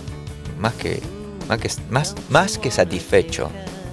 más 0.60 0.74
que, 0.74 1.02
más 1.48 1.58
que, 1.58 1.68
más, 1.90 2.14
más 2.28 2.56
que 2.56 2.70
satisfecho. 2.70 3.50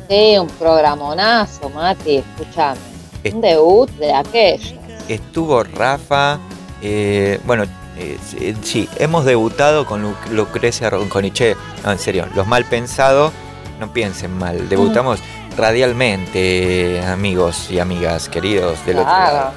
Sí, 0.08 0.38
un 0.38 0.50
programonazo, 0.50 1.68
Mati, 1.72 2.18
escúchame. 2.18 2.78
Es- 3.24 3.34
Un 3.34 3.42
debut 3.42 3.90
de 3.98 4.14
aquello. 4.14 4.78
Estuvo 5.08 5.64
Rafa, 5.64 6.38
eh, 6.84 7.40
bueno, 7.46 7.64
eh, 7.98 8.20
sí, 8.24 8.56
sí, 8.62 8.90
hemos 9.00 9.26
debutado 9.26 9.88
con 9.88 10.04
Lu- 10.04 10.16
Lucrecia 10.32 10.92
Ronconiche, 10.92 11.56
no, 11.84 11.92
en 11.92 11.98
serio, 11.98 12.28
los 12.36 12.46
mal 12.46 12.66
pensados, 12.66 13.32
no 13.80 13.92
piensen 13.94 14.38
mal, 14.38 14.70
debutamos 14.70 15.20
radialmente, 15.58 17.02
amigos 17.08 17.68
y 17.70 17.80
amigas 17.80 18.30
queridos 18.30 18.86
del 18.86 19.00
otro 19.00 19.12
lado. 19.12 19.52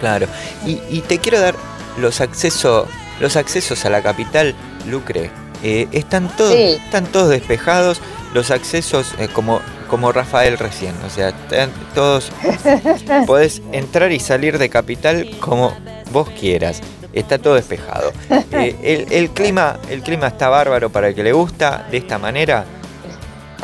Claro. 0.00 0.26
Y, 0.66 0.80
y 0.90 1.00
te 1.06 1.18
quiero 1.18 1.40
dar 1.40 1.54
los 1.98 2.20
accesos, 2.20 2.88
los 3.20 3.36
accesos 3.36 3.84
a 3.84 3.90
la 3.90 4.02
capital, 4.02 4.54
Lucre. 4.86 5.30
Eh, 5.62 5.88
están 5.92 6.28
todos, 6.36 6.52
Sí. 6.52 6.78
están 6.84 7.06
todos 7.06 7.30
despejados. 7.30 8.00
Los 8.34 8.50
accesos, 8.50 9.14
eh, 9.18 9.28
como, 9.32 9.60
como 9.88 10.10
Rafael 10.12 10.58
recién. 10.58 10.92
O 11.06 11.10
sea, 11.10 11.28
están 11.28 11.70
todos. 11.94 12.30
podés 13.26 13.62
entrar 13.72 14.12
y 14.12 14.20
salir 14.20 14.58
de 14.58 14.68
capital 14.68 15.30
como 15.40 15.72
vos 16.12 16.28
quieras. 16.30 16.80
Está 17.12 17.38
todo 17.38 17.54
despejado. 17.54 18.12
Eh, 18.56 18.76
el, 18.84 19.12
el 19.12 19.30
clima, 19.30 19.78
el 19.90 20.02
clima 20.02 20.28
está 20.28 20.48
bárbaro 20.48 20.88
para 20.88 21.08
el 21.08 21.14
que 21.16 21.24
le 21.24 21.32
gusta 21.32 21.86
de 21.90 21.96
esta 21.98 22.18
manera. 22.18 22.64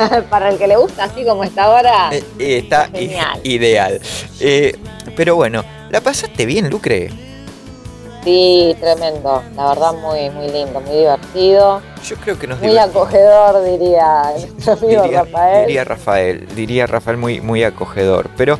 Para 0.29 0.49
el 0.49 0.57
que 0.57 0.67
le 0.67 0.75
gusta 0.77 1.05
así 1.05 1.23
como 1.25 1.43
está 1.43 1.63
ahora, 1.65 2.09
eh, 2.13 2.23
eh, 2.39 2.57
está 2.59 2.87
Genial. 2.93 3.39
ideal. 3.43 3.99
Eh, 4.39 4.75
pero 5.15 5.35
bueno, 5.35 5.63
¿la 5.89 6.01
pasaste 6.01 6.45
bien, 6.45 6.69
Lucre? 6.69 7.09
sí, 8.23 8.75
tremendo. 8.79 9.41
La 9.55 9.69
verdad, 9.69 9.93
muy, 9.93 10.29
muy 10.29 10.47
lindo, 10.49 10.79
muy 10.81 10.95
divertido. 10.97 11.81
Yo 12.07 12.15
creo 12.17 12.37
que 12.37 12.45
nos 12.47 12.59
Muy 12.59 12.69
divertimos. 12.69 13.07
acogedor, 13.07 13.63
diría 13.65 14.23
nuestro 14.39 14.73
amigo 14.85 15.03
diría, 15.03 15.23
Rafael. 15.23 15.65
diría 15.67 15.83
Rafael, 15.83 16.47
diría 16.55 16.87
Rafael 16.87 17.17
muy, 17.17 17.41
muy 17.41 17.63
acogedor. 17.63 18.29
Pero 18.37 18.59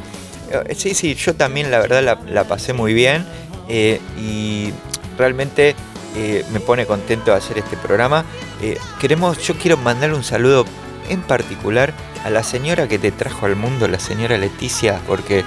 sí, 0.75 0.93
sí, 0.95 1.13
yo 1.15 1.35
también 1.35 1.69
la 1.71 1.79
verdad 1.79 2.01
la, 2.03 2.19
la 2.27 2.43
pasé 2.45 2.73
muy 2.73 2.93
bien 2.93 3.25
eh, 3.69 4.01
y 4.19 4.73
realmente 5.17 5.75
eh, 6.17 6.43
me 6.51 6.59
pone 6.59 6.85
contento 6.87 7.31
de 7.31 7.37
hacer 7.37 7.57
este 7.59 7.77
programa. 7.77 8.25
Eh, 8.61 8.77
queremos, 8.99 9.37
yo 9.39 9.53
quiero 9.55 9.77
mandarle 9.77 10.15
un 10.15 10.23
saludo 10.23 10.65
en 11.09 11.21
particular 11.21 11.93
a 12.23 12.29
la 12.29 12.43
señora 12.43 12.87
que 12.87 12.99
te 12.99 13.11
trajo 13.11 13.45
al 13.45 13.55
mundo, 13.55 13.87
la 13.87 13.99
señora 13.99 14.37
Leticia, 14.37 14.99
porque, 15.07 15.43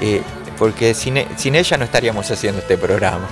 eh, 0.00 0.22
porque 0.58 0.94
sin, 0.94 1.16
e- 1.18 1.28
sin 1.36 1.54
ella 1.54 1.76
no 1.76 1.84
estaríamos 1.84 2.30
haciendo 2.30 2.60
este 2.60 2.76
programa. 2.78 3.26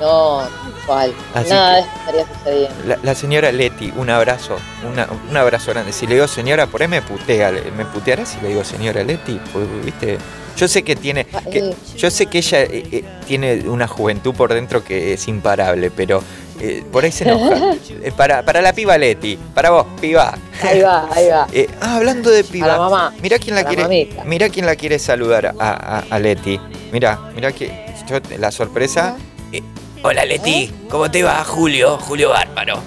No, 0.00 0.42
cual. 0.86 1.12
Así 1.34 1.50
Nada 1.50 1.74
de 1.76 1.80
esto 1.80 1.92
estaría 2.00 2.26
sucediendo. 2.26 2.74
La, 2.86 2.98
la 3.02 3.14
señora 3.14 3.52
Leti, 3.52 3.92
un 3.96 4.10
abrazo, 4.10 4.56
una- 4.90 5.08
un 5.30 5.36
abrazo 5.36 5.70
grande. 5.72 5.92
Si 5.92 6.06
le 6.06 6.14
digo 6.14 6.28
señora, 6.28 6.66
por 6.66 6.82
ahí 6.82 6.88
me 6.88 7.02
putea, 7.02 7.50
me 7.76 7.84
puteará 7.86 8.26
si 8.26 8.40
le 8.40 8.48
digo 8.48 8.64
señora 8.64 9.02
Leti, 9.02 9.40
pues, 9.52 9.66
viste. 9.84 10.18
Yo 10.56 10.68
sé 10.68 10.82
que 10.82 10.96
tiene, 10.96 11.24
que- 11.50 11.58
Eh. 11.70 11.76
yo 11.96 12.10
sé 12.10 12.26
que 12.26 12.38
ella 12.38 12.60
eh, 12.62 12.84
eh, 12.92 13.04
tiene 13.26 13.62
una 13.68 13.88
juventud 13.88 14.34
por 14.34 14.52
dentro 14.52 14.84
que 14.84 15.14
es 15.14 15.26
imparable, 15.26 15.90
pero 15.90 16.22
eh, 16.62 16.84
por 16.92 17.04
ahí 17.04 17.12
se 17.12 17.24
enoja. 17.24 17.74
Eh, 18.04 18.10
para, 18.16 18.42
para 18.44 18.62
la 18.62 18.72
piba 18.72 18.96
Leti, 18.98 19.36
para 19.54 19.70
vos, 19.70 19.86
piba. 20.00 20.34
Ahí 20.62 20.80
va, 20.80 21.08
ahí 21.12 21.28
va. 21.28 21.46
Eh, 21.52 21.68
ah, 21.80 21.96
hablando 21.96 22.30
de 22.30 22.42
Para 22.44 22.52
piba, 22.52 22.78
mamá. 22.78 23.12
mira 23.22 23.38
quién 23.38 23.54
la 23.56 23.62
para 23.64 23.74
quiere, 23.86 24.08
quién 24.50 24.66
la 24.66 24.76
quiere 24.76 24.98
saludar 24.98 25.46
a, 25.46 25.54
a- 25.58 26.04
a 26.08 26.18
Leti. 26.18 26.58
Mira, 26.92 27.18
mira 27.34 27.52
que 27.52 27.66
yo- 28.08 28.18
la 28.38 28.50
sorpresa. 28.50 29.16
Eh, 29.52 29.62
hola 30.02 30.24
Leti, 30.24 30.72
¿cómo 30.88 31.10
te 31.10 31.22
va 31.22 31.44
Julio? 31.44 31.98
Julio 31.98 32.30
Bárbaro, 32.30 32.80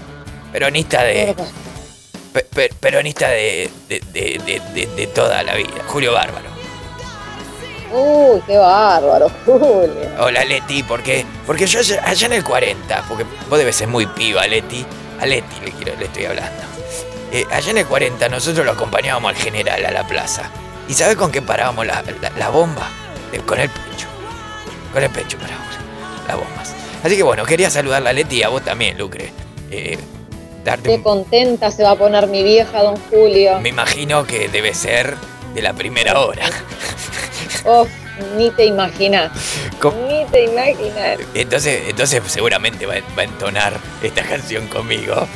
peronista 0.52 1.04
de, 1.04 1.36
pe- 2.54 2.70
peronista 2.80 3.30
de, 3.30 3.70
de, 3.88 4.00
de- 4.14 4.42
de- 4.46 4.62
de- 4.74 4.88
de 4.96 5.08
toda 5.08 5.44
la 5.44 5.56
vida. 5.56 5.70
Julio 5.88 6.12
Bárbaro. 6.14 6.50
Uy, 7.92 8.42
qué 8.48 8.58
bárbaro, 8.58 9.30
Julio. 9.46 10.10
Hola 10.20 10.44
Leti, 10.44 10.84
¿por 10.84 11.02
qué? 11.04 11.26
Porque 11.46 11.68
yo 11.68 11.80
allá 11.80 12.26
en 12.28 12.34
el 12.34 12.44
40, 12.44 13.06
porque 13.08 13.26
vos 13.50 13.58
debes 13.60 13.76
ser 13.76 13.88
muy 13.88 14.06
piba, 14.08 14.46
Leti. 14.48 14.86
A 15.20 15.26
Leti 15.26 15.56
le, 15.64 15.72
quiero, 15.72 15.98
le 16.00 16.06
estoy 16.06 16.26
hablando. 16.26 16.62
Eh, 17.32 17.46
allá 17.52 17.72
en 17.72 17.78
el 17.80 17.86
40 17.86 18.28
nosotros 18.30 18.66
lo 18.66 18.72
acompañábamos 18.74 19.30
al 19.30 19.36
general 19.36 19.86
a 19.86 19.92
la 19.92 20.06
plaza. 20.08 20.50
¿Y 20.88 20.94
sabes 20.94 21.16
con 21.16 21.32
qué 21.32 21.42
parábamos 21.42 21.86
la, 21.86 22.04
la- 22.22 22.30
la 22.38 22.50
bomba? 22.50 22.88
Eh, 23.32 23.40
con 23.46 23.60
el 23.60 23.70
pecho. 23.70 24.08
Con 24.94 25.04
el 25.04 25.10
pecho 25.10 25.38
parábamos 25.38 25.74
las 26.28 26.38
bombas. 26.38 26.74
Así 27.04 27.16
que 27.18 27.24
bueno, 27.24 27.46
quería 27.46 27.70
saludar 27.70 28.06
a 28.08 28.14
Leti 28.14 28.38
y 28.38 28.44
a 28.44 28.50
vos 28.50 28.64
también, 28.64 28.98
Lucre. 28.98 29.32
Eh, 29.72 29.98
darte 30.64 30.90
Qué 30.90 30.96
un- 30.96 31.04
contenta 31.04 31.72
se 31.72 31.84
va 31.84 31.92
a 31.92 31.96
poner 31.96 32.28
mi 32.28 32.44
vieja, 32.44 32.82
don 32.84 32.96
Julio. 33.10 33.60
Me 33.60 33.70
imagino 33.70 34.26
que 34.26 34.48
debe 34.50 34.74
ser 34.74 35.16
de 35.56 35.62
la 35.64 35.74
primera 35.74 36.20
hora. 36.20 36.46
Oh, 37.68 37.88
ni 38.38 38.52
te 38.52 38.66
imaginas. 38.66 39.32
¿Cómo? 39.82 39.98
Ni 40.08 40.24
te 40.26 40.44
imaginas. 40.44 41.18
Entonces, 41.34 41.82
entonces 41.90 42.22
seguramente 42.28 42.86
va, 42.86 42.94
va 43.18 43.22
a 43.24 43.26
entonar 43.26 43.74
esta 44.04 44.22
canción 44.22 44.68
conmigo. 44.68 45.28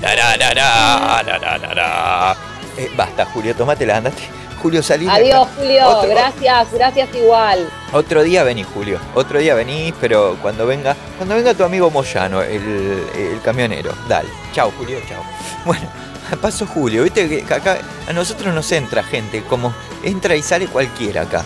Tararara, 0.00 1.22
tararara. 1.24 2.36
Eh, 2.76 2.90
basta, 2.96 3.24
Julio, 3.26 3.54
tómatela, 3.56 3.96
andate. 3.96 4.22
Julio, 4.62 4.80
de 4.82 5.08
Adiós, 5.08 5.46
acá. 5.46 5.50
Julio. 5.56 5.86
Otro- 5.88 6.10
Gracias, 6.10 6.72
gracias 6.72 7.08
igual. 7.14 7.68
Otro 7.92 8.22
día 8.22 8.42
venís, 8.44 8.66
Julio. 8.72 8.98
Otro 9.14 9.38
día 9.38 9.54
venís, 9.54 9.94
pero 10.00 10.36
cuando 10.42 10.66
venga, 10.66 10.96
cuando 11.16 11.34
venga 11.36 11.54
tu 11.54 11.64
amigo 11.64 11.90
Moyano, 11.90 12.42
el, 12.42 13.02
el 13.16 13.40
camionero. 13.42 13.92
Dale. 14.08 14.28
Chao, 14.52 14.72
Julio, 14.78 14.98
chao. 15.08 15.22
Bueno, 15.64 15.88
paso 16.36 16.66
Julio. 16.66 17.02
Viste 17.04 17.28
que 17.44 17.54
acá 17.54 17.78
a 18.06 18.12
nosotros 18.12 18.54
nos 18.54 18.70
entra 18.72 19.02
gente, 19.02 19.42
como 19.44 19.72
entra 20.02 20.36
y 20.36 20.42
sale 20.42 20.66
cualquiera 20.66 21.22
acá. 21.22 21.44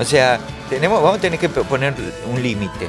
O 0.00 0.04
sea, 0.04 0.38
tenemos, 0.70 1.02
vamos 1.02 1.18
a 1.18 1.20
tener 1.20 1.38
que 1.38 1.48
poner 1.48 1.94
un 2.32 2.42
límite. 2.42 2.88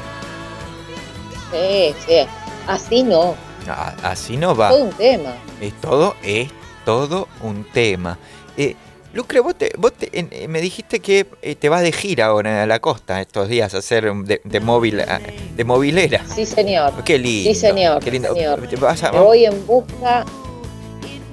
Sí, 1.51 1.93
sí. 2.07 2.25
Así 2.67 3.03
no. 3.03 3.35
Ah, 3.67 3.93
Así 4.03 4.37
no 4.37 4.55
va. 4.55 4.69
Todo 4.69 4.83
un 4.85 4.91
tema. 4.91 5.33
Es 5.61 5.73
todo, 5.79 6.15
es 6.23 6.49
todo 6.85 7.27
un 7.41 7.63
tema. 7.71 8.17
Eh, 8.57 8.75
Lucre, 9.13 9.39
vos, 9.41 9.53
te- 9.55 9.71
vos 9.77 9.93
te- 9.93 10.09
eh, 10.11 10.47
me 10.47 10.59
dijiste 10.59 10.99
que 10.99 11.27
eh, 11.43 11.55
te 11.55 11.69
vas 11.69 11.81
de 11.83 11.91
gira 11.91 12.25
ahora 12.25 12.63
a 12.63 12.65
la 12.65 12.79
costa 12.79 13.21
estos 13.21 13.47
días 13.47 13.73
a 13.75 13.77
hacer 13.77 14.11
de, 14.11 14.41
de 14.43 14.59
móvil, 14.59 15.01
a- 15.01 15.21
de 15.55 15.63
movilera. 15.63 16.23
Sí, 16.33 16.45
señor. 16.47 17.03
Qué 17.03 17.19
lindo. 17.19 17.49
Sí, 17.53 17.55
señor, 17.55 18.03
Qué 18.03 18.09
lindo. 18.11 18.33
señor. 18.33 18.79
Vas 18.79 19.03
a- 19.03 19.11
Me 19.11 19.19
voy 19.19 19.45
en 19.45 19.67
busca. 19.67 20.25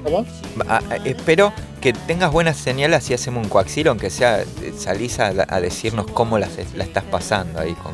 ¿Cómo? 0.02 0.24
a- 0.68 0.76
a- 0.90 0.96
espero 1.04 1.52
que 1.80 1.92
tengas 1.92 2.30
buenas 2.32 2.56
señales 2.56 2.98
así 2.98 3.14
hacemos 3.14 3.42
un 3.44 3.48
coaxilo, 3.50 3.90
aunque 3.90 4.10
sea 4.10 4.40
eh, 4.42 4.46
salís 4.76 5.18
a, 5.20 5.32
a 5.48 5.60
decirnos 5.60 6.06
cómo 6.12 6.38
la, 6.38 6.48
la 6.74 6.84
estás 6.84 7.04
pasando 7.04 7.60
ahí 7.60 7.74
con. 7.74 7.92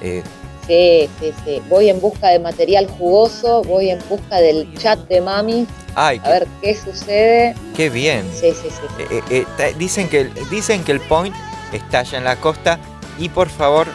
eh, 0.00 0.22
Sí, 0.66 1.10
sí, 1.20 1.30
sí. 1.44 1.62
Voy 1.68 1.90
en 1.90 2.00
busca 2.00 2.28
de 2.28 2.38
material 2.38 2.86
jugoso, 2.88 3.62
voy 3.64 3.90
en 3.90 3.98
busca 4.08 4.36
del 4.36 4.72
chat 4.78 4.98
de 5.08 5.20
mami, 5.20 5.66
ay, 5.94 6.18
a 6.18 6.22
qué, 6.22 6.30
ver 6.30 6.48
qué 6.62 6.74
sucede. 6.74 7.54
qué 7.76 7.90
bien. 7.90 8.24
Sí, 8.32 8.50
sí, 8.52 8.68
sí. 8.70 9.04
Eh, 9.10 9.20
eh, 9.30 9.44
eh, 9.58 9.74
dicen, 9.78 10.08
que, 10.08 10.22
el- 10.22 10.32
dicen 10.50 10.82
que 10.82 10.92
el 10.92 11.00
point 11.00 11.34
está 11.70 11.98
allá 11.98 12.16
en 12.16 12.24
la 12.24 12.36
costa 12.36 12.78
y 13.18 13.28
por 13.28 13.50
favor, 13.50 13.88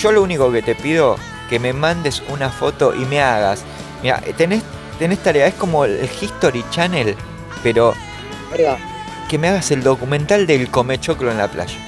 yo 0.00 0.10
lo 0.10 0.22
único 0.22 0.50
que 0.50 0.62
te 0.62 0.74
pido 0.74 1.16
que 1.50 1.58
me 1.58 1.74
mandes 1.74 2.22
una 2.30 2.48
foto 2.48 2.94
y 2.94 3.04
me 3.04 3.20
hagas. 3.20 3.62
Mira, 4.02 4.22
eh, 4.26 4.32
tenés, 4.34 4.62
tenés 4.98 5.22
tarea, 5.22 5.46
es 5.46 5.54
como 5.54 5.84
el 5.84 6.08
History 6.20 6.64
Channel, 6.70 7.14
pero 7.62 7.94
va. 8.64 8.78
que 9.28 9.38
me 9.38 9.48
hagas 9.48 9.70
el 9.70 9.82
documental 9.82 10.46
del 10.46 10.70
comechoclo 10.70 11.30
en 11.30 11.38
la 11.38 11.48
playa. 11.48 11.78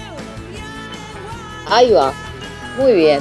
Ahí 1.69 1.91
va. 1.93 2.13
Muy 2.79 2.93
bien. 2.93 3.21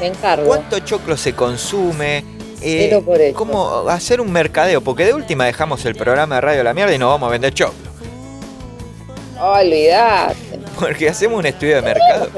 Me 0.00 0.08
encargo. 0.08 0.46
¿Cuánto 0.46 0.78
choclo 0.80 1.16
se 1.16 1.34
consume? 1.34 2.18
Eh, 2.60 2.88
Cero 2.88 3.02
por. 3.04 3.18
¿Cómo 3.34 3.88
hacer 3.88 4.20
un 4.20 4.30
mercadeo? 4.30 4.80
Porque 4.80 5.04
de 5.04 5.14
última 5.14 5.46
dejamos 5.46 5.84
el 5.84 5.94
programa 5.94 6.36
de 6.36 6.40
radio 6.40 6.62
la 6.64 6.74
mierda 6.74 6.94
y 6.94 6.98
nos 6.98 7.10
vamos 7.10 7.28
a 7.28 7.30
vender 7.30 7.54
choclo. 7.54 7.88
Olvidate. 9.40 10.36
Porque 10.78 11.08
hacemos 11.08 11.38
un 11.38 11.46
estudio 11.46 11.76
de 11.76 11.82
mercado. 11.82 12.28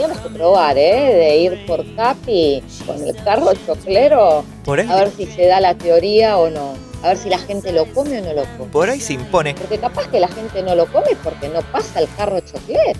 Tendríamos 0.00 0.26
que, 0.26 0.38
probar, 0.38 0.78
¿eh? 0.78 1.14
De 1.14 1.36
ir 1.36 1.66
por 1.66 1.84
Capi 1.94 2.62
con 2.86 3.06
el 3.06 3.14
carro 3.22 3.52
choclero, 3.66 4.44
Por 4.64 4.80
ahí, 4.80 4.88
a 4.88 4.96
ver 4.96 5.10
si 5.14 5.26
se 5.26 5.46
da 5.46 5.60
la 5.60 5.74
teoría 5.74 6.38
o 6.38 6.48
no. 6.48 6.72
A 7.02 7.08
ver 7.08 7.18
si 7.18 7.28
la 7.28 7.38
gente 7.38 7.70
lo 7.72 7.84
come 7.92 8.18
o 8.20 8.24
no 8.24 8.32
lo 8.32 8.42
come. 8.56 8.70
por 8.72 8.88
ahí 8.88 9.00
se 9.00 9.14
impone 9.14 9.54
Porque 9.54 9.78
capaz 9.78 10.08
que 10.08 10.20
la 10.20 10.28
gente 10.28 10.62
no 10.62 10.74
lo 10.74 10.86
come 10.86 11.16
porque 11.22 11.48
no 11.48 11.60
pasa 11.72 12.00
el 12.00 12.08
carro 12.16 12.40
choclero. 12.40 12.98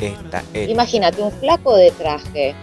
esta. 0.00 0.44
eh, 0.54 0.66
Imagínate 0.68 1.20
un 1.20 1.32
flaco 1.32 1.74
de 1.76 1.90
traje 1.92 2.54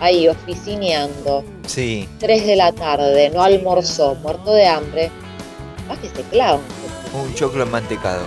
ahí 0.00 0.28
oficineando, 0.28 1.44
sí. 1.66 2.08
3 2.18 2.46
de 2.46 2.56
la 2.56 2.72
tarde, 2.72 3.30
no 3.30 3.42
almorzó, 3.42 4.16
muerto 4.16 4.52
de 4.52 4.66
hambre. 4.66 5.10
Capaz 5.88 6.00
que 6.00 6.08
se 6.08 6.22
clava 6.28 6.58
un 7.14 7.34
choclo 7.34 7.64
mantecado. 7.66 8.22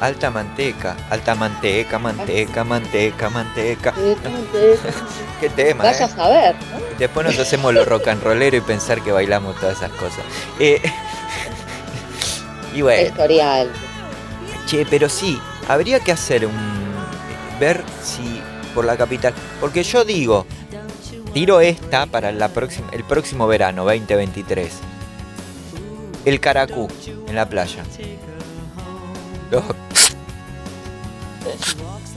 Alta 0.00 0.30
manteca, 0.30 0.96
alta 1.10 1.34
manteca, 1.34 1.98
manteca, 1.98 2.64
manteca, 2.64 3.28
manteca. 3.28 3.92
manteca. 3.92 3.94
Qué 5.40 5.50
tema, 5.50 5.84
Vaya 5.84 6.06
a 6.06 6.08
¿eh? 6.08 6.12
saber, 6.14 6.54
¿no? 6.54 6.98
Después 6.98 7.26
nos 7.26 7.38
hacemos 7.38 7.74
los 7.74 7.86
rock 7.86 8.08
and 8.08 8.22
rollero 8.22 8.56
y 8.56 8.60
pensar 8.62 9.02
que 9.02 9.12
bailamos 9.12 9.56
todas 9.60 9.76
esas 9.76 9.90
cosas. 9.92 10.24
Eh, 10.58 10.80
y 12.74 12.80
bueno, 12.80 13.08
Historial. 13.08 13.70
che, 14.66 14.86
pero 14.88 15.08
sí, 15.10 15.38
habría 15.68 16.00
que 16.00 16.12
hacer 16.12 16.46
un. 16.46 16.54
ver 17.58 17.82
si 18.02 18.40
por 18.74 18.86
la 18.86 18.96
capital. 18.96 19.34
Porque 19.60 19.82
yo 19.82 20.04
digo, 20.04 20.46
tiro 21.34 21.60
esta 21.60 22.06
para 22.06 22.32
la 22.32 22.48
próxima, 22.48 22.88
el 22.92 23.04
próximo 23.04 23.46
verano, 23.46 23.84
2023. 23.84 24.72
El 26.24 26.40
Caracú, 26.40 26.88
en 27.26 27.34
la 27.34 27.46
playa. 27.48 27.82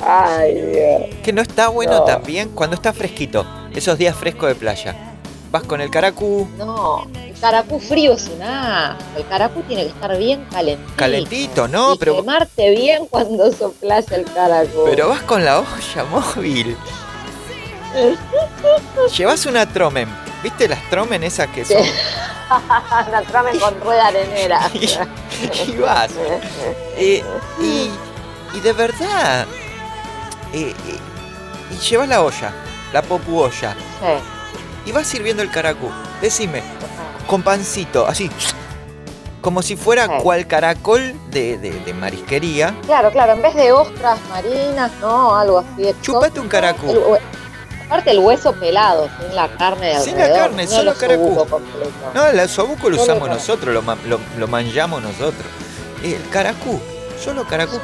Ay, 0.05 0.53
Dios. 0.55 1.22
Que 1.23 1.31
no 1.34 1.41
está 1.41 1.69
bueno 1.69 1.99
No. 1.99 2.03
también 2.03 2.49
cuando 2.49 2.76
está 2.76 2.91
fresquito. 2.93 3.45
Esos 3.73 3.97
días 3.97 4.15
frescos 4.15 4.49
de 4.49 4.55
playa. 4.55 4.95
Vas 5.51 5.64
con 5.64 5.81
el 5.81 5.91
caracú, 5.91 6.47
No, 6.57 7.05
el 7.15 7.34
caracú 7.39 7.80
frío 7.80 8.14
es 8.14 8.27
un 8.27 8.41
asco. 8.41 9.03
El 9.15 9.27
caracú 9.27 9.61
tiene 9.61 9.84
que 9.84 9.89
estar 9.89 10.18
bien 10.18 10.45
calentito. 10.49 10.93
calentito, 10.95 11.68
¿no? 11.68 11.93
y 11.93 11.97
Pero, 11.99 12.15
quemarte 12.18 12.72
bien 12.72 13.05
cuando 13.05 13.51
soplas 13.51 14.11
el 14.11 14.26
caracú. 14.26 14.84
pero 14.85 15.10
vas 15.10 15.22
con 15.22 15.45
la 15.45 15.60
olla 15.60 16.03
móvil. 16.10 16.76
Llevas 19.18 19.45
una 19.45 19.68
tromen. 19.72 20.10
¿Viste 20.41 20.68
las 20.68 20.89
tromen 20.89 21.23
esas 21.23 21.47
que 21.49 21.64
son? 21.64 21.77
La 23.11 23.22
tramen 23.27 23.57
con 23.60 23.80
rueda 23.80 24.07
arenera. 24.07 24.69
vas. 25.82 26.10
Eh, 26.98 27.24
y, 27.61 27.90
y 28.56 28.60
de 28.61 28.74
verdad. 28.74 29.45
eh, 30.53 30.74
eh, 30.88 30.98
y 31.72 31.78
llevas 31.78 32.07
la 32.07 32.22
olla, 32.22 32.52
la 32.94 33.02
popu 33.02 33.40
olla. 33.40 33.74
Sí. 33.99 34.90
Y 34.90 34.91
vas 34.91 35.07
sirviendo 35.07 35.41
el 35.41 35.49
caracú. 35.49 35.90
Decime, 36.22 36.61
con 37.28 37.41
pancito, 37.41 38.06
así. 38.07 38.30
Como 39.41 39.61
si 39.61 39.76
fuera 39.76 40.06
Sí. 40.06 40.11
cual 40.22 40.48
caracol 40.48 41.14
de, 41.30 41.57
de- 41.57 41.80
de 41.80 41.94
marisquería. 41.94 42.74
Claro, 42.86 43.11
claro, 43.11 43.34
en 43.34 43.41
vez 43.41 43.56
de 43.56 43.72
ostras 43.74 44.18
marinas, 44.30 44.91
no, 45.02 45.36
algo 45.36 45.60
así. 45.60 45.94
Chupate 46.02 46.40
un 46.40 46.48
caracú. 46.48 46.90
El 46.91 46.99
aparte 47.85 48.11
el 48.11 48.19
hueso 48.19 48.53
pelado, 48.53 49.10
sin 49.19 49.35
la 49.35 49.47
carne 49.49 49.88
de 49.95 49.99
Sin 50.01 50.18
la 50.18 50.31
carne, 50.34 50.65
no 50.65 50.69
solo 50.72 50.93
caracú. 50.95 51.31
osobuco. 51.39 51.61
No, 52.14 52.26
el 52.27 52.49
sobuco 52.49 52.89
lo 52.89 53.01
usamos 53.01 53.30
nosotros, 53.30 53.73
lo, 53.73 53.81
lo, 54.07 54.19
lo 54.38 54.47
manjamos 54.47 55.01
nosotros. 55.01 55.45
El 56.03 56.27
caracú, 56.30 56.80
solo 57.23 57.45
caracú. 57.45 57.80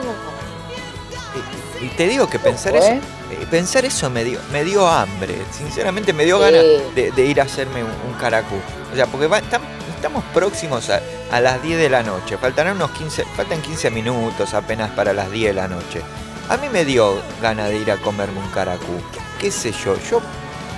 Y, 1.82 1.86
y 1.86 1.90
te 1.90 2.08
digo 2.08 2.28
que 2.28 2.40
pensar 2.40 2.74
Ojo, 2.74 2.84
eso, 2.84 2.94
¿eh? 2.94 3.02
eh, 3.32 3.48
pensar 3.50 3.86
eso 3.86 4.10
me 4.10 4.24
dio, 4.24 4.40
me 4.52 4.64
dio 4.64 4.88
hambre. 4.88 5.36
Sinceramente 5.52 6.12
me 6.14 6.26
dio 6.26 6.38
Sí. 6.38 6.44
ganas 6.44 6.64
de, 6.96 7.12
de 7.16 7.26
ir 7.26 7.40
a 7.40 7.44
hacerme 7.46 7.84
un, 7.84 7.92
un 8.08 8.14
caracú. 8.20 8.56
O 8.92 8.96
sea, 8.96 9.06
porque 9.06 9.28
va- 9.28 9.42
tam- 9.42 9.62
estamos 9.96 10.24
próximos 10.34 10.90
a, 10.90 11.00
a 11.32 11.40
las 11.40 11.62
10 11.62 11.78
de 11.80 11.90
la 11.90 12.04
noche. 12.04 12.38
Faltarán 12.38 12.76
unos 12.76 12.92
15, 12.92 13.24
faltan 13.36 13.62
15 13.62 13.92
minutos 13.92 14.54
apenas 14.54 14.90
para 14.92 15.14
las 15.14 15.32
10 15.32 15.52
de 15.52 15.62
la 15.62 15.68
noche. 15.68 16.02
A 16.50 16.58
mí 16.58 16.68
me 16.70 16.84
dio 16.84 17.22
ganas 17.42 17.70
de 17.70 17.78
ir 17.78 17.92
a 17.92 17.98
comerme 17.98 18.40
un 18.40 18.50
caracú. 18.50 19.00
¿Qué 19.40 19.52
sé 19.52 19.72
yo? 19.72 19.96
Yo 20.10 20.22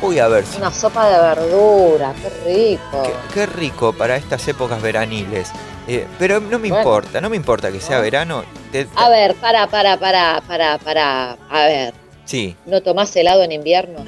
voy 0.01 0.19
a 0.19 0.27
ver 0.27 0.45
si 0.45 0.57
Una 0.57 0.71
sopa 0.71 1.09
de 1.09 1.19
verdura, 1.19 2.13
qué 2.21 2.29
rico. 2.45 3.03
Qué, 3.03 3.13
qué 3.33 3.45
rico 3.45 3.93
para 3.93 4.15
estas 4.17 4.47
épocas 4.47 4.81
veraniles. 4.81 5.49
Eh, 5.87 6.07
pero 6.19 6.39
no 6.39 6.59
me 6.59 6.69
Bueno. 6.69 6.77
importa, 6.77 7.19
no 7.21 7.29
me 7.29 7.35
importa 7.35 7.71
que 7.71 7.79
sea 7.81 7.97
No. 7.97 8.03
verano. 8.03 8.43
te- 8.71 8.87
A 8.95 9.09
ver, 9.09 9.35
para, 9.35 9.67
para, 9.67 9.97
para, 9.97 10.41
para, 10.47 10.77
para. 10.77 11.37
A 11.49 11.65
ver, 11.65 11.93
Sí, 12.25 12.55
¿no 12.65 12.81
tomás 12.81 13.13
helado 13.15 13.43
en 13.43 13.51
invierno? 13.51 14.05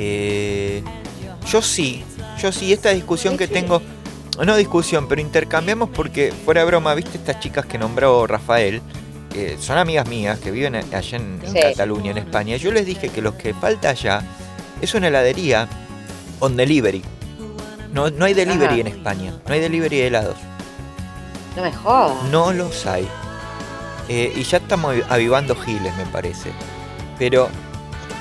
eh, 0.00 0.82
yo 1.46 1.60
sí, 1.62 2.02
yo 2.40 2.50
sí, 2.52 2.72
esta 2.72 2.90
discusión 2.90 3.36
que 3.36 3.46
tengo, 3.48 3.82
no 4.44 4.56
discusión, 4.56 5.08
pero 5.08 5.20
intercambiamos 5.20 5.90
porque 5.90 6.32
fuera 6.44 6.60
de 6.62 6.66
broma, 6.66 6.94
viste 6.94 7.18
estas 7.18 7.38
chicas 7.40 7.66
que 7.66 7.78
nombró 7.78 8.26
Rafael, 8.26 8.80
son 9.60 9.78
amigas 9.78 10.06
mías 10.08 10.38
que 10.38 10.50
viven 10.50 10.74
allá 10.76 11.16
en, 11.16 11.40
Sí. 11.46 11.60
Cataluña, 11.60 12.10
en 12.12 12.18
España. 12.18 12.56
Yo 12.56 12.70
les 12.72 12.86
dije 12.86 13.08
que 13.08 13.20
lo 13.22 13.36
que 13.36 13.54
falta 13.54 13.90
allá 13.90 14.22
es 14.80 14.94
una 14.94 15.08
heladería 15.08 15.68
on 16.40 16.56
delivery. 16.56 17.02
No, 17.92 18.10
no 18.10 18.24
hay 18.26 18.34
delivery 18.34 18.80
Ajá. 18.80 18.80
en 18.80 18.86
España, 18.88 19.32
no 19.46 19.54
hay 19.54 19.60
delivery 19.60 19.96
de 19.98 20.06
helados. 20.08 20.36
No 21.56 21.62
me 21.62 21.72
jodas. 21.72 22.22
No 22.30 22.52
los 22.52 22.86
hay. 22.86 23.08
Eh, 24.08 24.32
y 24.36 24.42
ya 24.42 24.58
estamos 24.58 24.94
avi- 24.94 25.04
avivando 25.08 25.54
giles, 25.56 25.94
me 25.96 26.06
parece. 26.06 26.50
Pero 27.18 27.48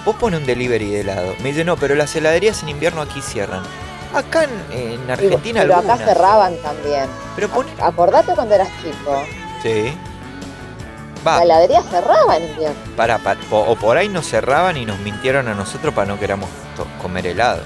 vos 0.06 0.16
pones 0.16 0.40
un 0.40 0.46
delivery 0.46 0.90
de 0.90 1.02
helado. 1.02 1.34
Me 1.44 1.50
dice, 1.50 1.64
no, 1.64 1.76
pero 1.78 1.96
las 1.96 2.16
heladerías 2.16 2.64
en 2.64 2.70
invierno 2.70 3.02
aquí 3.02 3.22
cierran. 3.22 3.62
Acá 4.14 4.46
en, 4.46 4.80
en 4.80 5.12
Argentina 5.12 5.62
pero 5.62 5.76
acá 5.76 5.98
cerraban 5.98 6.56
también. 6.64 7.06
Pero. 7.36 7.50
Acordate 7.82 8.34
cuando 8.34 8.56
eras 8.56 8.70
chico. 8.82 9.22
Sí. 9.62 9.94
La 11.32 11.38
Va, 11.38 11.44
heladería 11.44 11.82
cerraba 11.84 12.38
en 12.38 12.44
invierno. 12.50 12.76
para, 12.96 13.20
o 13.52 13.76
por 13.76 13.98
ahí 13.98 14.08
nos 14.10 14.26
cerraban 14.28 14.78
y 14.78 14.86
nos 14.86 14.98
mintieron 15.00 15.48
a 15.48 15.54
nosotros 15.54 15.94
para 15.94 16.08
no 16.08 16.20
queramos 16.20 16.50
comer 17.02 17.28
helado. 17.28 17.62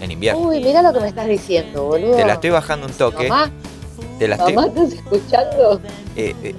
En 0.00 0.10
invierno. 0.10 0.40
Uy, 0.42 0.60
mira 0.62 0.82
lo 0.82 0.92
que 0.92 1.00
me 1.00 1.08
estás 1.08 1.26
diciendo, 1.26 1.84
boludo. 1.84 2.16
Te 2.16 2.24
la 2.24 2.34
estoy 2.34 2.50
bajando 2.50 2.86
un 2.86 2.92
toque. 2.92 3.28
Mamá, 3.28 3.50
Te 4.18 4.28
la 4.28 4.36
estoy. 4.36 4.52
mamá, 4.54 4.68
¿estás 4.68 4.92
escuchando? 4.92 5.80
eh, 6.16 6.34
eh, 6.42 6.54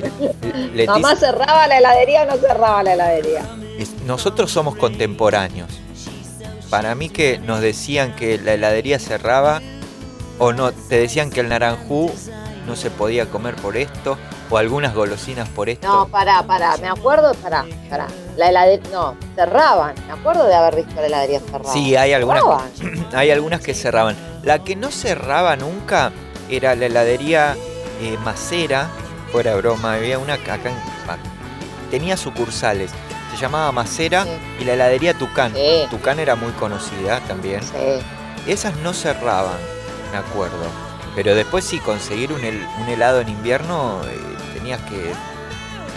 Leticia- 0.73 0.85
Mamá 0.93 1.15
cerraba 1.15 1.67
la 1.67 1.77
heladería 1.77 2.23
o 2.23 2.25
no 2.25 2.35
cerraba 2.37 2.83
la 2.83 2.93
heladería. 2.93 3.43
nosotros 4.05 4.51
somos 4.51 4.75
contemporáneos. 4.75 5.69
Para 6.69 6.95
mí 6.95 7.09
que 7.09 7.37
nos 7.39 7.61
decían 7.61 8.15
que 8.15 8.37
la 8.37 8.53
heladería 8.53 8.99
cerraba 8.99 9.61
o 10.39 10.51
no, 10.51 10.71
te 10.71 10.99
decían 10.99 11.29
que 11.29 11.39
el 11.39 11.49
naranjú 11.49 12.11
no 12.67 12.75
se 12.75 12.91
podía 12.91 13.25
comer 13.25 13.55
por 13.55 13.77
esto 13.77 14.17
o 14.49 14.57
algunas 14.57 14.93
golosinas 14.93 15.47
por 15.49 15.69
esto. 15.69 15.87
No, 15.87 16.07
pará, 16.07 16.43
pará, 16.43 16.77
me 16.77 16.87
acuerdo, 16.87 17.33
pará, 17.35 17.65
pará. 17.89 18.07
La 18.35 18.49
heladería, 18.49 18.89
no, 18.91 19.15
cerraban. 19.35 19.95
Me 20.05 20.13
acuerdo 20.13 20.45
de 20.45 20.53
haber 20.53 20.75
visto 20.75 20.95
la 21.01 21.07
heladería 21.07 21.39
cerrada. 21.39 21.73
Sí, 21.73 21.95
hay 21.95 22.13
algunas, 22.13 22.43
hay 23.13 23.31
algunas 23.31 23.61
que 23.61 23.73
cerraban. 23.73 24.15
La 24.43 24.59
que 24.59 24.75
no 24.75 24.91
cerraba 24.91 25.55
nunca 25.55 26.11
era 26.49 26.75
la 26.75 26.85
heladería 26.85 27.55
eh, 28.01 28.17
Macera, 28.23 28.89
fuera 29.31 29.55
broma, 29.55 29.93
había 29.95 30.19
una 30.19 30.33
acá 30.35 30.55
en, 30.55 30.75
tenía 31.89 32.17
sucursales, 32.17 32.91
se 33.31 33.37
llamaba 33.37 33.71
Macera 33.71 34.23
Sí. 34.23 34.29
y 34.61 34.65
la 34.65 34.73
heladería 34.73 35.13
Tucán. 35.17 35.53
Sí. 35.53 35.87
Tucán 35.89 36.19
era 36.19 36.35
muy 36.35 36.51
conocida 36.53 37.19
también. 37.21 37.61
Sí. 37.63 38.01
Esas 38.45 38.75
no 38.77 38.93
cerraban, 38.93 39.57
me 40.11 40.17
acuerdo. 40.17 40.86
Pero 41.17 41.33
después 41.33 41.65
sí, 41.65 41.79
conseguir 41.79 42.31
un, 42.31 42.41
hel- 42.41 42.67
un 42.79 42.87
helado 42.89 43.21
en 43.21 43.29
invierno, 43.29 44.01
eh, 44.05 44.15
tenías 44.53 44.79
que 44.83 45.11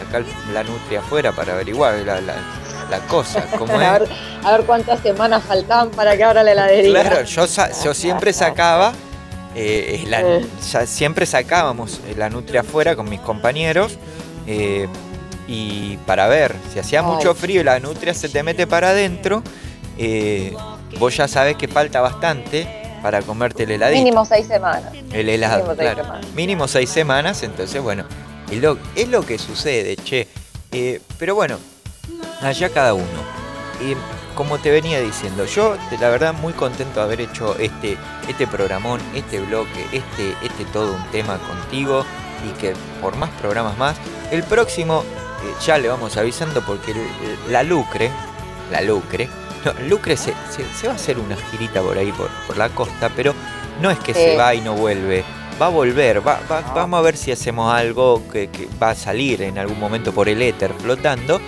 sacar 0.02 0.24
la 0.55 0.64
nutria 0.64 1.01
afuera 1.01 1.30
para 1.32 1.52
averiguar 1.52 1.92
la, 2.06 2.22
la- 2.22 2.36
la 2.90 2.98
cosa. 3.01 3.44
¿Cómo 3.59 3.78
a, 3.78 3.84
es? 3.97 4.01
ver, 4.01 4.09
a 4.42 4.52
ver 4.52 4.62
cuántas 4.64 5.01
semanas 5.01 5.42
faltaban 5.44 5.90
para 5.90 6.16
que 6.16 6.24
abra 6.24 6.42
la 6.42 6.52
heladería. 6.52 7.02
Claro, 7.02 7.22
yo, 7.24 7.44
yo 7.84 7.92
siempre 7.92 8.32
sacaba, 8.32 8.94
eh, 9.55 10.02
la- 10.09 10.22
Eh. 10.22 10.47
ya 10.72 10.86
siempre 10.86 11.26
sacábamos 11.26 12.01
eh, 12.09 12.14
la 12.16 12.30
nutria 12.30 12.62
afuera 12.62 12.97
con 12.97 13.06
mis 13.10 13.20
compañeros 13.20 13.98
y 15.47 15.97
para 16.06 16.28
ver, 16.28 16.56
si 16.72 16.78
hacía 16.78 17.01
Ay. 17.01 17.06
mucho 17.06 17.34
frío 17.34 17.60
y 17.60 17.64
la 17.64 17.78
nutria 17.78 18.14
se 18.14 18.30
te 18.30 18.42
mete 18.42 18.66
para 18.66 18.88
adentro, 18.90 19.42
vos 20.98 21.14
ya 21.14 21.28
sabés 21.28 21.56
que 21.56 21.68
falta 21.68 22.01
bastante 22.01 22.80
para 23.02 23.22
comerte 23.22 23.64
el 23.64 23.72
heladito. 23.72 23.98
Mínimo 23.98 24.24
seis 24.24 24.47
semanas. 24.47 24.93
El 25.12 25.28
helado, 25.28 25.62
Mínimo 25.62 25.74
seis 25.77 25.94
semanas. 25.97 26.27
Mínimo 26.35 26.68
seis 26.68 26.90
semanas, 26.90 27.43
entonces 27.43 27.82
bueno, 27.82 28.05
es 28.51 28.60
lo, 28.60 28.78
es 28.97 29.09
lo 29.09 29.24
que 29.24 29.39
sucede, 29.39 29.97
che. 29.97 30.28
Eh, 30.72 31.01
pero 31.18 31.35
bueno, 31.35 31.59
allá 32.43 32.68
cada 32.70 32.94
uno. 32.94 33.05
Eh, 33.81 33.97
como 34.35 34.59
te 34.59 34.70
venía 34.70 35.01
diciendo, 35.01 35.44
yo 35.44 35.77
la 36.01 36.09
verdad 36.09 36.32
muy 36.32 36.52
contento 36.52 37.01
de 37.01 37.05
haber 37.05 37.20
hecho 37.20 37.56
este, 37.59 37.97
este 38.28 38.47
programón, 38.47 39.01
este 39.14 39.40
bloque, 39.40 39.85
este, 39.93 40.35
este 40.43 40.64
todo 40.72 40.94
un 40.94 41.05
tema 41.10 41.39
contigo 41.39 42.05
y 42.48 42.59
que 42.59 42.74
por 43.02 43.16
más 43.16 43.28
programas 43.40 43.77
más. 43.77 43.97
El 44.31 44.43
próximo 44.44 45.02
eh, 45.43 45.55
ya 45.66 45.77
le 45.78 45.89
vamos 45.89 46.16
avisando 46.16 46.62
porque 46.64 46.93
el- 46.93 47.52
la 47.52 47.62
Lucre, 47.64 48.10
la 48.70 48.81
Lucre, 48.81 49.28
no, 49.64 49.72
Lucre 49.88 50.16
se, 50.16 50.32
se- 50.50 50.64
se 50.74 50.86
va 50.86 50.92
a 50.94 50.96
hacer 50.96 51.18
una 51.18 51.36
girita 51.36 51.80
por 51.82 51.96
ahí, 51.98 52.12
por, 52.12 52.28
por 52.46 52.56
la 52.56 52.68
costa, 52.70 53.10
pero 53.14 53.34
no 53.80 53.90
es 53.90 53.98
que 53.98 54.14
Sí. 54.14 54.20
se 54.20 54.36
va 54.36 54.54
y 54.54 54.60
no 54.60 54.74
vuelve. 54.74 55.24
Va 55.60 55.66
a 55.66 55.70
volver, 55.70 56.26
va, 56.26 56.40
va- 56.50 56.62
vamos 56.74 56.98
a 56.98 57.02
ver 57.02 57.16
si 57.16 57.32
hacemos 57.32 57.72
algo 57.72 58.22
que, 58.32 58.48
que 58.48 58.68
va 58.82 58.90
a 58.90 58.94
salir 58.94 59.42
en 59.42 59.58
algún 59.58 59.78
momento 59.78 60.12
por 60.12 60.28
el 60.28 60.40
éter 60.42 60.72
flotando, 60.78 61.40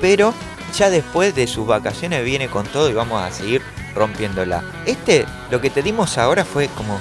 pero 0.00 0.34
ya 0.76 0.90
después 0.90 1.34
de 1.34 1.46
sus 1.46 1.66
vacaciones 1.66 2.24
viene 2.24 2.48
con 2.48 2.66
todo 2.66 2.88
y 2.90 2.94
vamos 2.94 3.22
a 3.22 3.30
seguir 3.30 3.62
rompiéndola. 3.94 4.62
Este, 4.86 5.24
lo 5.50 5.60
que 5.60 5.70
te 5.70 5.82
dimos 5.82 6.16
ahora 6.18 6.44
fue 6.44 6.68
como, 6.76 7.00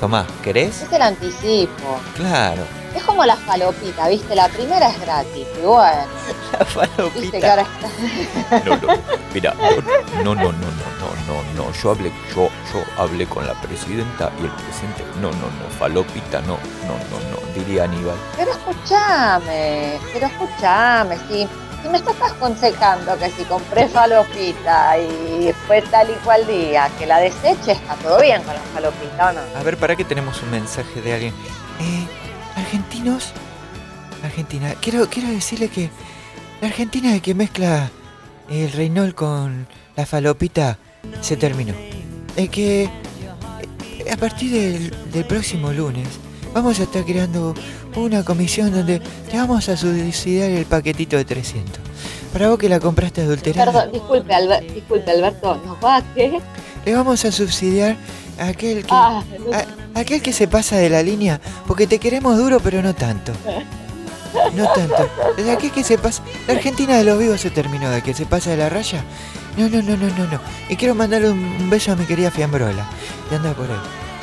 Tomás, 0.00 0.26
¿querés? 0.42 0.82
Es 0.82 0.92
el 0.92 1.02
anticipo. 1.02 2.00
Claro, 2.16 2.62
Es 2.94 3.02
como 3.04 3.24
la 3.24 3.36
falopita, 3.36 4.08
¿viste? 4.08 4.34
La 4.34 4.48
primera 4.48 4.88
es 4.88 5.00
gratis. 5.00 5.46
Y 5.60 5.64
bueno, 5.64 6.06
la 6.52 7.04
viste 7.14 7.40
que 7.40 7.46
falopita. 7.46 7.50
ahora 7.50 7.62
está. 7.62 8.58
No, 8.64 8.76
no, 8.76 9.02
mira, 9.34 9.54
no, 10.24 10.34
no, 10.34 10.52
no, 10.52 10.52
no, 10.52 10.52
no, 10.52 11.08
no, 11.26 11.42
no, 11.54 11.72
yo 11.72 11.90
hablé, 11.90 12.12
yo, 12.34 12.48
yo 12.72 12.82
hablé 12.96 13.26
con 13.26 13.46
la 13.46 13.54
presidenta 13.60 14.30
y 14.40 14.44
el 14.44 14.50
presidente, 14.50 15.04
no, 15.20 15.30
no, 15.32 15.46
no, 15.46 15.68
falopita, 15.78 16.40
no, 16.40 16.58
no, 16.86 16.94
no, 17.10 17.30
no, 17.30 17.54
diría 17.54 17.84
Aníbal. 17.84 18.16
Pero 18.36 18.50
escúchame, 18.52 19.98
pero 20.12 20.26
escúchame, 20.26 21.16
si, 21.28 21.48
si 21.82 21.88
me 21.90 21.98
estás 21.98 22.16
aconsejando 22.22 23.16
que 23.18 23.30
si 23.30 23.44
compré 23.44 23.88
falopita 23.88 24.98
y 24.98 25.52
fue 25.66 25.82
tal 25.82 26.10
y 26.10 26.14
cual 26.24 26.46
día 26.46 26.90
que 26.98 27.06
la 27.06 27.18
deseche, 27.18 27.72
está 27.72 27.94
todo 27.96 28.20
bien 28.20 28.42
con 28.42 28.54
la 28.54 28.60
falopita, 28.72 29.28
¿o 29.28 29.32
no? 29.32 29.40
A 29.58 29.62
ver, 29.62 29.76
¿para 29.76 29.94
qué 29.94 30.04
tenemos 30.04 30.42
un 30.42 30.50
mensaje 30.50 31.00
de 31.02 31.12
alguien? 31.12 31.34
Eh, 31.80 32.07
Argentina, 34.22 34.74
quiero, 34.80 35.08
quiero 35.08 35.28
decirle 35.28 35.68
que 35.68 35.90
la 36.60 36.68
Argentina 36.68 37.18
que 37.20 37.34
mezcla 37.34 37.90
el 38.50 38.72
Reynol 38.72 39.14
con 39.14 39.66
la 39.96 40.06
falopita 40.06 40.78
se 41.20 41.36
terminó. 41.36 41.74
Es 42.36 42.48
que 42.50 42.84
eh, 42.84 42.90
a 44.12 44.16
partir 44.16 44.50
del, 44.52 44.94
del 45.12 45.24
próximo 45.24 45.72
lunes 45.72 46.08
vamos 46.54 46.80
a 46.80 46.84
estar 46.84 47.04
creando 47.04 47.54
una 47.96 48.24
comisión 48.24 48.72
donde 48.72 49.00
te 49.30 49.36
vamos 49.36 49.68
a 49.68 49.76
subsidiar 49.76 50.50
el 50.50 50.64
paquetito 50.66 51.16
de 51.16 51.24
300. 51.24 51.78
Para 52.32 52.48
vos 52.50 52.58
que 52.58 52.68
la 52.68 52.78
compraste 52.80 53.22
adulterada, 53.22 53.72
Perdón, 53.72 53.92
disculpe, 53.92 54.32
Alber- 54.34 54.72
disculpe 54.74 55.10
Alberto, 55.10 55.60
¿nos 55.64 55.82
va 55.82 55.96
a 55.96 56.14
qué? 56.14 56.40
le 56.84 56.94
vamos 56.94 57.24
a 57.24 57.32
subsidiar 57.32 57.96
aquel 58.38 58.82
que... 58.84 58.90
Ah, 58.92 59.22
A- 59.94 60.00
aquel 60.00 60.22
que 60.22 60.32
se 60.32 60.48
pasa 60.48 60.76
de 60.76 60.88
la 60.90 61.02
línea, 61.02 61.40
porque 61.66 61.86
te 61.86 61.98
queremos 61.98 62.36
duro, 62.36 62.60
pero 62.60 62.82
no 62.82 62.94
tanto. 62.94 63.32
No 64.54 64.66
tanto. 64.72 65.08
De 65.36 65.50
aquel 65.50 65.70
que 65.72 65.82
se 65.82 65.98
pasa. 65.98 66.22
La 66.46 66.54
Argentina 66.54 66.96
de 66.96 67.04
los 67.04 67.18
vivos 67.18 67.40
se 67.40 67.50
terminó, 67.50 67.90
de 67.90 68.02
que 68.02 68.14
se 68.14 68.26
pasa 68.26 68.50
de 68.50 68.56
la 68.58 68.68
raya. 68.68 69.02
No, 69.56 69.68
no, 69.68 69.82
no, 69.82 69.96
no, 69.96 70.06
no, 70.16 70.24
no. 70.30 70.40
Y 70.68 70.76
quiero 70.76 70.94
mandarle 70.94 71.30
un, 71.30 71.68
beso 71.70 71.92
a 71.92 71.96
mi 71.96 72.04
querida 72.04 72.30
Fiambrola. 72.30 72.84
Y 73.30 73.34
anda 73.34 73.52
por 73.54 73.66
ahí. 73.70 73.76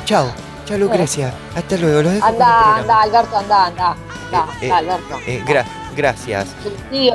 Chao. 0.04 0.30
Chao, 0.64 0.78
Lucrecia. 0.78 1.32
Hasta 1.54 1.76
luego. 1.76 2.02
Los 2.02 2.14
dejo 2.14 2.26
anda, 2.26 2.76
anda, 2.78 3.02
Alberto, 3.02 3.36
anda, 3.36 3.66
anda. 3.66 3.96
Anda, 4.26 4.46
Eh, 4.60 4.64
anda, 4.72 4.76
Alberto. 4.78 5.18
Eh, 5.26 5.42
gra- 5.46 5.64
gracias. 5.96 6.46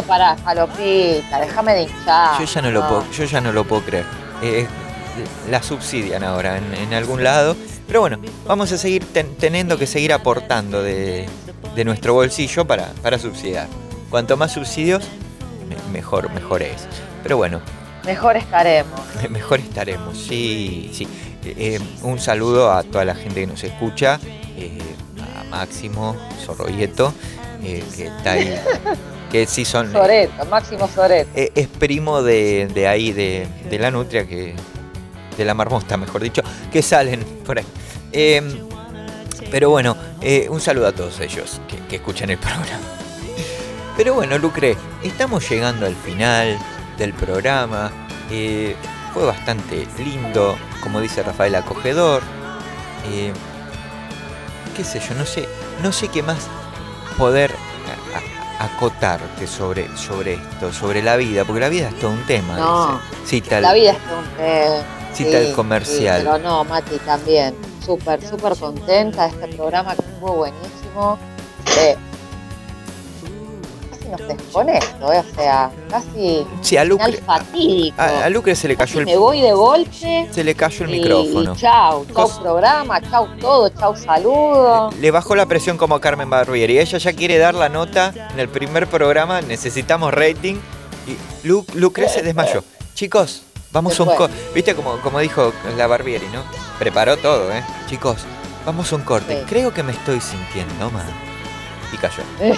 Para 0.07 0.35
falopita, 0.37 1.39
déjame 1.41 1.73
de 1.73 1.81
hinchar. 1.83 2.39
Yo 2.39 2.45
ya 2.45 2.61
no 2.61 2.71
lo 2.71 2.87
puedo, 2.87 3.11
yo 3.11 3.23
ya 3.25 3.41
no 3.41 3.51
lo 3.51 3.63
puedo 3.65 3.81
creer. 3.83 4.05
Eh, 4.43 4.67
la 5.49 5.61
subsidian 5.63 6.23
ahora 6.23 6.57
en, 6.57 6.73
en 6.73 6.93
algún 6.93 7.23
lado. 7.23 7.55
Pero 7.87 8.01
bueno, 8.01 8.19
vamos 8.47 8.71
a 8.71 8.77
seguir 8.77 9.03
ten- 9.13 9.35
teniendo 9.35 9.77
que 9.77 9.85
seguir 9.87 10.13
aportando 10.13 10.81
de, 10.81 11.27
de 11.75 11.85
nuestro 11.85 12.13
bolsillo 12.13 12.65
para, 12.65 12.87
para 13.01 13.19
subsidiar. 13.19 13.67
Cuanto 14.09 14.37
más 14.37 14.51
subsidios, 14.53 15.03
me- 15.67 15.91
mejor, 15.93 16.31
mejor 16.33 16.61
es. 16.61 16.87
Pero 17.23 17.37
bueno, 17.37 17.61
Mejor 18.05 18.35
estaremos. 18.37 18.99
me- 19.21 19.29
mejor 19.39 19.59
estaremos. 19.59 20.17
Sí, 20.17 20.89
sí. 20.93 21.07
Eh, 21.43 21.53
eh, 21.57 21.79
un 22.03 22.19
saludo 22.19 22.71
a 22.71 22.83
toda 22.83 23.03
la 23.05 23.15
gente 23.15 23.41
que 23.41 23.47
nos 23.47 23.63
escucha. 23.63 24.19
eh, 24.57 24.77
a 25.39 25.43
Máximo, 25.45 26.15
Zorroyeto, 26.45 27.13
eh, 27.63 27.83
que 27.95 28.07
está 28.07 28.31
ahí. 28.33 28.55
Que 29.31 29.45
sí 29.45 29.65
son. 29.65 29.91
Soreto, 29.91 30.45
Máximo 30.45 30.87
Soreto. 30.87 31.29
Es 31.35 31.67
primo 31.67 32.21
de, 32.23 32.67
de 32.73 32.87
ahí, 32.87 33.11
de, 33.11 33.47
de 33.69 33.79
la 33.79 33.91
nutria, 33.91 34.25
que 34.27 34.55
de 35.37 35.45
la 35.45 35.53
marmosta, 35.53 35.97
mejor 35.97 36.21
dicho, 36.21 36.41
que 36.71 36.81
salen 36.81 37.23
por 37.45 37.59
ahí. 37.59 37.65
Eh, 38.11 38.41
pero 39.49 39.69
bueno, 39.69 39.97
eh, 40.21 40.47
un 40.49 40.61
saludo 40.61 40.87
a 40.87 40.91
todos 40.91 41.19
ellos 41.19 41.61
que, 41.67 41.77
que 41.87 41.97
escuchan 41.97 42.29
el 42.29 42.37
programa. 42.37 42.79
Pero 43.97 44.13
bueno, 44.13 44.37
Lucre, 44.37 44.77
estamos 45.03 45.47
llegando 45.49 45.85
al 45.85 45.95
final 45.95 46.57
del 46.97 47.13
programa. 47.13 47.91
Eh, 48.29 48.75
fue 49.13 49.25
bastante 49.25 49.85
lindo, 49.97 50.57
como 50.81 51.01
dice 51.01 51.21
Rafael, 51.21 51.53
acogedor. 51.55 52.23
Eh, 53.11 53.33
qué 54.75 54.83
sé 54.83 54.99
yo, 54.99 55.13
no 55.15 55.25
sé, 55.25 55.47
no 55.83 55.91
sé 55.91 56.07
qué 56.07 56.23
más 56.23 56.47
poder 57.17 57.51
acotarte 58.59 59.47
sobre, 59.47 59.95
sobre 59.97 60.35
esto, 60.35 60.71
sobre 60.71 61.01
la 61.01 61.17
vida, 61.17 61.43
porque 61.43 61.59
la 61.59 61.69
vida 61.69 61.89
es 61.89 61.99
todo 61.99 62.11
un 62.11 62.25
tema. 62.25 62.55
No. 62.55 63.01
dice. 63.25 63.61
La 63.61 63.73
vida 63.73 63.91
es 63.91 63.97
un 63.97 64.25
tema. 64.37 65.00
Cita 65.13 65.37
el 65.39 65.53
comercial. 65.53 66.21
sí, 66.21 66.27
pero 66.31 66.37
no, 66.39 66.63
Mati, 66.63 66.97
también. 66.99 67.55
Súper, 67.85 68.21
súper 68.27 68.55
contenta 68.57 69.23
de 69.27 69.29
este 69.29 69.47
programa 69.57 69.95
que 69.95 70.01
estuvo 70.01 70.33
buenísimo. 70.35 71.17
Eh, 71.79 71.95
casi 73.89 74.09
nos 74.09 74.27
dejó 74.27 74.61
esto, 74.61 75.13
eh, 75.13 75.19
o 75.31 75.35
sea, 75.35 75.71
casi 75.89 76.45
Sí, 76.61 76.77
a 76.77 76.83
Lucre, 76.83 77.13
fatídico. 77.25 77.99
a, 78.01 78.25
a 78.25 78.29
Lucre 78.29 78.55
se 78.55 78.67
le 78.67 78.75
Casi 78.75 78.93
cayó 78.93 79.05
me 79.05 79.13
el, 79.13 79.19
voy 79.19 79.41
de 79.41 79.53
golpe. 79.53 80.27
se 80.31 80.43
le 80.43 80.53
cayó 80.55 80.85
el 80.85 80.95
y- 80.95 80.99
micrófono. 80.99 81.53
Y 81.53 81.57
chau, 81.57 82.05
chau 82.05 82.13
Cos- 82.13 82.39
programa, 82.39 83.01
chau 83.09 83.27
todo, 83.39 83.69
chau 83.69 83.95
saludo. 83.95 84.89
Le 84.99 85.11
bajó 85.11 85.35
la 85.35 85.45
presión 85.47 85.77
como 85.77 85.95
a 85.95 86.01
Carmen 86.01 86.29
Barbieri. 86.29 86.77
Ella 86.79 86.97
ya 86.97 87.13
quiere 87.13 87.37
dar 87.37 87.55
la 87.55 87.69
nota 87.69 88.13
en 88.33 88.39
el 88.39 88.49
primer 88.49 88.87
programa. 88.87 89.41
Necesitamos 89.41 90.13
rating. 90.13 90.55
Y 91.07 91.47
Lu- 91.47 91.65
Lucre 91.73 92.07
se 92.09 92.21
desmayó. 92.21 92.63
Chicos, 92.93 93.41
Vamos 93.73 93.99
a 93.99 94.03
un 94.03 94.15
corte. 94.15 94.35
Viste 94.53 94.75
como, 94.75 94.97
como 94.97 95.19
dijo 95.19 95.53
la 95.77 95.87
Barbieri, 95.87 96.27
¿no? 96.27 96.43
Preparó 96.79 97.15
todo, 97.17 97.51
¿eh? 97.53 97.63
Chicos, 97.89 98.17
vamos 98.65 98.91
a 98.91 98.95
un 98.97 99.03
corte. 99.03 99.39
Sí. 99.39 99.45
Creo 99.47 99.73
que 99.73 99.81
me 99.83 99.91
estoy 99.93 100.19
sintiendo 100.19 100.89
mal. 100.91 101.05
Y 101.93 101.97
cayó. 101.97 102.23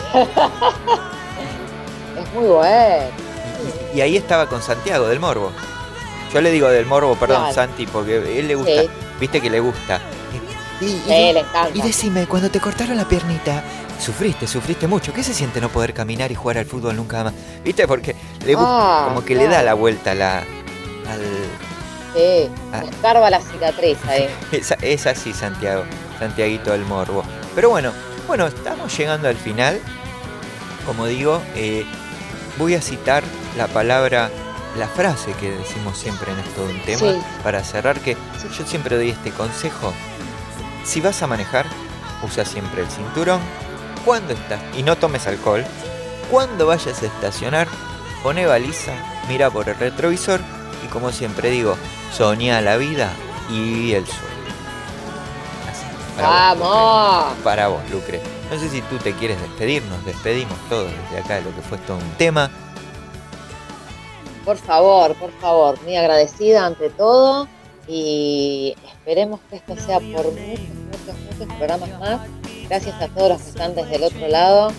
Es 2.19 2.33
muy 2.33 2.45
bueno. 2.47 3.05
Y 3.95 4.01
ahí 4.01 4.17
estaba 4.17 4.47
con 4.47 4.61
Santiago 4.61 5.07
del 5.07 5.19
Morbo. 5.19 5.51
Yo 6.33 6.41
le 6.41 6.51
digo 6.51 6.67
del 6.69 6.85
Morbo, 6.85 7.15
perdón, 7.15 7.37
Claro. 7.39 7.53
Santi, 7.53 7.85
porque 7.87 8.39
él 8.39 8.47
le 8.47 8.55
gusta. 8.55 8.81
Sí. 8.81 8.89
Viste 9.19 9.41
que 9.41 9.49
le 9.49 9.59
gusta. 9.59 9.99
Y, 10.81 10.85
y- 10.85 10.99
Sí, 11.05 11.33
le 11.33 11.45
y 11.75 11.81
decime, 11.81 12.25
cuando 12.27 12.49
te 12.49 12.59
cortaron 12.59 12.97
la 12.97 13.07
piernita, 13.07 13.63
sufriste, 13.99 14.47
sufriste 14.47 14.87
mucho. 14.87 15.13
¿Qué 15.13 15.23
se 15.23 15.33
siente 15.33 15.61
no 15.61 15.69
poder 15.69 15.93
caminar 15.93 16.31
y 16.31 16.35
jugar 16.35 16.57
al 16.57 16.65
fútbol 16.65 16.95
nunca 16.95 17.23
más? 17.23 17.33
¿Viste? 17.63 17.87
Porque 17.87 18.15
le 18.45 18.55
gu- 18.57 18.63
Ah, 18.65 19.05
como 19.07 19.23
que 19.23 19.35
le 19.35 19.47
da 19.47 19.61
la 19.63 19.75
vuelta 19.75 20.11
a 20.11 20.15
la, 20.15 20.43
al, 21.07 21.21
Sí, 22.13 22.49
me 22.71 22.89
escarba 22.89 23.29
la 23.31 23.41
cicatriz 23.41 23.97
ahí. 24.07 24.29
Es, 24.51 24.73
es 24.81 25.07
así, 25.07 25.33
Santiago. 25.33 25.83
Santiaguito 26.19 26.71
del 26.71 26.85
Morbo. 26.85 27.23
Pero 27.55 27.69
bueno, 27.69 27.91
bueno, 28.27 28.45
estamos 28.47 28.95
llegando 28.95 29.27
al 29.27 29.35
final. 29.35 29.79
Como 30.85 31.07
digo, 31.07 31.41
eh, 31.55 31.85
voy 32.57 32.75
a 32.75 32.81
citar 32.81 33.23
la 33.57 33.67
palabra, 33.67 34.29
la 34.77 34.87
frase 34.87 35.33
que 35.39 35.51
decimos 35.51 35.97
siempre 35.97 36.31
en 36.31 36.39
esto 36.39 36.65
de 36.67 36.73
un 36.73 36.81
tema, 36.81 36.99
Sí. 37.13 37.21
para 37.43 37.63
cerrar, 37.63 37.99
que 37.99 38.13
Sí. 38.13 38.47
yo 38.57 38.65
siempre 38.65 38.95
doy 38.95 39.09
este 39.09 39.31
consejo. 39.31 39.91
Si 40.85 41.01
vas 41.01 41.21
a 41.23 41.27
manejar, 41.27 41.65
usa 42.21 42.45
siempre 42.45 42.81
el 42.83 42.89
cinturón. 42.89 43.39
Cuando 44.05 44.33
estás, 44.33 44.59
y 44.77 44.83
no 44.83 44.97
tomes 44.97 45.25
alcohol. 45.27 45.63
Cuando 46.29 46.67
vayas 46.67 47.01
a 47.01 47.05
estacionar, 47.05 47.67
pone 48.21 48.45
baliza, 48.45 48.91
mira 49.27 49.49
por 49.49 49.67
el 49.69 49.77
retrovisor 49.79 50.41
y 50.83 50.87
como 50.87 51.11
siempre 51.11 51.49
digo, 51.49 51.75
soñá 52.11 52.61
la 52.61 52.77
vida 52.77 53.11
y 53.49 53.59
viví 53.59 53.93
el 53.93 54.05
sueño. 54.05 54.23
Así, 55.69 55.85
para 56.15 56.53
¡Vamos! 56.55 57.33
Para 57.43 57.67
vos, 57.67 57.81
Lucre. 57.91 58.21
No 58.51 58.59
sé 58.59 58.69
si 58.69 58.81
tú 58.81 58.97
te 58.97 59.13
quieres 59.13 59.41
despedir, 59.41 59.83
nos 59.83 60.05
despedimos 60.05 60.57
todos 60.69 60.91
desde 60.91 61.23
acá 61.23 61.35
de 61.35 61.41
lo 61.41 61.55
que 61.55 61.61
fue 61.61 61.77
todo 61.79 61.97
un 61.97 62.11
tema. 62.17 62.51
Por 64.45 64.57
favor, 64.57 65.15
por 65.15 65.31
favor, 65.39 65.81
muy 65.83 65.95
agradecida 65.95 66.65
ante 66.65 66.89
todo 66.89 67.47
y 67.87 68.75
esperemos 68.85 69.39
que 69.49 69.55
esto 69.55 69.75
sea 69.77 69.99
por 69.99 70.25
muchos, 70.31 70.59
muchos, 70.91 71.15
muchos 71.31 71.57
programas 71.57 71.99
más. 71.99 72.21
Gracias 72.67 73.01
a 73.01 73.07
todos 73.07 73.29
los 73.29 73.41
que 73.41 73.49
están 73.49 73.75
desde 73.75 73.95
el 73.95 74.03
otro 74.03 74.27
lado, 74.27 74.71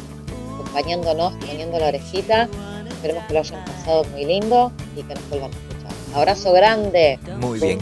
acompañándonos, 0.54 1.32
poniendo 1.34 1.78
la 1.78 1.88
orejita. 1.88 2.48
Esperemos 2.88 3.24
que 3.24 3.34
lo 3.34 3.40
hayan 3.40 3.64
pasado 3.64 4.04
muy 4.04 4.24
lindo 4.24 4.72
y 4.96 5.02
que 5.02 5.14
nos 5.14 5.28
vuelvan. 5.28 5.63
Abrazo 6.14 6.52
grande. 6.52 7.18
Muy 7.38 7.58
bien. 7.60 7.78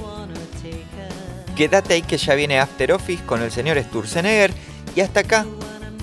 Quédate 1.56 1.94
ahí 1.94 2.02
que 2.02 2.16
ya 2.16 2.34
viene 2.34 2.58
After 2.58 2.92
Office 2.92 3.22
con 3.24 3.42
el 3.42 3.50
señor 3.52 3.78
Sturzenegger. 3.82 4.52
Y 4.94 5.00
hasta 5.00 5.20
acá, 5.20 5.46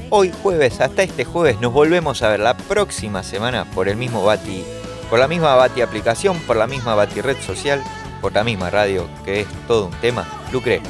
hoy 0.10 0.32
jueves, 0.44 0.80
hasta 0.82 1.04
este 1.04 1.26
jueves, 1.26 1.60
nos 1.60 1.74
volvemos 1.74 2.22
a 2.22 2.30
ver 2.30 2.40
la 2.40 2.56
próxima 2.56 3.24
semana 3.24 3.66
por 3.66 3.88
el 3.90 3.98
mismo 3.98 4.24
Bati, 4.24 4.64
por 5.10 5.20
la 5.20 5.28
misma 5.28 5.56
Bati 5.56 5.82
aplicación, 5.82 6.40
por 6.42 6.56
la 6.56 6.68
misma 6.68 6.96
Bati 6.96 7.22
red 7.22 7.38
social, 7.42 7.84
por 8.22 8.34
la 8.34 8.44
misma 8.44 8.70
radio, 8.70 9.08
que 9.26 9.42
es 9.42 9.48
todo 9.68 9.86
un 9.88 9.94
tema. 10.02 10.28
Lucre, 10.52 10.82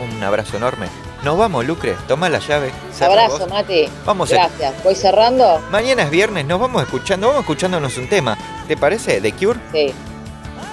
un 0.00 0.22
abrazo 0.22 0.56
enorme. 0.56 0.86
Nos 1.22 1.36
vamos, 1.36 1.66
Lucre, 1.66 1.94
toma 2.08 2.30
la 2.30 2.38
llave. 2.38 2.70
Abrazo, 3.00 3.38
vos. 3.40 3.48
Mati. 3.50 3.86
Vamos 4.06 4.32
a- 4.32 4.36
Gracias. 4.36 4.82
¿Voy 4.82 4.94
cerrando? 4.94 5.60
Mañana 5.70 6.02
es 6.04 6.10
viernes, 6.10 6.46
nos 6.46 6.58
vamos 6.58 6.82
escuchando, 6.82 7.26
vamos 7.28 7.42
escuchándonos 7.42 7.96
un 7.98 8.08
tema. 8.08 8.38
¿Te 8.66 8.76
parece? 8.78 9.20
¿The 9.20 9.32
Cure? 9.32 9.60
Sí. 9.72 9.92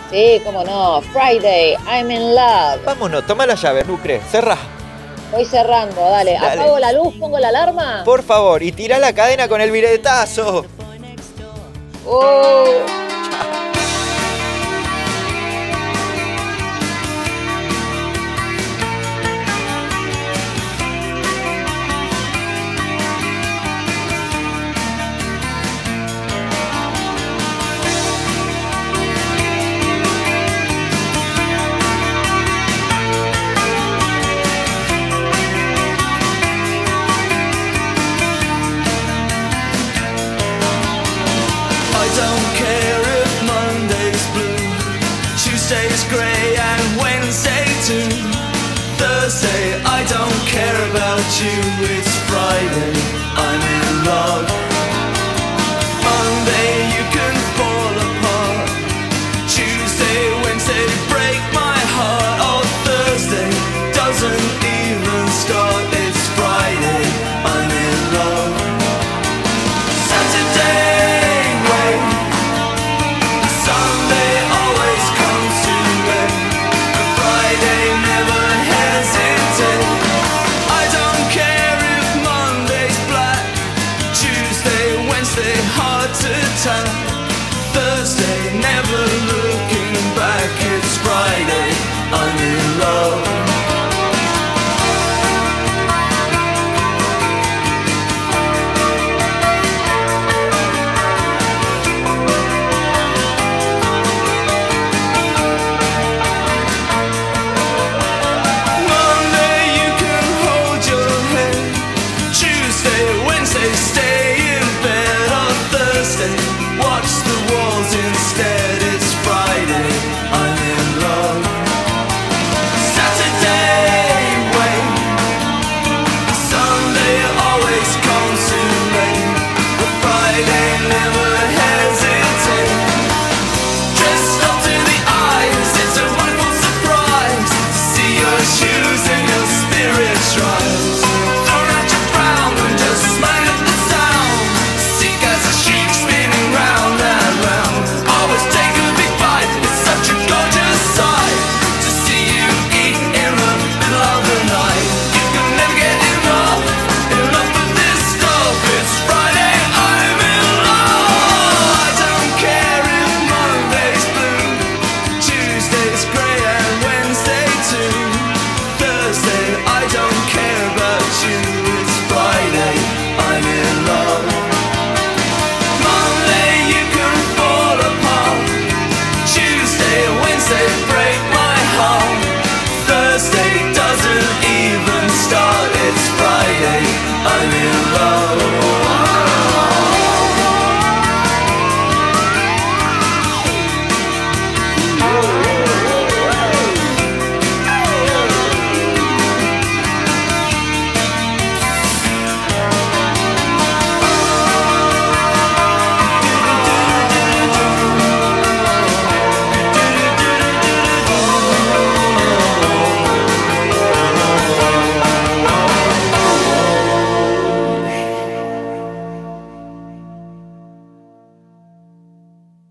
Sí, 0.10 0.42
cómo 0.46 0.64
no. 0.64 1.02
Friday, 1.14 1.76
I'm 1.86 2.10
in 2.12 2.34
love. 2.34 2.84
Vámonos, 2.86 3.26
toma 3.26 3.46
la 3.46 3.56
llave, 3.56 3.84
Lucre, 3.84 4.22
cerrá. 4.32 4.58
Voy 5.32 5.44
cerrando, 5.46 6.02
dale. 6.02 6.34
Dale. 6.34 6.62
Apago 6.62 6.80
la 6.80 6.94
luz, 6.94 7.14
pongo 7.20 7.38
la 7.40 7.50
alarma. 7.50 8.04
Por 8.06 8.24
favor, 8.24 8.64
y 8.64 8.72
tira 8.72 8.98
la 9.00 9.14
cadena 9.14 9.48
con 9.48 9.60
el 9.60 9.72
viretazo. 9.72 10.66
Oh. 12.06 12.66
About 50.98 51.42
you. 51.42 51.58
It's 51.94 52.16
Friday, 52.28 52.94
I'm 53.38 53.62
in 53.62 54.06
love. 54.06 54.47